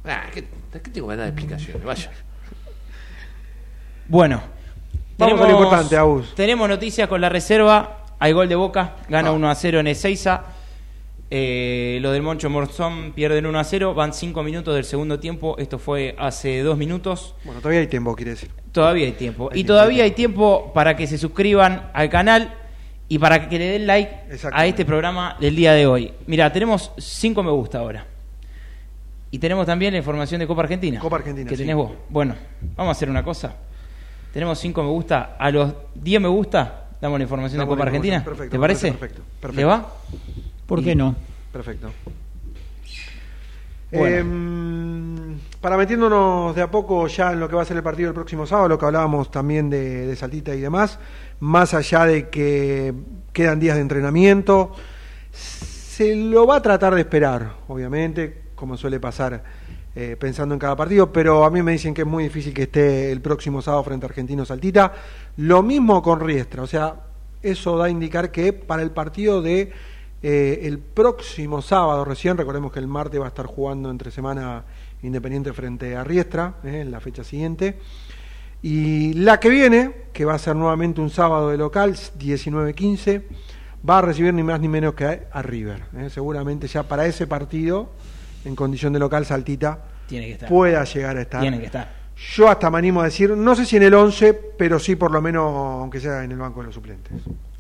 Ah, 0.05 0.25
¿qué, 0.33 0.45
¿qué 0.73 0.91
tengo 0.91 1.09
que 1.09 1.17
dar 1.17 1.27
explicaciones? 1.29 1.83
Vaya. 1.83 2.11
Bueno, 4.07 4.43
Vamos 5.17 5.41
a 5.41 5.45
lo 5.45 5.51
importante. 5.51 5.97
Tenemos 6.37 6.69
noticias 6.69 7.09
con 7.09 7.21
la 7.21 7.29
reserva. 7.29 8.05
Hay 8.19 8.33
gol 8.33 8.49
de 8.49 8.55
Boca, 8.55 8.97
gana 9.09 9.33
1 9.33 9.51
a 9.51 9.55
0 9.55 9.81
en 9.81 9.87
Ezeiza. 9.89 10.43
Eh, 11.37 11.99
lo 12.01 12.13
del 12.13 12.23
Moncho 12.23 12.49
Morzón 12.49 13.11
pierden 13.13 13.45
1 13.47 13.59
a 13.59 13.65
0. 13.65 13.93
Van 13.93 14.13
5 14.15 14.41
minutos 14.45 14.73
del 14.73 14.85
segundo 14.85 15.19
tiempo. 15.19 15.57
Esto 15.59 15.81
fue 15.81 16.15
hace 16.17 16.61
2 16.63 16.79
minutos. 16.79 17.35
Bueno, 17.45 17.61
todavía 17.61 17.81
hay 17.81 17.89
tiempo, 17.89 18.15
quiere 18.15 18.31
decir. 18.31 18.51
Todavía 18.71 19.07
hay 19.07 19.13
tiempo. 19.15 19.49
Hay 19.51 19.59
y 19.59 19.65
tiempo, 19.65 19.73
todavía 19.73 20.05
hay 20.05 20.13
tiempo 20.13 20.71
para 20.73 20.95
que 20.95 21.09
se 21.09 21.19
suscriban 21.19 21.91
al 21.93 22.09
canal 22.09 22.55
y 23.09 23.19
para 23.19 23.49
que 23.49 23.59
le 23.59 23.65
den 23.65 23.85
like 23.89 24.13
a 24.53 24.65
este 24.67 24.85
programa 24.85 25.37
del 25.41 25.57
día 25.57 25.73
de 25.73 25.89
hoy. 25.89 26.13
Mira, 26.29 26.53
tenemos 26.53 26.93
5 26.99 27.43
me 27.43 27.51
gusta 27.51 27.81
ahora. 27.81 28.07
Y 29.33 29.41
tenemos 29.41 29.67
también 29.67 29.93
la 29.93 29.99
información 29.99 30.39
de 30.39 30.47
Copa 30.47 30.63
Argentina. 30.63 31.01
Copa 31.01 31.17
Argentina, 31.17 31.49
Que 31.51 31.57
sí. 31.57 31.63
tenés 31.65 31.75
vos. 31.75 31.91
Bueno, 32.11 32.37
vamos 32.77 32.91
a 32.91 32.93
hacer 32.93 33.11
una 33.11 33.25
cosa. 33.25 33.57
Tenemos 34.33 34.57
5 34.61 34.85
me 34.85 34.89
gusta. 34.91 35.35
A 35.37 35.51
los 35.51 35.73
10 35.97 36.21
me 36.21 36.29
gusta 36.29 36.83
damos 37.01 37.19
la 37.19 37.25
información 37.25 37.59
Damos 37.59 37.75
de 37.75 37.77
Copa. 37.77 37.89
Argentina. 37.89 38.23
Perfecto, 38.25 38.53
¿Te 38.53 38.59
parece? 38.61 38.87
parece 38.93 38.99
perfecto, 39.01 39.23
perfecto. 39.41 39.61
¿Le 39.61 39.65
va? 39.65 39.93
¿Por 40.67 40.83
qué 40.83 40.95
no? 40.95 41.15
Perfecto. 41.53 41.91
Bueno. 43.93 44.17
Em, 44.17 45.39
para 45.61 45.77
metiéndonos 45.77 46.55
de 46.55 46.63
a 46.63 46.71
poco 46.71 47.07
ya 47.07 47.33
en 47.33 47.41
lo 47.41 47.49
que 47.49 47.55
va 47.55 47.63
a 47.63 47.65
ser 47.65 47.77
el 47.77 47.83
partido 47.83 48.09
el 48.09 48.15
próximo 48.15 48.47
sábado, 48.47 48.69
lo 48.69 48.79
que 48.79 48.87
hablábamos 48.87 49.31
también 49.31 49.71
de, 49.71 50.07
de 50.07 50.17
Saltita 50.17 50.55
y 50.55 50.61
demás, 50.61 50.99
más 51.41 51.75
allá 51.75 52.05
de 52.07 52.29
que 52.29 52.93
quedan 53.33 53.61
días 53.61 53.77
de 53.77 53.83
entrenamiento, 53.83 54.73
se 55.33 56.17
lo 56.17 56.47
va 56.47 56.57
a 56.57 56.63
tratar 56.63 56.95
de 56.95 57.03
esperar, 57.03 57.53
obviamente, 57.69 58.43
como 58.55 58.77
suele 58.77 58.99
pasar 58.99 59.43
eh, 59.97 60.17
pensando 60.19 60.55
en 60.55 60.59
cada 60.59 60.75
partido, 60.75 61.13
pero 61.13 61.45
a 61.45 61.51
mí 61.51 61.63
me 61.63 61.71
dicen 61.71 61.95
que 61.95 62.03
es 62.03 62.07
muy 62.07 62.25
difícil 62.25 62.53
que 62.53 62.65
esté 62.65 63.13
el 63.13 63.21
próximo 63.21 63.63
sábado 63.63 63.85
frente 63.85 64.05
a 64.05 64.09
Argentino 64.09 64.45
Saltita. 64.45 64.93
Lo 65.37 65.63
mismo 65.63 66.03
con 66.03 66.19
Riestra, 66.19 66.63
o 66.63 66.67
sea, 66.67 66.97
eso 67.43 67.79
da 67.79 67.85
a 67.85 67.91
indicar 67.91 68.33
que 68.33 68.53
para 68.53 68.83
el 68.83 68.91
partido 68.91 69.41
de 69.41 69.71
eh, 70.27 70.61
el 70.67 70.79
próximo 70.79 71.61
sábado, 71.61 72.03
recién, 72.03 72.39
recordemos 72.39 72.73
que 72.73 72.79
el 72.79 72.87
martes 72.87 73.21
va 73.21 73.27
a 73.27 73.29
estar 73.29 73.45
jugando 73.45 73.91
entre 73.91 74.11
semana 74.11 74.65
Independiente 75.03 75.53
frente 75.53 75.97
a 75.97 76.03
Riestra, 76.03 76.55
eh, 76.65 76.81
en 76.81 76.91
la 76.91 76.99
fecha 76.99 77.23
siguiente. 77.23 77.79
Y 78.63 79.13
la 79.13 79.39
que 79.39 79.51
viene, 79.51 79.95
que 80.15 80.25
va 80.25 80.33
a 80.33 80.39
ser 80.39 80.57
nuevamente 80.57 81.03
un 81.03 81.11
sábado 81.11 81.51
de 81.51 81.59
local, 81.59 81.93
19-15, 81.93 83.23
va 83.87 83.99
a 83.99 84.01
recibir 84.01 84.33
ni 84.33 84.43
más 84.43 84.59
ni 84.61 84.69
menos 84.69 84.95
que 84.95 85.05
a, 85.05 85.21
a 85.31 85.43
River. 85.43 85.83
eh. 85.99 86.09
Seguramente 86.09 86.69
ya 86.69 86.85
para 86.85 87.05
ese 87.05 87.27
partido, 87.27 87.91
en 88.47 88.57
condición 88.57 88.95
de 88.95 89.01
local, 89.01 89.27
Saltita 89.27 89.85
Tiene 90.09 90.29
que 90.29 90.33
estar. 90.33 90.49
pueda 90.49 90.85
llegar 90.85 91.19
a 91.19 91.21
estar. 91.21 91.43
Tiene 91.43 91.61
que 91.61 91.67
estar. 91.67 91.93
Yo 92.35 92.49
hasta 92.49 92.71
me 92.71 92.79
animo 92.79 93.03
a 93.03 93.05
decir, 93.05 93.29
no 93.37 93.55
sé 93.55 93.67
si 93.67 93.77
en 93.77 93.83
el 93.83 93.93
11, 93.93 94.33
pero 94.57 94.79
sí 94.79 94.97
por 94.97 95.11
lo 95.11 95.21
menos, 95.21 95.53
aunque 95.83 96.01
sea 96.01 96.25
en 96.25 96.33
el 96.33 96.39
banco 96.39 96.61
de 96.61 96.67
los 96.67 96.75
suplentes. 96.75 97.13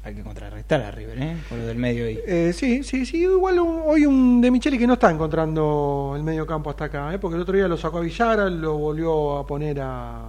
Hay 0.04 0.14
que 0.14 0.22
contrarrestar 0.22 0.82
a 0.82 0.90
River, 0.90 1.18
¿eh? 1.22 1.36
Con 1.48 1.58
lo 1.60 1.66
del 1.66 1.78
medio 1.78 2.04
ahí. 2.06 2.18
Eh, 2.26 2.52
sí, 2.54 2.82
sí, 2.82 3.06
sí. 3.06 3.22
Igual 3.22 3.58
un- 3.58 3.80
hoy 3.86 4.04
un 4.04 4.40
de 4.40 4.50
Micheli 4.50 4.76
que 4.76 4.86
no 4.86 4.94
está 4.94 5.10
encontrando 5.10 6.12
el 6.14 6.22
medio 6.22 6.46
campo 6.46 6.68
hasta 6.68 6.84
acá, 6.84 7.14
¿eh? 7.14 7.18
porque 7.18 7.36
el 7.36 7.42
otro 7.42 7.56
día 7.56 7.66
lo 7.68 7.76
sacó 7.78 7.98
a 7.98 8.00
Villara, 8.02 8.50
lo 8.50 8.76
volvió 8.76 9.38
a 9.38 9.46
poner 9.46 9.80
a 9.80 10.28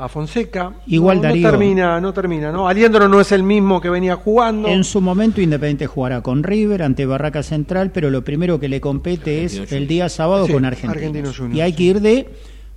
a 0.00 0.08
Fonseca. 0.08 0.74
Igual, 0.86 1.20
no, 1.20 1.28
no 1.34 1.34
termina, 1.50 2.00
no 2.00 2.12
termina, 2.14 2.52
¿no? 2.52 2.68
Aliendro 2.68 3.08
no 3.08 3.20
es 3.20 3.32
el 3.32 3.42
mismo 3.42 3.80
que 3.80 3.90
venía 3.90 4.14
jugando. 4.14 4.68
En 4.68 4.84
su 4.84 5.00
momento 5.00 5.40
Independiente 5.40 5.88
jugará 5.88 6.20
con 6.22 6.44
River 6.44 6.84
ante 6.84 7.04
Barraca 7.04 7.42
Central, 7.42 7.90
pero 7.90 8.08
lo 8.08 8.22
primero 8.22 8.60
que 8.60 8.68
le 8.68 8.80
compete 8.80 9.42
es 9.44 9.54
Argentino 9.54 9.76
el 9.80 9.88
día 9.88 10.08
sábado 10.08 10.46
Sí, 10.46 10.52
con 10.52 10.64
Argentinos. 10.64 10.96
Argentinos 10.96 11.36
Juniors, 11.36 11.58
y 11.58 11.60
hay 11.62 11.72
sí. 11.72 11.76
que 11.78 11.82
ir 11.82 12.00
de 12.00 12.30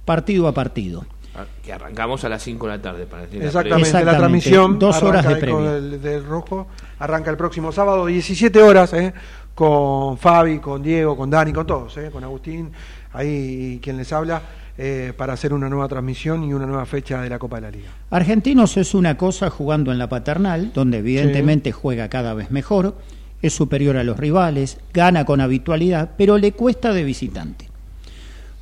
partido 0.04 0.48
a 0.48 0.54
partido. 0.56 1.06
Ah, 1.36 1.46
Que 1.64 1.72
arrancamos 1.72 2.24
a 2.26 2.30
las 2.30 2.44
5 2.44 2.68
de 2.68 2.78
la 2.78 2.82
tarde 2.82 3.06
para 3.06 3.24
decir 3.24 3.40
la 3.40 3.48
Exactamente, 3.48 3.88
Exactamente, 3.88 4.12
la 4.12 4.18
transmisión 4.18 4.80
dos 4.80 5.02
horas 5.02 5.26
de 5.26 5.78
el 5.78 6.02
del 6.02 6.26
rojo 6.26 6.68
arranca 7.00 7.32
el 7.32 7.38
próximo 7.38 7.72
sábado 7.72 8.06
17 8.06 8.62
horas 8.62 8.92
¿eh? 8.94 9.14
con 9.56 10.18
Fabi, 10.18 10.60
con 10.60 10.84
Diego, 10.84 11.16
con 11.16 11.30
Dani, 11.30 11.54
con 11.54 11.66
todos, 11.66 11.96
¿eh? 11.98 12.10
con 12.12 12.24
Agustín, 12.24 12.72
ahí 13.14 13.80
quien 13.82 13.98
les 13.98 14.12
habla 14.12 14.42
eh, 14.78 15.14
para 15.16 15.34
hacer 15.34 15.54
una 15.54 15.70
nueva 15.70 15.88
transmisión 15.88 16.44
y 16.44 16.54
una 16.54 16.66
nueva 16.66 16.86
fecha 16.86 17.22
de 17.22 17.30
la 17.30 17.40
Copa 17.40 17.58
de 17.58 17.62
la 17.62 17.72
Liga. 17.72 17.90
Argentinos 18.10 18.76
es 18.78 18.94
una 18.94 19.16
cosa 19.16 19.50
jugando 19.50 19.92
en 19.92 20.00
la 20.00 20.10
paternal, 20.10 20.72
donde 20.74 20.98
evidentemente 20.98 21.72
juega 21.72 22.10
cada 22.10 22.34
vez 22.34 22.52
mejor, 22.52 22.98
es 23.42 23.54
superior 23.54 23.98
a 23.98 24.04
los 24.04 24.18
rivales, 24.18 24.80
gana 24.94 25.26
con 25.26 25.40
habitualidad, 25.40 26.12
pero 26.18 26.38
le 26.38 26.52
cuesta 26.54 26.94
de 26.94 27.04
visitante. 27.04 27.71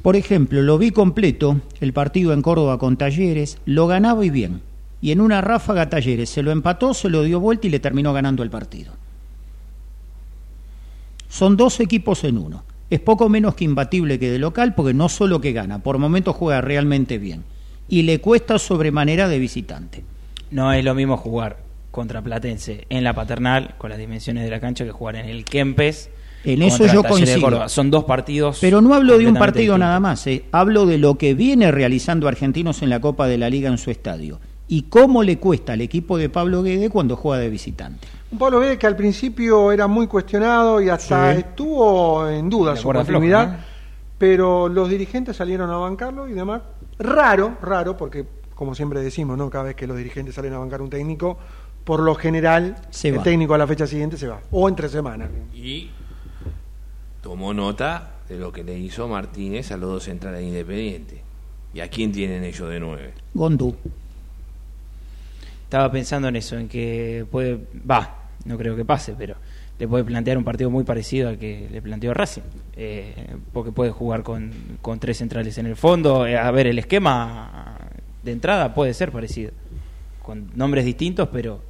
Por 0.01 0.15
ejemplo, 0.15 0.61
lo 0.61 0.77
vi 0.77 0.91
completo, 0.91 1.59
el 1.81 1.93
partido 1.93 2.33
en 2.33 2.41
Córdoba 2.41 2.77
con 2.77 2.97
Talleres, 2.97 3.57
lo 3.65 3.87
ganaba 3.87 4.25
y 4.25 4.29
bien. 4.29 4.61
Y 5.01 5.11
en 5.11 5.21
una 5.21 5.41
ráfaga 5.41 5.89
Talleres 5.89 6.29
se 6.29 6.43
lo 6.43 6.51
empató, 6.51 6.93
se 6.93 7.09
lo 7.09 7.23
dio 7.23 7.39
vuelta 7.39 7.67
y 7.67 7.69
le 7.69 7.79
terminó 7.79 8.13
ganando 8.13 8.43
el 8.43 8.49
partido. 8.49 8.93
Son 11.27 11.57
dos 11.57 11.79
equipos 11.79 12.23
en 12.23 12.37
uno. 12.37 12.63
es 12.89 12.99
poco 12.99 13.29
menos 13.29 13.53
que 13.53 13.65
imbatible 13.65 14.17
que 14.17 14.31
de 14.31 14.39
local 14.39 14.73
porque 14.73 14.95
no 14.95 15.09
solo 15.09 15.39
que 15.39 15.51
gana, 15.51 15.79
por 15.79 15.99
momentos 15.99 16.35
juega 16.35 16.59
realmente 16.59 17.19
bien 17.19 17.43
y 17.89 18.03
le 18.03 18.21
cuesta 18.21 18.57
sobremanera 18.59 19.27
de 19.27 19.39
visitante. 19.39 20.03
No 20.51 20.71
es 20.73 20.83
lo 20.83 20.95
mismo 20.95 21.17
jugar 21.17 21.57
contra 21.91 22.21
Platense 22.21 22.85
en 22.89 23.03
la 23.03 23.13
paternal 23.13 23.75
con 23.77 23.89
las 23.89 23.99
dimensiones 23.99 24.43
de 24.43 24.51
la 24.51 24.59
cancha 24.59 24.85
que 24.85 24.91
jugar 24.91 25.15
en 25.15 25.25
el 25.25 25.43
Kempes. 25.43 26.09
En 26.43 26.61
eso 26.61 26.85
yo 26.87 27.03
coincido. 27.03 27.67
Son 27.69 27.91
dos 27.91 28.05
partidos. 28.05 28.59
Pero 28.61 28.81
no 28.81 28.93
hablo 28.93 29.17
de 29.17 29.27
un 29.27 29.35
partido 29.35 29.77
nada 29.77 29.99
más, 29.99 30.25
eh. 30.27 30.45
hablo 30.51 30.85
de 30.85 30.97
lo 30.97 31.15
que 31.17 31.33
viene 31.33 31.71
realizando 31.71 32.27
Argentinos 32.27 32.81
en 32.81 32.89
la 32.89 33.01
Copa 33.01 33.27
de 33.27 33.37
la 33.37 33.49
Liga 33.49 33.69
en 33.69 33.77
su 33.77 33.91
estadio 33.91 34.39
y 34.67 34.83
cómo 34.83 35.23
le 35.23 35.37
cuesta 35.39 35.73
al 35.73 35.81
equipo 35.81 36.17
de 36.17 36.29
Pablo 36.29 36.61
Guede 36.63 36.89
cuando 36.89 37.15
juega 37.15 37.41
de 37.41 37.49
visitante. 37.49 38.07
Un 38.31 38.37
Pablo 38.37 38.59
Guede 38.59 38.77
que 38.77 38.87
al 38.87 38.95
principio 38.95 39.71
era 39.71 39.87
muy 39.87 40.07
cuestionado 40.07 40.79
y 40.81 40.89
hasta 40.89 41.33
Sí. 41.33 41.39
estuvo 41.39 42.27
en 42.29 42.49
duda 42.49 42.75
su 42.75 42.87
continuidad, 42.89 43.47
floja, 43.47 43.65
pero 44.17 44.69
los 44.69 44.87
dirigentes 44.89 45.35
salieron 45.35 45.69
a 45.71 45.77
bancarlo 45.77 46.27
y 46.27 46.33
demás. 46.33 46.61
Raro, 46.99 47.57
raro, 47.61 47.97
porque 47.97 48.25
como 48.53 48.75
siempre 48.75 49.01
decimos, 49.01 49.37
¿no? 49.37 49.49
Cada 49.49 49.63
vez 49.65 49.75
que 49.75 49.87
los 49.87 49.97
dirigentes 49.97 50.35
salen 50.35 50.53
a 50.53 50.59
bancar 50.59 50.81
un 50.81 50.89
técnico, 50.89 51.37
por 51.83 52.01
lo 52.01 52.13
general 52.13 52.75
Se 52.91 53.07
el 53.09 53.17
va. 53.19 53.23
técnico 53.23 53.53
a 53.55 53.57
la 53.57 53.65
fecha 53.65 53.87
siguiente 53.87 54.17
se 54.17 54.27
va. 54.27 54.39
O 54.51 54.67
entre 54.69 54.87
semanas. 54.89 55.29
Y 55.53 55.89
tomó 57.21 57.53
nota 57.53 58.11
de 58.27 58.37
lo 58.37 58.51
que 58.51 58.63
le 58.63 58.77
hizo 58.77 59.07
Martínez 59.07 59.71
a 59.71 59.77
los 59.77 59.89
dos 59.89 60.03
centrales 60.03 60.43
independientes. 60.43 61.19
¿Y 61.73 61.81
a 61.81 61.87
quién 61.87 62.11
tienen 62.11 62.43
ellos 62.43 62.69
de 62.69 62.79
nueve? 62.79 63.13
Gondú. 63.33 63.75
Estaba 65.63 65.91
pensando 65.91 66.27
en 66.27 66.35
eso, 66.35 66.57
en 66.57 66.67
que 66.67 67.25
puede. 67.29 67.59
Va, 67.89 68.29
no 68.45 68.57
creo 68.57 68.75
que 68.75 68.85
pase, 68.85 69.13
pero 69.17 69.35
le 69.77 69.87
puede 69.87 70.03
plantear 70.03 70.37
un 70.37 70.43
partido 70.43 70.69
muy 70.69 70.83
parecido 70.83 71.29
al 71.29 71.37
que 71.37 71.69
le 71.71 71.81
planteó 71.81 72.13
Racing. 72.13 72.41
eh, 72.75 73.13
porque 73.53 73.71
puede 73.71 73.91
jugar 73.91 74.23
con, 74.23 74.51
con 74.81 74.99
tres 74.99 75.17
centrales 75.17 75.57
en 75.57 75.67
el 75.67 75.75
fondo. 75.75 76.25
eh, 76.25 76.37
a 76.37 76.49
ver, 76.51 76.67
el 76.67 76.79
esquema 76.79 77.77
de 78.23 78.31
entrada 78.31 78.73
puede 78.73 78.93
ser 78.93 79.11
parecido. 79.11 79.51
Con 80.23 80.51
nombres 80.55 80.85
distintos, 80.85 81.29
pero 81.31 81.61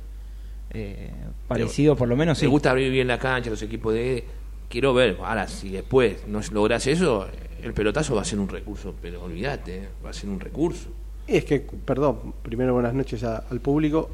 eh, 0.72 1.12
parecido 1.48 1.96
por 1.96 2.08
lo 2.08 2.16
menos 2.16 2.38
sí. 2.38 2.46
Me 2.46 2.52
gusta 2.52 2.72
abrir 2.72 2.92
bien 2.92 3.08
la 3.08 3.20
cancha, 3.20 3.50
los 3.50 3.62
equipos 3.62 3.94
de... 3.94 4.24
Quiero 4.70 4.94
ver, 4.94 5.18
ahora, 5.24 5.48
si 5.48 5.70
después 5.70 6.28
no 6.28 6.42
logras 6.52 6.86
eso, 6.86 7.26
el 7.64 7.74
pelotazo 7.74 8.14
va 8.14 8.22
a 8.22 8.26
ser 8.26 8.38
un 8.38 8.48
recurso, 8.48 8.94
pero 9.02 9.24
olvídate, 9.24 9.90
va 10.06 10.12
a 10.12 10.14
ser 10.14 10.30
un 10.30 10.40
recurso. 10.40 10.90
Es 11.26 11.44
que, 11.44 11.60
perdón, 11.60 12.36
primero 12.44 12.76
buenas 12.76 12.94
noches 12.94 13.24
al 13.24 13.60
público. 13.62 14.12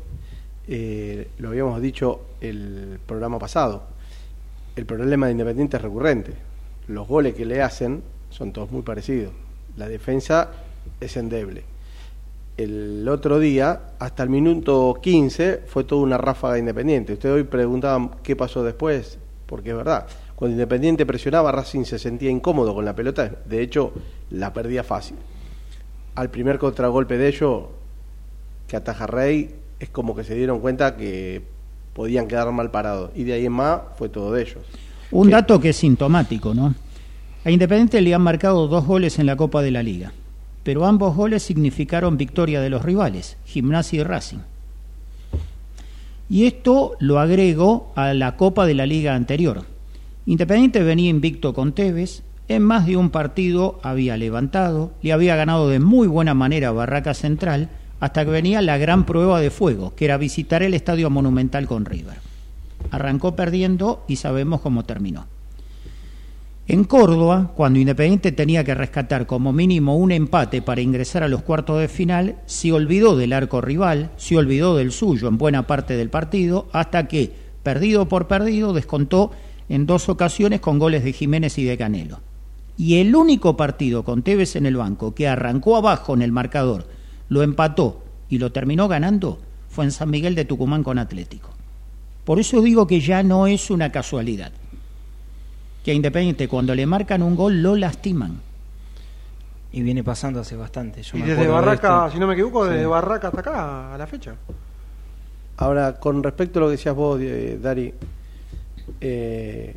Eh, 0.66 1.28
lo 1.40 1.50
habíamos 1.50 1.82
dicho 1.82 2.22
el 2.40 3.00
programa 3.06 3.38
pasado. 3.38 3.84
El 4.78 4.86
problema 4.86 5.26
de 5.26 5.34
Independiente 5.34 5.76
es 5.76 5.84
recurrente. 5.84 6.34
Los 6.88 7.06
goles 7.06 7.36
que 7.36 7.46
le 7.46 7.62
hacen 7.62 8.02
son 8.30 8.54
todos 8.54 8.72
muy 8.72 8.82
parecidos. 8.82 9.34
La 9.76 9.90
defensa 9.90 10.52
es 11.02 11.18
endeble. 11.18 11.64
El 12.56 13.06
otro 13.10 13.40
día, 13.40 13.92
hasta 14.00 14.24
el 14.24 14.30
minuto 14.30 15.00
15, 15.02 15.64
fue 15.68 15.84
toda 15.84 16.02
una 16.02 16.18
ráfaga 16.18 16.54
de 16.54 16.62
Independiente. 16.62 17.12
Ustedes 17.12 17.36
hoy 17.36 17.44
preguntaban 17.44 18.12
qué 18.24 18.38
pasó 18.38 18.64
después, 18.64 19.18
porque 19.48 19.72
es 19.72 19.76
verdad. 19.76 20.08
Cuando 20.36 20.54
Independiente 20.54 21.06
presionaba, 21.06 21.52
Racing 21.52 21.84
se 21.86 21.98
sentía 21.98 22.30
incómodo 22.30 22.74
con 22.74 22.86
la 22.86 22.96
pelota. 22.96 23.32
De 23.46 23.62
hecho, 23.62 23.94
la 24.30 24.54
perdía 24.54 24.84
fácil 24.84 25.18
al 26.16 26.32
primer 26.32 26.58
contragolpe 26.58 27.18
de 27.18 27.28
ellos 27.28 27.64
que 28.68 28.78
ataja 28.78 29.06
Rey 29.06 29.54
es 29.80 29.90
como 29.90 30.16
que 30.16 30.24
se 30.24 30.34
dieron 30.34 30.60
cuenta 30.62 30.96
que 30.96 31.44
podían 31.94 32.28
quedar 32.28 32.52
mal 32.52 32.72
parados 32.72 33.12
y 33.16 33.24
de 33.24 33.34
ahí 33.34 33.46
en 33.46 33.52
más 33.52 33.82
fue 33.98 34.10
todo 34.10 34.32
de 34.32 34.42
ellos 34.42 34.64
Un 35.12 35.30
dato 35.30 35.60
que 35.60 35.70
es 35.70 35.78
sintomático, 35.78 36.54
¿no? 36.54 36.74
A 37.44 37.52
Independiente 37.52 38.02
le 38.02 38.14
han 38.14 38.22
marcado 38.22 38.68
dos 38.68 38.86
goles 38.86 39.20
en 39.20 39.28
la 39.28 39.36
Copa 39.36 39.62
de 39.62 39.70
la 39.70 39.84
Liga, 39.84 40.14
pero 40.64 40.86
ambos 40.86 41.16
goles 41.16 41.44
significaron 41.44 42.18
victoria 42.18 42.60
de 42.60 42.72
los 42.72 42.82
rivales, 42.82 43.38
Gimnasia 43.46 44.02
y 44.02 44.04
Racing. 44.04 44.40
Y 46.28 46.48
esto 46.48 46.96
lo 47.00 47.20
agrego 47.20 47.92
a 47.96 48.16
la 48.16 48.36
Copa 48.36 48.66
de 48.66 48.74
la 48.74 48.88
Liga 48.88 49.14
anterior. 49.14 49.64
Independiente 50.28 50.82
venía 50.82 51.10
invicto 51.10 51.54
con 51.54 51.74
Tevez, 51.74 52.24
en 52.48 52.64
más 52.64 52.88
de 52.88 52.98
un 52.98 53.12
partido 53.12 53.80
había 53.84 54.18
levantado, 54.18 54.94
le 55.02 55.14
había 55.14 55.36
ganado 55.36 55.70
de 55.70 55.80
muy 55.80 56.08
buena 56.08 56.34
manera 56.34 56.72
Barraca 56.72 57.14
Central, 57.14 57.70
hasta 58.00 58.26
que 58.26 58.32
venía 58.32 58.62
la 58.62 58.78
gran 58.78 59.06
prueba 59.06 59.40
de 59.40 59.52
fuego, 59.52 59.94
que 59.96 60.06
era 60.06 60.18
visitar 60.18 60.64
el 60.64 60.74
Estadio 60.74 61.10
Monumental 61.10 61.68
con 61.68 61.86
River. 61.86 62.18
Arrancó 62.90 63.36
perdiendo 63.36 64.04
y 64.08 64.16
sabemos 64.16 64.62
cómo 64.62 64.84
terminó. 64.84 65.28
En 66.68 66.84
Córdoba, 66.86 67.52
cuando 67.56 67.78
Independiente 67.78 68.32
tenía 68.32 68.64
que 68.64 68.74
rescatar 68.74 69.28
como 69.28 69.54
mínimo 69.54 69.96
un 69.96 70.12
empate 70.12 70.64
para 70.64 70.82
ingresar 70.82 71.22
a 71.22 71.28
los 71.28 71.44
cuartos 71.44 71.80
de 71.80 71.88
final, 71.88 72.38
se 72.48 72.72
olvidó 72.72 73.16
del 73.16 73.34
arco 73.34 73.62
rival, 73.62 74.10
se 74.18 74.38
olvidó 74.38 74.76
del 74.76 74.92
suyo 74.92 75.28
en 75.28 75.38
buena 75.38 75.68
parte 75.68 75.96
del 75.96 76.10
partido, 76.10 76.68
hasta 76.74 77.08
que, 77.08 77.32
perdido 77.62 78.08
por 78.08 78.28
perdido, 78.28 78.74
descontó 78.74 79.32
en 79.70 79.86
dos 79.86 80.10
ocasiones 80.10 80.60
con 80.60 80.80
goles 80.80 81.04
de 81.04 81.14
Jiménez 81.14 81.58
y 81.58 81.64
de 81.64 81.78
Canelo. 81.78 82.20
Y 82.78 83.00
el 83.00 83.16
único 83.16 83.56
partido 83.56 84.04
con 84.04 84.22
Tevez 84.22 84.56
en 84.56 84.66
el 84.66 84.78
banco 84.78 85.16
que 85.16 85.28
arrancó 85.28 85.78
abajo 85.78 86.14
en 86.14 86.22
el 86.22 86.32
marcador, 86.32 86.88
lo 87.30 87.42
empató 87.42 88.04
y 88.30 88.38
lo 88.38 88.52
terminó 88.52 88.88
ganando, 88.88 89.40
fue 89.70 89.86
en 89.86 89.92
San 89.92 90.10
Miguel 90.10 90.36
de 90.36 90.46
Tucumán 90.46 90.84
con 90.84 91.00
Atlético. 91.00 91.50
Por 92.26 92.40
eso 92.40 92.62
digo 92.62 92.88
que 92.88 93.00
ya 93.00 93.24
no 93.24 93.48
es 93.48 93.70
una 93.70 93.92
casualidad 93.92 94.52
que 95.86 95.92
a 95.92 95.94
Independiente 95.94 96.48
cuando 96.48 96.74
le 96.74 96.88
marcan 96.88 97.22
un 97.22 97.36
gol 97.36 97.62
lo 97.62 97.76
lastiman. 97.76 98.42
Y 99.72 99.84
viene 99.84 100.04
pasando 100.04 100.40
hace 100.40 100.56
bastante. 100.56 101.04
Yo 101.04 101.16
Y 101.16 101.22
me 101.22 101.28
desde 101.28 101.44
de 101.44 101.48
Barraca, 101.48 102.10
si 102.12 102.18
no 102.18 102.26
me 102.26 102.34
equivoco, 102.34 102.66
desde. 102.66 102.88
Barraca 102.88 103.28
hasta 103.28 103.42
acá, 103.42 103.94
a 103.94 103.98
la 103.98 104.08
fecha. 104.08 104.34
ahora 105.58 106.00
con 106.00 106.24
respecto 106.24 106.58
a 106.58 106.62
lo 106.62 106.68
que 106.68 106.72
decías 106.72 106.96
vos 106.96 107.20
eh, 107.22 107.60
Dari 107.62 107.94
eh, 109.02 109.76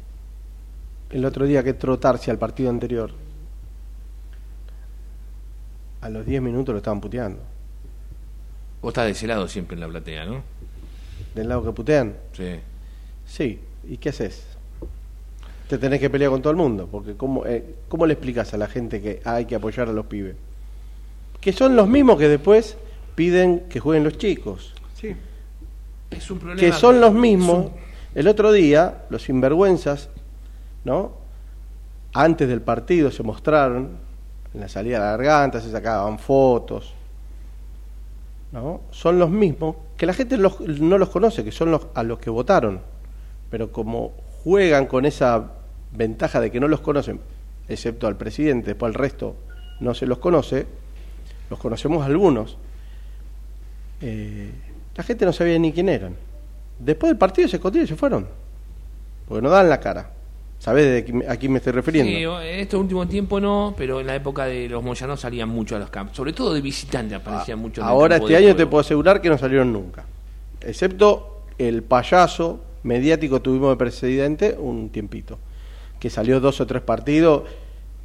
el 1.10 1.24
otro 1.24 1.46
día 1.46 1.62
que 1.62 1.72
trotarse 1.74 2.30
al 2.30 2.38
partido 2.38 2.70
anterior 2.70 3.10
a 6.00 6.08
los 6.08 6.24
10 6.26 6.42
minutos 6.42 6.72
lo 6.72 6.78
estaban 6.78 7.00
puteando 7.00 7.40
Vos 8.80 8.90
estás 8.90 9.06
de 9.06 9.10
ese 9.12 9.26
lado 9.26 9.48
siempre 9.48 9.74
en 9.74 9.80
la 9.80 9.88
platea, 9.88 10.24
¿no? 10.24 10.42
del 11.34 11.48
lado 11.48 11.64
que 11.64 11.72
putean 11.72 12.14
Sí. 12.32 12.60
Sí, 13.26 13.60
¿y 13.88 13.96
qué 13.98 14.08
haces? 14.10 14.44
Te 15.68 15.76
tenés 15.76 16.00
que 16.00 16.08
pelear 16.08 16.30
con 16.30 16.40
todo 16.40 16.50
el 16.50 16.56
mundo, 16.56 16.88
porque 16.90 17.14
¿cómo, 17.14 17.44
eh, 17.44 17.74
¿cómo 17.88 18.06
le 18.06 18.14
explicas 18.14 18.54
a 18.54 18.56
la 18.56 18.68
gente 18.68 19.02
que 19.02 19.20
hay 19.24 19.44
que 19.44 19.54
apoyar 19.54 19.88
a 19.88 19.92
los 19.92 20.06
pibes? 20.06 20.34
Que 21.40 21.52
son 21.52 21.76
los 21.76 21.86
mismos 21.88 22.18
que 22.18 22.26
después 22.28 22.78
piden 23.14 23.64
que 23.68 23.80
jueguen 23.80 24.04
los 24.04 24.16
chicos, 24.16 24.72
Sí. 24.94 25.14
Es 26.10 26.30
un 26.30 26.38
problema. 26.38 26.60
que 26.60 26.72
son 26.72 27.00
los 27.00 27.12
mismos. 27.12 27.66
El 28.14 28.28
otro 28.28 28.52
día, 28.52 29.04
los 29.10 29.22
sinvergüenzas, 29.22 30.08
¿no? 30.84 31.12
Antes 32.12 32.48
del 32.48 32.62
partido 32.62 33.10
se 33.10 33.22
mostraron, 33.22 33.98
en 34.54 34.60
la 34.60 34.68
salida 34.68 34.98
de 34.98 35.04
la 35.04 35.10
garganta, 35.12 35.60
se 35.60 35.70
sacaban 35.70 36.18
fotos, 36.18 36.94
¿no? 38.52 38.80
Son 38.90 39.18
los 39.18 39.30
mismos, 39.30 39.76
que 39.96 40.06
la 40.06 40.14
gente 40.14 40.36
los- 40.38 40.60
no 40.60 40.96
los 40.98 41.10
conoce, 41.10 41.44
que 41.44 41.52
son 41.52 41.70
los 41.70 41.86
a 41.94 42.02
los 42.02 42.18
que 42.18 42.30
votaron, 42.30 42.80
pero 43.50 43.70
como 43.70 44.12
juegan 44.42 44.86
con 44.86 45.04
esa 45.04 45.52
ventaja 45.92 46.40
de 46.40 46.50
que 46.50 46.60
no 46.60 46.68
los 46.68 46.80
conocen, 46.80 47.20
excepto 47.68 48.06
al 48.06 48.16
presidente, 48.16 48.68
después 48.68 48.88
al 48.90 48.94
resto 48.94 49.36
no 49.80 49.94
se 49.94 50.06
los 50.06 50.18
conoce, 50.18 50.66
los 51.50 51.58
conocemos 51.58 52.04
algunos, 52.06 52.56
eh, 54.00 54.50
la 54.96 55.04
gente 55.04 55.24
no 55.26 55.32
sabía 55.32 55.58
ni 55.58 55.72
quién 55.72 55.88
eran. 55.88 56.14
Después 56.78 57.10
del 57.10 57.18
partido 57.18 57.48
se 57.48 57.56
escondieron 57.56 57.84
y 57.84 57.88
se 57.88 57.96
fueron, 57.96 58.26
porque 59.26 59.42
no 59.42 59.50
dan 59.50 59.68
la 59.68 59.80
cara. 59.80 60.12
¿Sabés 60.58 61.06
de 61.06 61.28
a 61.28 61.36
quién 61.36 61.52
me 61.52 61.58
estoy 61.58 61.72
refiriendo? 61.72 62.10
Sí, 62.10 62.48
en 62.48 62.58
este 62.58 62.76
último 62.76 63.06
tiempo 63.06 63.40
no, 63.40 63.74
pero 63.76 64.00
en 64.00 64.08
la 64.08 64.16
época 64.16 64.44
de 64.46 64.68
los 64.68 64.82
Moyanos 64.82 65.20
salían 65.20 65.48
mucho 65.48 65.76
a 65.76 65.78
los 65.78 65.88
campos, 65.88 66.16
sobre 66.16 66.32
todo 66.32 66.52
de 66.52 66.60
visitante 66.60 67.14
aparecían 67.14 67.60
mucho. 67.60 67.80
en 67.80 67.86
el 67.86 67.92
Ahora 67.92 68.16
este 68.16 68.36
año 68.36 68.56
te 68.56 68.66
puedo 68.66 68.80
asegurar 68.80 69.20
que 69.20 69.28
no 69.28 69.38
salieron 69.38 69.72
nunca. 69.72 70.04
Excepto 70.60 71.42
el 71.58 71.84
payaso 71.84 72.60
mediático 72.82 73.40
tuvimos 73.40 73.70
de 73.70 73.76
presidente 73.76 74.56
un 74.58 74.90
tiempito. 74.90 75.38
Que 76.00 76.10
salió 76.10 76.40
dos 76.40 76.60
o 76.60 76.66
tres 76.66 76.82
partidos 76.82 77.42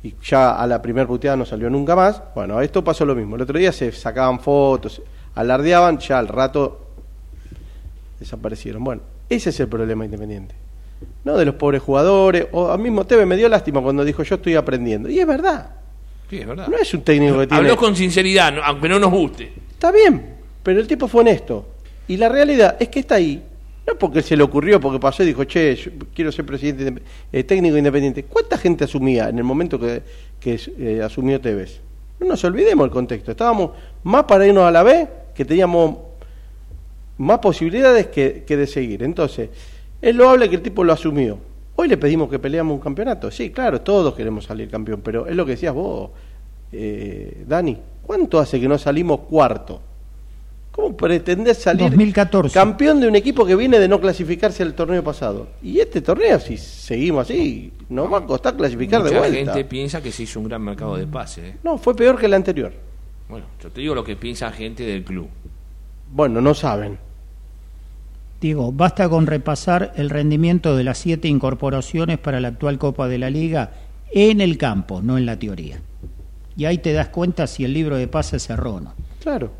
y 0.03 0.15
ya 0.23 0.55
a 0.55 0.67
la 0.67 0.81
primer 0.81 1.07
puteada 1.07 1.37
no 1.37 1.45
salió 1.45 1.69
nunca 1.69 1.95
más. 1.95 2.21
Bueno, 2.35 2.61
esto 2.61 2.83
pasó 2.83 3.05
lo 3.05 3.15
mismo. 3.15 3.35
El 3.35 3.43
otro 3.43 3.57
día 3.57 3.71
se 3.71 3.91
sacaban 3.91 4.39
fotos, 4.39 5.01
alardeaban, 5.35 5.97
ya 5.99 6.19
al 6.19 6.27
rato 6.27 6.82
desaparecieron. 8.23 8.83
Bueno, 8.83 9.01
ese 9.29 9.49
es 9.49 9.59
el 9.59 9.67
problema 9.67 10.05
independiente. 10.05 10.55
No 11.23 11.37
de 11.37 11.45
los 11.45 11.55
pobres 11.55 11.81
jugadores. 11.81 12.47
O 12.51 12.69
a 12.69 12.77
mismo 12.77 13.05
Teve 13.05 13.25
me 13.25 13.35
dio 13.35 13.49
lástima 13.49 13.81
cuando 13.81 14.03
dijo 14.03 14.23
yo 14.23 14.35
estoy 14.35 14.55
aprendiendo. 14.55 15.09
Y 15.09 15.19
es 15.19 15.27
verdad. 15.27 15.71
Sí, 16.29 16.37
es 16.37 16.47
verdad. 16.47 16.67
No 16.67 16.77
es 16.77 16.93
un 16.93 17.01
técnico 17.01 17.39
que 17.39 17.47
tiene... 17.47 17.61
Habló 17.63 17.77
con 17.77 17.95
sinceridad, 17.95 18.53
aunque 18.63 18.89
no 18.89 18.99
nos 18.99 19.11
guste. 19.11 19.53
Está 19.71 19.91
bien, 19.91 20.35
pero 20.61 20.79
el 20.79 20.87
tipo 20.87 21.07
fue 21.07 21.21
honesto. 21.21 21.67
Y 22.07 22.17
la 22.17 22.29
realidad 22.29 22.77
es 22.79 22.89
que 22.89 22.99
está 22.99 23.15
ahí 23.15 23.41
No 23.87 23.95
porque 23.97 24.21
se 24.21 24.35
le 24.35 24.43
ocurrió, 24.43 24.79
porque 24.79 24.99
pasó 24.99 25.23
y 25.23 25.27
dijo, 25.27 25.43
che, 25.43 25.75
yo 25.75 25.91
quiero 26.13 26.31
ser 26.31 26.45
presidente 26.45 27.01
eh, 27.31 27.43
técnico 27.43 27.77
independiente. 27.77 28.23
¿Cuánta 28.23 28.57
gente 28.57 28.85
asumía 28.85 29.29
en 29.29 29.37
el 29.37 29.43
momento 29.43 29.79
que, 29.79 30.01
que 30.39 30.59
eh, 30.77 31.01
asumió 31.03 31.39
Tevez? 31.39 31.81
No 32.19 32.27
nos 32.27 32.43
olvidemos 32.43 32.85
el 32.85 32.91
contexto. 32.91 33.31
Estábamos 33.31 33.71
más 34.03 34.23
para 34.23 34.47
irnos 34.47 34.63
a 34.63 34.71
la 34.71 34.83
B, 34.83 35.07
que 35.35 35.43
teníamos 35.43 35.97
más 37.18 37.40
posibilidades 37.40 38.07
que, 38.07 38.44
que 38.45 38.57
de 38.57 38.68
seguir. 38.68 39.03
Entonces, 39.03 39.49
es 40.02 40.15
loable 40.15 40.49
que 40.49 40.56
el 40.56 40.61
tipo 40.61 40.84
lo 40.84 40.94
asumió. 40.94 41.38
Hoy 41.76 41.88
le 41.88 41.98
pedimos 41.98 42.30
que 42.30 42.40
peleamos 42.40 42.76
un 42.76 42.81
campeonato. 42.81 43.31
Sí, 43.31 43.49
claro, 43.49 43.81
todos 43.81 44.14
queremos 44.14 44.45
salir 44.45 44.69
campeón, 44.69 45.02
pero 45.03 45.27
es 45.27 45.35
lo 45.35 45.45
que 45.45 45.52
decías 45.52 45.73
vos, 45.73 46.11
eh, 46.72 47.44
Dani. 47.48 47.77
¿Cuánto 48.03 48.40
hace 48.40 48.60
que 48.60 48.68
no 48.68 48.77
salimos 48.77 49.22
cuarto? 49.22 49.81
¿Cómo 50.73 50.98
pretendés 50.98 51.60
salir 51.60 51.84
2014. 51.90 52.52
campeón 52.52 52.99
de 52.99 53.07
un 53.07 53.15
equipo 53.15 53.45
que 53.45 53.56
viene 53.56 53.77
de 53.80 53.88
no 53.88 54.02
clasificarse 54.02 54.64
al 54.64 54.73
torneo 54.73 55.03
pasado? 55.03 55.48
Y 55.61 55.80
este 55.80 56.02
torneo, 56.02 56.40
si 56.40 56.57
seguimos 56.57 57.30
así, 57.30 57.72
nos 57.90 58.11
va 58.11 58.18
a 58.18 58.26
costar 58.26 58.57
clasificar 58.57 59.03
de 59.03 59.18
vuelta. 59.18 59.53
gente 59.53 59.65
piensa 59.65 60.02
que 60.02 60.11
se 60.11 60.23
hizo 60.23 60.40
un 60.40 60.48
gran 60.48 60.64
mercado 60.64 60.98
de 60.98 61.06
pase. 61.06 61.48
¿eh? 61.48 61.57
No, 61.64 61.77
fue 61.77 61.95
peor 61.95 62.19
que 62.19 62.26
el 62.26 62.34
anterior. 62.34 62.73
Bueno, 63.30 63.45
yo 63.61 63.69
te 63.69 63.81
digo 63.81 63.94
lo 63.94 64.03
que 64.03 64.15
piensa 64.15 64.52
gente 64.52 64.84
del 64.84 65.03
club. 65.03 65.27
Bueno, 66.15 66.41
no 66.41 66.53
saben. 66.53 66.99
Diego, 68.40 68.72
basta 68.72 69.10
con 69.10 69.26
repasar 69.26 69.94
el 69.95 70.10
rendimiento 70.10 70.76
de 70.76 70.84
las 70.84 70.98
siete 70.99 71.27
incorporaciones 71.27 72.19
para 72.19 72.40
la 72.40 72.49
actual 72.49 72.77
Copa 72.77 73.07
de 73.07 73.18
la 73.18 73.30
Liga 73.30 73.72
en 74.11 74.41
el 74.41 74.57
campo, 74.57 75.02
no 75.02 75.18
en 75.18 75.26
la 75.26 75.40
teoría. 75.40 75.80
Y 76.56 76.65
ahí 76.65 76.77
te 76.77 76.94
das 76.94 77.07
cuenta 77.10 77.48
si 77.48 77.64
el 77.65 77.73
libro 77.73 77.95
de 77.98 78.07
pases 78.07 78.44
cerró 78.45 78.76
o 78.76 78.80
no. 78.81 78.94
Claro. 79.22 79.52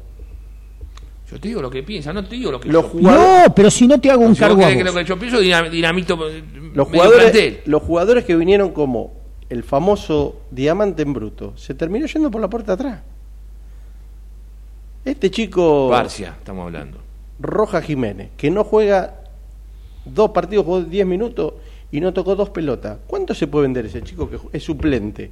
Yo 1.32 1.40
te 1.40 1.48
digo 1.48 1.62
lo 1.62 1.72
que 1.72 1.82
piensa, 1.82 2.14
no 2.14 2.24
te 2.24 2.36
digo 2.36 2.52
lo 2.52 2.60
que 2.60 2.70
Los 2.70 2.84
yo 2.84 2.90
jugadores- 2.90 3.48
No, 3.48 3.56
pero 3.56 3.72
si 3.72 3.88
no 3.88 4.00
te 4.00 4.12
hago 4.12 4.22
un 4.24 4.36
Si 4.36 4.42
vos 4.42 4.50
cargo 4.50 4.66
a 4.66 4.70
que 4.70 4.84
lo 4.84 4.94
que 4.94 5.04
yo 5.06 5.18
pienso, 5.18 5.42
dinam- 5.42 5.72
dinamito 5.72 6.30
eh, 6.30 6.44
Los 6.76 6.88
jugadores, 6.90 7.60
los 7.66 7.82
jugadores 7.82 8.26
que 8.26 8.36
vinieron 8.36 8.72
como 8.72 9.14
el 9.50 9.64
famoso 9.64 10.42
diamante 10.52 11.02
en 11.02 11.14
bruto, 11.14 11.54
se 11.58 11.74
terminó 11.74 12.06
yendo 12.06 12.30
por 12.30 12.42
la 12.42 12.50
puerta 12.50 12.74
atrás. 12.74 13.00
Este 15.06 15.30
chico 15.30 15.90
Barcia, 15.90 16.36
estamos 16.38 16.66
hablando. 16.66 17.00
Roja 17.40 17.82
Jiménez, 17.82 18.30
que 18.38 18.50
no 18.50 18.64
juega 18.64 19.16
dos 20.06 20.32
partidos, 20.32 20.66
jugó 20.66 20.82
10 20.82 21.06
minutos 21.06 21.56
y 21.92 22.00
no 22.00 22.14
tocó 22.14 22.36
dos 22.36 22.50
pelotas. 22.52 23.00
¿Cuánto 23.06 23.34
se 23.34 23.48
puede 23.48 23.64
vender 23.64 23.86
ese 23.86 24.02
chico 24.02 24.30
que 24.30 24.38
es 24.54 24.64
suplente? 24.64 25.30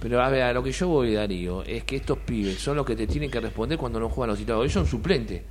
Pero 0.00 0.22
a 0.22 0.30
ver, 0.30 0.42
a 0.42 0.52
lo 0.54 0.62
que 0.62 0.72
yo 0.72 0.88
voy, 0.88 1.12
Darío, 1.12 1.62
es 1.64 1.84
que 1.84 1.96
estos 1.96 2.18
pibes 2.18 2.58
son 2.58 2.76
los 2.76 2.86
que 2.86 2.96
te 2.96 3.06
tienen 3.06 3.30
que 3.30 3.40
responder 3.40 3.76
cuando 3.76 4.00
no 4.00 4.08
juegan 4.08 4.30
los 4.30 4.38
titulares. 4.38 4.72
Ellos 4.72 4.72
son 4.72 4.86
suplentes. 4.86 5.42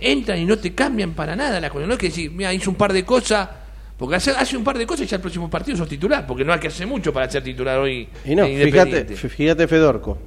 Entran 0.00 0.38
y 0.38 0.44
no 0.44 0.58
te 0.58 0.74
cambian 0.74 1.14
para 1.14 1.34
nada 1.34 1.58
la 1.60 1.70
cosa. 1.70 1.86
No 1.86 1.94
es 1.94 1.98
que 1.98 2.08
decir, 2.08 2.30
mira, 2.30 2.52
hizo 2.52 2.70
un 2.70 2.76
par 2.76 2.92
de 2.92 3.06
cosas, 3.06 3.48
porque 3.96 4.16
hace, 4.16 4.32
hace 4.32 4.54
un 4.54 4.64
par 4.64 4.76
de 4.76 4.86
cosas 4.86 5.06
y 5.06 5.08
ya 5.08 5.16
el 5.16 5.22
próximo 5.22 5.48
partido 5.48 5.78
sos 5.78 5.88
titular, 5.88 6.26
porque 6.26 6.44
no 6.44 6.52
hay 6.52 6.60
que 6.60 6.68
hacer 6.68 6.86
mucho 6.86 7.10
para 7.10 7.28
ser 7.30 7.42
titular 7.42 7.78
hoy. 7.78 8.06
Y 8.26 8.34
no, 8.34 8.44
fíjate, 8.44 9.04
fíjate 9.16 9.66
Fedorco. 9.66 10.18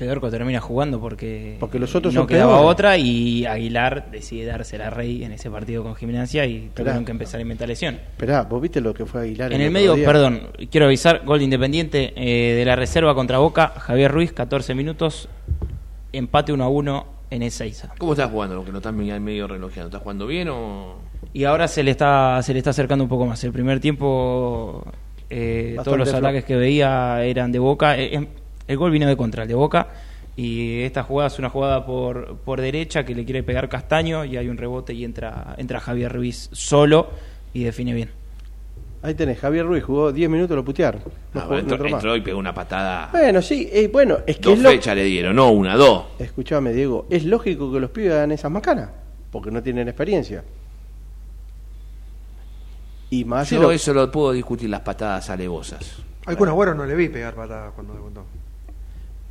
Fedorco 0.00 0.30
termina 0.30 0.62
jugando 0.62 0.98
porque, 0.98 1.58
Porque 1.60 1.78
los 1.78 1.94
otros 1.94 2.14
no 2.14 2.26
quedaba 2.26 2.62
otra 2.62 2.96
y 2.96 3.44
Aguilar 3.44 4.10
decide 4.10 4.46
dársela 4.46 4.86
a 4.86 4.90
Rey 4.90 5.24
en 5.24 5.32
ese 5.32 5.50
partido 5.50 5.82
con 5.82 5.94
Gimnasia 5.94 6.46
y 6.46 6.70
tuvieron 6.72 7.04
que 7.04 7.10
empezar 7.10 7.38
a 7.38 7.42
inventar 7.42 7.68
lesión. 7.68 7.96
Esperá, 8.12 8.44
vos 8.44 8.62
viste 8.62 8.80
lo 8.80 8.94
que 8.94 9.04
fue 9.04 9.20
Aguilar. 9.20 9.52
En 9.52 9.60
el 9.60 9.70
medio, 9.70 9.94
día? 9.94 10.06
perdón, 10.06 10.48
quiero 10.70 10.86
avisar, 10.86 11.22
gol 11.26 11.40
de 11.40 11.44
Independiente 11.44 12.14
eh, 12.16 12.54
de 12.54 12.64
la 12.64 12.76
reserva 12.76 13.14
contra 13.14 13.36
Boca, 13.40 13.74
Javier 13.76 14.10
Ruiz, 14.10 14.32
14 14.32 14.74
minutos, 14.74 15.28
empate 16.14 16.54
1 16.54 16.64
a 16.64 16.68
1 16.70 17.06
en 17.28 17.42
Ezeiza. 17.42 17.92
¿Cómo 17.98 18.14
estás 18.14 18.30
jugando? 18.30 18.54
Lo 18.54 18.64
que 18.64 18.72
no 18.72 18.78
estás 18.78 18.94
medio 18.94 19.20
medio 19.20 19.48
relojeando. 19.48 19.88
¿Estás 19.88 20.00
jugando 20.00 20.26
bien 20.26 20.48
o.? 20.48 20.94
Y 21.34 21.44
ahora 21.44 21.68
se 21.68 21.82
le 21.82 21.90
está 21.90 22.42
se 22.42 22.54
le 22.54 22.60
está 22.60 22.70
acercando 22.70 23.04
un 23.04 23.10
poco 23.10 23.26
más. 23.26 23.44
El 23.44 23.52
primer 23.52 23.80
tiempo 23.80 24.82
eh, 25.32 25.76
todos 25.84 25.96
los 25.96 26.12
ataques 26.12 26.44
que 26.44 26.56
veía 26.56 27.22
eran 27.22 27.52
de 27.52 27.60
Boca. 27.60 27.96
Eh, 27.96 28.16
eh, 28.16 28.28
el 28.70 28.76
gol 28.78 28.90
vino 28.92 29.06
de 29.08 29.16
contra, 29.16 29.42
el 29.42 29.48
de 29.48 29.54
Boca. 29.54 29.88
Y 30.36 30.82
esta 30.82 31.02
jugada 31.02 31.26
es 31.26 31.38
una 31.38 31.50
jugada 31.50 31.84
por, 31.84 32.36
por 32.38 32.60
derecha 32.60 33.04
que 33.04 33.14
le 33.14 33.24
quiere 33.24 33.42
pegar 33.42 33.68
Castaño 33.68 34.24
y 34.24 34.36
hay 34.36 34.48
un 34.48 34.56
rebote 34.56 34.94
y 34.94 35.04
entra, 35.04 35.54
entra 35.58 35.80
Javier 35.80 36.12
Ruiz 36.12 36.48
solo 36.52 37.10
y 37.52 37.64
define 37.64 37.92
bien. 37.92 38.10
Ahí 39.02 39.14
tenés, 39.14 39.38
Javier 39.40 39.66
Ruiz 39.66 39.82
jugó 39.82 40.12
10 40.12 40.30
minutos, 40.30 40.54
lo 40.56 40.64
putearon. 40.64 41.02
No 41.34 41.40
Ah, 41.40 41.44
jugó- 41.44 41.54
no 41.54 41.58
entró, 41.60 41.86
entró 41.86 42.16
y 42.16 42.20
pegó 42.20 42.38
una 42.38 42.54
patada. 42.54 43.08
Bueno, 43.10 43.42
sí, 43.42 43.68
eh, 43.72 43.88
bueno, 43.92 44.18
es 44.26 44.36
que 44.36 44.50
Dos 44.50 44.58
es 44.60 44.66
fechas 44.66 44.94
le 44.94 45.04
dieron, 45.04 45.34
no 45.34 45.50
una, 45.50 45.74
dos. 45.76 46.04
Escuchame, 46.18 46.72
Diego, 46.72 47.06
es 47.10 47.24
lógico 47.24 47.72
que 47.72 47.80
los 47.80 47.90
pibes 47.90 48.12
hagan 48.12 48.30
esas 48.32 48.50
macanas, 48.52 48.90
porque 49.32 49.50
no 49.50 49.62
tienen 49.62 49.88
experiencia. 49.88 50.44
Y 53.10 53.24
más 53.24 53.48
si 53.48 53.56
Yo 53.56 53.62
lo- 53.62 53.70
eso 53.72 53.92
lo 53.92 54.10
puedo 54.10 54.32
discutir, 54.32 54.70
las 54.70 54.80
patadas 54.80 55.28
alevosas. 55.30 55.96
Al 56.26 56.36
Kun 56.36 56.48
Agüero 56.48 56.74
no 56.74 56.86
le 56.86 56.94
vi 56.94 57.08
pegar 57.08 57.34
patadas 57.34 57.72
cuando 57.74 57.94
debutó. 57.94 58.24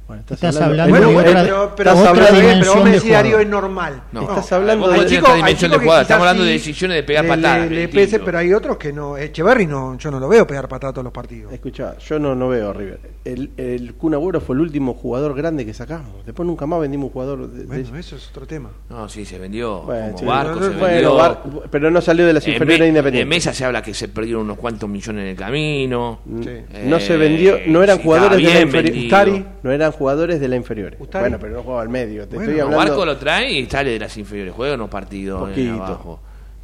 Bueno, 0.10 0.24
Estás 0.28 0.56
hablando 0.60 0.90
Bueno, 0.90 1.08
de 1.10 1.14
bueno, 1.14 1.30
otra, 1.30 1.44
pero, 1.44 1.74
pero, 1.78 1.92
otra 1.94 2.12
pero, 2.14 2.74
vos 2.74 2.84
me 2.84 2.90
de 2.90 2.96
decís, 2.96 3.12
Darío, 3.12 3.38
es 3.40 3.48
normal. 3.48 4.02
No, 4.12 4.22
Estás 4.22 4.52
hablando 4.54 4.88
vos 4.88 5.00
de- 5.00 5.06
Chico, 5.06 5.22
otra 5.22 5.36
dimensión 5.36 5.70
de 5.72 5.78
jugada. 5.78 6.02
Estamos 6.02 6.22
hablando 6.28 6.44
de 6.46 6.52
decisiones 6.52 6.96
de 6.96 7.04
pegar 7.04 7.28
patadas. 7.28 7.60
le- 7.60 7.76
le 7.76 7.82
distinto. 7.82 7.96
pese, 7.96 8.20
pero 8.20 8.40
hay 8.40 8.52
otros 8.52 8.78
que 8.78 8.92
no. 8.92 9.18
Echeverry 9.18 9.68
no, 9.68 9.96
yo 10.00 10.10
no 10.10 10.20
lo 10.20 10.28
veo 10.28 10.48
pegar 10.48 10.68
patadas 10.68 10.96
todos 10.96 11.04
los 11.04 11.14
partidos. 11.14 11.54
Escuchá, 11.54 11.96
yo 12.00 12.18
no, 12.18 12.34
no 12.34 12.50
veo 12.50 12.72
a 12.72 12.74
River. 12.74 13.00
El, 13.24 13.52
el 13.58 13.94
Kun 13.94 14.16
Agüero 14.16 14.42
fue 14.42 14.56
el 14.56 14.62
último 14.62 14.96
jugador 14.96 15.36
grande 15.36 15.64
que 15.64 15.76
sacamos. 15.76 16.26
Después 16.26 16.48
nunca 16.48 16.66
más 16.66 16.80
vendimos 16.80 17.06
un 17.06 17.12
jugador 17.14 17.48
de, 17.48 17.60
de- 17.60 17.66
Bueno, 17.66 17.98
eso 18.00 18.16
es 18.16 18.30
otro 18.30 18.48
tema. 18.48 18.72
No, 18.90 19.08
sí, 19.10 19.26
se 19.26 19.38
vendió. 19.38 19.84
Bueno, 19.84 20.14
como 20.16 20.64
se 20.64 20.70
bueno. 20.72 21.14
Bar- 21.14 21.44
pero 21.70 21.92
no 21.92 22.02
salió 22.02 22.26
de 22.26 22.34
las 22.34 22.48
inferiores 22.48 22.88
independientes. 22.88 23.22
En 23.22 23.30
mesa 23.30 23.54
se 23.54 23.64
habla 23.64 23.84
que 23.84 23.94
se 23.94 24.08
perdieron 24.08 24.42
unos 24.42 24.58
cuantos 24.58 24.90
millones 24.90 25.22
en 25.22 25.28
el 25.30 25.36
camino. 25.36 26.22
Sí. 26.26 26.50
No 26.86 27.00
se 27.00 27.16
vendió, 27.16 27.58
no 27.68 27.84
eran 27.84 28.00
jugadores 28.00 28.40
de 28.40 28.54
la 28.56 28.62
inferior. 28.62 29.46
no 29.62 29.72
eran 29.72 29.92
jugadores 30.00 30.40
de 30.40 30.48
la 30.48 30.56
inferior. 30.56 30.96
Ustari. 31.00 31.24
Bueno, 31.24 31.38
pero 31.40 31.54
no 31.58 31.62
jugaba 31.64 31.82
al 31.84 31.90
medio. 31.90 32.28
Te 32.28 32.36
Bueno, 32.36 32.50
estoy 32.52 32.62
hablando. 32.62 32.78
Barco 32.92 33.06
lo 33.06 33.18
trae 33.18 33.52
y 33.52 33.66
sale 33.68 33.92
de 33.92 34.00
las 34.00 34.18
inferiores. 34.18 34.54
Juega 34.56 34.74
unos 34.76 34.90
partidos 34.90 35.44
en 35.50 35.50
Poquito. 35.70 35.84
abajo. 35.86 36.20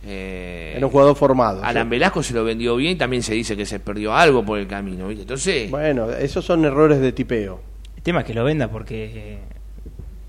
Eh, 0.07 0.73
Era 0.77 0.85
un 0.85 0.91
jugador 0.91 1.15
formado. 1.15 1.63
Alan 1.63 1.89
Velasco 1.89 2.21
se 2.23 2.33
lo 2.33 2.43
vendió 2.43 2.75
bien. 2.75 2.97
También 2.97 3.21
se 3.23 3.33
dice 3.33 3.55
que 3.57 3.65
se 3.65 3.79
perdió 3.79 4.15
algo 4.15 4.43
por 4.45 4.57
el 4.59 4.67
camino. 4.67 5.07
¿viste? 5.07 5.23
Entonces, 5.23 5.69
Bueno, 5.69 6.09
esos 6.11 6.43
son 6.45 6.63
errores 6.65 6.99
de 6.99 7.11
tipeo. 7.11 7.59
El 7.97 8.03
tema 8.03 8.19
es 8.21 8.25
que 8.25 8.33
lo 8.33 8.43
venda 8.43 8.67
porque 8.69 9.11
eh, 9.15 9.37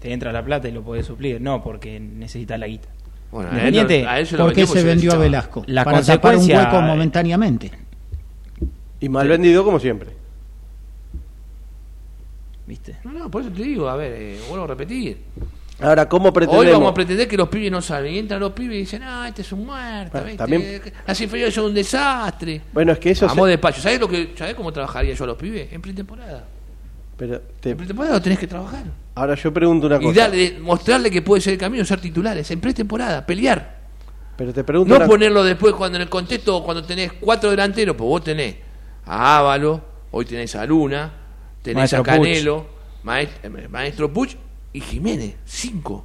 te 0.00 0.12
entra 0.12 0.32
la 0.32 0.42
plata 0.44 0.68
y 0.68 0.72
lo 0.72 0.82
puedes 0.82 1.04
suplir, 1.06 1.40
no 1.40 1.62
porque 1.62 2.00
necesita 2.00 2.56
la 2.58 2.66
guita. 2.66 2.88
bueno, 3.30 3.50
a 3.50 3.68
él, 3.68 4.06
a 4.06 4.18
él 4.20 4.26
se 4.26 4.36
lo 4.38 4.44
¿Por 4.44 4.52
qué 4.54 4.66
se 4.66 4.82
vendió 4.82 5.12
a. 5.12 5.16
Velasco? 5.16 5.62
La 5.66 5.84
Para 5.84 6.00
tapar 6.00 6.36
un 6.36 6.40
consecuencia- 6.40 6.70
hueco 6.72 6.80
momentáneamente. 6.82 7.70
Y 9.00 9.08
mal 9.10 9.28
vendido 9.28 9.62
como 9.62 9.78
siempre. 9.78 10.08
¿Viste? 12.66 12.96
No, 13.04 13.12
no, 13.12 13.30
por 13.30 13.42
eso 13.42 13.50
te 13.50 13.62
digo, 13.62 13.88
a 13.88 13.96
ver, 13.96 14.12
eh, 14.16 14.40
vuelvo 14.48 14.64
a 14.64 14.68
repetir. 14.68 15.18
Ahora, 15.80 16.08
¿cómo 16.08 16.28
Hoy 16.28 16.32
pretendemos? 16.32 16.72
vamos 16.72 16.90
a 16.90 16.94
pretender 16.94 17.28
que 17.28 17.36
los 17.36 17.48
pibes 17.48 17.70
no 17.70 17.82
saben. 17.82 18.14
Y 18.14 18.18
entran 18.18 18.40
los 18.40 18.52
pibes 18.52 18.76
y 18.76 18.80
dicen, 18.80 19.02
ah, 19.04 19.26
este 19.28 19.42
es 19.42 19.52
un 19.52 19.66
muerto. 19.66 20.10
Bueno, 20.12 20.26
¿viste? 20.26 20.38
también- 20.38 20.82
Las 21.06 21.20
inferiores 21.20 21.54
son 21.54 21.66
un 21.66 21.74
desastre. 21.74 22.62
Bueno, 22.72 22.92
es 22.92 22.98
que 22.98 23.10
eso 23.10 23.26
Vamos 23.26 23.44
se- 23.46 23.50
despacho. 23.50 23.80
¿Sabés, 23.82 24.00
lo 24.00 24.08
que, 24.08 24.32
¿Sabés 24.36 24.54
cómo 24.54 24.72
trabajaría 24.72 25.14
yo 25.14 25.24
a 25.24 25.26
los 25.28 25.36
pibes? 25.36 25.70
En 25.72 25.82
pretemporada. 25.82 26.44
Pero 27.18 27.40
te- 27.60 27.70
En 27.70 27.76
pretemporada 27.76 28.14
lo 28.14 28.22
tenés 28.22 28.38
que 28.38 28.46
trabajar. 28.46 28.84
Ahora 29.14 29.34
yo 29.34 29.52
pregunto 29.52 29.86
una 29.86 29.96
Y 29.96 30.00
cosa. 30.04 30.20
darle, 30.22 30.58
mostrarle 30.60 31.10
que 31.10 31.22
puede 31.22 31.40
ser 31.42 31.52
el 31.54 31.58
camino 31.58 31.84
ser 31.84 32.00
titulares. 32.00 32.50
En 32.50 32.60
pretemporada, 32.60 33.24
pelear. 33.24 33.76
Pero 34.36 34.52
te 34.52 34.64
pregunto 34.64 34.90
No 34.90 34.96
una 34.96 35.06
ponerlo 35.06 35.44
después 35.44 35.74
cuando 35.74 35.96
en 35.96 36.02
el 36.02 36.08
contexto, 36.08 36.62
cuando 36.64 36.82
tenés 36.84 37.12
cuatro 37.12 37.50
delanteros, 37.50 37.96
pues 37.96 38.08
vos 38.08 38.24
tenés 38.24 38.56
a 39.06 39.38
Ávalo, 39.38 39.82
hoy 40.10 40.24
tenés 40.24 40.54
a 40.56 40.66
Luna, 40.66 41.10
tenés 41.66 41.92
Maestro 41.92 42.00
a 42.00 42.04
Canelo, 42.04 42.66
Maest- 43.04 43.28
eh, 43.44 43.68
Maestro 43.68 44.12
Puch 44.12 44.36
y 44.72 44.80
Jiménez. 44.80 45.36
Cinco. 45.44 46.04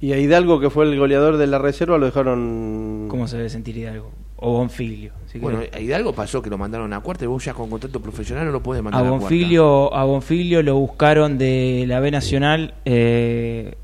Y 0.00 0.12
a 0.12 0.18
Hidalgo, 0.18 0.60
que 0.60 0.68
fue 0.70 0.84
el 0.84 0.98
goleador 0.98 1.38
de 1.38 1.46
la 1.46 1.58
reserva, 1.58 1.96
lo 1.96 2.04
dejaron. 2.06 3.06
¿Cómo 3.08 3.26
se 3.26 3.36
debe 3.38 3.48
sentir 3.48 3.76
Hidalgo? 3.78 4.10
O 4.36 4.52
Bonfiglio. 4.58 5.12
si 5.26 5.38
Bueno, 5.38 5.60
querés. 5.60 5.74
a 5.74 5.80
Hidalgo 5.80 6.12
pasó 6.12 6.42
que 6.42 6.50
lo 6.50 6.58
mandaron 6.58 6.92
a 6.92 7.00
cuarta 7.00 7.24
y 7.24 7.28
vos 7.28 7.42
ya 7.42 7.54
con 7.54 7.70
contrato 7.70 8.00
profesional 8.00 8.44
no 8.44 8.52
lo 8.52 8.62
podés 8.62 8.80
a 8.80 8.82
mandar 8.82 9.00
a, 9.00 9.08
cuarta. 9.08 9.20
Bonfiglio, 9.22 9.94
a 9.94 10.04
Bonfiglio 10.04 10.62
lo 10.62 10.74
buscaron 10.76 11.38
de 11.38 11.84
la 11.88 12.00
B 12.00 12.10
Nacional 12.10 12.74
eh, 12.84 13.74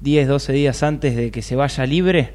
10, 0.00 0.26
12 0.28 0.52
días 0.52 0.82
antes 0.82 1.14
de 1.14 1.30
que 1.30 1.42
se 1.42 1.54
vaya 1.54 1.86
libre. 1.86 2.32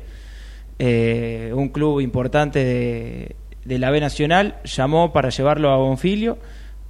Eh, 0.79 1.51
un 1.53 1.69
club 1.69 1.99
importante 1.99 2.63
de, 2.63 3.35
de 3.65 3.79
la 3.79 3.89
B 3.91 3.99
Nacional 3.99 4.57
llamó 4.63 5.11
para 5.11 5.29
llevarlo 5.29 5.71
a 5.71 5.77
Bonfiglio. 5.77 6.37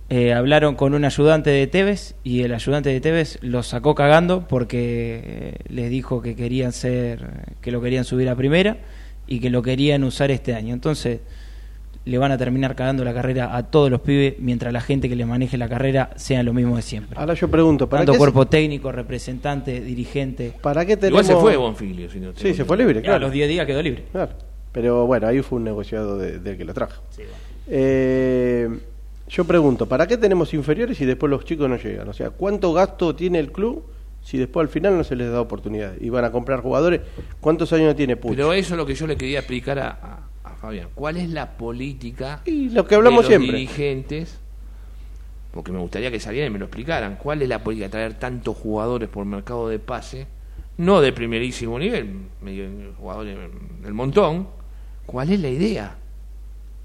Eh, 0.09 0.33
hablaron 0.33 0.75
con 0.75 0.93
un 0.93 1.05
ayudante 1.05 1.49
de 1.49 1.65
Tevez 1.65 2.15
y 2.23 2.41
el 2.43 2.53
ayudante 2.53 2.89
de 2.89 2.99
Tevez 3.01 3.39
lo 3.41 3.63
sacó 3.63 3.95
cagando 3.95 4.47
porque 4.47 5.21
eh, 5.23 5.53
les 5.69 5.89
dijo 5.89 6.21
que 6.21 6.35
querían 6.35 6.71
ser, 6.71 7.25
que 7.61 7.71
lo 7.71 7.81
querían 7.81 8.03
subir 8.03 8.29
a 8.29 8.35
primera 8.35 8.77
y 9.27 9.39
que 9.39 9.49
lo 9.49 9.61
querían 9.63 10.03
usar 10.03 10.29
este 10.29 10.53
año. 10.53 10.73
Entonces, 10.73 11.21
le 12.05 12.17
van 12.17 12.31
a 12.33 12.37
terminar 12.37 12.75
cagando 12.75 13.03
la 13.05 13.13
carrera 13.13 13.55
a 13.55 13.63
todos 13.71 13.89
los 13.89 14.01
pibes 14.01 14.35
mientras 14.39 14.73
la 14.73 14.81
gente 14.81 15.07
que 15.07 15.15
le 15.15 15.25
maneje 15.25 15.57
la 15.57 15.69
carrera 15.69 16.09
sea 16.17 16.43
lo 16.43 16.53
mismo 16.53 16.75
de 16.75 16.81
siempre. 16.81 17.17
Ahora 17.17 17.33
yo 17.33 17.47
pregunto, 17.49 17.87
¿para 17.89 18.01
Tanto 18.01 18.11
qué, 18.11 18.17
cuerpo 18.17 18.45
técnico, 18.45 18.91
representante, 18.91 19.79
dirigente. 19.79 20.53
¿para 20.61 20.85
qué 20.85 20.91
Igual 20.93 21.09
tenemos... 21.11 21.27
se 21.27 21.35
fue 21.37 21.55
Bonfiglio. 21.55 22.09
Si 22.09 22.19
no 22.19 22.33
Sí, 22.35 22.53
se 22.53 22.65
fue 22.65 22.77
libre, 22.77 22.99
A 22.99 23.03
claro. 23.03 23.19
los 23.19 23.31
10 23.31 23.47
días 23.49 23.65
quedó 23.65 23.81
libre. 23.81 24.03
Claro. 24.11 24.33
Pero 24.73 25.07
bueno, 25.07 25.27
ahí 25.27 25.41
fue 25.41 25.57
un 25.59 25.63
negociado 25.63 26.17
de- 26.17 26.39
del 26.39 26.57
que 26.57 26.65
lo 26.65 26.73
trajo. 26.73 27.01
Eh, 27.67 28.67
yo 29.33 29.45
pregunto, 29.45 29.87
¿para 29.87 30.05
qué 30.05 30.15
tenemos 30.17 30.53
inferiores 30.53 31.01
y 31.01 31.05
después 31.05 31.29
los 31.29 31.43
chicos 31.43 31.67
no 31.67 31.77
llegan? 31.77 32.07
O 32.07 32.13
sea, 32.13 32.29
¿cuánto 32.29 32.71
gasto 32.71 33.15
tiene 33.15 33.39
el 33.39 33.51
club 33.51 33.83
si 34.21 34.37
después 34.37 34.63
al 34.65 34.69
final 34.69 34.95
no 34.95 35.03
se 35.03 35.15
les 35.15 35.31
da 35.31 35.41
oportunidad? 35.41 35.93
Y 35.99 36.09
van 36.09 36.23
a 36.23 36.31
comprar 36.31 36.61
jugadores. 36.61 37.01
¿Cuántos 37.41 37.73
años 37.73 37.95
tiene 37.95 38.15
Puch? 38.15 38.35
Pero 38.35 38.53
eso 38.53 38.75
es 38.75 38.77
lo 38.77 38.85
que 38.85 38.93
yo 38.95 39.07
le 39.07 39.17
quería 39.17 39.39
explicar 39.39 39.79
a, 39.79 39.87
a- 39.89 40.49
a 40.51 40.55
Fabián. 40.55 40.89
¿Cuál 40.93 41.17
es 41.17 41.29
la 41.29 41.57
política 41.57 42.41
Y 42.45 42.69
lo 42.69 42.85
que 42.85 42.93
hablamos 42.95 43.27
de 43.27 43.35
los 43.35 43.41
siempre. 43.41 43.57
dirigentes? 43.59 44.39
Porque 45.51 45.71
me 45.71 45.79
gustaría 45.79 46.11
que 46.11 46.19
salieran 46.19 46.51
y 46.51 46.53
me 46.53 46.59
lo 46.59 46.65
explicaran. 46.65 47.15
¿Cuál 47.17 47.41
es 47.41 47.49
la 47.49 47.63
política 47.63 47.87
de 47.87 47.91
traer 47.91 48.13
tantos 48.19 48.55
jugadores 48.55 49.09
por 49.09 49.25
mercado 49.25 49.67
de 49.67 49.79
pase? 49.79 50.27
No 50.77 51.01
de 51.01 51.11
primerísimo 51.11 51.77
nivel, 51.79 52.11
medio 52.41 52.67
jugadores 52.99 53.35
del 53.83 53.93
montón. 53.93 54.47
¿Cuál 55.05 55.31
es 55.31 55.39
la 55.39 55.49
idea? 55.49 55.95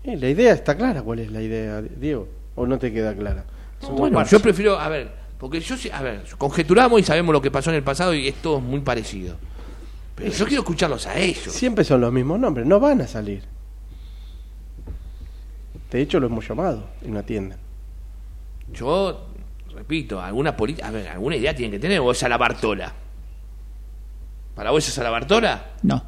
Eh, 0.05 0.17
la 0.17 0.29
idea 0.29 0.53
está 0.53 0.77
clara. 0.77 1.03
¿Cuál 1.03 1.19
es 1.21 1.31
la 1.31 1.41
idea, 1.43 1.81
Diego? 1.83 2.29
¿O 2.59 2.67
no 2.67 2.77
te 2.77 2.93
queda 2.93 3.15
clara? 3.15 3.45
No, 3.83 3.91
bueno, 3.91 4.25
yo 4.25 4.41
prefiero, 4.41 4.81
a 4.81 4.89
ver, 4.89 5.13
porque 5.39 5.61
yo, 5.61 5.77
a 5.93 6.03
ver, 6.03 6.25
conjeturamos 6.37 7.01
y 7.01 7.05
sabemos 7.05 7.33
lo 7.33 7.41
que 7.41 7.53
pasó 7.53 7.71
en 7.71 7.77
el 7.77 7.85
pasado 7.85 8.13
y 8.13 8.27
es 8.27 8.35
todo 8.43 8.61
muy 8.61 8.81
parecido. 8.81 9.37
Pero 10.17 10.33
yo 10.33 10.45
quiero 10.45 10.63
escucharlos 10.63 11.07
a 11.07 11.17
ellos. 11.17 11.53
Siempre 11.53 11.85
son 11.85 12.01
los 12.01 12.13
mismos 12.13 12.41
nombres, 12.41 12.67
no 12.67 12.81
van 12.81 13.01
a 13.01 13.07
salir. 13.07 13.45
De 15.89 16.01
hecho, 16.01 16.19
los 16.19 16.29
hemos 16.33 16.49
llamado 16.49 16.89
y 17.01 17.09
no 17.09 17.21
atienden. 17.21 17.59
Yo, 18.73 19.29
repito, 19.73 20.21
alguna 20.21 20.57
política, 20.57 20.89
a 20.89 20.91
ver, 20.91 21.07
alguna 21.07 21.37
idea 21.37 21.55
tienen 21.55 21.71
que 21.71 21.79
tener, 21.79 22.01
o 22.01 22.11
es 22.11 22.21
a 22.25 22.29
la 22.29 22.39
Bartola. 22.39 22.93
¿Para 24.57 24.73
vos 24.73 24.87
es 24.87 24.99
a 24.99 25.05
la 25.05 25.11
Bartola? 25.11 25.75
No. 25.83 26.03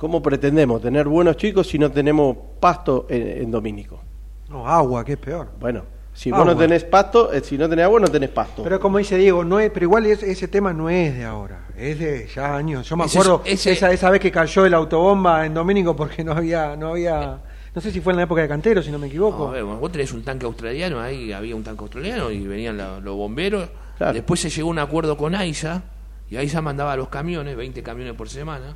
¿Cómo 0.00 0.22
pretendemos 0.22 0.80
tener 0.80 1.06
buenos 1.06 1.36
chicos 1.36 1.68
si 1.68 1.78
no 1.78 1.90
tenemos 1.90 2.34
pasto 2.58 3.06
en, 3.10 3.42
en 3.42 3.50
Domínico? 3.50 4.00
No, 4.48 4.66
agua, 4.66 5.04
que 5.04 5.12
es 5.12 5.18
peor. 5.18 5.50
Bueno, 5.60 5.82
si 6.14 6.30
Agua. 6.30 6.38
vos 6.44 6.54
no 6.54 6.58
tenés 6.58 6.84
pasto, 6.84 7.30
eh, 7.30 7.42
si 7.44 7.58
no 7.58 7.68
tenés 7.68 7.84
agua, 7.84 8.00
no 8.00 8.08
tenés 8.08 8.30
pasto. 8.30 8.62
Pero 8.62 8.80
como 8.80 8.96
dice 8.96 9.18
Diego, 9.18 9.44
no 9.44 9.60
es, 9.60 9.70
pero 9.70 9.84
igual 9.84 10.06
es- 10.06 10.22
ese 10.22 10.48
tema 10.48 10.72
no 10.72 10.88
es 10.88 11.14
de 11.14 11.24
ahora, 11.26 11.66
es 11.76 11.98
de 11.98 12.26
ya 12.34 12.56
años. 12.56 12.88
Yo 12.88 12.96
me 12.96 13.04
Ese- 13.04 13.18
acuerdo 13.18 13.42
ese- 13.44 13.72
esa, 13.72 13.92
esa 13.92 14.08
vez 14.08 14.22
que 14.22 14.32
cayó 14.32 14.64
el 14.64 14.72
autobomba 14.72 15.44
en 15.44 15.52
Domínico 15.52 15.94
porque 15.94 16.24
no 16.24 16.32
había, 16.32 16.76
no 16.76 16.88
había, 16.92 17.38
no 17.74 17.80
sé 17.82 17.92
si 17.92 18.00
fue 18.00 18.14
en 18.14 18.16
la 18.16 18.22
época 18.22 18.40
de 18.40 18.48
Cantero, 18.48 18.82
si 18.82 18.90
no 18.90 18.98
me 18.98 19.08
equivoco. 19.08 19.44
No, 19.44 19.48
a 19.50 19.52
ver, 19.52 19.64
bueno, 19.64 19.80
vos 19.80 19.92
tenés 19.92 20.10
un 20.14 20.24
tanque 20.24 20.46
australiano, 20.46 20.98
ahí 20.98 21.30
había 21.30 21.54
un 21.54 21.62
tanque 21.62 21.82
australiano 21.82 22.30
y 22.30 22.40
venían 22.46 22.78
la- 22.78 23.00
los 23.00 23.16
bomberos. 23.16 23.68
Claro. 23.98 24.14
Después 24.14 24.40
se 24.40 24.48
llegó 24.48 24.68
a 24.68 24.72
un 24.72 24.78
acuerdo 24.78 25.18
con 25.18 25.34
AISA 25.34 25.82
y 26.30 26.36
AISA 26.38 26.62
mandaba 26.62 26.96
los 26.96 27.08
camiones, 27.08 27.54
20 27.54 27.82
camiones 27.82 28.14
por 28.14 28.30
semana. 28.30 28.74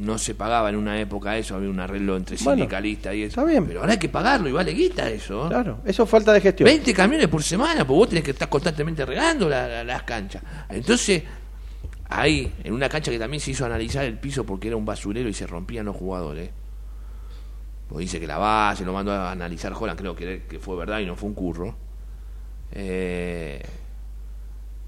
No 0.00 0.16
se 0.16 0.34
pagaba 0.34 0.70
en 0.70 0.76
una 0.76 0.98
época 0.98 1.36
eso, 1.36 1.56
había 1.56 1.68
un 1.68 1.78
arreglo 1.78 2.16
entre 2.16 2.36
Bueno, 2.38 2.56
sindicalistas 2.62 3.14
y 3.14 3.22
eso. 3.24 3.28
está 3.40 3.44
bien. 3.44 3.66
Pero 3.66 3.80
ahora 3.80 3.92
hay 3.92 3.98
que 3.98 4.08
pagarlo 4.08 4.48
y 4.48 4.52
vale 4.52 4.72
guita 4.72 5.10
eso. 5.10 5.46
Claro, 5.48 5.80
eso 5.84 6.04
es 6.04 6.08
falta 6.08 6.32
de 6.32 6.40
gestión. 6.40 6.64
20 6.64 6.94
camiones 6.94 7.28
por 7.28 7.42
semana, 7.42 7.86
pues 7.86 7.96
vos 7.98 8.08
tenés 8.08 8.24
que 8.24 8.30
estar 8.30 8.48
constantemente 8.48 9.04
regando 9.04 9.46
la- 9.48 9.68
la- 9.68 9.84
las 9.84 10.02
canchas. 10.04 10.42
Entonces, 10.70 11.22
ahí, 12.08 12.50
en 12.64 12.72
una 12.72 12.88
cancha 12.88 13.10
que 13.10 13.18
también 13.18 13.40
se 13.42 13.50
hizo 13.50 13.66
analizar 13.66 14.04
el 14.06 14.16
piso 14.18 14.44
porque 14.44 14.68
era 14.68 14.76
un 14.78 14.86
basurero 14.86 15.28
y 15.28 15.34
se 15.34 15.46
rompían 15.46 15.84
los 15.84 15.96
jugadores. 15.96 16.48
Pues 17.88 18.00
dice 18.04 18.18
que 18.18 18.26
la 18.26 18.38
base 18.38 18.84
lo 18.86 18.92
mandó 18.94 19.12
a 19.12 19.30
analizar 19.32 19.72
Holland, 19.78 19.98
creo 19.98 20.16
que, 20.16 20.44
que 20.48 20.58
fue 20.58 20.76
verdad 20.76 21.00
y 21.00 21.06
no 21.06 21.14
fue 21.14 21.28
un 21.28 21.34
curro. 21.34 21.76
Eh, 22.72 23.60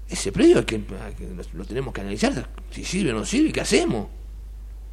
ese 0.09 0.31
predio 0.31 0.65
que, 0.65 0.81
que- 0.83 1.27
lo 1.53 1.65
tenemos 1.65 1.93
que 1.93 2.01
analizar, 2.01 2.47
si 2.71 2.83
sirve 2.83 3.11
o 3.11 3.15
no 3.15 3.25
sirve, 3.25 3.51
¿qué 3.51 3.61
hacemos? 3.61 4.07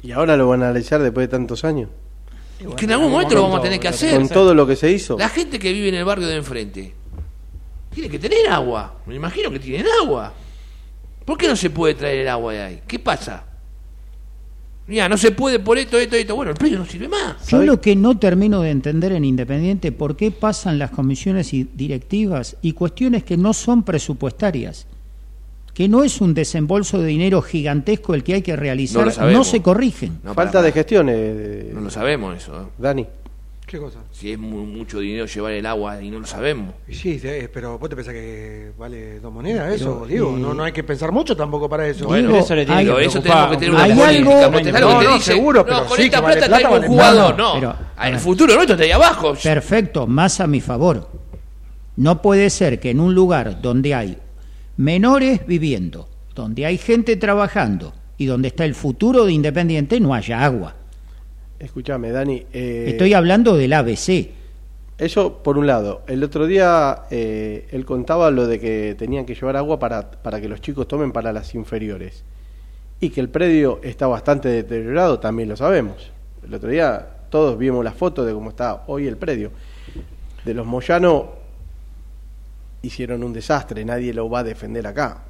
Y 0.03 0.11
ahora 0.11 0.35
lo 0.35 0.47
van 0.47 0.63
a 0.63 0.69
analizar 0.69 1.01
después 1.01 1.27
de 1.27 1.31
tantos 1.31 1.63
años. 1.63 1.89
Es 2.59 2.75
que 2.75 2.85
en 2.85 2.91
algún 2.91 3.11
momento 3.11 3.35
lo 3.35 3.43
vamos 3.43 3.59
a 3.59 3.63
tener 3.63 3.79
que 3.79 3.87
hacer. 3.87 4.15
Con 4.15 4.29
todo 4.29 4.53
lo 4.53 4.67
que 4.67 4.75
se 4.75 4.91
hizo. 4.91 5.17
La 5.17 5.29
gente 5.29 5.57
que 5.57 5.71
vive 5.71 5.89
en 5.89 5.95
el 5.95 6.05
barrio 6.05 6.27
de 6.27 6.35
enfrente 6.35 6.93
tiene 7.93 8.09
que 8.09 8.19
tener 8.19 8.47
agua. 8.49 8.99
Me 9.05 9.15
imagino 9.15 9.49
que 9.51 9.59
tienen 9.59 9.85
agua. 10.01 10.33
¿Por 11.25 11.37
qué 11.37 11.47
no 11.47 11.55
se 11.55 11.69
puede 11.69 11.95
traer 11.95 12.19
el 12.19 12.27
agua 12.27 12.53
de 12.53 12.61
ahí? 12.61 12.81
¿Qué 12.87 12.99
pasa? 12.99 13.45
Mira, 14.87 15.07
no 15.07 15.17
se 15.17 15.31
puede 15.31 15.59
por 15.59 15.77
esto, 15.77 15.97
esto, 15.97 16.15
esto. 16.15 16.35
Bueno, 16.35 16.51
el 16.51 16.57
predio 16.57 16.79
no 16.79 16.85
sirve 16.85 17.07
más. 17.07 17.47
Yo 17.47 17.63
lo 17.63 17.79
que 17.79 17.95
no 17.95 18.17
termino 18.17 18.61
de 18.61 18.71
entender 18.71 19.11
en 19.13 19.23
Independiente, 19.23 19.91
¿por 19.91 20.15
qué 20.17 20.31
pasan 20.31 20.79
las 20.79 20.91
comisiones 20.91 21.53
y 21.53 21.63
directivas 21.63 22.57
y 22.61 22.73
cuestiones 22.73 23.23
que 23.23 23.37
no 23.37 23.53
son 23.53 23.83
presupuestarias? 23.83 24.87
Que 25.73 25.87
no 25.87 26.03
es 26.03 26.19
un 26.21 26.33
desembolso 26.33 26.99
de 26.99 27.07
dinero 27.07 27.41
gigantesco 27.41 28.13
el 28.13 28.23
que 28.23 28.33
hay 28.35 28.41
que 28.41 28.55
realizar, 28.55 29.05
no, 29.31 29.43
se 29.43 29.61
corrigen. 29.61 30.19
No, 30.23 30.33
falta 30.33 30.61
de 30.61 30.71
gestión, 30.71 31.07
eh, 31.09 31.71
No 31.73 31.81
lo 31.81 31.89
sabemos 31.89 32.35
eso. 32.37 32.61
¿eh? 32.61 32.65
Dani. 32.77 33.07
¿Qué 33.65 33.77
cosa? 33.77 33.99
Si 34.11 34.29
es 34.33 34.37
mu- 34.37 34.65
mucho 34.65 34.99
dinero 34.99 35.25
llevar 35.27 35.53
el 35.53 35.65
agua 35.65 36.01
y 36.03 36.11
no 36.11 36.19
lo 36.19 36.27
sabemos. 36.27 36.73
Sí, 36.89 37.21
eh, 37.23 37.47
pero 37.53 37.79
vos 37.79 37.89
te 37.89 37.95
pensás 37.95 38.13
que 38.13 38.73
vale 38.77 39.21
dos 39.21 39.31
monedas 39.31 39.73
eso, 39.75 39.93
Pero, 40.01 40.07
Diego. 40.07 40.35
eh, 40.35 40.39
No, 40.41 40.53
no 40.53 40.63
hay 40.65 40.73
que 40.73 40.83
pensar 40.83 41.13
mucho 41.13 41.37
tampoco 41.37 41.69
para 41.69 41.87
eso. 41.87 42.13
Digo, 42.13 42.35
eso 42.35 42.53
le 42.53 42.65
tiene 42.65 42.81
hay- 42.81 42.85
que 42.87 43.05
eso 43.05 43.21
tenemos 43.21 43.51
que 43.51 43.55
tener 43.57 43.71
una 43.73 43.83
Hay 43.83 43.93
política. 43.93 44.77
algo- 44.77 45.01
No, 45.03 45.19
seguro, 45.21 45.63
pero 45.63 45.77
no, 45.77 45.85
con 45.85 45.95
sí, 45.97 46.03
esta 46.03 46.19
vale 46.19 46.35
plata 46.35 46.47
plata, 46.47 46.67
traemos 46.69 46.89
un 46.89 46.97
vale 46.97 47.11
jugador. 47.11 47.37
No, 47.37 47.53
Pero, 47.53 47.75
a 47.95 48.09
el 48.09 48.19
futuro 48.19 48.53
nuestro 48.55 48.73
está 48.75 48.83
ahí 48.83 48.91
abajo. 48.91 49.33
Perfecto, 49.41 50.05
más 50.05 50.41
a 50.41 50.47
mi 50.47 50.59
favor. 50.59 51.07
No 51.95 52.21
puede 52.21 52.49
ser 52.49 52.77
que 52.81 52.89
en 52.89 52.99
un 52.99 53.15
lugar 53.15 53.61
donde 53.61 53.95
hay 53.95 54.17
menores 54.81 55.45
viviendo, 55.45 56.09
donde 56.33 56.65
hay 56.65 56.77
gente 56.77 57.15
trabajando 57.15 57.93
y 58.17 58.25
donde 58.25 58.47
está 58.47 58.65
el 58.65 58.73
futuro 58.73 59.25
de 59.25 59.31
Independiente 59.33 59.99
no 59.99 60.13
haya 60.13 60.43
agua. 60.43 60.75
Escúchame, 61.59 62.11
Dani. 62.11 62.45
eh, 62.51 62.85
Estoy 62.87 63.13
hablando 63.13 63.55
del 63.55 63.73
ABC. 63.73 64.29
Eso 64.97 65.43
por 65.43 65.57
un 65.57 65.67
lado. 65.67 66.01
El 66.07 66.23
otro 66.23 66.47
día 66.47 67.03
eh, 67.11 67.67
él 67.71 67.85
contaba 67.85 68.31
lo 68.31 68.47
de 68.47 68.59
que 68.59 68.95
tenían 68.97 69.25
que 69.25 69.35
llevar 69.35 69.55
agua 69.55 69.77
para, 69.79 70.09
para 70.09 70.41
que 70.41 70.47
los 70.49 70.61
chicos 70.61 70.87
tomen 70.87 71.11
para 71.11 71.31
las 71.31 71.53
inferiores. 71.53 72.23
Y 72.99 73.09
que 73.09 73.21
el 73.21 73.29
predio 73.29 73.79
está 73.83 74.07
bastante 74.07 74.49
deteriorado, 74.49 75.19
también 75.19 75.49
lo 75.49 75.55
sabemos. 75.55 76.11
El 76.43 76.53
otro 76.53 76.69
día 76.69 77.07
todos 77.29 77.57
vimos 77.57 77.83
la 77.83 77.91
foto 77.91 78.25
de 78.25 78.33
cómo 78.33 78.49
está 78.49 78.83
hoy 78.87 79.07
el 79.07 79.17
predio. 79.17 79.51
De 80.43 80.53
los 80.55 80.65
Moyano 80.65 81.40
hicieron 82.81 83.23
un 83.23 83.33
desastre, 83.33 83.83
nadie 83.85 84.13
lo 84.13 84.29
va 84.29 84.39
a 84.39 84.43
defender 84.43 84.85
acá. 84.87 85.23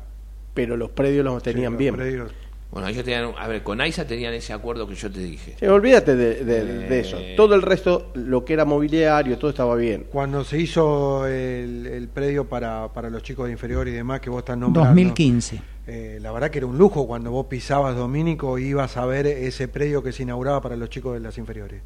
Pero 0.53 0.75
los 0.77 0.89
predios 0.91 1.23
los 1.25 1.41
tenían 1.43 1.71
Sí, 1.71 1.71
los 1.73 1.77
bien. 1.79 1.95
predios. 1.95 2.31
Bueno, 2.71 2.87
ellos 2.87 3.03
tenían, 3.03 3.33
a 3.37 3.47
ver, 3.49 3.63
con 3.63 3.81
AISA 3.81 4.07
tenían 4.07 4.33
ese 4.33 4.53
acuerdo 4.53 4.87
que 4.87 4.95
yo 4.95 5.11
te 5.11 5.19
dije. 5.19 5.55
Sí, 5.59 5.65
olvídate 5.65 6.15
de, 6.15 6.45
de- 6.45 6.63
de 6.87 6.97
Eh. 6.97 7.01
eso. 7.01 7.17
Todo 7.35 7.53
el 7.55 7.61
resto, 7.61 8.11
lo 8.13 8.45
que 8.45 8.53
era 8.53 8.63
mobiliario, 8.63 9.37
todo 9.37 9.49
estaba 9.51 9.75
bien. 9.75 10.05
Cuando 10.09 10.45
se 10.45 10.57
hizo 10.57 11.27
el, 11.27 11.85
el 11.85 12.07
predio 12.07 12.45
para, 12.47 12.87
para 12.93 13.09
los 13.09 13.23
chicos 13.23 13.47
de 13.47 13.51
inferior 13.51 13.89
y 13.89 13.91
demás 13.91 14.21
que 14.21 14.29
vos 14.29 14.39
estás 14.39 14.57
nombrando. 14.57 14.87
2015. 14.89 15.61
eh, 15.87 16.19
la 16.21 16.31
verdad 16.31 16.49
que 16.49 16.59
era 16.59 16.67
un 16.67 16.77
lujo 16.77 17.05
cuando 17.07 17.31
vos 17.31 17.47
pisabas 17.47 17.93
Domínico 17.97 18.57
y 18.57 18.67
ibas 18.67 18.95
a 18.95 19.05
ver 19.05 19.27
ese 19.27 19.67
predio 19.67 20.01
que 20.01 20.13
se 20.13 20.23
inauguraba 20.23 20.61
para 20.61 20.77
los 20.77 20.89
chicos 20.89 21.13
de 21.13 21.19
las 21.19 21.37
inferiores. 21.37 21.81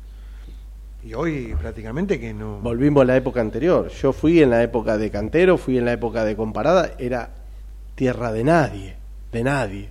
Y 1.06 1.14
hoy 1.14 1.54
prácticamente 1.60 2.20
que 2.20 2.34
no. 2.34 2.60
Volvimos 2.62 3.04
a 3.04 3.06
la 3.06 3.16
época 3.16 3.40
anterior. 3.42 3.90
Yo 4.02 4.12
fui 4.12 4.42
en 4.42 4.50
la 4.50 4.64
época 4.64 4.98
de 4.98 5.12
Cantero, 5.12 5.58
fui 5.58 5.78
en 5.78 5.86
la 5.86 5.94
época 5.94 6.26
de 6.26 6.36
Comparada, 6.36 6.92
era 6.98 7.30
tierra 7.94 8.32
de 8.32 8.44
nadie, 8.44 8.96
de 9.32 9.44
nadie. 9.44 9.90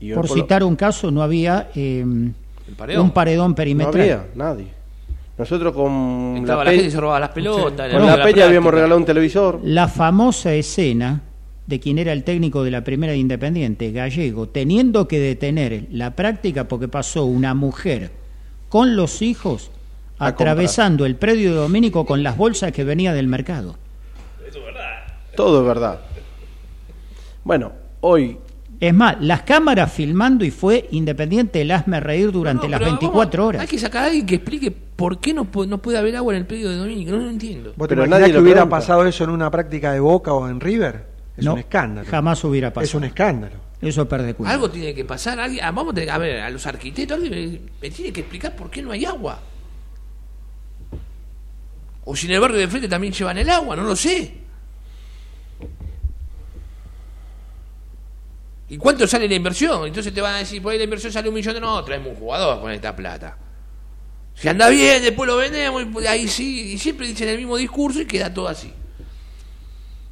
Y 0.00 0.12
Por 0.14 0.28
lo- 0.28 0.34
citar 0.34 0.64
un 0.64 0.74
caso, 0.74 1.10
no 1.10 1.22
había 1.22 1.68
eh, 1.74 2.04
paredón. 2.76 3.04
un 3.04 3.10
paredón 3.10 3.50
no 3.50 3.54
perimetral. 3.54 4.00
había 4.02 4.26
nadie. 4.34 4.66
Nosotros 5.36 5.72
con 5.74 6.34
Entraba 6.38 6.64
la, 6.64 6.70
la 6.70 6.70
Pe- 6.70 6.76
gente 6.76 6.88
y 6.88 6.90
se 6.90 7.00
robaba 7.00 7.20
las 7.20 7.30
pelotas. 7.30 7.90
con 7.90 8.00
robaba 8.00 8.16
la 8.16 8.24
Peña 8.24 8.44
habíamos 8.46 8.72
regalado 8.72 8.98
un 8.98 9.04
televisor. 9.06 9.60
La 9.64 9.86
famosa 9.88 10.54
escena 10.54 11.20
de 11.66 11.78
quien 11.78 11.98
era 11.98 12.12
el 12.12 12.24
técnico 12.24 12.64
de 12.64 12.70
la 12.70 12.82
primera 12.84 13.12
de 13.12 13.18
Independiente, 13.18 13.92
Gallego, 13.92 14.48
teniendo 14.48 15.06
que 15.06 15.18
detener 15.20 15.86
la 15.90 16.16
práctica 16.16 16.66
porque 16.68 16.88
pasó 16.88 17.24
una 17.24 17.54
mujer 17.54 18.10
con 18.72 18.96
los 18.96 19.20
hijos 19.20 19.70
A 20.18 20.28
atravesando 20.28 21.04
el 21.04 21.16
predio 21.16 21.50
de 21.50 21.56
Domínico 21.56 22.06
con 22.06 22.22
las 22.22 22.38
bolsas 22.38 22.72
que 22.72 22.84
venía 22.84 23.12
del 23.12 23.26
mercado. 23.26 23.76
Todo 25.36 25.60
es 25.60 25.66
verdad. 25.66 26.00
Bueno, 27.44 27.72
hoy 28.00 28.38
Es 28.80 28.94
más, 28.94 29.20
las 29.20 29.42
cámaras 29.42 29.92
filmando 29.92 30.42
y 30.46 30.50
fue 30.50 30.88
Independiente 30.92 31.60
el 31.60 31.70
hazme 31.70 32.00
reír 32.00 32.32
durante 32.32 32.64
No, 32.66 32.70
las 32.70 32.80
pero 32.80 32.92
24 32.92 33.42
vamos, 33.42 33.48
horas. 33.50 33.60
Hay 33.60 33.68
que 33.68 33.78
sacar 33.78 34.04
a 34.04 34.06
alguien 34.06 34.24
que 34.24 34.36
explique 34.36 34.70
por 34.70 35.18
qué 35.20 35.34
no, 35.34 35.46
no 35.66 35.78
puede 35.78 35.98
haber 35.98 36.16
agua 36.16 36.32
en 36.32 36.40
el 36.40 36.46
predio 36.46 36.70
de 36.70 36.76
Domínico. 36.76 37.10
No 37.10 37.18
lo 37.18 37.28
entiendo. 37.28 37.74
¿Vos 37.76 37.88
te 37.88 37.94
Pero 37.94 38.06
nadie 38.06 38.26
que 38.28 38.32
lo 38.32 38.40
hubiera 38.40 38.60
pregunta. 38.62 38.76
pasado 38.78 39.04
eso 39.06 39.24
en 39.24 39.30
una 39.30 39.50
práctica 39.50 39.92
de 39.92 40.00
Boca 40.00 40.32
o 40.32 40.48
en 40.48 40.60
River? 40.60 41.04
Es 41.36 41.44
No, 41.44 41.52
un 41.52 41.58
escándalo. 41.58 42.08
Jamás 42.10 42.42
hubiera 42.42 42.70
pasado. 42.72 42.84
Es 42.86 42.94
un 42.94 43.04
escándalo. 43.04 43.56
Eso 43.82 44.08
perde 44.08 44.32
cuenta. 44.34 44.54
Algo 44.54 44.70
tiene 44.70 44.94
que 44.94 45.04
pasar. 45.04 45.38
alguien- 45.40 45.64
ah, 45.64 45.72
vamos 45.72 45.92
a, 45.92 45.94
tener- 45.96 46.10
a 46.10 46.18
ver, 46.18 46.40
a 46.40 46.48
los 46.50 46.64
arquitectos, 46.66 47.16
alguien 47.20 47.70
me, 47.80 47.90
tiene 47.90 48.12
que 48.12 48.20
explicar 48.20 48.54
por 48.56 48.70
qué 48.70 48.80
no 48.80 48.92
hay 48.92 49.04
agua. 49.04 49.40
O 52.04 52.14
si 52.16 52.26
en 52.26 52.32
el 52.32 52.40
barrio 52.40 52.58
de 52.58 52.68
frente 52.68 52.88
también 52.88 53.12
llevan 53.12 53.38
el 53.38 53.50
agua, 53.50 53.74
no 53.76 53.82
lo 53.82 53.94
sé. 53.96 54.34
¿Y 58.68 58.78
cuánto 58.78 59.06
sale 59.06 59.28
la 59.28 59.34
inversión? 59.34 59.86
Entonces 59.86 60.14
te 60.14 60.20
van 60.20 60.34
a 60.36 60.38
decir, 60.38 60.62
por 60.62 60.72
ahí 60.72 60.78
la 60.78 60.84
inversión 60.84 61.12
sale 61.12 61.28
un 61.28 61.34
millón 61.34 61.54
de 61.54 61.60
no, 61.60 61.84
traemos 61.84 62.08
un 62.08 62.14
jugador 62.16 62.60
con 62.60 62.70
esta 62.70 62.94
plata. 62.96 63.36
Si 64.34 64.48
anda 64.48 64.68
bien, 64.70 65.02
después 65.02 65.28
lo 65.28 65.36
vendemos, 65.36 65.84
y 66.02 66.06
ahí 66.06 66.26
sí, 66.26 66.72
y 66.72 66.78
siempre 66.78 67.06
dicen 67.06 67.28
el 67.28 67.36
mismo 67.36 67.56
discurso 67.58 68.00
y 68.00 68.06
queda 68.06 68.32
todo 68.32 68.48
así. 68.48 68.72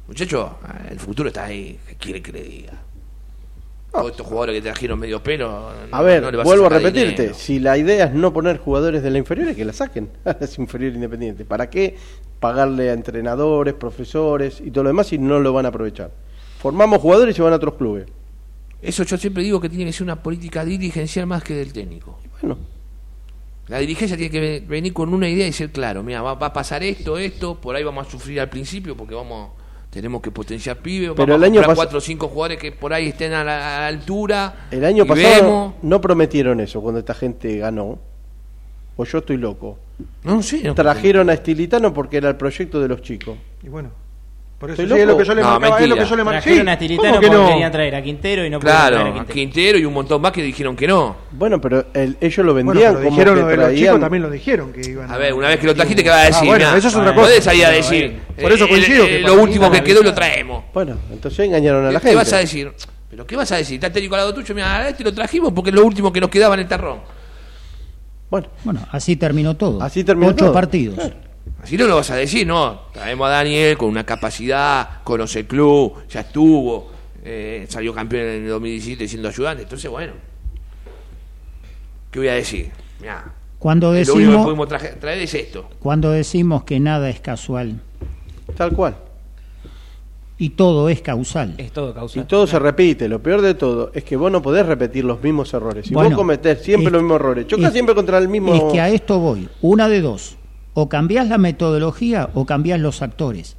Muchachos, 0.07 0.51
el 0.89 0.99
futuro 0.99 1.29
está 1.29 1.45
ahí, 1.45 1.79
¿qué 1.87 1.95
quiere 1.95 2.21
que 2.21 2.31
le 2.31 2.43
diga? 2.43 2.73
Todos 3.91 4.11
estos 4.11 4.25
jugadores 4.25 4.55
que 4.55 4.61
trajeron 4.61 4.99
medio 4.99 5.21
pelo. 5.21 5.69
A 5.91 6.01
ver, 6.01 6.21
no 6.21 6.31
le 6.31 6.37
vas 6.37 6.45
vuelvo 6.45 6.67
a 6.67 6.69
repetirte, 6.69 7.23
dinero. 7.23 7.37
si 7.37 7.59
la 7.59 7.77
idea 7.77 8.05
es 8.05 8.13
no 8.13 8.31
poner 8.31 8.57
jugadores 8.57 9.03
de 9.03 9.09
la 9.11 9.17
inferior, 9.17 9.53
que 9.53 9.65
la 9.65 9.73
saquen 9.73 10.09
a 10.25 10.37
las 10.39 10.57
inferiores 10.57 10.95
independientes. 10.95 11.45
¿Para 11.45 11.69
qué 11.69 11.97
pagarle 12.39 12.89
a 12.89 12.93
entrenadores, 12.93 13.73
profesores 13.73 14.61
y 14.65 14.71
todo 14.71 14.85
lo 14.85 14.89
demás 14.91 15.07
si 15.07 15.17
no 15.17 15.39
lo 15.39 15.51
van 15.53 15.65
a 15.65 15.69
aprovechar? 15.69 16.11
Formamos 16.59 17.01
jugadores 17.01 17.33
y 17.33 17.37
se 17.37 17.41
van 17.41 17.51
a 17.53 17.57
otros 17.57 17.73
clubes. 17.75 18.05
Eso 18.81 19.03
yo 19.03 19.17
siempre 19.17 19.43
digo 19.43 19.59
que 19.59 19.67
tiene 19.69 19.85
que 19.85 19.93
ser 19.93 20.03
una 20.03 20.23
política 20.23 20.63
dirigencial 20.65 21.27
más 21.27 21.43
que 21.43 21.53
del 21.53 21.73
técnico. 21.73 22.17
Bueno. 22.41 22.57
La 23.67 23.77
dirigencia 23.77 24.17
tiene 24.17 24.31
que 24.31 24.39
ve- 24.39 24.63
venir 24.67 24.91
con 24.93 25.13
una 25.13 25.29
idea 25.29 25.47
y 25.47 25.53
ser 25.53 25.71
claro, 25.71 26.01
mira, 26.03 26.21
va, 26.21 26.33
va 26.33 26.47
a 26.47 26.53
pasar 26.53 26.81
esto, 26.83 27.17
esto, 27.17 27.55
por 27.61 27.75
ahí 27.75 27.83
vamos 27.83 28.07
a 28.07 28.09
sufrir 28.11 28.39
al 28.41 28.49
principio 28.49 28.97
porque 28.97 29.13
vamos 29.15 29.51
tenemos 29.91 30.21
que 30.21 30.31
potenciar 30.31 30.77
pibes, 30.77 31.11
Pero 31.15 31.33
vamos 31.33 31.35
el 31.35 31.43
a 31.43 31.61
año 31.61 31.75
cuatro 31.75 31.97
o 31.97 32.01
cinco 32.01 32.29
jugadores 32.29 32.57
que 32.57 32.71
por 32.71 32.93
ahí 32.93 33.09
estén 33.09 33.33
a 33.33 33.43
la, 33.43 33.77
a 33.77 33.81
la 33.81 33.87
altura. 33.87 34.67
El 34.71 34.85
año 34.85 35.05
pasado 35.05 35.43
vemos. 35.43 35.73
no 35.81 35.99
prometieron 36.01 36.61
eso 36.61 36.81
cuando 36.81 36.99
esta 36.99 37.13
gente 37.13 37.57
ganó. 37.57 37.99
O 38.95 39.03
yo 39.03 39.17
estoy 39.19 39.37
loco. 39.37 39.77
No, 40.23 40.41
sí. 40.41 40.61
no. 40.63 40.73
Trajeron 40.73 41.29
a 41.29 41.33
Estilitano 41.33 41.93
porque 41.93 42.17
era 42.17 42.29
el 42.29 42.37
proyecto 42.37 42.79
de 42.79 42.87
los 42.87 43.01
chicos. 43.01 43.37
Y 43.63 43.67
bueno, 43.69 43.91
por 44.61 44.71
eso 44.71 44.81
¿Estoy 44.83 44.95
sí, 44.97 45.01
es 45.01 45.07
lo 45.07 45.17
que 45.17 45.25
yo 45.25 45.33
le 45.33 45.41
No, 45.41 45.47
marcaba, 45.59 45.65
es 45.81 45.89
lo 45.89 45.95
que 45.95 46.01
mentira. 46.01 46.09
yo 46.09 46.15
le 46.15 46.23
marcaba. 46.23 46.41
Trajeron 46.43 46.65
Sí, 46.67 46.71
a 46.71 46.77
Tilitano 46.77 47.07
¿cómo 47.09 47.19
que 47.19 47.27
porque 47.27 47.41
no? 47.41 47.49
querían 47.49 47.71
traer 47.71 47.95
a 47.95 48.01
Quintero 48.03 48.45
y 48.45 48.49
no 48.51 48.59
traer 48.59 48.75
a 48.77 48.79
Claro, 48.87 49.01
a 49.01 49.13
Quintero. 49.13 49.33
Quintero 49.33 49.77
y 49.79 49.85
un 49.85 49.93
montón 49.93 50.21
más 50.21 50.31
que 50.31 50.43
dijeron 50.43 50.75
que 50.77 50.87
no. 50.87 51.15
Bueno, 51.31 51.59
pero 51.59 51.85
el- 51.93 52.15
ellos 52.21 52.45
lo 52.45 52.53
Bueno, 52.53 52.69
vendían 52.69 52.93
pero 52.93 53.03
como 53.05 53.09
dijeron 53.17 53.35
que 53.35 53.41
lo 53.41 53.47
de 53.47 53.57
los 53.57 53.73
chicos, 53.75 53.99
también 53.99 54.23
lo 54.23 54.29
dijeron 54.29 54.71
que 54.71 54.81
iban 54.89 55.11
A 55.11 55.17
ver, 55.17 55.33
una 55.33 55.47
vez 55.49 55.59
que 55.59 55.65
lo 55.65 55.75
trajiste, 55.75 56.03
¿qué 56.03 56.09
vas 56.09 56.19
a 56.21 56.25
decir? 56.27 56.37
Ah, 56.43 56.45
bueno, 56.45 56.65
Mirá, 56.67 56.77
eso 56.77 56.87
es 56.87 56.95
otra 56.95 57.15
podés 57.15 57.35
cosa. 57.39 57.49
salir 57.49 57.65
a 57.65 57.69
Pero, 57.69 57.77
decir. 57.81 58.19
por 58.41 58.51
eso 58.53 58.65
eh, 58.65 58.69
coincido 58.69 59.05
que 59.07 59.19
lo 59.19 59.33
último 59.41 59.71
que 59.71 59.83
quedó 59.83 60.03
lo 60.03 60.13
traemos. 60.13 60.63
Bueno, 60.73 60.95
entonces 61.11 61.39
engañaron 61.45 61.85
a 61.87 61.91
la 61.91 61.99
¿Qué 61.99 62.09
gente. 62.09 62.15
vas 62.17 62.31
a 62.33 62.37
decir? 62.37 62.71
¿Pero 63.09 63.25
qué 63.27 63.35
vas 63.35 63.51
a 63.51 63.57
decir? 63.57 63.75
¿Está 63.75 63.91
técnico 63.91 64.15
al 64.15 64.21
lado 64.21 64.33
tuyo? 64.33 64.53
Mira, 64.55 64.77
a 64.77 64.89
este 64.89 65.03
lo 65.03 65.11
trajimos 65.13 65.51
porque 65.53 65.71
es 65.71 65.75
lo 65.75 65.83
último 65.83 66.13
que 66.13 66.21
nos 66.21 66.29
quedaba 66.29 66.53
en 66.53 66.61
el 66.61 66.67
terrón. 66.67 66.99
Bueno, 68.29 68.47
Bueno, 68.63 68.79
así 68.91 69.17
terminó 69.17 69.57
todo. 69.57 69.81
Así 69.83 70.03
terminó 70.03 70.29
Ocho 70.29 70.45
todo. 70.45 70.53
partidos. 70.53 70.97
Así 71.61 71.77
no 71.77 71.85
lo 71.85 71.95
vas 71.97 72.09
a 72.09 72.15
decir, 72.15 72.45
no. 72.47 72.81
Traemos 72.93 73.27
a 73.27 73.31
Daniel 73.31 73.77
con 73.77 73.89
una 73.89 74.03
capacidad, 74.05 75.03
conoce 75.03 75.39
el 75.41 75.45
club, 75.47 75.93
ya 76.09 76.21
estuvo, 76.21 76.91
eh, 77.23 77.65
salió 77.69 77.93
campeón 77.93 78.25
en 78.25 78.43
el 78.43 78.49
2017 78.49 79.07
siendo 79.07 79.29
ayudante. 79.29 79.63
Entonces, 79.63 79.89
bueno. 79.89 80.13
¿Qué 82.09 82.19
voy 82.19 82.27
a 82.27 82.33
decir? 82.33 82.71
Mirá, 82.99 83.31
Cuando 83.59 83.87
lo 83.87 83.93
único 83.93 84.13
que 84.13 84.19
decimos, 84.19 84.43
podemos 84.43 84.67
traje- 84.67 84.95
traer 84.99 85.21
es 85.21 85.33
esto. 85.33 85.69
cuando 85.79 86.11
decimos 86.11 86.63
que 86.63 86.79
nada 86.79 87.09
es 87.09 87.19
casual 87.19 87.79
tal 88.57 88.71
cual. 88.73 88.97
y 90.37 90.49
todo 90.49 90.89
es 90.89 91.01
causal. 91.01 91.53
Es 91.59 91.71
todo 91.71 91.91
Y 91.91 91.93
causal. 91.93 92.27
todo 92.27 92.47
se 92.47 92.57
repite. 92.57 93.07
Lo 93.07 93.21
peor 93.21 93.41
de 93.41 93.53
todo 93.53 93.91
es 93.93 94.03
que 94.03 94.15
vos 94.17 94.31
no 94.31 94.41
podés 94.41 94.65
repetir 94.65 95.05
los 95.05 95.21
mismos 95.21 95.53
errores. 95.53 95.85
Si 95.85 95.93
Bueno, 95.93 96.09
vos 96.09 96.17
cometés 96.17 96.61
siempre 96.63 96.87
es- 96.87 96.91
los 96.93 97.01
mismos 97.03 97.17
errores, 97.21 97.45
chocas 97.47 97.71
siempre 97.71 97.93
contra 97.93 98.17
el 98.17 98.27
mismo. 98.27 98.53
Es 98.55 98.63
que 98.73 98.81
a 98.81 98.89
esto 98.89 99.19
voy. 99.19 99.47
Una 99.61 99.87
de 99.87 100.01
dos. 100.01 100.37
O 100.73 100.87
cambiás 100.89 101.27
la 101.27 101.37
metodología 101.37 102.29
o 102.33 102.45
cambiás 102.45 102.79
los 102.79 103.01
actores. 103.01 103.57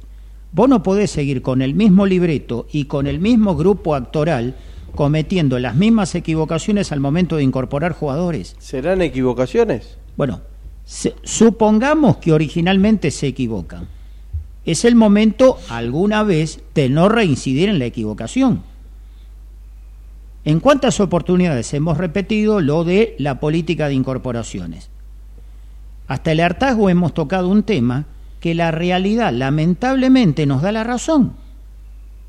Vos 0.51 0.69
no 0.69 0.83
podés 0.83 1.11
seguir 1.11 1.41
con 1.41 1.61
el 1.61 1.73
mismo 1.75 2.05
libreto 2.05 2.67
y 2.71 2.85
con 2.85 3.07
el 3.07 3.19
mismo 3.19 3.55
grupo 3.55 3.95
actoral 3.95 4.55
cometiendo 4.95 5.57
las 5.59 5.75
mismas 5.75 6.13
equivocaciones 6.15 6.91
al 6.91 6.99
momento 6.99 7.35
de 7.35 7.43
incorporar 7.43 7.93
jugadores. 7.93 8.55
¿Serán 8.59 9.01
equivocaciones? 9.01 9.97
Bueno, 10.15 10.41
se- 10.85 11.15
supongamos 11.23 12.17
que 12.17 12.31
originalmente 12.33 13.09
se 13.09 13.27
equivocan. 13.27 13.87
Es 14.65 14.85
el 14.85 14.95
momento 14.95 15.57
alguna 15.69 16.23
vez 16.23 16.61
de 16.75 16.89
no 16.89 17.09
reincidir 17.09 17.69
en 17.69 17.79
la 17.79 17.85
equivocación. 17.85 18.61
¿En 20.45 20.59
cuántas 20.59 20.99
oportunidades 20.99 21.73
hemos 21.73 21.97
repetido 21.97 22.59
lo 22.61 22.83
de 22.83 23.15
la 23.17 23.39
política 23.39 23.87
de 23.87 23.95
incorporaciones? 23.95 24.89
Hasta 26.07 26.31
el 26.31 26.39
hartazgo 26.39 26.89
hemos 26.89 27.13
tocado 27.13 27.47
un 27.47 27.63
tema 27.63 28.05
que 28.39 28.55
la 28.55 28.71
realidad 28.71 29.31
lamentablemente 29.31 30.45
nos 30.45 30.61
da 30.61 30.71
la 30.71 30.83
razón. 30.83 31.33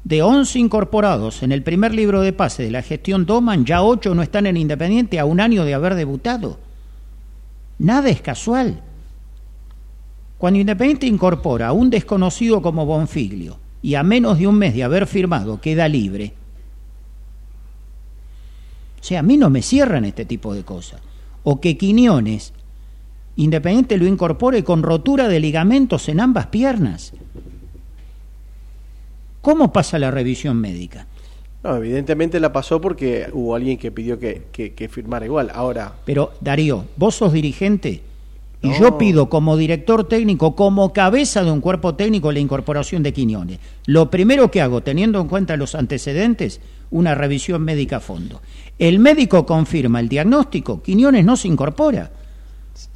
De 0.05 0.23
11 0.23 0.59
incorporados 0.59 1.43
en 1.43 1.51
el 1.51 1.63
primer 1.63 1.95
libro 1.95 2.21
de 2.21 2.33
pase 2.33 2.63
de 2.63 2.71
la 2.71 2.83
gestión 2.83 3.27
Doman, 3.27 3.65
ya 3.65 3.83
8 3.83 4.15
no 4.15 4.23
están 4.23 4.47
en 4.47 4.57
Independiente 4.57 5.19
a 5.19 5.25
un 5.25 5.41
año 5.41 5.65
de 5.65 5.75
haber 5.75 5.95
debutado. 5.95 6.59
Nada 7.79 8.11
es 8.11 8.21
casual. 8.21 8.81
Cuando 10.39 10.61
Independiente 10.61 11.07
incorpora 11.07 11.69
a 11.69 11.73
un 11.73 11.91
desconocido 11.91 12.63
como 12.63 12.87
Bonfiglio 12.87 13.59
y 13.83 13.97
a 13.97 14.03
menos 14.03 14.39
de 14.39 14.47
un 14.47 14.57
mes 14.57 14.75
de 14.75 14.85
haber 14.85 15.07
firmado 15.07 15.61
queda 15.61 15.89
libre, 15.89 16.35
o 19.05 19.07
sea, 19.07 19.21
a 19.21 19.23
mí 19.23 19.37
no 19.37 19.51
me 19.51 19.61
cierran 19.61 20.07
este 20.07 20.25
tipo 20.25 20.55
de 20.55 20.63
cosas. 20.63 21.03
O 21.43 21.61
que 21.61 21.77
Quiñones, 21.77 22.54
Independiente 23.37 23.97
lo 23.97 24.07
incorpore 24.07 24.63
con 24.63 24.83
rotura 24.83 25.29
de 25.29 25.41
ligamentos 25.41 26.09
en 26.09 26.21
ambas 26.21 26.47
piernas. 26.47 27.13
¿Cómo 29.41 29.73
pasa 29.73 29.99
la 29.99 30.11
revisión 30.11 30.61
médica? 30.61 31.07
No, 31.63 31.77
evidentemente 31.77 32.41
la 32.41 32.53
pasó 32.53 32.81
porque 32.81 33.27
hubo 33.33 33.55
alguien 33.55 33.79
que 33.79 33.91
pidió 33.91 34.19
que, 34.19 34.43
que- 34.53 34.73
que 34.75 34.89
firmara 34.89 35.27
igual. 35.27 35.51
Ahora, 35.55 35.95
Pero 36.05 36.33
Darío, 36.41 36.85
vos 36.97 37.15
sos 37.17 37.33
dirigente 37.33 38.03
y 38.63 38.69
No. 38.69 38.79
yo 38.79 38.99
pido 38.99 39.29
como 39.29 39.57
director 39.57 40.07
técnico, 40.09 40.55
como 40.55 40.93
cabeza 40.93 41.43
de 41.43 41.51
un 41.51 41.61
cuerpo 41.61 41.95
técnico, 41.95 42.33
la 42.33 42.39
incorporación 42.39 43.03
de 43.03 43.13
Quiñones. 43.13 43.59
Lo 43.87 44.11
primero 44.11 44.51
que 44.51 44.61
hago, 44.63 44.83
teniendo 44.83 45.21
en 45.21 45.29
cuenta 45.29 45.57
los 45.57 45.75
antecedentes, 45.75 46.61
una 46.91 47.15
revisión 47.15 47.63
médica 47.63 47.97
a 47.97 48.01
fondo. 48.01 48.41
El 48.79 48.99
médico 48.99 49.45
confirma 49.45 50.01
el 50.01 50.09
diagnóstico, 50.09 50.83
Quiñones 50.83 51.25
no 51.25 51.37
se 51.37 51.49
incorpora. 51.49 52.11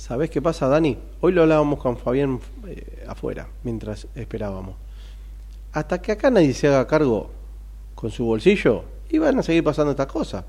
¿Sabés 0.08 0.30
qué 0.30 0.40
pasa, 0.40 0.66
Dani? 0.68 0.96
Hoy 1.20 1.32
lo 1.32 1.42
hablábamos 1.42 1.78
con 1.78 1.98
Fabián 1.98 2.40
eh, 2.66 3.04
afuera, 3.06 3.46
mientras 3.62 4.06
esperábamos. 4.14 4.74
Hasta 5.72 6.00
que 6.00 6.12
acá 6.12 6.30
nadie 6.30 6.54
se 6.54 6.66
haga 6.66 6.86
cargo 6.86 7.30
con 7.94 8.10
su 8.10 8.24
bolsillo, 8.24 8.84
y 9.10 9.18
van 9.18 9.38
a 9.38 9.42
seguir 9.42 9.62
pasando 9.62 9.90
estas 9.90 10.06
cosas. 10.06 10.44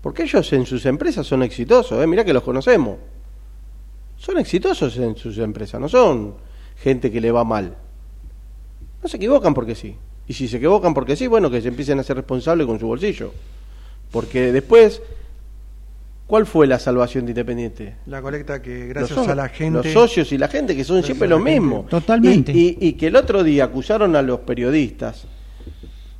Porque 0.00 0.22
ellos 0.22 0.52
en 0.52 0.66
sus 0.66 0.86
empresas 0.86 1.26
son 1.26 1.42
exitosos, 1.42 2.02
¿eh? 2.02 2.06
mirá 2.06 2.24
que 2.24 2.32
los 2.32 2.44
conocemos. 2.44 2.96
Son 4.16 4.38
exitosos 4.38 4.96
en 4.98 5.16
sus 5.16 5.38
empresas, 5.38 5.80
no 5.80 5.88
son 5.88 6.34
gente 6.76 7.10
que 7.10 7.20
le 7.20 7.32
va 7.32 7.42
mal. 7.42 7.76
No 9.02 9.08
se 9.08 9.16
equivocan 9.16 9.52
porque 9.52 9.74
sí. 9.74 9.96
Y 10.28 10.32
si 10.32 10.46
se 10.46 10.58
equivocan 10.58 10.94
porque 10.94 11.16
sí, 11.16 11.26
bueno, 11.26 11.50
que 11.50 11.60
se 11.60 11.68
empiecen 11.68 11.98
a 11.98 12.04
ser 12.04 12.16
responsables 12.16 12.68
con 12.68 12.78
su 12.78 12.86
bolsillo. 12.86 13.32
Porque 14.12 14.52
después, 14.52 15.02
¿cuál 16.26 16.46
fue 16.46 16.66
la 16.66 16.78
salvación 16.78 17.24
de 17.26 17.32
Independiente? 17.32 17.96
La 18.06 18.22
colecta 18.22 18.60
que 18.62 18.86
gracias 18.88 19.16
Los 19.18 19.28
a 19.28 19.34
la 19.34 19.48
gente. 19.48 19.82
Los 19.84 19.92
socios 19.92 20.32
y 20.32 20.38
la 20.38 20.48
gente, 20.48 20.74
que 20.76 20.84
son 20.84 21.02
siempre 21.02 21.28
los 21.28 21.38
gente. 21.42 21.60
mismos. 21.60 21.88
Totalmente. 21.88 22.52
Y, 22.52 22.76
y- 22.80 22.88
y 22.88 22.92
que 22.94 23.08
el 23.08 23.16
otro 23.16 23.42
día 23.42 23.64
acusaron 23.64 24.16
a 24.16 24.22
los 24.22 24.40
periodistas 24.40 25.26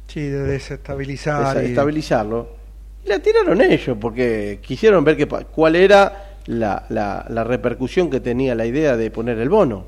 Sí, 0.09 0.20
de 0.20 0.43
desestabilizar. 0.43 1.57
desestabilizarlo. 1.57 2.49
Y 3.05 3.09
la 3.09 3.19
tiraron 3.19 3.61
ellos, 3.61 3.97
porque 4.01 4.61
quisieron 4.62 5.03
ver 5.05 5.16
qué 5.16 5.27
pa- 5.27 5.45
cuál 5.45 5.74
era 5.77 6.37
la, 6.47 6.85
la- 6.91 7.24
la 7.29 7.45
repercusión 7.45 8.11
que 8.11 8.20
tenía 8.20 8.55
la 8.55 8.66
idea 8.66 8.97
de 8.97 9.11
poner 9.11 9.39
el 9.39 9.49
bono. 9.49 9.85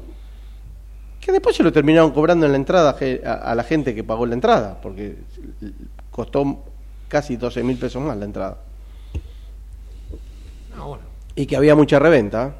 Que 1.20 1.32
después 1.32 1.56
se 1.56 1.62
lo 1.62 1.72
terminaron 1.72 2.10
cobrando 2.10 2.44
en 2.46 2.52
la 2.52 2.58
entrada 2.58 2.96
a 3.24 3.54
la 3.54 3.62
gente 3.64 3.94
que 3.94 4.04
pagó 4.04 4.26
la 4.26 4.34
entrada, 4.34 4.78
porque 4.80 5.16
costó 6.10 6.64
casi 7.08 7.36
12 7.36 7.62
mil 7.62 7.76
pesos 7.78 8.02
más 8.02 8.16
la 8.16 8.24
entrada. 8.26 8.58
Ah, 10.78 10.82
bueno. 10.84 11.02
Y 11.34 11.46
que 11.46 11.56
había 11.56 11.74
mucha 11.74 11.98
reventa. 11.98 12.54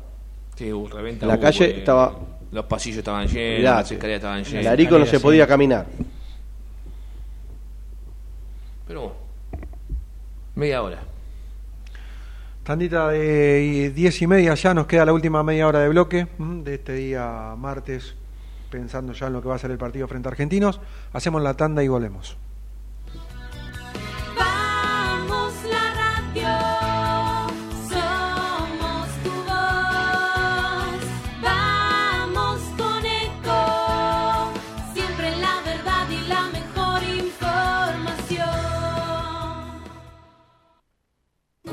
Sí, 0.57 0.73
hubo 0.73 0.89
reventa, 0.89 1.27
La 1.27 1.35
hubo, 1.35 1.43
calle 1.43 1.65
eh, 1.67 1.79
estaba- 1.79 2.17
Los 2.53 2.65
pasillos 2.67 2.99
estaban 2.99 3.27
llenos, 3.27 3.59
Mirá, 3.59 3.75
las 3.77 3.91
escaleras 3.91 4.19
estaban 4.19 4.45
El. 4.61 4.67
Arico 4.67 4.99
no 4.99 5.07
se 5.07 5.19
podía 5.21 5.47
caminar. 5.47 5.87
Pero 8.87 9.01
bueno, 9.01 9.15
media 10.55 10.83
hora. 10.83 10.99
Tandita 12.63 13.09
de 13.09 13.91
10 13.95 14.23
y 14.23 14.27
media 14.27 14.55
ya 14.55 14.73
nos 14.73 14.87
queda 14.87 15.05
la 15.05 15.13
última 15.13 15.43
media 15.43 15.67
hora 15.69 15.81
de 15.81 15.89
bloque 15.89 16.27
de 16.39 16.75
este 16.75 16.95
día 16.95 17.55
martes, 17.59 18.15
pensando 18.71 19.13
ya 19.13 19.27
en 19.27 19.35
lo 19.35 19.43
que 19.43 19.49
va 19.49 19.57
a 19.57 19.59
ser 19.59 19.71
el 19.71 19.79
partido 19.79 20.07
frente 20.09 20.29
a 20.29 20.31
Argentinos. 20.31 20.81
Hacemos 21.13 21.43
la 21.43 21.55
tanda 21.55 21.83
y 21.83 21.89
volvemos. 21.89 22.37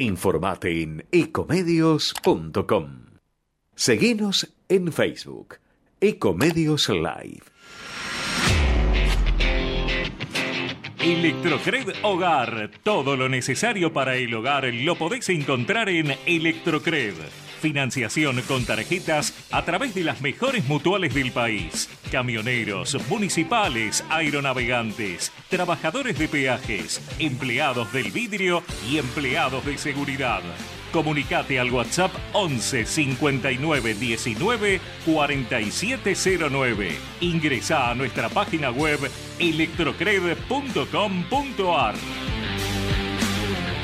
Informate 0.00 0.80
en 0.82 1.06
ecomedios.com. 1.12 3.04
Seguinos 3.74 4.50
en 4.68 4.92
Facebook, 4.92 5.56
Ecomedios 6.00 6.88
Live. 6.88 7.42
Electrocred 11.00 11.88
Hogar. 12.02 12.70
Todo 12.82 13.14
lo 13.14 13.28
necesario 13.28 13.92
para 13.92 14.16
el 14.16 14.34
hogar 14.34 14.72
lo 14.72 14.96
podés 14.96 15.28
encontrar 15.28 15.90
en 15.90 16.16
Electrocred. 16.24 17.14
Financiación 17.60 18.40
con 18.42 18.64
tarjetas 18.64 19.34
a 19.50 19.64
través 19.64 19.94
de 19.94 20.02
las 20.02 20.20
mejores 20.22 20.66
mutuales 20.66 21.14
del 21.14 21.30
país. 21.30 21.88
Camioneros, 22.10 22.96
municipales, 23.08 24.02
aeronavegantes, 24.08 25.30
trabajadores 25.50 26.18
de 26.18 26.26
peajes, 26.26 27.02
empleados 27.18 27.92
del 27.92 28.10
vidrio 28.10 28.62
y 28.90 28.96
empleados 28.98 29.64
de 29.66 29.76
seguridad. 29.76 30.40
Comunicate 30.90 31.60
al 31.60 31.70
WhatsApp 31.70 32.12
11 32.32 32.86
59 32.86 33.94
19 33.94 34.80
4709. 35.04 36.96
Ingresa 37.20 37.90
a 37.90 37.94
nuestra 37.94 38.30
página 38.30 38.70
web 38.70 38.98
electrocred.com.ar. 39.38 41.94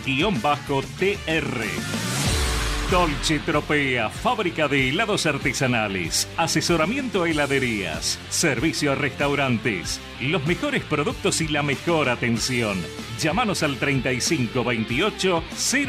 Dolce 2.94 3.40
Tropea, 3.40 4.08
fábrica 4.08 4.68
de 4.68 4.90
helados 4.90 5.26
artesanales, 5.26 6.28
asesoramiento 6.38 7.24
a 7.24 7.30
heladerías, 7.32 8.20
servicio 8.30 8.92
a 8.92 8.96
restaurantes, 8.96 10.00
los 10.22 10.46
mejores 10.46 10.84
productos 10.84 11.42
y 11.42 11.48
la 11.48 11.64
mejor 11.64 12.08
atención. 12.08 12.80
Llámanos 13.20 13.64
al 13.64 13.78
3528 13.78 15.44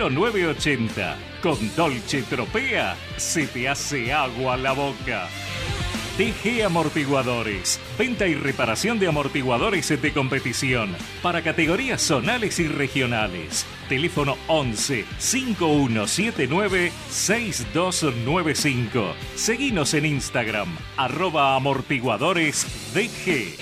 0980. 0.08 1.16
Con 1.42 1.76
Dolce 1.76 2.22
Tropea 2.22 2.96
se 3.18 3.48
te 3.48 3.68
hace 3.68 4.10
agua 4.10 4.56
la 4.56 4.72
boca. 4.72 5.28
TG 6.16 6.64
Amortiguadores. 6.64 7.80
Venta 7.98 8.28
y 8.28 8.36
reparación 8.36 9.00
de 9.00 9.08
amortiguadores 9.08 10.00
de 10.00 10.12
competición 10.12 10.94
para 11.22 11.42
categorías 11.42 12.00
zonales 12.00 12.60
y 12.60 12.68
regionales. 12.68 13.66
Teléfono 13.88 14.36
11 14.46 15.06
5179 15.18 16.92
6295. 17.10 19.12
Seguinos 19.34 19.92
en 19.94 20.06
Instagram, 20.06 20.68
arroba 20.96 21.56
amortiguadores 21.56 22.64
DG. 22.94 23.56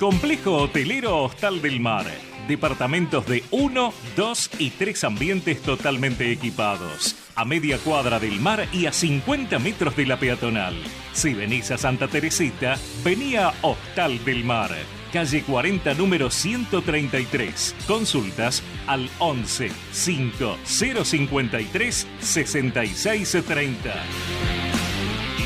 Complejo 0.00 0.56
Hotelero 0.56 1.22
Hostal 1.22 1.62
del 1.62 1.78
Mar. 1.78 2.06
Departamentos 2.48 3.26
de 3.26 3.44
1, 3.52 3.94
2 4.16 4.50
y 4.58 4.70
3 4.70 5.04
ambientes 5.04 5.62
totalmente 5.62 6.32
equipados. 6.32 7.25
A 7.38 7.44
media 7.44 7.76
cuadra 7.76 8.18
del 8.18 8.40
mar 8.40 8.66
y 8.72 8.86
a 8.86 8.92
50 8.92 9.58
metros 9.58 9.94
de 9.94 10.06
la 10.06 10.18
peatonal. 10.18 10.74
Si 11.12 11.34
venís 11.34 11.70
a 11.70 11.76
Santa 11.76 12.08
Teresita, 12.08 12.78
venía 13.04 13.52
Hostal 13.60 14.24
del 14.24 14.42
Mar. 14.42 14.70
Calle 15.12 15.42
40, 15.42 15.92
número 15.94 16.30
133. 16.30 17.74
Consultas 17.86 18.62
al 18.86 19.10
11 19.18 19.70
5 19.92 20.56
053 20.64 22.06
6630. 22.20 23.94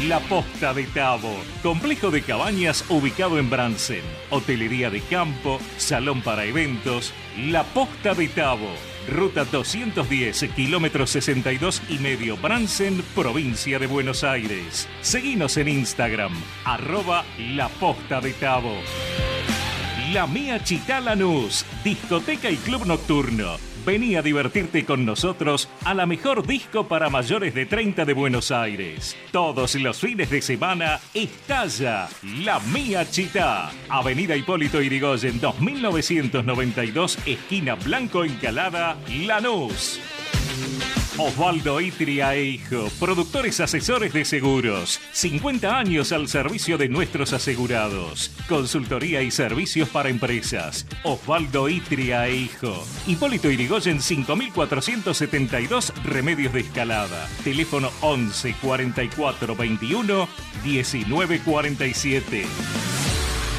La 0.06 0.20
Posta 0.20 0.72
de 0.72 0.84
Tabo, 0.84 1.36
complejo 1.60 2.12
de 2.12 2.22
cabañas 2.22 2.84
ubicado 2.88 3.36
en 3.38 3.50
Bransen, 3.50 4.02
hotelería 4.30 4.90
de 4.90 5.00
campo, 5.00 5.60
salón 5.76 6.22
para 6.22 6.44
eventos, 6.44 7.12
La 7.36 7.64
Posta 7.64 8.14
de 8.14 8.28
Tabo, 8.28 8.70
ruta 9.10 9.44
210, 9.44 10.50
kilómetro 10.54 11.06
62 11.06 11.82
y 11.88 11.98
medio, 11.98 12.36
Bransen, 12.36 13.02
provincia 13.14 13.78
de 13.78 13.86
Buenos 13.86 14.24
Aires. 14.24 14.88
Seguinos 15.02 15.56
en 15.56 15.68
Instagram, 15.68 16.32
arroba 16.64 17.24
La 17.38 17.68
Posta 17.68 18.20
de 18.20 18.32
Tabo. 18.32 18.74
La 20.12 20.26
Mía 20.26 20.62
Chitalanús, 20.62 21.64
discoteca 21.84 22.50
y 22.50 22.56
club 22.56 22.86
nocturno. 22.86 23.69
Vení 23.84 24.16
a 24.16 24.22
divertirte 24.22 24.84
con 24.84 25.06
nosotros 25.06 25.68
a 25.84 25.94
la 25.94 26.04
mejor 26.04 26.46
disco 26.46 26.86
para 26.86 27.08
mayores 27.08 27.54
de 27.54 27.66
30 27.66 28.04
de 28.04 28.12
Buenos 28.12 28.50
Aires. 28.50 29.16
Todos 29.30 29.74
los 29.76 29.98
fines 29.98 30.30
de 30.30 30.42
semana 30.42 31.00
estalla 31.14 32.08
La 32.44 32.60
Mía 32.60 33.08
Chita. 33.08 33.70
Avenida 33.88 34.36
Hipólito 34.36 34.82
Irigoyen 34.82 35.40
2992, 35.40 37.18
esquina 37.26 37.74
Blanco 37.74 38.24
Encalada, 38.24 38.96
Lanús. 39.08 40.00
Osvaldo 41.22 41.82
Itria 41.82 42.34
e 42.34 42.44
Hijo, 42.44 42.88
productores 42.98 43.60
asesores 43.60 44.14
de 44.14 44.24
seguros. 44.24 44.98
50 45.12 45.78
años 45.78 46.12
al 46.12 46.28
servicio 46.28 46.78
de 46.78 46.88
nuestros 46.88 47.34
asegurados. 47.34 48.30
Consultoría 48.48 49.20
y 49.20 49.30
servicios 49.30 49.90
para 49.90 50.08
empresas. 50.08 50.86
Osvaldo 51.02 51.68
Itria 51.68 52.26
e 52.26 52.36
Hijo. 52.36 52.86
Hipólito 53.06 53.50
Irigoyen 53.50 54.00
5472 54.00 55.92
Remedios 56.04 56.54
de 56.54 56.60
Escalada. 56.60 57.28
Teléfono 57.44 57.90
11 58.00 58.54
44 58.62 59.54
21 59.54 60.26
19 60.64 61.40
47. 61.40 63.09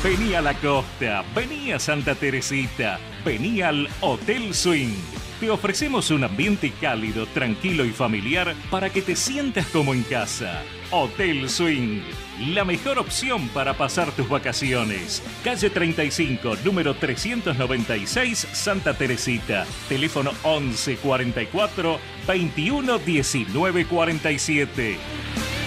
Vení 0.03 0.33
a 0.33 0.41
la 0.41 0.55
costa, 0.55 1.23
vení 1.35 1.71
a 1.73 1.77
Santa 1.77 2.15
Teresita, 2.15 2.99
vení 3.23 3.61
al 3.61 3.87
Hotel 3.99 4.51
Swing. 4.51 4.95
Te 5.39 5.51
ofrecemos 5.51 6.09
un 6.09 6.23
ambiente 6.23 6.71
cálido, 6.81 7.27
tranquilo 7.27 7.85
y 7.85 7.91
familiar 7.91 8.55
para 8.71 8.89
que 8.89 9.03
te 9.03 9.15
sientas 9.15 9.67
como 9.67 9.93
en 9.93 10.01
casa. 10.01 10.63
Hotel 10.89 11.47
Swing, 11.47 12.01
la 12.47 12.65
mejor 12.65 12.97
opción 12.97 13.47
para 13.49 13.75
pasar 13.75 14.11
tus 14.13 14.27
vacaciones. 14.27 15.21
Calle 15.43 15.69
35, 15.69 16.55
número 16.65 16.95
396, 16.95 18.47
Santa 18.53 18.95
Teresita. 18.95 19.67
Teléfono 19.87 20.31
11 20.41 20.95
44 20.97 21.99
21 22.25 22.97
19 22.97 23.85
47. 23.85 25.60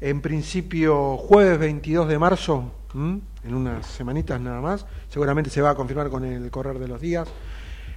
en 0.00 0.22
principio 0.22 1.18
jueves 1.18 1.58
22 1.58 2.08
de 2.08 2.18
marzo, 2.18 2.72
¿m? 2.94 3.20
en 3.44 3.54
unas 3.54 3.86
semanitas 3.86 4.40
nada 4.40 4.62
más, 4.62 4.86
seguramente 5.10 5.50
se 5.50 5.60
va 5.60 5.70
a 5.70 5.74
confirmar 5.74 6.08
con 6.08 6.24
el 6.24 6.50
correr 6.50 6.78
de 6.78 6.88
los 6.88 7.02
días. 7.02 7.28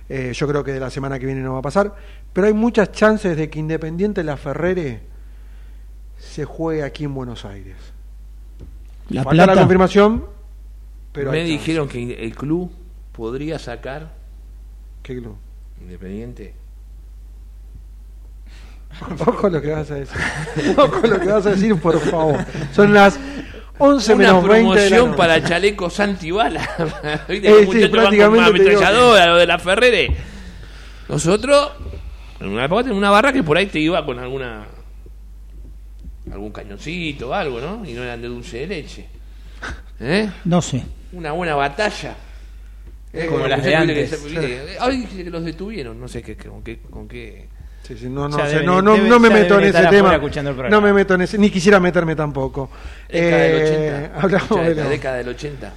Eh, 0.09 0.33
yo 0.33 0.47
creo 0.49 0.65
que 0.65 0.73
de 0.73 0.81
la 0.81 0.89
semana 0.89 1.17
que 1.17 1.25
viene 1.25 1.39
no 1.39 1.53
va 1.53 1.59
a 1.59 1.61
pasar, 1.61 1.95
pero 2.33 2.47
hay 2.47 2.53
muchas 2.53 2.91
chances 2.91 3.37
de 3.37 3.49
que 3.49 3.59
Independiente 3.59 4.21
La 4.21 4.35
Ferrere 4.35 4.99
se 6.17 6.43
juegue 6.43 6.83
aquí 6.83 7.05
en 7.05 7.13
Buenos 7.13 7.45
Aires. 7.45 7.77
La 9.07 9.23
Falta 9.23 9.45
la 9.45 9.55
confirmación, 9.55 10.25
pero 11.13 11.31
me 11.31 11.45
dijeron 11.45 11.87
que 11.87 12.25
el 12.25 12.35
club 12.35 12.69
podría 13.13 13.57
sacar 13.59 14.19
¿Qué 15.03 15.17
club? 15.17 15.37
Independiente. 15.81 16.53
Ojo 19.25 19.49
lo 19.49 19.61
que 19.61 19.71
vas 19.71 19.89
a 19.91 19.95
decir. 19.95 20.17
Ojo 20.77 21.07
lo 21.07 21.19
que 21.19 21.27
vas 21.27 21.45
a 21.45 21.51
decir, 21.51 21.79
por 21.79 21.99
favor. 21.99 22.45
Son 22.73 22.93
las 22.93 23.19
11 23.77 24.13
Una 24.13 24.25
menos 24.27 24.47
20 24.47 24.51
de 24.51 24.89
la 24.89 24.97
promoción 24.97 25.05
noche. 25.07 25.17
para 25.17 25.43
chalecos 25.43 25.99
antibala. 25.99 26.61
¿Viste? 27.27 27.49
Eh, 27.49 27.59
sí, 27.61 27.65
muchachos 27.65 27.91
van 27.91 27.91
con 27.91 27.91
prácticamente 27.91 28.43
te 28.43 28.49
ametralladora, 28.49 29.25
lo 29.27 29.37
de 29.37 29.47
la 29.47 29.59
Ferrere. 29.59 30.15
Nosotros, 31.07 31.71
en 32.39 32.49
una 32.49 32.65
época, 32.65 32.81
teníamos 32.83 32.99
una 32.99 33.11
barra 33.11 33.31
que 33.31 33.43
por 33.43 33.57
ahí 33.57 33.67
te 33.67 33.79
iba 33.79 34.05
con 34.05 34.19
alguna 34.19 34.67
algún 36.31 36.51
cañoncito 36.51 37.29
o 37.29 37.33
algo, 37.33 37.59
¿no? 37.59 37.83
Y 37.85 37.93
no 37.93 38.03
eran 38.03 38.21
de 38.21 38.27
dulce 38.27 38.59
de 38.59 38.67
leche. 38.67 39.07
¿Eh? 39.99 40.29
No 40.45 40.61
sé. 40.61 40.83
Una 41.11 41.31
buena 41.31 41.55
batalla. 41.55 42.15
Eh, 43.11 43.25
Como 43.27 43.47
las 43.47 43.63
de 43.63 43.75
antes. 43.75 44.23
Ay, 44.79 45.05
que 45.05 45.23
los 45.29 45.43
detuvieron, 45.43 45.99
no 45.99 46.07
sé 46.07 46.21
qué, 46.21 46.37
con 46.37 46.61
qué, 46.63 46.79
con 46.89 47.07
qué. 47.07 47.47
Sí, 47.81 47.97
sí, 47.97 48.07
no, 48.09 48.29
no, 48.29 48.37
deben- 48.37 48.63
no, 48.65 48.81
no, 48.83 48.95
deben- 48.95 49.07
no 49.07 49.19
me 49.19 49.29
meto 49.31 49.57
en 49.59 49.65
ese 49.65 49.83
tema. 49.87 50.19
No 50.69 50.79
me 50.81 50.93
meto 50.93 51.15
en 51.15 51.21
ese, 51.21 51.37
ni 51.39 51.49
quisiera 51.49 51.79
meterme 51.79 52.15
tampoco. 52.15 52.69
Década 53.09 53.37
del 53.41 53.55
Eh, 53.61 53.63
80. 54.05 54.19
hablamos 54.21 54.43
Escuchá, 54.43 54.61
de 54.69 54.75
la 54.75 54.89
década 54.89 55.17
del 55.17 55.29
80. 55.29 55.73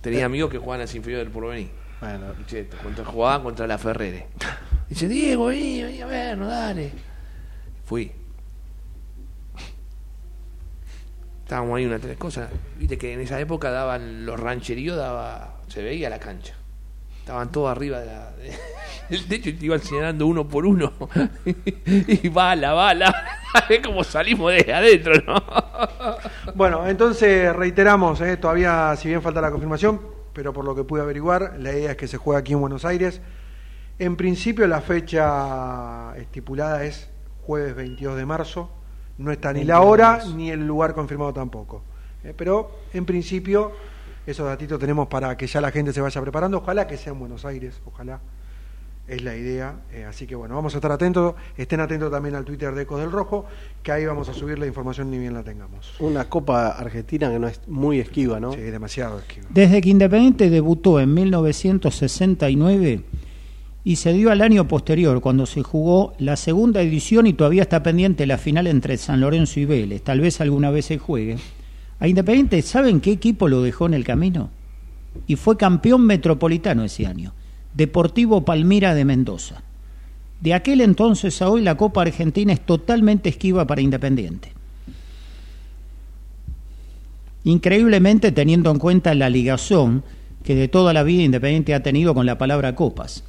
Tenía 0.00 0.24
amigos 0.26 0.50
que 0.50 0.58
jugaban 0.58 0.80
a 0.80 0.84
las 0.84 0.94
inferiores 0.96 1.26
del 1.26 1.32
porvenir. 1.32 1.70
Bueno, 2.00 2.26
Che, 2.46 2.66
contra, 2.82 3.04
jugaban 3.04 3.42
contra 3.44 3.66
la 3.68 3.78
Ferrere. 3.78 4.26
Dice, 4.88 5.06
Diego, 5.08 5.46
vení, 5.46 5.82
vení 5.84 6.00
a 6.02 6.06
vernos, 6.06 6.48
dale. 6.48 6.90
Fui. 7.84 8.10
Estábamos 11.44 11.76
ahí 11.78 11.86
una 11.86 11.98
tres 11.98 12.16
cosas. 12.16 12.50
Viste 12.76 12.98
que 12.98 13.12
en 13.12 13.20
esa 13.20 13.38
época 13.40 13.70
daban 13.70 14.26
los 14.26 14.38
rancheríos, 14.38 14.96
daba, 14.96 15.55
se 15.68 15.82
veía 15.82 16.08
la 16.10 16.18
cancha. 16.18 16.54
Estaban 17.20 17.50
todos 17.50 17.70
arriba 17.70 18.00
de 18.00 18.06
la. 18.06 18.30
de- 18.36 19.18
de 19.28 19.36
hecho, 19.36 19.58
te 19.58 19.64
iban 19.64 19.80
señalando 19.80 20.26
uno 20.26 20.46
por 20.46 20.64
uno. 20.66 20.92
y 21.84 22.28
bala, 22.28 22.72
bala. 22.72 23.14
Es 23.70 23.80
como 23.80 24.04
salimos 24.04 24.52
de 24.52 24.72
adentro, 24.72 25.14
¿no? 25.26 25.42
Bueno, 26.54 26.86
entonces 26.86 27.56
reiteramos, 27.56 28.20
eh, 28.20 28.36
todavía, 28.36 28.94
si 28.96 29.08
bien 29.08 29.22
falta 29.22 29.40
la 29.40 29.50
confirmación, 29.50 29.98
pero 30.34 30.52
por 30.52 30.64
lo 30.66 30.74
que 30.74 30.84
pude 30.84 31.00
averiguar, 31.00 31.54
la 31.58 31.72
idea 31.72 31.92
es 31.92 31.96
que 31.96 32.06
se 32.06 32.18
juegue 32.18 32.38
aquí 32.38 32.52
en 32.52 32.60
Buenos 32.60 32.84
Aires. 32.84 33.22
En 33.98 34.16
principio, 34.16 34.66
la 34.66 34.82
fecha 34.82 36.14
estipulada 36.18 36.84
es 36.84 37.08
jueves 37.46 37.74
22 37.74 38.16
de 38.18 38.26
marzo. 38.26 38.70
No 39.16 39.32
está 39.32 39.54
ni 39.54 39.64
la 39.64 39.78
22 39.80 39.84
de 39.84 39.90
hora 39.90 40.20
ni 40.36 40.50
el 40.50 40.66
lugar 40.66 40.92
confirmado 40.92 41.32
tampoco. 41.32 41.82
Eh, 42.24 42.34
pero 42.36 42.80
en 42.92 43.06
principio, 43.06 43.72
esos 44.26 44.46
datitos 44.46 44.78
tenemos 44.78 45.08
para 45.08 45.36
que 45.36 45.46
ya 45.46 45.60
la 45.60 45.70
gente 45.70 45.92
se 45.92 46.00
vaya 46.00 46.20
preparando. 46.20 46.58
Ojalá 46.58 46.86
que 46.86 46.96
sea 46.96 47.12
en 47.12 47.20
Buenos 47.20 47.44
Aires, 47.44 47.80
ojalá. 47.84 48.20
Es 49.06 49.22
la 49.22 49.36
idea. 49.36 49.76
Eh, 49.92 50.04
así 50.04 50.26
que 50.26 50.34
bueno, 50.34 50.56
vamos 50.56 50.74
a 50.74 50.78
estar 50.78 50.90
atentos. 50.90 51.36
Estén 51.56 51.78
atentos 51.78 52.10
también 52.10 52.34
al 52.34 52.44
Twitter 52.44 52.74
de 52.74 52.82
Ecos 52.82 52.98
del 52.98 53.12
Rojo, 53.12 53.46
que 53.82 53.92
ahí 53.92 54.04
vamos 54.04 54.28
a 54.28 54.34
subir 54.34 54.58
la 54.58 54.66
información 54.66 55.10
ni 55.12 55.18
bien 55.18 55.32
la 55.32 55.44
tengamos. 55.44 55.94
Una 56.00 56.28
Copa 56.28 56.70
Argentina 56.70 57.30
que 57.30 57.38
no 57.38 57.46
es 57.46 57.60
muy 57.68 58.00
esquiva, 58.00 58.40
¿no? 58.40 58.52
Sí, 58.52 58.60
demasiado 58.60 59.20
esquivo. 59.20 59.46
Desde 59.50 59.80
que 59.80 59.90
Independiente 59.90 60.50
debutó 60.50 60.98
en 60.98 61.14
1969 61.14 63.04
y 63.84 63.94
se 63.94 64.12
dio 64.12 64.32
al 64.32 64.42
año 64.42 64.66
posterior, 64.66 65.20
cuando 65.20 65.46
se 65.46 65.62
jugó 65.62 66.14
la 66.18 66.34
segunda 66.34 66.82
edición 66.82 67.28
y 67.28 67.34
todavía 67.34 67.62
está 67.62 67.84
pendiente 67.84 68.26
la 68.26 68.38
final 68.38 68.66
entre 68.66 68.96
San 68.96 69.20
Lorenzo 69.20 69.60
y 69.60 69.66
Vélez, 69.66 70.02
tal 70.02 70.20
vez 70.20 70.40
alguna 70.40 70.72
vez 70.72 70.86
se 70.86 70.98
juegue. 70.98 71.36
A 71.98 72.08
Independiente, 72.08 72.60
¿saben 72.62 73.00
qué 73.00 73.12
equipo 73.12 73.48
lo 73.48 73.62
dejó 73.62 73.86
en 73.86 73.94
el 73.94 74.04
camino? 74.04 74.50
Y 75.26 75.36
fue 75.36 75.56
campeón 75.56 76.04
metropolitano 76.04 76.84
ese 76.84 77.06
año, 77.06 77.32
Deportivo 77.74 78.44
Palmira 78.44 78.94
de 78.94 79.04
Mendoza. 79.04 79.62
De 80.40 80.52
aquel 80.52 80.82
entonces 80.82 81.40
a 81.40 81.48
hoy 81.48 81.62
la 81.62 81.76
Copa 81.76 82.02
Argentina 82.02 82.52
es 82.52 82.60
totalmente 82.60 83.30
esquiva 83.30 83.66
para 83.66 83.80
Independiente. 83.80 84.52
Increíblemente 87.44 88.32
teniendo 88.32 88.70
en 88.70 88.78
cuenta 88.78 89.14
la 89.14 89.30
ligazón 89.30 90.02
que 90.44 90.54
de 90.54 90.68
toda 90.68 90.92
la 90.92 91.02
vida 91.02 91.22
Independiente 91.22 91.74
ha 91.74 91.82
tenido 91.82 92.12
con 92.12 92.26
la 92.26 92.36
palabra 92.36 92.74
copas. 92.74 93.24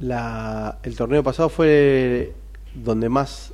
La, 0.00 0.78
el 0.82 0.96
torneo 0.96 1.22
pasado 1.22 1.48
fue 1.48 2.34
donde 2.74 3.08
más 3.08 3.52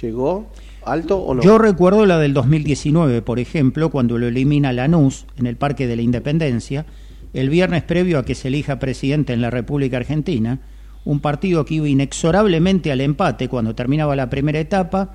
llegó, 0.00 0.46
alto 0.86 1.18
o 1.18 1.34
no? 1.34 1.42
Yo 1.42 1.58
recuerdo 1.58 2.06
la 2.06 2.18
del 2.18 2.34
2019, 2.34 3.22
por 3.22 3.38
ejemplo, 3.38 3.90
cuando 3.90 4.18
lo 4.18 4.26
elimina 4.26 4.72
Lanús 4.72 5.26
en 5.36 5.46
el 5.46 5.56
Parque 5.56 5.86
de 5.86 5.96
la 5.96 6.02
Independencia, 6.02 6.86
el 7.32 7.50
viernes 7.50 7.82
previo 7.82 8.18
a 8.18 8.24
que 8.24 8.34
se 8.34 8.48
elija 8.48 8.78
presidente 8.78 9.32
en 9.32 9.40
la 9.40 9.50
República 9.50 9.96
Argentina, 9.96 10.60
un 11.04 11.20
partido 11.20 11.64
que 11.64 11.74
iba 11.74 11.88
inexorablemente 11.88 12.92
al 12.92 13.00
empate 13.00 13.48
cuando 13.48 13.74
terminaba 13.74 14.16
la 14.16 14.30
primera 14.30 14.60
etapa, 14.60 15.14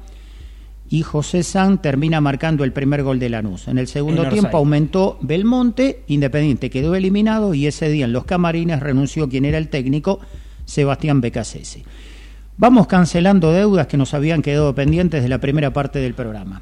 y 0.89 1.03
José 1.03 1.43
San 1.43 1.81
termina 1.81 2.19
marcando 2.19 2.63
el 2.63 2.73
primer 2.73 3.03
gol 3.03 3.19
de 3.19 3.29
Lanús. 3.29 3.67
En 3.67 3.77
el 3.77 3.87
segundo 3.87 4.23
En 4.23 4.29
tiempo 4.29 4.57
aumentó 4.57 5.19
Belmonte, 5.21 6.03
Independiente 6.07 6.69
quedó 6.69 6.95
eliminado 6.95 7.53
y 7.53 7.67
ese 7.67 7.89
día 7.89 8.05
en 8.05 8.13
los 8.13 8.25
camarines 8.25 8.79
renunció 8.79 9.29
quien 9.29 9.45
era 9.45 9.59
el 9.59 9.69
técnico, 9.69 10.19
Sebastián 10.65 11.21
Becasese. 11.21 11.83
Vamos 12.59 12.87
cancelando 12.87 13.53
deudas 13.53 13.87
que 13.87 13.95
nos 13.95 14.13
habían 14.13 14.41
quedado 14.41 14.75
pendientes 14.75 15.23
de 15.23 15.29
la 15.29 15.37
primera 15.37 15.71
parte 15.71 15.99
del 15.99 16.13
programa. 16.13 16.61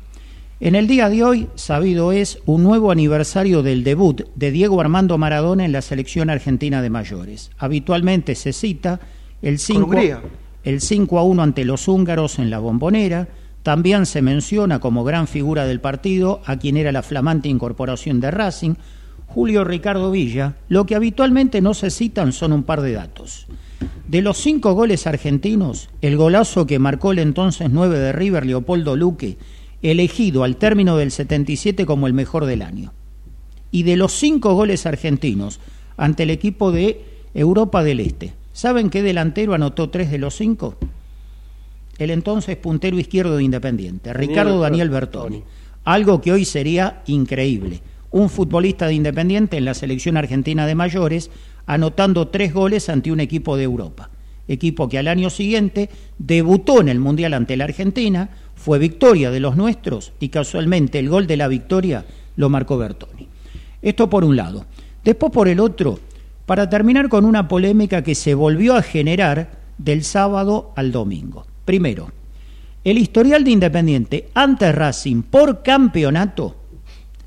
En 0.59 0.75
el 0.75 0.85
día 0.85 1.09
de 1.09 1.23
hoy, 1.23 1.47
sabido 1.55 2.11
es, 2.11 2.37
un 2.45 2.61
nuevo 2.61 2.91
aniversario 2.91 3.63
del 3.63 3.83
debut 3.83 4.21
de 4.35 4.51
Diego 4.51 4.79
Armando 4.79 5.17
Maradona 5.17 5.65
en 5.65 5.71
la 5.71 5.81
selección 5.81 6.29
argentina 6.29 6.83
de 6.83 6.91
mayores. 6.91 7.49
Habitualmente 7.57 8.35
se 8.35 8.53
cita 8.53 8.99
el 9.41 9.57
5, 9.57 9.85
Hungría. 9.85 10.21
el 10.63 10.81
5 10.81 11.17
a 11.17 11.23
1 11.23 11.41
ante 11.41 11.65
los 11.65 11.87
húngaros 11.87 12.37
en 12.37 12.51
la 12.51 12.59
bombonera. 12.59 13.27
También 13.63 14.05
se 14.05 14.21
menciona 14.21 14.77
como 14.77 15.03
gran 15.03 15.27
figura 15.27 15.65
del 15.65 15.81
partido 15.81 16.41
a 16.45 16.57
quien 16.57 16.77
era 16.77 16.91
la 16.91 17.01
flamante 17.01 17.49
incorporación 17.49 18.19
de 18.19 18.29
Racing, 18.29 18.75
Julio 19.25 19.63
Ricardo 19.63 20.11
Villa. 20.11 20.57
Lo 20.69 20.85
que 20.85 20.93
habitualmente 20.93 21.59
no 21.59 21.73
se 21.73 21.89
citan 21.89 22.33
son 22.33 22.53
un 22.53 22.61
par 22.61 22.81
de 22.81 22.91
datos. 22.91 23.47
De 24.07 24.21
los 24.21 24.37
cinco 24.37 24.73
goles 24.73 25.05
argentinos, 25.05 25.89
el 26.01 26.17
golazo 26.17 26.65
que 26.65 26.79
marcó 26.79 27.11
el 27.11 27.19
entonces 27.19 27.69
9 27.69 27.99
de 27.99 28.11
River, 28.13 28.45
Leopoldo 28.45 28.95
Luque, 28.95 29.37
elegido 29.81 30.43
al 30.43 30.57
término 30.57 30.97
del 30.97 31.11
77 31.11 31.85
como 31.85 32.07
el 32.07 32.13
mejor 32.13 32.45
del 32.45 32.61
año. 32.61 32.93
Y 33.69 33.83
de 33.83 33.97
los 33.97 34.13
cinco 34.13 34.53
goles 34.53 34.85
argentinos 34.85 35.59
ante 35.97 36.23
el 36.23 36.29
equipo 36.29 36.71
de 36.71 37.03
Europa 37.33 37.83
del 37.83 37.99
Este, 37.99 38.33
¿saben 38.53 38.89
qué 38.89 39.03
delantero 39.03 39.53
anotó 39.53 39.89
tres 39.89 40.09
de 40.09 40.17
los 40.17 40.35
cinco? 40.35 40.77
El 41.97 42.11
entonces 42.11 42.55
puntero 42.57 42.99
izquierdo 42.99 43.37
de 43.37 43.43
Independiente, 43.43 44.13
Ricardo 44.13 44.59
Daniel 44.59 44.89
Bertoni. 44.89 45.43
Algo 45.83 46.21
que 46.21 46.31
hoy 46.31 46.45
sería 46.45 47.01
increíble. 47.07 47.81
Un 48.11 48.29
futbolista 48.29 48.87
de 48.87 48.93
Independiente 48.93 49.57
en 49.57 49.65
la 49.65 49.73
selección 49.73 50.15
argentina 50.15 50.65
de 50.65 50.75
mayores 50.75 51.31
anotando 51.67 52.29
tres 52.29 52.53
goles 52.53 52.89
ante 52.89 53.11
un 53.11 53.19
equipo 53.19 53.55
de 53.55 53.63
Europa. 53.63 54.09
Equipo 54.47 54.87
que 54.87 54.97
al 54.97 55.07
año 55.07 55.29
siguiente 55.29 55.89
debutó 56.17 56.81
en 56.81 56.87
el 56.87 56.99
Mundial 56.99 57.33
ante 57.33 57.57
la 57.57 57.65
Argentina, 57.65 58.29
fue 58.55 58.79
victoria 58.79 59.29
de 59.29 59.41
los 59.41 59.55
nuestros 59.55 60.13
y 60.19 60.29
casualmente 60.29 60.97
el 60.97 61.09
gol 61.09 61.27
de 61.27 61.37
la 61.37 61.47
victoria 61.47 62.05
lo 62.37 62.49
marcó 62.49 62.77
Bertoni. 62.77 63.27
Esto 63.81 64.09
por 64.09 64.23
un 64.23 64.35
lado. 64.35 64.65
Después 65.03 65.31
por 65.31 65.47
el 65.47 65.59
otro, 65.59 65.99
para 66.45 66.69
terminar 66.69 67.09
con 67.09 67.25
una 67.25 67.47
polémica 67.47 68.01
que 68.01 68.15
se 68.15 68.33
volvió 68.33 68.75
a 68.75 68.81
generar 68.81 69.59
del 69.77 70.03
sábado 70.03 70.71
al 70.75 70.91
domingo. 70.91 71.45
Primero, 71.65 72.11
el 72.83 72.97
historial 72.97 73.43
de 73.43 73.51
Independiente 73.51 74.29
ante 74.33 74.71
Racing 74.71 75.23
por 75.23 75.61
campeonato 75.61 76.55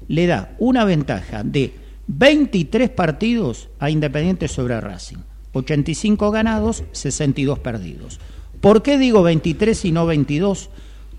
le 0.09 0.27
da 0.27 0.55
una 0.59 0.85
ventaja 0.85 1.45
de 1.45 1.75
23 2.13 2.91
partidos 2.91 3.69
a 3.79 3.89
Independiente 3.89 4.49
sobre 4.49 4.81
Racing. 4.81 5.19
85 5.53 6.33
ganados, 6.33 6.83
62 6.91 7.61
perdidos. 7.61 8.19
¿Por 8.61 8.83
qué 8.83 8.99
digo 8.99 9.23
23 9.23 9.85
y 9.85 9.93
no 9.93 10.07
22? 10.07 10.71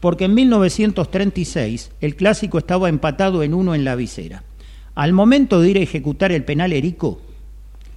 Porque 0.02 0.26
en 0.26 0.34
1936 0.34 1.92
el 2.02 2.16
clásico 2.18 2.58
estaba 2.58 2.90
empatado 2.90 3.42
en 3.42 3.54
uno 3.54 3.74
en 3.74 3.86
la 3.86 3.96
visera. 3.96 4.44
Al 4.94 5.14
momento 5.14 5.62
de 5.62 5.70
ir 5.70 5.78
a 5.78 5.82
ejecutar 5.82 6.34
el 6.34 6.44
penal 6.44 6.74
Erico, 6.74 7.22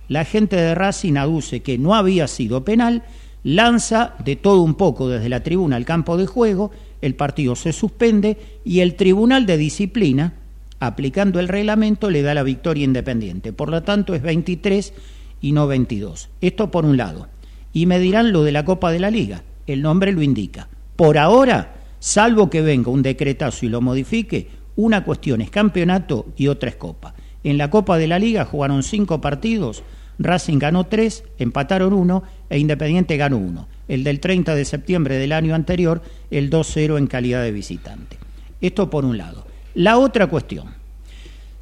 la 0.06 0.24
gente 0.24 0.54
de 0.54 0.76
Racing 0.76 1.16
aduce 1.16 1.62
que 1.62 1.78
no 1.78 1.96
había 1.96 2.28
sido 2.28 2.64
penal, 2.64 3.02
lanza 3.42 4.14
de 4.24 4.36
todo 4.36 4.62
un 4.62 4.74
poco 4.74 5.08
desde 5.08 5.28
la 5.28 5.42
tribuna 5.42 5.74
al 5.74 5.84
campo 5.84 6.16
de 6.16 6.26
juego, 6.26 6.70
el 7.02 7.16
partido 7.16 7.56
se 7.56 7.72
suspende 7.72 8.38
y 8.64 8.80
el 8.80 8.94
Tribunal 8.94 9.46
de 9.46 9.56
Disciplina, 9.56 10.34
aplicando 10.80 11.40
el 11.40 11.48
reglamento, 11.48 12.10
le 12.10 12.22
da 12.22 12.34
la 12.34 12.42
victoria 12.42 12.84
independiente. 12.84 13.52
Por 13.52 13.70
lo 13.70 13.82
tanto, 13.82 14.14
es 14.14 14.22
23 14.22 14.92
y 15.40 15.52
no 15.52 15.66
22. 15.66 16.30
Esto 16.40 16.70
por 16.70 16.84
un 16.84 16.96
lado. 16.96 17.28
Y 17.72 17.86
me 17.86 17.98
dirán 17.98 18.32
lo 18.32 18.42
de 18.44 18.52
la 18.52 18.64
Copa 18.64 18.92
de 18.92 19.00
la 19.00 19.10
Liga. 19.10 19.44
El 19.66 19.82
nombre 19.82 20.12
lo 20.12 20.22
indica. 20.22 20.68
Por 20.96 21.18
ahora, 21.18 21.74
salvo 21.98 22.50
que 22.50 22.62
venga 22.62 22.90
un 22.90 23.02
decretazo 23.02 23.66
y 23.66 23.68
lo 23.68 23.80
modifique, 23.80 24.48
una 24.76 25.04
cuestión 25.04 25.40
es 25.40 25.50
campeonato 25.50 26.26
y 26.36 26.48
otra 26.48 26.70
es 26.70 26.76
Copa. 26.76 27.14
En 27.42 27.58
la 27.58 27.70
Copa 27.70 27.98
de 27.98 28.06
la 28.06 28.18
Liga 28.18 28.44
jugaron 28.44 28.82
cinco 28.82 29.20
partidos, 29.20 29.82
Racing 30.18 30.58
ganó 30.58 30.84
tres, 30.84 31.24
empataron 31.38 31.92
uno 31.92 32.22
e 32.48 32.58
Independiente 32.58 33.16
ganó 33.16 33.38
uno. 33.38 33.68
El 33.88 34.04
del 34.04 34.20
30 34.20 34.54
de 34.54 34.64
septiembre 34.64 35.16
del 35.16 35.32
año 35.32 35.54
anterior, 35.54 36.02
el 36.30 36.50
2-0 36.50 36.98
en 36.98 37.06
calidad 37.06 37.42
de 37.42 37.52
visitante. 37.52 38.18
Esto 38.60 38.88
por 38.90 39.04
un 39.04 39.18
lado. 39.18 39.46
La 39.74 39.98
otra 39.98 40.26
cuestión. 40.28 40.74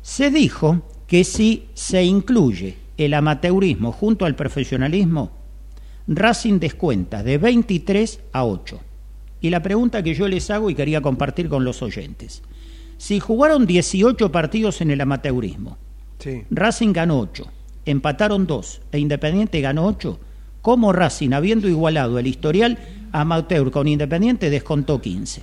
Se 0.03 0.31
dijo 0.31 0.83
que 1.07 1.25
si 1.25 1.67
se 1.75 2.05
incluye 2.05 2.77
el 2.97 3.15
amateurismo 3.15 3.93
junto 3.93 4.25
al 4.25 4.35
profesionalismo, 4.35 5.31
Racing 6.07 6.59
descuenta 6.59 7.23
de 7.23 7.39
23 7.39 8.21
a 8.33 8.45
8. 8.45 8.81
Y 9.41 9.51
la 9.51 9.63
pregunta 9.63 10.03
que 10.03 10.15
yo 10.15 10.29
les 10.29 10.51
hago 10.51 10.71
y 10.71 10.75
quería 10.75 11.01
compartir 11.01 11.49
con 11.49 11.65
los 11.65 11.83
oyentes. 11.83 12.43
Si 12.99 13.19
jugaron 13.19 13.67
18 13.67 14.31
partidos 14.31 14.81
en 14.81 14.91
el 14.91 15.01
amateurismo, 15.01 15.79
Sí. 16.19 16.45
Racing 16.51 16.93
ganó 16.93 17.19
8, 17.19 17.47
empataron 17.85 18.47
2 18.47 18.83
e 18.93 18.99
Independiente 19.01 19.61
ganó 19.61 19.87
8, 19.87 20.21
¿cómo 20.61 20.93
Racing, 20.93 21.33
habiendo 21.33 21.69
igualado 21.69 22.21
el 22.21 22.29
historial 22.29 22.79
amateur 23.11 23.73
con 23.73 23.89
Independiente, 23.89 24.49
descontó 24.49 25.01
15? 25.01 25.43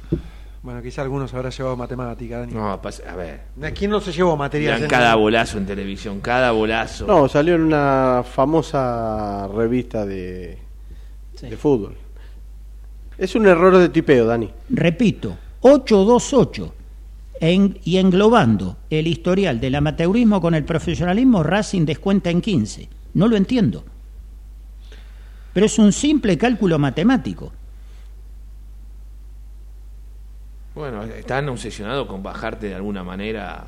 Bueno, 0.62 0.82
quizá 0.82 1.02
algunos 1.04 1.34
habrá 1.34 1.50
llevado 1.50 1.78
matemática, 1.78 2.40
Dani. 2.40 2.54
No, 2.54 2.82
pas- 2.82 3.02
a 3.08 3.16
ver. 3.16 3.42
¿A 3.64 3.72
quién 3.72 3.92
no 3.92 4.02
se 4.02 4.12
llevó 4.12 4.36
material? 4.36 4.76
Miran 4.76 4.90
cada 4.90 5.16
bolazo 5.16 5.58
en 5.58 5.66
televisión, 5.66 6.20
cada 6.20 6.52
bolazo. 6.52 7.08
No, 7.08 7.30
salió 7.30 7.56
en 7.56 7.62
una 7.62 8.24
famosa 8.30 9.48
revista 9.48 10.06
de, 10.06 10.58
de 11.42 11.58
fútbol. 11.58 11.96
Es 13.18 13.36
un 13.36 13.48
error 13.48 13.78
de 13.78 13.88
tipeo, 13.90 14.26
Dani. 14.26 14.50
Repito, 14.70 15.38
8-2-8. 15.62 16.72
En- 17.42 17.80
y 17.86 17.98
englobando 17.98 18.76
el 18.90 19.08
historial 19.08 19.62
del 19.62 19.76
amateurismo 19.76 20.42
con 20.42 20.56
el 20.56 20.66
profesionalismo, 20.66 21.42
Racing 21.42 21.86
descuenta 21.86 22.30
en 22.32 22.42
15. 22.42 22.90
No 23.14 23.30
lo 23.30 23.38
entiendo. 23.38 23.86
Pero 25.54 25.66
es 25.66 25.80
un 25.80 25.94
simple 25.94 26.38
cálculo 26.38 26.78
matemático. 26.80 27.54
Bueno, 30.80 31.04
están 31.04 31.50
obsesionados 31.50 32.08
con 32.08 32.24
bajarte 32.24 32.68
de 32.70 32.76
alguna 32.76 33.04
manera. 33.04 33.68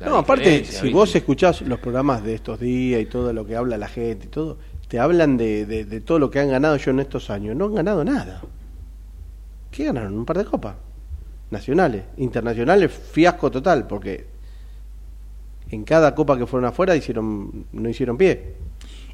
la 0.00 0.06
No, 0.08 0.16
aparte, 0.18 0.64
si 0.64 0.72
¿viste? 0.72 0.90
vos 0.90 1.14
escuchás 1.14 1.60
los 1.62 1.78
programas 1.78 2.24
de 2.24 2.34
estos 2.34 2.58
días 2.58 3.00
y 3.00 3.06
todo 3.06 3.32
lo 3.32 3.46
que 3.46 3.54
habla 3.54 3.78
la 3.78 3.86
gente 3.86 4.26
y 4.26 4.28
todo, 4.28 4.58
te 4.88 4.98
hablan 4.98 5.36
de, 5.36 5.64
de- 5.66 5.84
de 5.84 6.00
todo 6.00 6.18
lo 6.18 6.32
que 6.32 6.40
han 6.40 6.48
ganado 6.50 6.76
yo 6.78 6.90
en 6.90 6.98
estos 6.98 7.30
años. 7.30 7.54
No 7.54 7.66
han 7.66 7.76
ganado 7.76 8.04
nada. 8.04 8.42
¿Qué 9.70 9.84
ganaron? 9.84 10.18
Un 10.18 10.24
par 10.26 10.38
de 10.38 10.44
copas. 10.46 10.74
Nacionales. 11.52 12.02
Internacionales, 12.16 12.90
fiasco 12.90 13.48
total, 13.52 13.86
porque 13.86 14.26
en 15.70 15.84
cada 15.84 16.12
copa 16.12 16.36
que 16.36 16.44
fueron 16.48 16.68
afuera 16.70 16.96
hicieron, 16.96 17.66
no 17.70 17.88
hicieron 17.88 18.18
pie. 18.18 18.56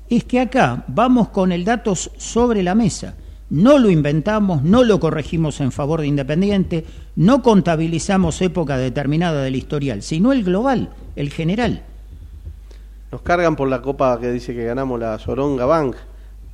es 0.09 0.25
que 0.25 0.41
acá 0.41 0.83
vamos 0.89 1.29
con 1.29 1.53
el 1.53 1.63
dato 1.63 1.95
sobre 1.95 2.63
la 2.63 2.75
mesa. 2.75 3.17
No 3.51 3.79
lo 3.79 3.91
inventamos, 3.91 4.63
no 4.63 4.85
lo 4.85 5.01
corregimos 5.01 5.61
en 5.61 5.73
favor 5.73 6.01
de 6.01 6.07
Independiente, 6.07 6.85
no 7.17 7.43
contabilizamos 7.43 8.41
época 8.43 8.79
determinada 8.79 9.43
del 9.43 9.57
historial, 9.57 10.03
sino 10.03 10.33
el 10.33 10.45
global, 10.45 10.91
el 11.17 11.31
general. 11.31 11.83
Nos 13.11 13.23
cargan 13.23 13.57
por 13.57 13.69
la 13.69 13.83
copa 13.83 14.19
que 14.21 14.31
dice 14.31 14.55
que 14.55 14.65
ganamos 14.65 15.01
la 15.01 15.19
Soronga 15.19 15.67
Bank, 15.67 15.97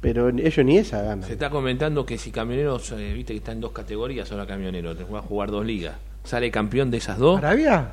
pero 0.01 0.31
ellos 0.31 0.65
ni 0.65 0.79
esa 0.79 1.03
ganan. 1.03 1.27
Se 1.27 1.35
está 1.35 1.51
comentando 1.51 2.07
que 2.07 2.17
si 2.17 2.31
Camioneros, 2.31 2.91
eh, 2.93 3.13
viste 3.13 3.35
que 3.35 3.39
está 3.39 3.53
en 3.53 3.61
dos 3.61 3.73
categorías 3.73 4.33
ahora 4.33 4.47
Camioneros, 4.47 4.97
va 5.13 5.19
a 5.19 5.23
jugar 5.23 5.51
dos 5.51 5.67
ligas. 5.67 5.97
Sale 6.25 6.51
campeón 6.51 6.91
de 6.91 6.97
esas 6.97 7.19
dos, 7.19 7.39
¿Arabia? 7.39 7.93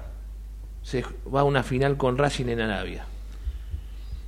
se 0.81 1.03
va 1.33 1.41
a 1.41 1.43
una 1.43 1.63
final 1.63 1.97
con 1.97 2.17
Racing 2.17 2.47
en 2.47 2.61
Arabia. 2.61 3.05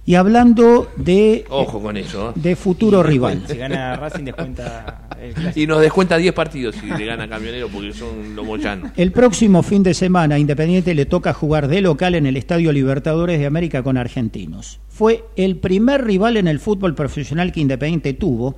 Y 0.07 0.13
hablando 0.13 0.87
de, 0.97 1.45
Ojo 1.49 1.81
con 1.81 1.97
eso. 1.97 2.29
¿eh? 2.29 2.33
de 2.35 2.55
futuro 2.55 3.01
rival. 3.01 3.41
Si 3.47 3.57
gana 3.57 3.95
Racing 3.95 4.25
descuenta 4.25 5.09
el. 5.19 5.33
Y 5.55 5.65
nos 5.65 5.81
descuenta 5.81 6.17
10 6.17 6.31
partidos 6.33 6.75
si 6.75 6.85
le 6.85 7.05
gana 7.05 7.27
Camionero 7.27 7.69
porque 7.69 7.91
son 7.91 8.35
los 8.35 8.45
moyanos. 8.45 8.91
El 8.97 9.11
próximo 9.11 9.63
fin 9.63 9.81
de 9.81 9.95
semana, 9.95 10.37
Independiente 10.37 10.93
le 10.93 11.07
toca 11.07 11.33
jugar 11.33 11.67
de 11.67 11.81
local 11.81 12.13
en 12.13 12.27
el 12.27 12.37
Estadio 12.37 12.71
Libertadores 12.71 13.39
de 13.39 13.47
América 13.47 13.81
con 13.81 13.97
Argentinos. 13.97 14.79
Fue 14.89 15.23
el 15.35 15.57
primer 15.57 16.05
rival 16.05 16.37
en 16.37 16.47
el 16.47 16.59
fútbol 16.59 16.93
profesional 16.93 17.51
que 17.51 17.61
Independiente 17.61 18.13
tuvo, 18.13 18.57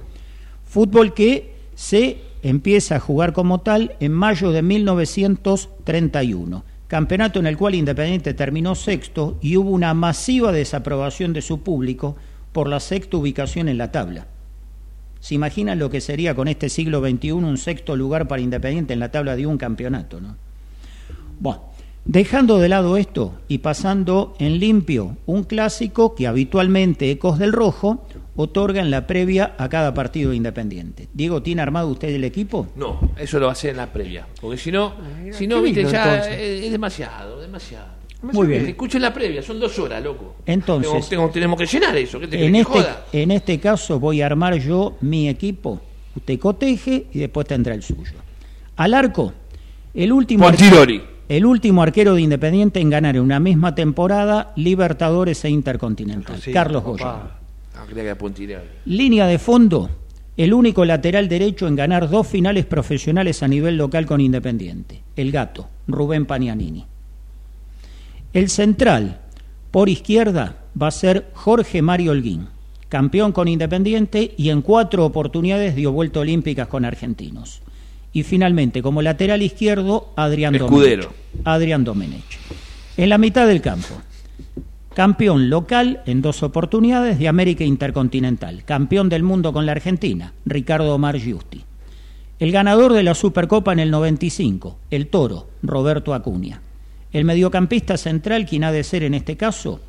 fútbol 0.66 1.14
que 1.14 1.54
se 1.76 2.18
empieza 2.44 2.98
a 2.98 3.00
jugar 3.00 3.32
como 3.32 3.62
tal 3.62 3.96
en 4.00 4.12
mayo 4.12 4.52
de 4.52 4.64
1931, 4.64 6.66
campeonato 6.88 7.40
en 7.40 7.48
el 7.48 7.58
cual 7.58 7.76
Independiente 7.76 8.34
terminó 8.34 8.76
sexto 8.76 9.38
y 9.42 9.58
hubo 9.58 9.70
una 9.70 9.94
masiva 9.94 10.52
desaprobación 10.52 11.34
de 11.34 11.42
su 11.42 11.62
público 11.62 12.16
por 12.52 12.68
la 12.68 12.80
sexta 12.80 13.18
ubicación 13.18 13.70
en 13.70 13.78
la 13.78 13.92
tabla. 13.92 14.28
¿Se 15.20 15.36
imaginan 15.36 15.80
lo 15.80 15.90
que 15.90 16.02
sería 16.02 16.36
con 16.36 16.48
este 16.48 16.70
siglo 16.70 17.02
XXI 17.02 17.32
un 17.34 17.58
sexto 17.58 17.96
lugar 17.96 18.28
para 18.28 18.42
Independiente 18.42 18.94
en 18.94 19.00
la 19.00 19.12
tabla 19.12 19.36
de 19.36 19.46
un 19.46 19.58
campeonato? 19.58 20.22
¿no? 20.22 20.38
Bueno, 21.40 21.62
dejando 22.08 22.58
de 22.58 22.70
lado 22.70 22.98
esto 22.98 23.34
y 23.48 23.60
pasando 23.60 24.36
en 24.40 24.60
limpio 24.60 25.18
un 25.26 25.44
clásico 25.44 26.16
que 26.16 26.28
habitualmente 26.28 27.12
Ecos 27.12 27.38
del 27.40 27.52
Rojo 27.54 28.06
otorga 28.36 28.82
en 28.82 28.92
la 28.92 29.08
previa 29.08 29.56
a 29.58 29.68
cada 29.68 29.94
partido 29.94 30.30
de 30.32 30.38
Independiente. 30.38 31.08
Diego, 31.14 31.42
¿tiene 31.42 31.62
armado 31.62 31.90
usted 31.90 32.10
el 32.10 32.24
equipo? 32.24 32.68
No, 32.76 33.00
eso 33.18 33.40
lo 33.40 33.48
va 33.48 33.52
a 33.52 33.54
hacer 33.54 33.72
en 33.72 33.78
la 33.78 33.92
previa. 33.92 34.28
Porque 34.40 34.58
si 34.58 34.72
no, 34.72 34.94
si 35.32 35.48
no, 35.48 35.62
viste, 35.62 35.82
lindo, 35.82 35.92
ya 35.92 36.18
es, 36.20 36.64
es 36.66 36.72
demasiado, 36.72 37.40
demasiado. 37.42 37.98
Muy 38.22 38.48
bien. 38.48 38.66
Escuchen 38.68 39.02
la 39.02 39.14
previa, 39.14 39.42
son 39.44 39.60
dos 39.60 39.78
horas, 39.80 40.04
loco. 40.04 40.36
Entonces- 40.46 40.90
Tengo- 40.92 41.08
tengo- 41.08 41.30
tenemos 41.30 41.60
que 41.60 41.66
llenar 41.68 41.96
eso. 41.98 42.20
¿Qué 42.20 42.28
te 42.28 42.46
En 42.46 42.56
este, 42.56 42.74
joda? 42.74 43.06
en 43.12 43.32
este 43.32 43.60
caso 43.60 44.00
voy 44.00 44.22
a 44.22 44.26
armar 44.28 44.56
yo 44.56 44.98
mi 45.02 45.30
equipo. 45.30 45.80
Usted 46.16 46.40
coteje 46.40 47.06
y 47.14 47.20
después 47.20 47.46
tendrá 47.48 47.76
el 47.76 47.84
suyo. 47.84 48.14
Al 48.76 48.94
arco, 48.96 49.34
el 49.94 50.12
último, 50.12 50.46
Pontiroli. 50.46 51.02
El 51.30 51.46
último 51.46 51.82
arquero 51.82 52.16
de 52.16 52.22
Independiente 52.22 52.80
en 52.80 52.90
ganar 52.90 53.16
en 53.16 53.22
una 53.22 53.40
misma 53.40 53.76
temporada 53.76 54.54
Libertadores 54.56 55.44
e 55.44 55.50
Intercontinental, 55.50 56.42
Sí, 56.42 56.52
Carlos. 56.52 56.84
Goya. 56.84 57.32
Línea 58.86 59.28
de 59.28 59.38
fondo, 59.38 59.90
el 60.38 60.54
único 60.54 60.86
lateral 60.86 61.28
derecho 61.28 61.68
en 61.68 61.76
ganar 61.76 62.10
dos 62.10 62.28
finales 62.28 62.66
profesionales 62.66 63.44
a 63.44 63.48
nivel 63.48 63.78
local 63.78 64.06
con 64.06 64.22
Independiente, 64.22 65.02
el 65.16 65.32
gato, 65.32 65.68
Rubén 65.88 66.26
Pagnanini. 66.26 66.86
El 68.34 68.50
central, 68.50 69.20
por 69.72 69.90
izquierda, 69.90 70.58
va 70.80 70.88
a 70.88 70.92
ser 70.92 71.30
Jorge 71.34 71.82
Mario 71.82 72.12
Holguín, 72.12 72.48
campeón 72.90 73.32
con 73.32 73.48
Independiente 73.48 74.34
y 74.38 74.50
en 74.50 74.62
cuatro 74.62 75.06
oportunidades 75.06 75.76
dio 75.76 75.92
vuelta 75.92 76.20
olímpicas 76.20 76.68
con 76.68 76.86
argentinos. 76.86 77.62
Y 78.18 78.24
finalmente, 78.24 78.82
como 78.82 79.04
lateral 79.04 79.44
izquierdo, 79.44 80.12
Adrián 80.16 80.56
Escudero. 80.56 81.04
Domenech. 81.04 81.42
Adrián 81.44 81.84
Domenech. 81.84 82.40
En 82.98 83.10
la 83.10 83.20
mitad 83.20 83.46
del 83.46 83.62
campo, 83.62 83.94
campeón 84.96 85.52
local 85.52 86.02
en 86.08 86.24
dos 86.24 86.42
oportunidades 86.42 87.20
de 87.20 87.28
América 87.28 87.64
Intercontinental, 87.64 88.64
campeón 88.66 89.08
del 89.08 89.22
mundo 89.22 89.54
con 89.54 89.68
la 89.68 89.74
Argentina, 89.74 90.34
Ricardo 90.48 90.96
Omar 90.96 91.20
Giusti. 91.20 91.64
El 92.40 92.52
ganador 92.52 92.94
de 92.94 93.04
la 93.04 93.14
Supercopa 93.14 93.72
en 93.72 93.78
el 93.78 93.92
95, 93.92 94.80
el 94.90 95.10
Toro, 95.10 95.50
Roberto 95.62 96.16
Acuña. 96.16 96.60
El 97.14 97.24
mediocampista 97.24 97.98
central, 97.98 98.48
quien 98.48 98.64
ha 98.64 98.72
de 98.72 98.84
ser 98.84 99.04
en 99.04 99.14
este 99.14 99.38
caso, 99.38 99.80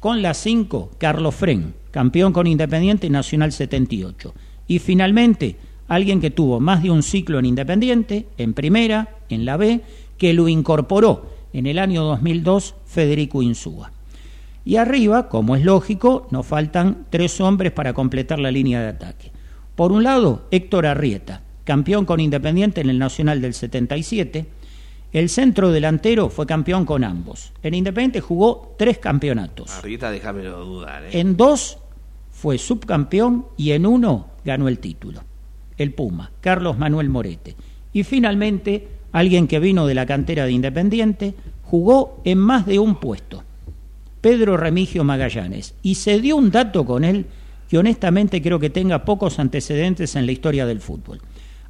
con 0.00 0.20
la 0.20 0.34
5, 0.34 0.94
Carlos 0.98 1.36
Fren, 1.36 1.74
campeón 1.92 2.32
con 2.32 2.48
Independiente 2.48 3.08
Nacional 3.08 3.52
78. 3.52 4.34
Y 4.66 4.80
finalmente, 4.80 5.54
alguien 5.88 6.20
que 6.20 6.30
tuvo 6.30 6.60
más 6.60 6.82
de 6.82 6.90
un 6.90 7.02
ciclo 7.02 7.38
en 7.38 7.46
Independiente, 7.46 8.26
en 8.36 8.54
primera, 8.54 9.16
en 9.28 9.44
la 9.44 9.56
B, 9.56 9.80
que 10.16 10.34
lo 10.34 10.48
incorporó 10.48 11.26
en 11.52 11.66
el 11.66 11.78
año 11.78 12.04
2002 12.04 12.74
Federico 12.86 13.42
Insúa. 13.42 13.90
Y 14.64 14.76
arriba, 14.76 15.28
como 15.28 15.56
es 15.56 15.64
lógico, 15.64 16.28
nos 16.30 16.46
faltan 16.46 17.06
tres 17.08 17.40
hombres 17.40 17.72
para 17.72 17.94
completar 17.94 18.38
la 18.38 18.50
línea 18.50 18.82
de 18.82 18.88
ataque. 18.88 19.32
Por 19.74 19.92
un 19.92 20.02
lado, 20.02 20.46
Héctor 20.50 20.86
Arrieta, 20.86 21.42
campeón 21.64 22.04
con 22.04 22.20
Independiente 22.20 22.80
en 22.80 22.90
el 22.90 22.98
Nacional 22.98 23.40
del 23.40 23.54
77. 23.54 24.46
El 25.10 25.30
centro 25.30 25.70
delantero 25.70 26.28
fue 26.28 26.44
campeón 26.44 26.84
con 26.84 27.02
ambos. 27.02 27.52
En 27.62 27.72
Independiente 27.72 28.20
jugó 28.20 28.74
tres 28.78 28.98
campeonatos. 28.98 29.70
Arrieta, 29.70 30.10
déjamelo 30.10 30.62
dudar. 30.64 31.04
¿eh? 31.04 31.20
En 31.20 31.36
dos 31.36 31.78
fue 32.30 32.58
subcampeón 32.58 33.46
y 33.56 33.70
en 33.70 33.86
uno 33.86 34.26
ganó 34.44 34.68
el 34.68 34.78
título. 34.80 35.22
El 35.78 35.94
Puma, 35.94 36.32
Carlos 36.40 36.76
Manuel 36.76 37.08
Morete. 37.08 37.56
Y 37.92 38.02
finalmente, 38.02 38.88
alguien 39.12 39.46
que 39.46 39.60
vino 39.60 39.86
de 39.86 39.94
la 39.94 40.06
cantera 40.06 40.44
de 40.44 40.52
Independiente, 40.52 41.34
jugó 41.62 42.20
en 42.24 42.38
más 42.38 42.66
de 42.66 42.78
un 42.78 42.96
puesto. 42.96 43.44
Pedro 44.20 44.56
Remigio 44.56 45.04
Magallanes. 45.04 45.74
Y 45.82 45.94
se 45.94 46.20
dio 46.20 46.36
un 46.36 46.50
dato 46.50 46.84
con 46.84 47.04
él 47.04 47.26
que 47.68 47.78
honestamente 47.78 48.42
creo 48.42 48.58
que 48.58 48.70
tenga 48.70 49.04
pocos 49.04 49.38
antecedentes 49.38 50.16
en 50.16 50.26
la 50.26 50.32
historia 50.32 50.66
del 50.66 50.80
fútbol. 50.80 51.20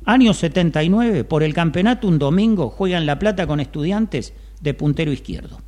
Año 0.05 0.33
79, 0.33 1.25
por 1.25 1.43
el 1.43 1.53
campeonato 1.53 2.09
un 2.09 2.19
domingo 2.19 2.71
juega 2.71 2.99
en 2.99 3.07
La 3.07 3.19
Plata 3.19 3.47
con 3.47 3.61
estudiantes 3.61 4.33
de 4.61 4.75
puntero 4.75 5.13
izquierdo. 5.13 5.59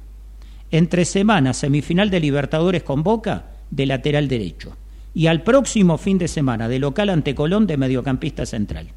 Entre 0.71 1.05
semanas, 1.05 1.59
semifinal 1.59 2.11
de 2.11 2.21
Libertadores 2.21 2.83
con 2.83 3.03
Boca, 3.03 3.47
de 3.71 3.87
lateral 3.87 4.29
derecho. 4.29 4.77
Y 5.15 5.27
al 5.27 5.43
próximo 5.43 5.99
fin 5.99 6.19
de 6.19 6.29
semana, 6.29 6.69
de 6.69 6.79
local 6.79 7.09
ante 7.11 7.35
Colón, 7.35 7.67
de 7.67 7.77
mediocampista 7.77 8.47
central. 8.47 8.89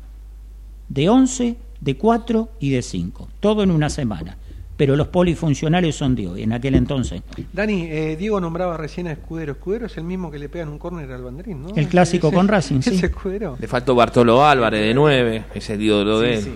De 0.89 1.09
11, 1.09 1.55
de 1.81 1.97
4 1.97 2.49
y 2.59 2.69
de 2.71 2.81
5. 2.81 3.29
Todo 3.39 3.63
en 3.63 3.71
una 3.71 3.89
semana. 3.89 4.37
Pero 4.77 4.95
los 4.95 5.07
polifuncionales 5.07 5.95
son 5.95 6.15
de 6.15 6.27
hoy, 6.27 6.43
en 6.43 6.51
aquel 6.51 6.75
entonces. 6.75 7.21
Dani, 7.53 7.83
eh, 7.83 8.15
Diego 8.17 8.39
nombraba 8.41 8.75
recién 8.75 9.07
a 9.07 9.11
Escudero. 9.11 9.53
Escudero 9.53 9.85
es 9.85 9.97
el 9.97 10.03
mismo 10.03 10.31
que 10.31 10.39
le 10.39 10.49
pegan 10.49 10.69
un 10.69 10.79
córner 10.79 11.11
al 11.11 11.21
banderín, 11.23 11.61
¿no? 11.61 11.69
El 11.75 11.87
clásico 11.87 12.27
Ese- 12.27 12.35
con 12.35 12.47
Racing, 12.47 12.81
sí. 12.81 12.95
Ese 12.95 13.05
Escudero. 13.07 13.55
Le 13.59 13.67
faltó 13.67 13.93
Bartolo 13.95 14.43
Álvarez 14.45 14.81
de 14.81 14.93
9, 14.93 15.45
ese 15.53 15.75
ídolo 15.75 16.19
de 16.19 16.33
él. 16.39 16.55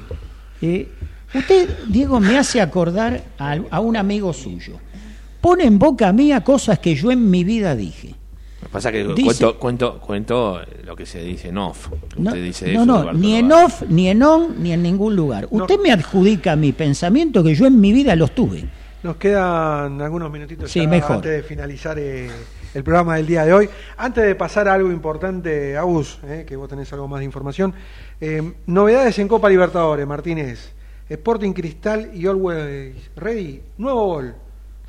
Eh, 0.61 0.89
usted, 1.33 1.69
Diego, 1.87 2.19
me 2.19 2.37
hace 2.37 2.59
acordar 2.59 3.23
a, 3.37 3.57
a 3.69 3.79
un 3.79 3.95
amigo 3.95 4.33
suyo. 4.33 4.77
Pone 5.39 5.65
en 5.65 5.77
boca 5.77 6.11
mía 6.11 6.43
cosas 6.43 6.79
que 6.79 6.95
yo 6.95 7.11
en 7.11 7.29
mi 7.29 7.43
vida 7.43 7.75
dije. 7.75 8.15
Lo 8.61 8.67
que 8.67 8.73
pasa 8.73 8.89
es 8.89 8.93
que 9.07 9.13
Dice- 9.13 9.23
cuento, 9.43 9.59
cuento, 9.59 9.99
cuento 9.99 10.61
lo 10.83 10.95
que 10.95 11.05
se 11.05 11.21
dice 11.21 11.49
en 11.49 11.57
off. 11.59 11.89
No, 12.17 12.29
Usted 12.31 12.43
dice 12.43 12.73
no, 12.73 12.83
eso 12.83 12.85
no, 12.85 13.13
ni 13.13 13.35
en 13.35 13.51
off, 13.51 13.83
ni 13.87 14.09
en 14.09 14.23
on, 14.23 14.61
ni 14.63 14.73
en 14.73 14.81
ningún 14.81 15.15
lugar. 15.15 15.47
Usted 15.51 15.79
me 15.79 15.91
adjudica 15.91 16.55
mi 16.55 16.71
pensamiento 16.71 17.43
que 17.43 17.53
yo 17.53 17.67
en 17.67 17.79
mi 17.79 17.91
vida 17.93 18.15
los 18.15 18.33
tuve. 18.33 18.65
Nos 19.03 19.17
quedan 19.17 20.01
algunos 20.01 20.31
minutitos 20.31 20.71
Sí, 20.71 20.81
ya 20.81 20.87
mejor. 20.87 21.17
antes 21.17 21.31
de 21.31 21.43
finalizar 21.43 21.99
eh, 21.99 22.29
el 22.73 22.83
programa 22.83 23.15
del 23.17 23.27
día 23.27 23.45
de 23.45 23.53
hoy. 23.53 23.69
Antes 23.95 24.23
de 24.25 24.33
pasar 24.33 24.67
a 24.67 24.73
algo 24.73 24.91
importante, 24.91 25.77
Agus, 25.77 26.17
eh, 26.23 26.43
que 26.47 26.55
vos 26.55 26.67
tenés 26.67 26.91
algo 26.93 27.07
más 27.07 27.19
de 27.19 27.25
información. 27.25 27.73
eh, 28.19 28.53
novedades 28.65 29.19
en 29.19 29.27
Copa 29.27 29.49
Libertadores, 29.49 30.05
Martínez. 30.07 30.73
Sporting 31.07 31.53
Cristal 31.53 32.09
y 32.13 32.25
Always 32.25 32.95
Ready. 33.15 33.61
Nuevo 33.77 34.07
gol. 34.07 34.35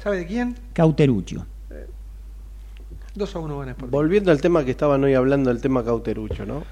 ¿Sabe 0.03 0.17
de 0.19 0.27
quién? 0.27 0.57
Cauteruccio. 0.73 1.47
2 3.19 3.37
a 3.37 3.39
1 3.41 3.59
gana 3.59 3.71
Sporting. 3.73 3.91
Volviendo 3.93 4.31
al 4.31 4.41
tema 4.41 4.65
que 4.65 4.71
estaban 4.71 5.03
hoy 5.05 5.15
hablando, 5.15 5.51
el 5.51 5.61
tema 5.61 5.85
Cauterucho, 5.85 6.47
¿no? 6.47 6.63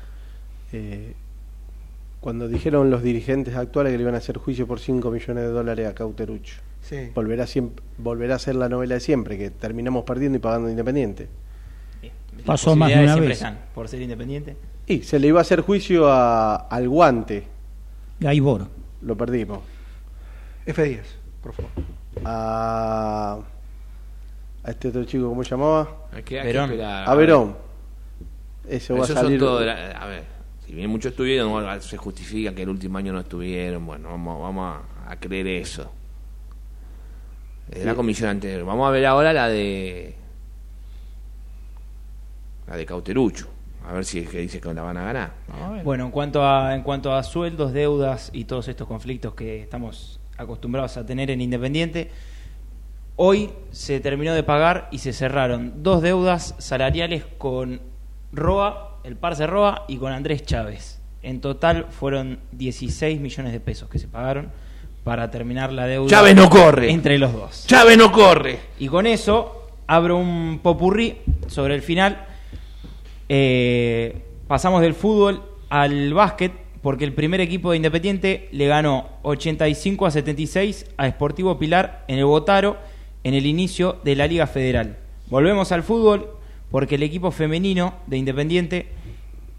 Eh, 0.73 1.15
cuando 2.21 2.49
dijeron 2.49 2.91
los 2.91 3.03
dirigentes 3.03 3.55
actuales 3.55 3.93
que 3.93 3.99
le 3.99 4.03
iban 4.03 4.15
a 4.15 4.19
hacer 4.19 4.39
juicio 4.39 4.67
por 4.67 4.81
5 4.81 5.11
millones 5.11 5.45
de 5.45 5.51
dólares 5.51 5.87
a 5.89 5.95
Cauterucho, 5.95 6.57
Sí. 6.83 7.11
volverá, 7.15 7.47
siempre, 7.47 7.85
volverá 7.99 8.37
a 8.37 8.39
ser 8.39 8.55
la 8.57 8.69
novela 8.69 8.95
de 8.95 9.01
siempre, 9.01 9.37
que 9.39 9.51
terminamos 9.51 10.05
perdiendo 10.05 10.37
y 10.39 10.41
pagando 10.41 10.69
Independiente. 10.71 11.29
Pasó 12.45 12.77
más 12.77 12.91
de 12.91 12.97
una 12.97 13.07
siempre 13.13 13.29
vez. 13.29 13.39
están, 13.39 13.59
por 13.75 13.89
ser 13.89 14.03
independiente. 14.03 14.57
Y 14.87 15.03
se 15.03 15.19
le 15.19 15.29
iba 15.29 15.41
a 15.41 15.43
hacer 15.43 15.63
juicio 15.63 16.09
a- 16.09 16.55
al 16.57 16.89
guante, 16.89 17.45
Gaibor. 18.21 18.69
lo 19.03 19.17
perdimos. 19.17 19.61
F10, 20.67 21.01
por 21.43 21.53
favor. 21.55 21.71
A, 22.25 23.39
a 24.67 24.71
este 24.71 24.89
otro 24.89 25.05
chico, 25.05 25.29
¿cómo 25.29 25.45
se 25.45 25.51
llamaba? 25.51 26.09
Que 26.25 26.43
Verón. 26.43 26.71
esperar. 26.71 27.09
A 27.09 27.15
Verón. 27.15 27.57
Ese 28.69 28.93
va 28.93 29.05
a 29.05 29.07
salir. 29.07 29.41
de 29.41 29.67
la- 29.67 29.91
a 29.93 30.07
ver, 30.07 30.25
si 30.67 30.75
bien 30.75 30.91
muchos 30.91 31.13
estuvieron, 31.13 31.81
se 31.81 31.97
justifica 31.97 32.53
que 32.55 32.63
el 32.63 32.69
último 32.69 32.99
año 32.99 33.13
no 33.13 33.21
estuvieron. 33.21 33.87
Bueno, 33.87 34.09
vamos, 34.11 34.43
vamos 34.43 34.83
a, 35.07 35.13
a 35.13 35.17
creer 35.21 35.47
eso. 35.47 35.91
Es 37.71 37.85
la 37.85 37.93
Sí. 37.93 37.97
comisión 37.97 38.31
anterior. 38.31 38.65
Vamos 38.65 38.87
a 38.89 38.91
ver 38.91 39.07
ahora 39.07 39.33
la 39.33 39.49
de. 39.49 40.17
La 42.67 42.77
de 42.77 42.87
Cauterucho. 42.87 43.49
A 43.87 43.93
ver 43.93 44.05
si 44.05 44.19
es 44.19 44.29
que 44.29 44.39
dice 44.39 44.61
que 44.61 44.75
la 44.75 44.83
van 44.83 44.97
a 44.97 45.05
ganar. 45.05 45.33
A 45.63 45.71
ver. 45.71 45.85
Bueno, 45.85 46.07
en 46.07 46.11
cuanto 46.11 46.45
a 46.45 46.75
en 46.75 46.83
cuanto 46.83 47.15
a 47.15 47.23
sueldos, 47.23 47.73
deudas 47.73 48.31
y 48.33 48.45
todos 48.45 48.67
estos 48.67 48.89
conflictos 48.89 49.35
que 49.35 49.63
estamos 49.63 50.19
acostumbrados 50.37 50.97
a 50.97 51.07
tener 51.07 51.31
en 51.31 51.41
Independiente, 51.41 52.11
hoy 53.17 53.51
se 53.71 54.01
terminó 54.01 54.35
de 54.35 54.43
pagar 54.43 54.89
y 54.93 54.99
se 54.99 55.13
cerraron 55.13 55.83
dos 55.83 56.03
deudas 56.03 56.55
salariales 56.59 57.25
con 57.39 57.81
Roa, 58.33 58.99
el 59.05 59.17
Parce 59.17 59.47
Roa 59.47 59.85
y 59.89 59.97
con 59.97 60.13
Andrés 60.13 60.45
Chávez. 60.45 61.01
En 61.23 61.41
total 61.41 61.87
fueron 61.91 62.39
16 62.53 63.21
millones 63.21 63.53
de 63.53 63.61
pesos 63.61 63.89
que 63.89 63.99
se 63.99 64.07
pagaron 64.07 64.51
para 65.03 65.31
terminar 65.31 65.73
la 65.73 65.87
deuda. 65.87 66.09
Chávez 66.09 66.37
no 66.37 66.49
corre. 66.51 66.91
Entre 66.91 67.19
los 67.19 67.33
dos. 67.33 67.65
Chávez 67.67 67.97
no 67.97 68.13
corre. 68.13 68.61
Y 68.79 68.89
con 68.89 69.07
eso 69.07 69.71
abro 69.87 70.17
un 70.19 70.61
popurrí 70.63 71.19
sobre 71.47 71.75
el 71.75 71.83
final. 71.83 72.27
Eh, 73.29 74.23
pasamos 74.47 74.83
del 74.83 74.95
fútbol 74.95 75.43
al 75.69 76.13
básquet 76.15 76.53
porque 76.83 77.05
el 77.05 77.13
primer 77.13 77.41
equipo 77.41 77.71
de 77.71 77.79
Independiente 77.79 78.49
le 78.53 78.69
ganó 78.69 79.09
85 79.23 80.07
a 80.07 80.11
76 80.11 80.87
a 80.97 81.09
Sportivo 81.09 81.59
Pilar 81.59 82.05
en 82.07 82.19
el 82.19 82.27
Botaro 82.27 82.77
en 83.27 83.35
el 83.35 83.45
inicio 83.45 83.99
de 84.05 84.15
la 84.15 84.29
Liga 84.29 84.47
Federal. 84.47 84.99
Volvemos 85.27 85.73
al 85.73 85.83
fútbol 85.83 86.31
porque 86.71 86.95
el 86.95 87.03
equipo 87.03 87.33
femenino 87.33 87.95
de 88.07 88.19
Independiente 88.19 88.87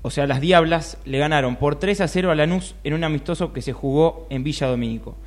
o 0.07 0.09
sea, 0.09 0.25
las 0.25 0.39
Diablas, 0.39 0.97
le 1.03 1.17
ganaron 1.17 1.57
por 1.57 1.75
3 1.75 1.99
a 1.99 2.07
0 2.07 2.31
a 2.31 2.35
Lanús 2.35 2.75
en 2.85 2.93
un 2.93 3.03
amistoso 3.03 3.51
que 3.51 3.61
se 3.61 3.73
jugó 3.73 4.25
en 4.29 4.41
Villa 4.41 4.67
Domínico. 4.67 5.17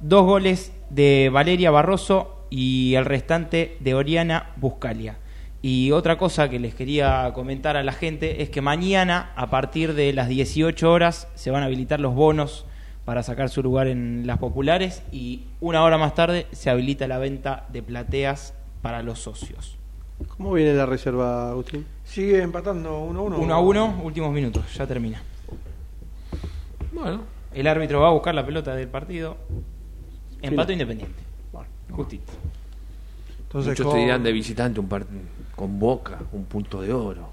Dos 0.00 0.24
goles 0.24 0.72
de 0.88 1.28
Valeria 1.30 1.70
Barroso 1.70 2.46
y 2.48 2.94
el 2.94 3.04
restante 3.04 3.76
de 3.80 3.92
Oriana 3.92 4.52
Buscalia. 4.56 5.18
Y 5.60 5.90
otra 5.90 6.16
cosa 6.16 6.48
que 6.48 6.58
les 6.58 6.74
quería 6.74 7.30
comentar 7.34 7.76
a 7.76 7.82
la 7.82 7.92
gente 7.92 8.42
es 8.42 8.48
que 8.48 8.62
mañana, 8.62 9.30
a 9.36 9.50
partir 9.50 9.92
de 9.92 10.14
las 10.14 10.28
18 10.28 10.90
horas, 10.90 11.28
se 11.34 11.50
van 11.50 11.62
a 11.62 11.66
habilitar 11.66 12.00
los 12.00 12.14
bonos 12.14 12.64
para 13.10 13.24
sacar 13.24 13.48
su 13.48 13.60
lugar 13.60 13.88
en 13.88 14.24
las 14.24 14.38
populares 14.38 15.02
y 15.10 15.42
una 15.60 15.82
hora 15.82 15.98
más 15.98 16.14
tarde 16.14 16.46
se 16.52 16.70
habilita 16.70 17.08
la 17.08 17.18
venta 17.18 17.66
de 17.72 17.82
plateas 17.82 18.54
para 18.82 19.02
los 19.02 19.18
socios. 19.18 19.76
¿Cómo 20.36 20.52
viene 20.52 20.74
la 20.74 20.86
reserva, 20.86 21.50
Agustín? 21.50 21.84
Sigue 22.04 22.40
empatando 22.40 23.04
1-1. 23.04 23.36
1 23.36 23.52
a 23.52 23.58
1, 23.58 24.00
últimos 24.04 24.32
minutos, 24.32 24.62
ya 24.76 24.86
termina. 24.86 25.20
Bueno. 26.92 27.22
El 27.52 27.66
árbitro 27.66 28.00
va 28.00 28.10
a 28.10 28.12
buscar 28.12 28.32
la 28.32 28.46
pelota 28.46 28.76
del 28.76 28.86
partido. 28.86 29.36
Empato 30.40 30.68
Sí. 30.68 30.74
independiente. 30.74 31.20
Justito. 31.90 32.32
Entonces, 33.42 33.70
Muchos 33.72 33.86
con- 33.86 33.94
te 33.96 34.02
dirán 34.02 34.22
de 34.22 34.30
visitante 34.30 34.78
un 34.78 34.88
part- 34.88 35.08
con 35.56 35.80
Boca, 35.80 36.16
un 36.30 36.44
punto 36.44 36.80
de 36.80 36.92
oro. 36.92 37.28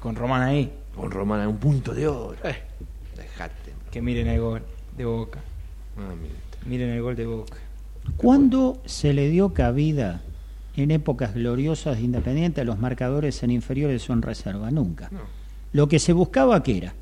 Con 0.00 0.16
Román 0.16 0.42
ahí. 0.42 0.72
Con 0.96 1.12
Romana, 1.12 1.46
un 1.46 1.58
punto 1.58 1.94
de 1.94 2.08
oro. 2.08 2.36
Dejate. 3.16 3.54
Que 3.92 4.00
miren 4.00 4.26
el 4.26 4.40
gol 4.40 4.62
de 4.96 5.04
Boca. 5.04 5.40
Ah. 5.96 6.14
Miren 6.66 6.90
el 6.90 7.02
gol 7.02 7.16
de 7.16 7.26
Boca. 7.26 7.56
¿Cuándo 8.16 8.80
se 8.84 9.12
le 9.12 9.28
dio 9.28 9.54
cabida 9.54 10.22
en 10.76 10.90
épocas 10.90 11.34
gloriosas 11.34 11.98
de 11.98 12.02
Independiente 12.02 12.60
a 12.60 12.64
los 12.64 12.78
marcadores 12.78 13.42
en 13.42 13.50
inferiores 13.50 14.08
o 14.10 14.12
en 14.12 14.22
reserva? 14.22 14.70
Nunca. 14.70 15.10
Lo 15.72 15.88
que 15.88 15.98
se 15.98 16.12
buscaba 16.12 16.62
que 16.62 16.78
era 16.78 16.94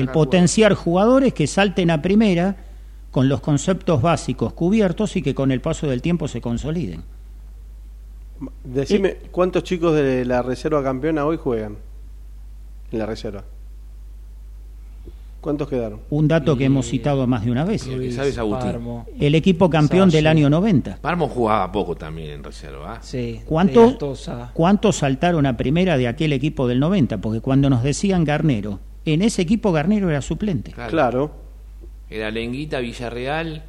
el 0.00 0.08
potenciar 0.08 0.74
jugadores 0.74 1.32
que 1.34 1.46
salten 1.46 1.90
a 1.90 2.02
primera 2.02 2.56
con 3.10 3.28
los 3.28 3.40
conceptos 3.40 4.02
básicos 4.02 4.52
cubiertos 4.52 5.16
y 5.16 5.22
que 5.22 5.34
con 5.34 5.52
el 5.52 5.60
paso 5.60 5.86
del 5.86 6.02
tiempo 6.02 6.26
se 6.26 6.40
consoliden. 6.40 7.02
Decime, 8.64 9.16
¿cuántos 9.30 9.62
chicos 9.62 9.94
de 9.94 10.24
la 10.24 10.42
reserva 10.42 10.82
campeona 10.82 11.24
hoy 11.24 11.36
juegan 11.36 11.76
en 12.90 12.98
la 12.98 13.06
reserva? 13.06 13.44
¿Cuántos 15.44 15.68
quedaron? 15.68 16.00
Un 16.08 16.26
dato 16.26 16.56
que 16.56 16.64
hemos 16.64 16.86
citado 16.86 17.26
más 17.26 17.44
de 17.44 17.50
una 17.50 17.66
vez. 17.66 17.86
Lo 17.86 18.00
que 18.00 18.10
sabes, 18.10 18.38
Agustín. 18.38 18.72
Parmo. 18.72 19.06
El 19.20 19.34
equipo 19.34 19.68
campeón 19.68 20.08
del 20.08 20.26
año 20.26 20.48
90. 20.48 21.00
Parmo 21.02 21.28
jugaba 21.28 21.70
poco 21.70 21.94
también 21.94 22.30
en 22.30 22.42
reserva. 22.42 22.94
¿ah? 22.94 22.98
Sí. 23.02 23.42
¿Cuántos. 23.44 23.98
¿Cuántos 24.54 24.96
saltaron 24.96 25.44
a 25.44 25.54
primera 25.54 25.98
de 25.98 26.08
aquel 26.08 26.32
equipo 26.32 26.66
del 26.66 26.80
90? 26.80 27.18
Porque 27.18 27.42
cuando 27.42 27.68
nos 27.68 27.82
decían 27.82 28.24
Garnero, 28.24 28.80
en 29.04 29.20
ese 29.20 29.42
equipo 29.42 29.70
Garnero 29.70 30.08
era 30.08 30.22
suplente. 30.22 30.72
Claro. 30.72 30.90
Claro. 30.90 31.34
Era 32.08 32.30
Lenguita, 32.30 32.80
Villarreal. 32.80 33.64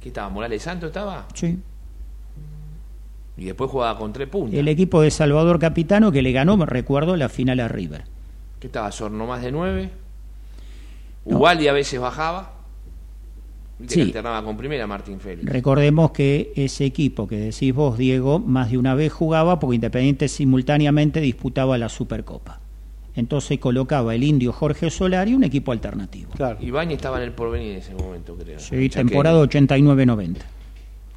¿Qué 0.00 0.08
estaba? 0.08 0.30
¿Morales 0.30 0.62
Santo 0.62 0.86
estaba? 0.86 1.26
Sí. 1.34 1.58
Y 3.36 3.44
después 3.44 3.70
jugaba 3.70 3.98
con 3.98 4.14
tres 4.14 4.28
puntas. 4.28 4.58
El 4.58 4.66
equipo 4.66 5.02
de 5.02 5.10
Salvador 5.10 5.58
Capitano 5.58 6.10
que 6.10 6.22
le 6.22 6.32
ganó, 6.32 6.56
me 6.56 6.64
recuerdo, 6.64 7.16
la 7.18 7.28
final 7.28 7.60
a 7.60 7.68
River. 7.68 8.04
¿Qué 8.60 8.68
estaba? 8.68 8.90
Sorno 8.90 9.26
más 9.26 9.42
de 9.42 9.52
nueve. 9.52 10.01
No. 11.24 11.38
Ubaldi 11.38 11.68
a 11.68 11.72
veces 11.72 12.00
bajaba. 12.00 12.52
Sí. 13.86 14.00
alternaba 14.00 14.44
con 14.44 14.56
primera 14.56 14.86
Martín 14.86 15.18
Félix. 15.18 15.50
Recordemos 15.50 16.12
que 16.12 16.52
ese 16.54 16.84
equipo 16.84 17.26
que 17.26 17.36
decís 17.36 17.74
vos, 17.74 17.98
Diego, 17.98 18.38
más 18.38 18.70
de 18.70 18.78
una 18.78 18.94
vez 18.94 19.12
jugaba 19.12 19.58
porque 19.58 19.74
Independiente 19.74 20.28
simultáneamente 20.28 21.20
disputaba 21.20 21.76
la 21.78 21.88
Supercopa. 21.88 22.60
Entonces 23.14 23.58
colocaba 23.58 24.14
el 24.14 24.22
indio 24.22 24.52
Jorge 24.52 24.88
Solari 24.90 25.34
un 25.34 25.44
equipo 25.44 25.72
alternativo. 25.72 26.30
Claro. 26.36 26.58
Ibañez 26.60 26.96
estaba 26.96 27.18
en 27.18 27.24
el 27.24 27.32
porvenir 27.32 27.72
en 27.72 27.78
ese 27.78 27.94
momento, 27.94 28.36
creo. 28.36 28.58
Sí, 28.58 28.88
temporada 28.88 29.42
89-90. 29.42 30.36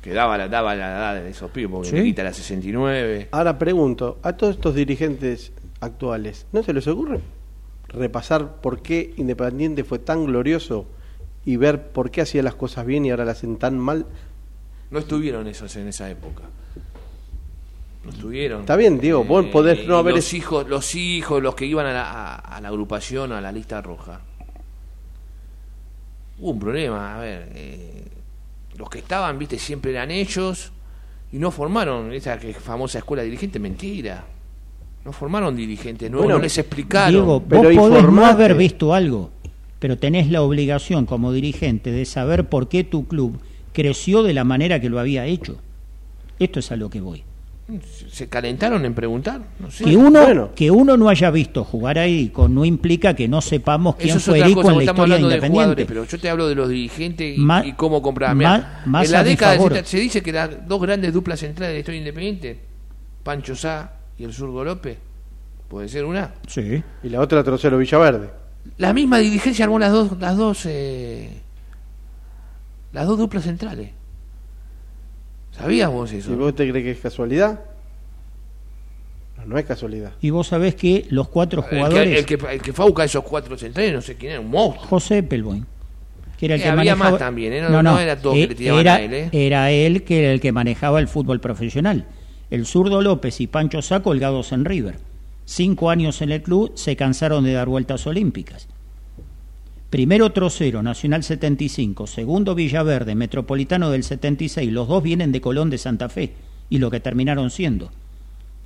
Que 0.01 0.13
daba 0.13 0.37
la, 0.37 0.47
daba 0.47 0.75
la 0.75 0.87
edad 0.87 1.23
de 1.23 1.29
esos 1.29 1.49
pibes, 1.51 1.71
porque 1.71 1.89
Sí. 1.89 2.13
Era 2.17 2.33
69. 2.33 3.29
Ahora 3.31 3.57
pregunto, 3.57 4.19
a 4.23 4.33
todos 4.33 4.55
estos 4.55 4.75
dirigentes 4.75 5.51
actuales, 5.79 6.47
¿no 6.51 6.63
se 6.63 6.73
les 6.73 6.87
ocurre 6.87 7.21
repasar 7.95 8.61
por 8.61 8.81
qué 8.81 9.13
Independiente 9.17 9.83
fue 9.83 9.99
tan 9.99 10.25
glorioso 10.25 10.85
y 11.45 11.57
ver 11.57 11.89
por 11.89 12.11
qué 12.11 12.21
hacía 12.21 12.43
las 12.43 12.55
cosas 12.55 12.85
bien 12.85 13.05
y 13.05 13.11
ahora 13.11 13.25
las 13.25 13.37
hacen 13.37 13.57
tan 13.57 13.77
mal? 13.79 14.05
No 14.91 14.99
estuvieron 14.99 15.47
esos 15.47 15.75
en 15.75 15.87
esa 15.87 16.09
época. 16.09 16.43
No 18.03 18.11
estuvieron. 18.11 18.61
Está 18.61 18.75
bien, 18.75 18.99
Diego, 18.99 19.23
vos 19.23 19.45
podés 19.47 19.87
no 19.87 19.97
haber 19.97 20.13
Los 20.15 20.33
hijos, 20.33 20.67
los 20.69 20.93
hijos, 20.95 21.41
los 21.41 21.55
que 21.55 21.65
iban 21.65 21.87
a 21.87 21.93
la, 21.93 22.03
a- 22.11 22.35
a 22.35 22.61
la 22.61 22.67
agrupación, 22.67 23.31
a 23.31 23.41
la 23.41 23.51
lista 23.51 23.81
roja. 23.81 24.21
Hubo 26.39 26.51
un 26.51 26.59
problema, 26.59 27.15
a 27.15 27.19
ver. 27.19 27.49
eh, 27.55 28.07
los 28.77 28.89
que 28.89 28.99
estaban, 28.99 29.39
viste, 29.39 29.57
siempre 29.57 29.91
eran 29.91 30.11
ellos 30.11 30.71
y 31.31 31.37
no 31.39 31.49
formaron 31.49 32.11
esa 32.13 32.37
que 32.37 32.53
famosa 32.53 32.99
escuela 32.99 33.23
dirigente, 33.23 33.57
mentira. 33.57 34.25
No 35.05 35.11
formaron 35.13 35.55
dirigentes 35.55 36.09
nuevos, 36.09 36.25
Bueno, 36.25 36.37
no 36.39 36.43
les 36.43 36.57
explicaron. 36.57 37.11
Diego, 37.13 37.43
Pero 37.47 37.63
vos 37.63 37.75
podés 37.75 38.03
no 38.11 38.25
haber 38.25 38.55
visto 38.55 38.93
algo, 38.93 39.29
pero 39.79 39.97
tenés 39.99 40.31
la 40.31 40.41
obligación 40.41 41.05
como 41.05 41.31
dirigente 41.31 41.91
de 41.91 42.05
saber 42.05 42.45
por 42.49 42.67
qué 42.67 42.83
tu 42.83 43.05
club 43.07 43.39
creció 43.71 44.23
de 44.23 44.33
la 44.33 44.43
manera 44.43 44.79
que 44.79 44.89
lo 44.89 44.99
había 44.99 45.25
hecho. 45.27 45.57
Esto 46.39 46.59
es 46.59 46.71
a 46.71 46.75
lo 46.75 46.89
que 46.89 47.01
voy. 47.01 47.23
¿Se 48.11 48.27
calentaron 48.29 48.85
en 48.85 48.93
preguntar? 48.93 49.41
No 49.59 49.71
sé. 49.71 49.83
Que 49.85 49.95
uno, 49.97 50.21
bueno. 50.21 50.49
que 50.55 50.69
uno 50.69 50.97
no 50.97 51.09
haya 51.09 51.31
visto 51.31 51.63
jugar 51.63 51.97
a 51.97 52.05
Erico 52.05 52.47
no 52.47 52.63
implica 52.63 53.15
que 53.15 53.27
no 53.27 53.41
sepamos 53.41 53.95
quién 53.95 54.17
Eso 54.17 54.31
fue 54.31 54.39
Erico 54.39 54.61
cosa, 54.61 54.73
en 54.73 54.77
la 54.77 54.83
historia 54.83 55.15
de 55.15 55.21
Independiente. 55.21 55.49
jugadores, 55.53 55.85
pero 55.87 56.03
yo 56.05 56.19
te 56.19 56.29
hablo 56.29 56.47
de 56.47 56.53
los 56.55 56.69
dirigentes 56.69 57.37
y, 57.37 57.41
Ma- 57.41 57.65
y 57.65 57.73
cómo 57.73 58.01
Mirá, 58.35 58.83
más 58.85 59.05
en 59.07 59.11
la 59.11 59.23
década 59.23 59.51
de 59.53 59.57
favor. 59.57 59.71
70 59.73 59.89
se 59.89 59.99
dice 59.99 60.21
que 60.21 60.31
las 60.31 60.67
dos 60.67 60.79
grandes 60.81 61.11
duplas 61.11 61.39
centrales 61.39 61.69
de 61.69 61.73
la 61.75 61.79
historia 61.79 61.99
independiente, 61.99 62.59
Pancho 63.23 63.55
Sá 63.55 63.93
y 64.17 64.23
el 64.23 64.33
zurdo 64.33 64.63
López, 64.63 64.97
puede 65.67 65.87
ser 65.89 66.05
una. 66.05 66.33
Sí. 66.47 66.83
Y 67.03 67.09
la 67.09 67.21
otra 67.21 67.43
Trocero 67.43 67.77
Villaverde. 67.77 68.29
La 68.77 68.93
misma 68.93 69.19
dirigencia 69.19 69.65
armó 69.65 69.77
las 69.79 69.91
dos, 69.91 70.17
las 70.19 70.37
dos, 70.37 70.65
eh, 70.65 71.29
las 72.93 73.05
dos 73.07 73.17
duplas 73.17 73.43
centrales. 73.43 73.91
¿Sabías 75.51 75.89
vos 75.89 76.11
eso? 76.11 76.31
¿Y 76.31 76.35
vos 76.35 76.55
te 76.55 76.69
crees 76.69 76.83
que 76.83 76.91
es 76.91 76.99
casualidad? 76.99 77.59
No, 79.37 79.45
no 79.45 79.57
es 79.57 79.65
casualidad. 79.65 80.11
Y 80.21 80.29
vos 80.31 80.47
sabés 80.47 80.75
que 80.75 81.05
los 81.09 81.27
cuatro 81.29 81.61
El 81.63 81.69
que, 81.69 81.75
jugadores, 81.75 82.19
el, 82.19 82.25
que, 82.25 82.53
el 82.53 82.61
que 82.61 82.73
fue 82.73 82.85
a 82.85 82.87
buscar 82.87 83.05
esos 83.05 83.23
cuatro 83.23 83.57
centrales, 83.57 83.93
no 83.93 84.01
sé 84.01 84.15
quién 84.15 84.31
era, 84.33 84.41
un 84.41 84.49
monstruo. 84.49 84.87
José 84.87 85.23
Pelboin, 85.23 85.65
que 86.37 86.45
era 86.47 86.55
el 86.55 86.61
Eh, 86.61 86.63
que 86.63 86.69
había 86.69 86.95
manejaba... 86.95 87.11
más 87.11 87.19
también, 87.19 87.53
¿eh? 87.53 87.61
No- 87.61 87.83
no 87.83 87.99
era 87.99 88.17
todo 88.17 88.33
que 88.33 88.43
eh, 88.43 88.47
le 88.47 88.55
tiraban 88.55 88.81
era, 88.81 88.95
a 88.95 89.01
él, 89.01 89.13
¿eh? 89.13 89.29
era 89.31 89.71
él 89.71 90.03
que 90.03 90.23
era 90.23 90.31
el 90.33 90.41
que 90.41 90.51
manejaba 90.51 90.99
el 90.99 91.07
fútbol 91.07 91.39
profesional. 91.39 92.05
El 92.51 92.65
zurdo 92.65 93.01
López 93.01 93.41
y 93.41 93.47
Pancho 93.47 93.81
Sá 93.81 94.01
colgados 94.01 94.51
en 94.51 94.65
River. 94.65 94.99
Cinco 95.45 95.89
años 95.89 96.21
en 96.21 96.31
el 96.31 96.41
club, 96.41 96.71
se 96.75 96.95
cansaron 96.95 97.43
de 97.43 97.53
dar 97.53 97.67
vueltas 97.67 98.05
olímpicas. 98.07 98.67
Primero 99.89 100.31
Trocero, 100.31 100.83
Nacional 100.83 101.23
75, 101.23 102.07
segundo 102.07 102.53
Villaverde, 102.53 103.15
Metropolitano 103.15 103.91
del 103.91 104.03
76, 104.03 104.71
los 104.71 104.87
dos 104.87 105.01
vienen 105.01 105.31
de 105.31 105.41
Colón 105.41 105.69
de 105.69 105.77
Santa 105.77 106.09
Fe 106.09 106.33
y 106.69 106.79
lo 106.79 106.91
que 106.91 106.99
terminaron 106.99 107.49
siendo. 107.49 107.91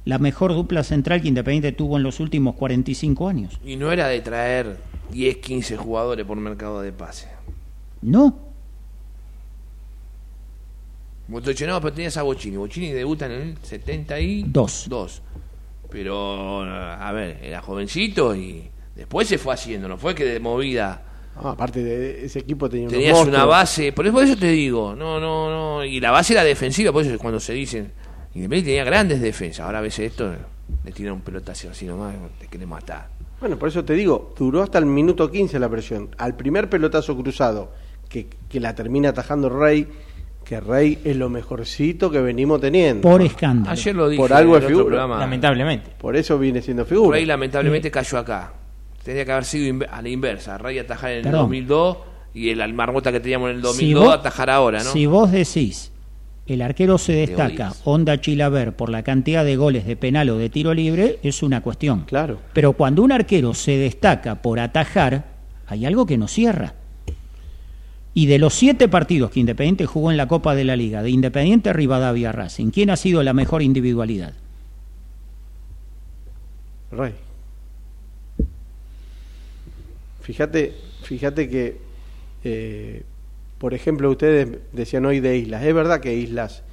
La 0.05 0.17
mejor 0.17 0.53
dupla 0.53 0.83
central 0.83 1.21
que 1.21 1.27
Independiente 1.27 1.71
tuvo 1.71 1.97
en 1.97 2.03
los 2.03 2.19
últimos 2.19 2.55
45 2.55 3.27
años. 3.27 3.59
Y 3.65 3.75
no 3.75 3.91
era 3.91 4.07
de 4.07 4.21
traer 4.21 4.77
10, 5.11 5.37
15 5.37 5.77
jugadores 5.77 6.25
por 6.25 6.37
mercado 6.37 6.81
de 6.81 6.91
pase. 6.91 7.27
No, 8.01 8.48
Vos 11.29 11.43
te 11.43 11.51
dices, 11.51 11.67
no, 11.67 11.79
pero 11.79 11.93
tenías 11.93 12.17
a 12.17 12.23
Bochini. 12.23 12.57
Bochini 12.57 12.91
debuta 12.91 13.27
en 13.27 13.31
el 13.31 13.57
72. 13.61 14.87
Dos. 14.89 15.21
Pero, 15.89 16.61
a 16.63 17.11
ver, 17.11 17.39
era 17.41 17.61
jovencito 17.61 18.35
y 18.35 18.69
después 18.95 19.27
se 19.27 19.37
fue 19.37 19.53
haciendo. 19.53 19.87
No 19.87 19.97
fue 19.97 20.13
que 20.13 20.25
de 20.25 20.39
movida 20.39 21.03
Ah, 21.41 21.51
aparte 21.51 21.81
de 21.81 22.25
ese 22.25 22.39
equipo 22.39 22.69
tenía 22.69 22.87
unos 22.87 22.93
tenías 22.93 23.19
una 23.25 23.45
base. 23.45 23.93
Por 23.93 24.05
eso, 24.05 24.13
por 24.13 24.23
eso 24.23 24.35
te 24.35 24.47
digo, 24.47 24.93
no, 24.95 25.19
no, 25.19 25.49
no. 25.49 25.85
Y 25.85 25.99
la 25.99 26.11
base 26.11 26.33
era 26.33 26.43
defensiva, 26.43 26.91
por 26.91 27.03
eso 27.03 27.13
es 27.13 27.19
cuando 27.19 27.39
se 27.39 27.53
dicen. 27.53 27.91
Independiente 28.33 28.71
tenía 28.71 28.83
grandes 28.83 29.21
defensas. 29.21 29.65
Ahora 29.65 29.79
a 29.79 29.81
veces 29.81 30.11
esto 30.11 30.33
le 30.83 30.91
tira 30.91 31.13
un 31.13 31.21
pelotazo 31.21 31.69
así 31.69 31.85
nomás, 31.85 32.15
te 32.39 32.47
quiere 32.47 32.65
matar. 32.65 33.09
Bueno, 33.39 33.57
por 33.57 33.69
eso 33.69 33.85
te 33.85 33.93
digo, 33.93 34.33
duró 34.37 34.61
hasta 34.63 34.79
el 34.79 34.85
minuto 34.85 35.31
15 35.31 35.59
la 35.59 35.69
presión. 35.69 36.09
Al 36.17 36.35
primer 36.35 36.69
pelotazo 36.69 37.15
cruzado, 37.15 37.71
que, 38.09 38.27
que 38.49 38.59
la 38.59 38.75
termina 38.75 39.09
atajando 39.09 39.47
Rey, 39.49 39.87
que 40.49 40.59
Rey 40.59 40.97
es 41.03 41.15
lo 41.15 41.29
mejorcito 41.29 42.09
que 42.09 42.19
venimos 42.19 42.59
teniendo. 42.59 43.07
por 43.07 43.21
escándalo. 43.21 43.71
Ayer 43.71 43.95
lo 43.95 44.09
dije 44.09 44.19
Por 44.19 44.33
algo 44.33 44.57
es 44.57 44.63
el 44.63 44.67
figura. 44.69 44.85
programa. 44.87 45.19
Lamentablemente. 45.19 45.91
Por 45.95 46.15
eso 46.15 46.39
viene 46.39 46.59
siendo 46.63 46.85
figura. 46.85 47.17
Rey 47.17 47.25
lamentablemente 47.27 47.91
cayó 47.91 48.17
acá. 48.17 48.53
Tenía 49.03 49.25
que 49.25 49.31
haber 49.31 49.45
sido 49.45 49.85
a 49.91 50.01
la 50.01 50.09
inversa. 50.09 50.57
Rey 50.57 50.79
atajar 50.79 51.11
en 51.11 51.17
el 51.17 51.23
Perdón. 51.25 51.41
2002 51.41 51.97
y 52.33 52.49
el 52.49 52.73
Marmota 52.73 53.11
que 53.11 53.19
teníamos 53.19 53.51
en 53.51 53.57
el 53.57 53.61
Si 53.61 53.67
2002 53.67 54.05
vos- 54.05 54.13
atajar 54.15 54.49
ahora, 54.49 54.83
¿no? 54.83 54.91
Si 54.91 55.05
vos 55.05 55.31
decís 55.31 55.91
el 56.47 56.63
arquero 56.63 56.97
se 56.97 57.13
destaca, 57.13 57.67
odias. 57.67 57.81
Onda 57.83 58.19
Chilaver, 58.19 58.75
por 58.75 58.89
la 58.89 59.03
cantidad 59.03 59.45
de 59.45 59.55
goles 59.55 59.85
de 59.85 59.95
penal 59.97 60.31
o 60.31 60.37
de 60.39 60.49
tiro 60.49 60.73
libre, 60.73 61.19
es 61.21 61.43
una 61.43 61.61
cuestión. 61.61 62.05
Claro. 62.07 62.39
Pero 62.53 62.73
cuando 62.73 63.03
un 63.03 63.11
arquero 63.11 63.53
se 63.53 63.77
destaca 63.77 64.41
por 64.41 64.59
atajar, 64.59 65.25
hay 65.67 65.85
algo 65.85 66.07
que 66.07 66.17
no 66.17 66.27
cierra. 66.27 66.73
Y 68.19 68.25
de 68.25 68.37
los 68.37 68.53
siete 68.53 68.89
partidos 68.89 69.31
que 69.31 69.39
Independiente 69.39 69.85
jugó 69.85 70.11
en 70.11 70.17
la 70.17 70.27
Copa 70.27 70.53
de 70.53 70.65
la 70.65 70.75
Liga, 70.75 71.01
de 71.01 71.09
Independiente 71.09 71.71
Rivadavia 71.71 72.33
Racing, 72.33 72.69
¿quién 72.69 72.89
ha 72.89 72.97
sido 72.97 73.23
la 73.23 73.31
mejor 73.31 73.61
individualidad? 73.61 74.33
Rey. 76.91 77.13
Fíjate, 80.19 80.73
fíjate 81.03 81.47
que, 81.47 81.77
eh, 82.43 83.03
por 83.57 83.73
ejemplo, 83.73 84.11
ustedes 84.11 84.49
decían 84.73 85.05
hoy 85.05 85.21
de 85.21 85.37
Islas. 85.37 85.63
Es 85.63 85.73
verdad 85.73 86.01
que 86.01 86.13
Islas 86.13 86.63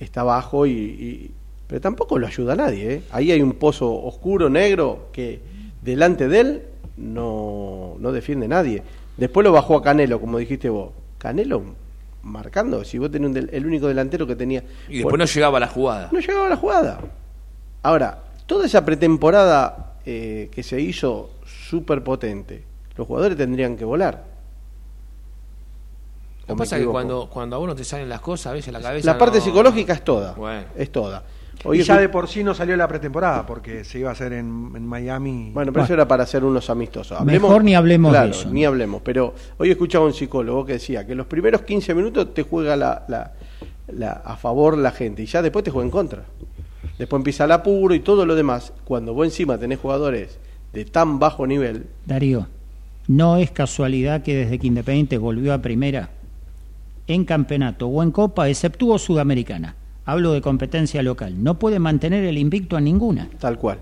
está 0.00 0.20
abajo, 0.20 0.66
y, 0.66 1.30
pero 1.66 1.80
tampoco 1.80 2.18
lo 2.18 2.26
ayuda 2.26 2.52
a 2.52 2.56
nadie. 2.56 2.92
¿eh? 2.92 3.02
Ahí 3.10 3.32
hay 3.32 3.40
un 3.40 3.54
pozo 3.54 3.90
oscuro, 3.90 4.50
negro, 4.50 5.08
que 5.14 5.40
delante 5.80 6.28
de 6.28 6.40
él 6.40 6.62
no, 6.98 7.96
no 7.98 8.12
defiende 8.12 8.48
nadie. 8.48 8.82
Después 9.20 9.44
lo 9.44 9.52
bajó 9.52 9.76
a 9.76 9.82
Canelo, 9.82 10.20
como 10.20 10.38
dijiste 10.38 10.68
vos. 10.68 10.90
Canelo 11.18 11.62
marcando, 12.22 12.82
si 12.84 12.98
vos 12.98 13.10
tenés 13.10 13.28
un 13.28 13.34
del- 13.34 13.50
el 13.52 13.64
único 13.66 13.86
delantero 13.86 14.26
que 14.26 14.34
tenía... 14.34 14.64
Y 14.88 14.98
después 14.98 15.16
no 15.18 15.24
llegaba 15.26 15.58
a 15.58 15.60
la 15.60 15.68
jugada. 15.68 16.08
No 16.10 16.18
llegaba 16.18 16.46
a 16.46 16.50
la 16.50 16.56
jugada. 16.56 17.00
Ahora, 17.82 18.22
toda 18.46 18.66
esa 18.66 18.84
pretemporada 18.84 19.94
eh, 20.04 20.48
que 20.50 20.62
se 20.62 20.80
hizo 20.80 21.30
súper 21.44 22.02
potente, 22.02 22.64
los 22.96 23.06
jugadores 23.06 23.36
tendrían 23.38 23.76
que 23.76 23.84
volar. 23.84 24.24
Lo 26.48 26.54
¿O 26.54 26.56
que 26.56 26.58
pasa 26.58 26.76
es 26.78 26.82
que 26.84 26.88
cuando, 26.88 27.28
cuando 27.30 27.56
a 27.56 27.58
vos 27.58 27.68
no 27.68 27.74
te 27.76 27.84
salen 27.84 28.08
las 28.08 28.20
cosas, 28.20 28.46
a 28.48 28.52
veces 28.54 28.72
la 28.72 28.80
cabeza. 28.80 29.06
La 29.06 29.16
parte 29.18 29.38
no- 29.38 29.44
psicológica 29.44 29.92
es 29.92 30.02
toda. 30.02 30.32
Bueno. 30.34 30.64
Es 30.76 30.90
toda. 30.90 31.22
Y 31.64 31.68
Hoy 31.68 31.82
ya 31.82 31.96
escu- 31.96 32.00
de 32.00 32.08
por 32.08 32.26
sí 32.28 32.42
no 32.42 32.54
salió 32.54 32.76
la 32.76 32.88
pretemporada 32.88 33.44
porque 33.46 33.84
se 33.84 33.98
iba 33.98 34.08
a 34.08 34.12
hacer 34.12 34.32
en, 34.32 34.72
en 34.74 34.86
Miami. 34.86 35.50
Bueno, 35.52 35.72
pero 35.72 35.84
eso 35.84 35.94
era 35.94 36.08
para 36.08 36.22
hacer 36.22 36.42
unos 36.44 36.70
amistosos. 36.70 37.22
Mejor 37.24 37.62
ni 37.64 37.74
hablemos 37.74 38.12
de 38.12 38.18
claro, 38.18 38.30
eso. 38.30 38.50
Ni 38.50 38.64
hablemos. 38.64 39.02
Pero 39.02 39.34
hoy 39.58 39.70
escuchaba 39.70 40.04
a 40.04 40.08
un 40.08 40.14
psicólogo 40.14 40.64
que 40.64 40.74
decía 40.74 41.06
que 41.06 41.14
los 41.14 41.26
primeros 41.26 41.62
15 41.62 41.94
minutos 41.94 42.32
te 42.32 42.42
juega 42.44 42.76
la, 42.76 43.04
la- 43.08 43.32
la- 43.88 44.22
a 44.24 44.36
favor 44.36 44.78
la 44.78 44.90
gente 44.90 45.22
y 45.22 45.26
ya 45.26 45.42
después 45.42 45.64
te 45.64 45.70
juega 45.70 45.84
en 45.84 45.90
contra. 45.90 46.24
Después 46.98 47.20
empieza 47.20 47.44
el 47.44 47.52
apuro 47.52 47.94
y 47.94 48.00
todo 48.00 48.24
lo 48.24 48.34
demás. 48.34 48.72
Cuando 48.84 49.12
vos 49.14 49.26
encima 49.26 49.58
tenés 49.58 49.78
jugadores 49.80 50.38
de 50.72 50.84
tan 50.86 51.18
bajo 51.18 51.46
nivel, 51.46 51.86
Darío, 52.06 52.46
no 53.08 53.36
es 53.36 53.50
casualidad 53.50 54.22
que 54.22 54.34
desde 54.36 54.58
que 54.58 54.66
Independiente 54.66 55.18
volvió 55.18 55.52
a 55.52 55.58
primera, 55.58 56.10
en 57.06 57.24
campeonato 57.24 57.86
o 57.88 58.02
en 58.02 58.12
copa, 58.12 58.48
exceptuó 58.48 58.98
Sudamericana, 58.98 59.74
hablo 60.10 60.32
de 60.32 60.40
competencia 60.40 61.02
local, 61.02 61.42
no 61.42 61.58
puede 61.58 61.78
mantener 61.78 62.24
el 62.24 62.38
invicto 62.38 62.76
a 62.76 62.80
ninguna. 62.80 63.28
tal 63.38 63.58
cual. 63.58 63.78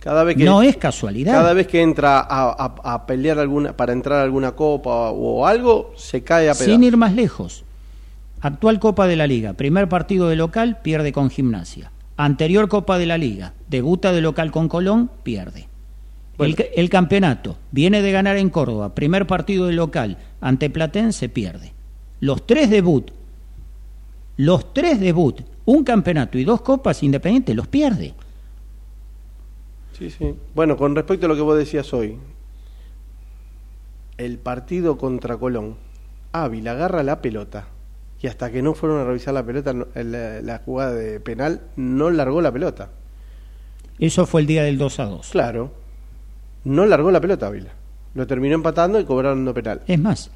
Cada 0.00 0.22
vez 0.24 0.36
que 0.36 0.44
No 0.44 0.60
es 0.62 0.76
casualidad. 0.76 1.32
Cada 1.32 1.54
vez 1.54 1.66
que 1.66 1.80
entra 1.80 2.18
a, 2.20 2.50
a- 2.50 2.94
a 2.94 3.06
pelear 3.06 3.38
alguna 3.38 3.74
para 3.74 3.92
entrar 3.94 4.20
a 4.20 4.22
alguna 4.22 4.52
copa 4.52 5.10
o 5.10 5.46
algo, 5.46 5.92
se 5.96 6.22
cae 6.22 6.50
a 6.50 6.52
pedazos. 6.52 6.66
Sin 6.66 6.84
ir 6.84 6.96
más 6.98 7.14
lejos. 7.14 7.64
Actual 8.42 8.78
Copa 8.80 9.06
de 9.06 9.16
la 9.16 9.26
Liga, 9.26 9.54
primer 9.54 9.88
partido 9.88 10.28
de 10.28 10.36
local, 10.36 10.78
pierde 10.82 11.12
con 11.12 11.30
Gimnasia. 11.30 11.90
Anterior 12.18 12.68
Copa 12.68 12.98
de 12.98 13.06
la 13.06 13.16
Liga, 13.16 13.54
debuta 13.70 14.12
de 14.12 14.20
local 14.20 14.50
con 14.50 14.68
Colón, 14.68 15.10
pierde. 15.22 15.68
El, 16.38 16.54
el 16.76 16.90
campeonato 16.90 17.56
viene 17.70 18.02
de 18.02 18.12
ganar 18.12 18.36
en 18.36 18.50
Córdoba, 18.50 18.94
primer 18.94 19.26
partido 19.26 19.68
de 19.68 19.72
local 19.72 20.18
ante 20.42 20.68
Platense, 20.68 21.30
pierde. 21.30 21.72
Los 22.20 22.46
tres 22.46 22.68
debut, 22.68 23.10
los 24.36 24.72
tres 24.72 25.00
debut, 25.00 25.40
un 25.64 25.84
campeonato 25.84 26.38
y 26.38 26.44
dos 26.44 26.60
copas 26.60 27.02
independientes, 27.02 27.54
los 27.54 27.68
pierde. 27.68 28.14
Sí, 29.98 30.10
sí. 30.10 30.34
Bueno, 30.54 30.76
con 30.76 30.94
respecto 30.96 31.26
a 31.26 31.28
lo 31.28 31.36
que 31.36 31.42
vos 31.42 31.56
decías 31.56 31.92
hoy, 31.94 32.18
el 34.18 34.38
partido 34.38 34.98
contra 34.98 35.36
Colón, 35.36 35.76
Ávila 36.32 36.72
agarra 36.72 37.02
la 37.02 37.22
pelota 37.22 37.68
y 38.20 38.26
hasta 38.26 38.50
que 38.50 38.62
no 38.62 38.74
fueron 38.74 39.00
a 39.00 39.04
revisar 39.04 39.34
la 39.34 39.44
pelota, 39.44 39.72
la, 39.72 40.40
la 40.40 40.58
jugada 40.64 40.92
de 40.92 41.20
penal, 41.20 41.60
no 41.76 42.10
largó 42.10 42.40
la 42.40 42.50
pelota. 42.50 42.90
Eso 43.98 44.26
fue 44.26 44.40
el 44.40 44.46
día 44.46 44.64
del 44.64 44.78
2 44.78 45.00
a 45.00 45.04
2. 45.04 45.28
Claro, 45.30 45.72
no 46.64 46.86
largó 46.86 47.10
la 47.10 47.20
pelota 47.20 47.46
Ávila. 47.46 47.72
Lo 48.14 48.26
terminó 48.26 48.54
empatando 48.54 48.98
y 48.98 49.04
cobrando 49.04 49.52
penal. 49.52 49.82
Es 49.86 49.98
más, 49.98 50.30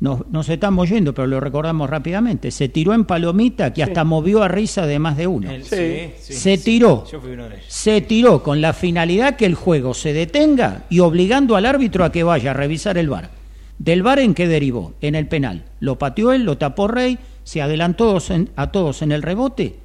nos, 0.00 0.26
nos 0.30 0.48
estamos 0.48 0.88
yendo, 0.88 1.12
pero 1.14 1.26
lo 1.26 1.40
recordamos 1.40 1.88
rápidamente. 1.90 2.50
Se 2.50 2.68
tiró 2.68 2.94
en 2.94 3.04
palomita 3.04 3.72
que 3.72 3.82
hasta 3.82 4.02
movió 4.04 4.42
a 4.42 4.48
risa 4.48 4.86
de 4.86 4.98
más 4.98 5.16
de 5.16 5.26
uno. 5.26 5.50
El- 5.50 5.64
sí, 5.64 6.10
sí, 6.18 6.32
se 6.32 6.56
sí. 6.56 6.64
tiró. 6.64 7.04
Yo 7.10 7.20
fui 7.20 7.32
uno 7.32 7.48
de 7.48 7.56
ellos. 7.56 7.66
Se 7.68 8.00
tiró 8.00 8.42
con 8.42 8.60
la 8.60 8.72
finalidad 8.72 9.36
que 9.36 9.46
el 9.46 9.54
juego 9.54 9.92
se 9.94 10.12
detenga 10.12 10.84
y 10.88 11.00
obligando 11.00 11.56
al 11.56 11.66
árbitro 11.66 12.04
a 12.04 12.12
que 12.12 12.22
vaya 12.22 12.52
a 12.52 12.54
revisar 12.54 12.96
el 12.98 13.08
VAR. 13.10 13.30
¿Del 13.78 14.02
VAR 14.02 14.18
en 14.20 14.34
qué 14.34 14.46
derivó? 14.48 14.94
En 15.00 15.14
el 15.14 15.26
penal. 15.26 15.64
Lo 15.80 15.96
pateó 15.98 16.32
él, 16.32 16.44
lo 16.44 16.56
tapó 16.58 16.88
Rey, 16.88 17.18
se 17.44 17.62
adelantó 17.62 18.16
a 18.56 18.70
todos 18.72 19.02
en 19.02 19.12
el 19.12 19.22
rebote 19.22 19.76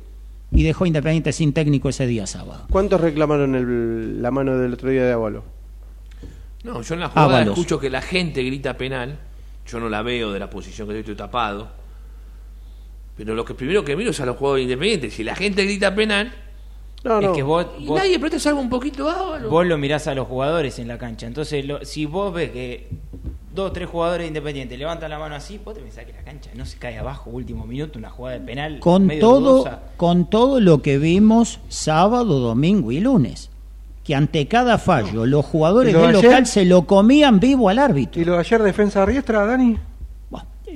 y 0.52 0.64
dejó 0.64 0.86
Independiente 0.86 1.34
sin 1.34 1.52
técnico 1.54 1.90
ese 1.90 2.06
día 2.08 2.26
sábado. 2.28 2.66
¿Cuántos 2.70 3.02
reclamaron 3.02 3.56
el- 3.56 4.22
la 4.22 4.32
mano 4.32 4.58
del 4.58 4.74
otro 4.74 4.90
día 4.90 5.06
de 5.06 5.12
Avalo? 5.14 5.44
No, 6.64 6.82
yo 6.82 6.94
en 6.96 7.00
la 7.02 7.10
jugada 7.10 7.44
escucho 7.44 7.80
que 7.80 7.90
la 7.90 8.02
gente 8.02 8.44
grita 8.44 8.76
penal. 8.78 9.18
Yo 9.68 9.80
no 9.80 9.90
la 9.90 10.02
veo 10.02 10.32
de 10.32 10.40
la 10.40 10.50
posición 10.50 10.88
que 10.88 11.00
estoy 11.00 11.16
tapado. 11.16 11.68
Pero 13.18 13.34
lo 13.34 13.46
que 13.46 13.54
primero 13.54 13.84
que 13.86 13.96
miro 13.96 14.12
es 14.12 14.20
a 14.20 14.26
los 14.26 14.36
jugadores 14.38 14.64
independientes. 14.64 15.14
Si 15.14 15.24
la 15.24 15.36
gente 15.36 15.64
grita 15.64 15.94
penal, 15.96 16.34
No, 17.04 17.20
Es 17.20 17.28
no. 17.28 17.34
que 17.34 17.44
vos, 17.44 17.68
y 17.78 17.86
vos- 17.86 18.00
nadie 18.00 18.18
presta 18.20 18.40
salvo 18.40 18.60
un 18.62 18.70
poquito 18.70 19.08
Ábalo. 19.08 19.48
vos 19.48 19.64
lo 19.68 19.78
mirás 19.78 20.08
a 20.08 20.16
los 20.16 20.28
jugadores 20.28 20.80
en 20.80 20.88
la 20.88 20.98
cancha. 20.98 21.28
Entonces, 21.28 21.64
lo- 21.64 21.86
si 21.86 22.08
vos 22.08 22.34
ves 22.34 22.50
que 22.50 22.88
dos 23.54 23.72
tres 23.74 23.88
jugadores 23.88 24.28
independientes 24.28 24.78
levantan 24.80 25.12
la 25.12 25.20
mano 25.20 25.36
así, 25.36 25.60
vos 25.64 25.76
te 25.76 25.82
pensás 25.82 26.04
que 26.06 26.14
la 26.14 26.24
cancha 26.24 26.50
no 26.56 26.66
se 26.66 26.80
cae 26.80 26.98
abajo, 26.98 27.30
último 27.30 27.68
minuto, 27.68 28.00
una 28.00 28.10
jugada 28.10 28.40
de 28.40 28.44
penal. 28.46 28.80
Con 28.80 29.06
medio 29.06 29.22
todo, 29.22 29.40
dudosa. 29.58 29.82
con 29.98 30.28
todo 30.32 30.60
lo 30.60 30.82
que 30.82 30.98
vimos 30.98 31.60
sábado, 31.70 32.40
domingo 32.40 32.92
y 32.92 33.00
lunes. 33.02 33.52
Que 34.06 34.15
ante 34.15 34.48
cada 34.48 34.77
fallo 34.77 35.26
los 35.26 35.44
jugadores 35.44 35.90
¿Y 35.90 35.94
lo 35.94 36.03
del 36.03 36.15
ayer? 36.15 36.23
local 36.26 36.45
se 36.45 36.64
lo 36.64 36.86
comían 36.86 37.40
vivo 37.40 37.68
al 37.68 37.80
árbitro. 37.80 38.22
¿Y 38.22 38.26
lo 38.26 38.34
de 38.34 38.40
ayer 38.40 38.61
defensa 38.61 39.02
de 39.02 39.06
Riestra, 39.07 39.45
Dani? 39.45 39.77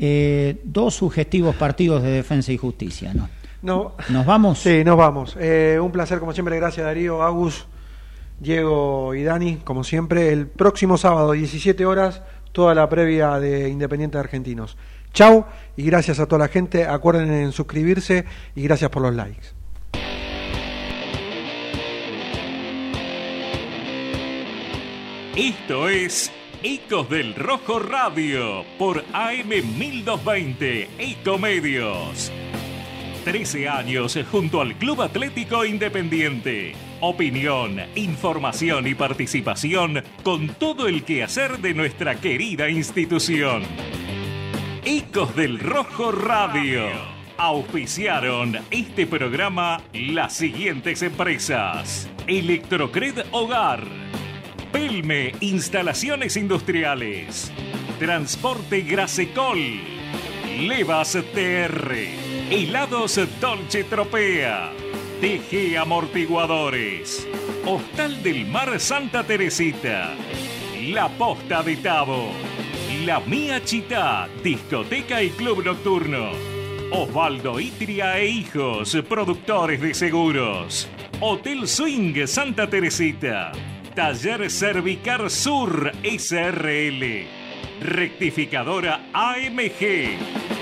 Eh, 0.02 0.62
dos 0.64 0.96
sugestivos 0.96 1.56
partidos 1.56 2.02
de 2.02 2.10
defensa 2.10 2.54
y 2.54 2.58
justicia, 2.58 3.14
¿no? 3.14 3.30
No. 3.62 3.96
¿Nos 4.08 4.26
vamos? 4.26 4.60
Sí, 4.60 4.84
nos 4.86 4.98
vamos. 4.98 5.36
Eh, 5.38 5.78
un 5.82 5.92
placer, 5.92 6.20
como 6.20 6.32
siempre. 6.32 6.56
Gracias, 6.56 6.86
Darío, 6.86 7.22
Agus, 7.22 7.66
Diego 8.40 9.14
y 9.14 9.24
Dani, 9.24 9.58
como 9.58 9.84
siempre. 9.84 10.32
El 10.32 10.48
próximo 10.48 10.98
sábado, 10.98 11.34
17 11.34 11.86
horas, 11.86 12.22
toda 12.54 12.74
la 12.74 12.88
previa 12.88 13.40
de 13.40 13.68
Independiente 13.70 14.18
de 14.18 14.24
Argentinos. 14.24 14.78
Chau 15.14 15.46
y 15.76 15.84
gracias 15.84 16.20
a 16.20 16.28
toda 16.28 16.40
la 16.40 16.48
gente. 16.48 16.86
Acuerden 16.86 17.32
en 17.34 17.52
suscribirse 17.52 18.26
y 18.56 18.64
gracias 18.64 18.90
por 18.90 19.02
los 19.02 19.14
likes. 19.14 19.59
Esto 25.40 25.88
es 25.88 26.34
Ecos 26.64 27.10
del 27.10 27.34
Rojo 27.34 27.80
Radio 27.80 28.66
por 28.78 29.06
AM 29.14 29.48
1220 29.48 30.90
Ecomedios. 30.98 32.30
13 33.24 33.70
años 33.70 34.20
junto 34.30 34.60
al 34.60 34.76
Club 34.76 35.02
Atlético 35.02 35.64
Independiente. 35.64 36.74
Opinión, 37.00 37.80
información 37.96 38.86
y 38.86 38.96
participación 38.96 40.04
con 40.24 40.50
todo 40.56 40.90
el 40.90 41.06
quehacer 41.06 41.60
de 41.60 41.74
nuestra 41.74 42.16
querida 42.16 42.70
institución. 42.70 43.64
Ecos 44.84 45.38
del 45.38 45.58
Rojo 45.60 46.12
Radio. 46.12 46.90
Auspiciaron 47.38 48.58
este 48.72 49.08
programa 49.08 49.82
las 49.94 50.34
siguientes 50.34 51.02
empresas. 51.02 52.10
Electrocred 52.28 53.24
Hogar. 53.32 54.10
Pelme 54.72 55.34
Instalaciones 55.40 56.38
Industriales. 56.38 57.52
Transporte 57.98 58.82
Grasecol. 58.82 59.58
Levas 60.60 61.18
TR. 61.34 61.96
Helados 62.52 63.20
Dolce 63.42 63.84
Tropea. 63.86 64.72
TG 65.22 65.76
Amortiguadores. 65.76 67.28
Hostal 67.66 68.22
del 68.22 68.46
Mar 68.46 68.80
Santa 68.80 69.24
Teresita. 69.24 70.14
La 70.84 71.10
Posta 71.10 71.64
de 71.64 71.78
Tabo. 71.78 72.32
La 73.06 73.20
Mía 73.22 73.64
Chita, 73.64 74.30
discoteca 74.44 75.24
y 75.24 75.32
club 75.32 75.64
nocturno. 75.66 76.32
Osvaldo 76.92 77.60
Itria 77.60 78.20
e 78.20 78.28
Hijos, 78.28 78.96
productores 79.08 79.82
de 79.82 79.94
seguros. 79.94 80.88
Hotel 81.22 81.68
Swing 81.68 82.28
Santa 82.28 82.70
Teresita. 82.70 83.52
Taller 83.96 84.50
Cervicar 84.50 85.30
Sur 85.30 85.92
SRL. 86.04 87.26
Rectificadora 87.82 89.10
AMG. 89.14 90.59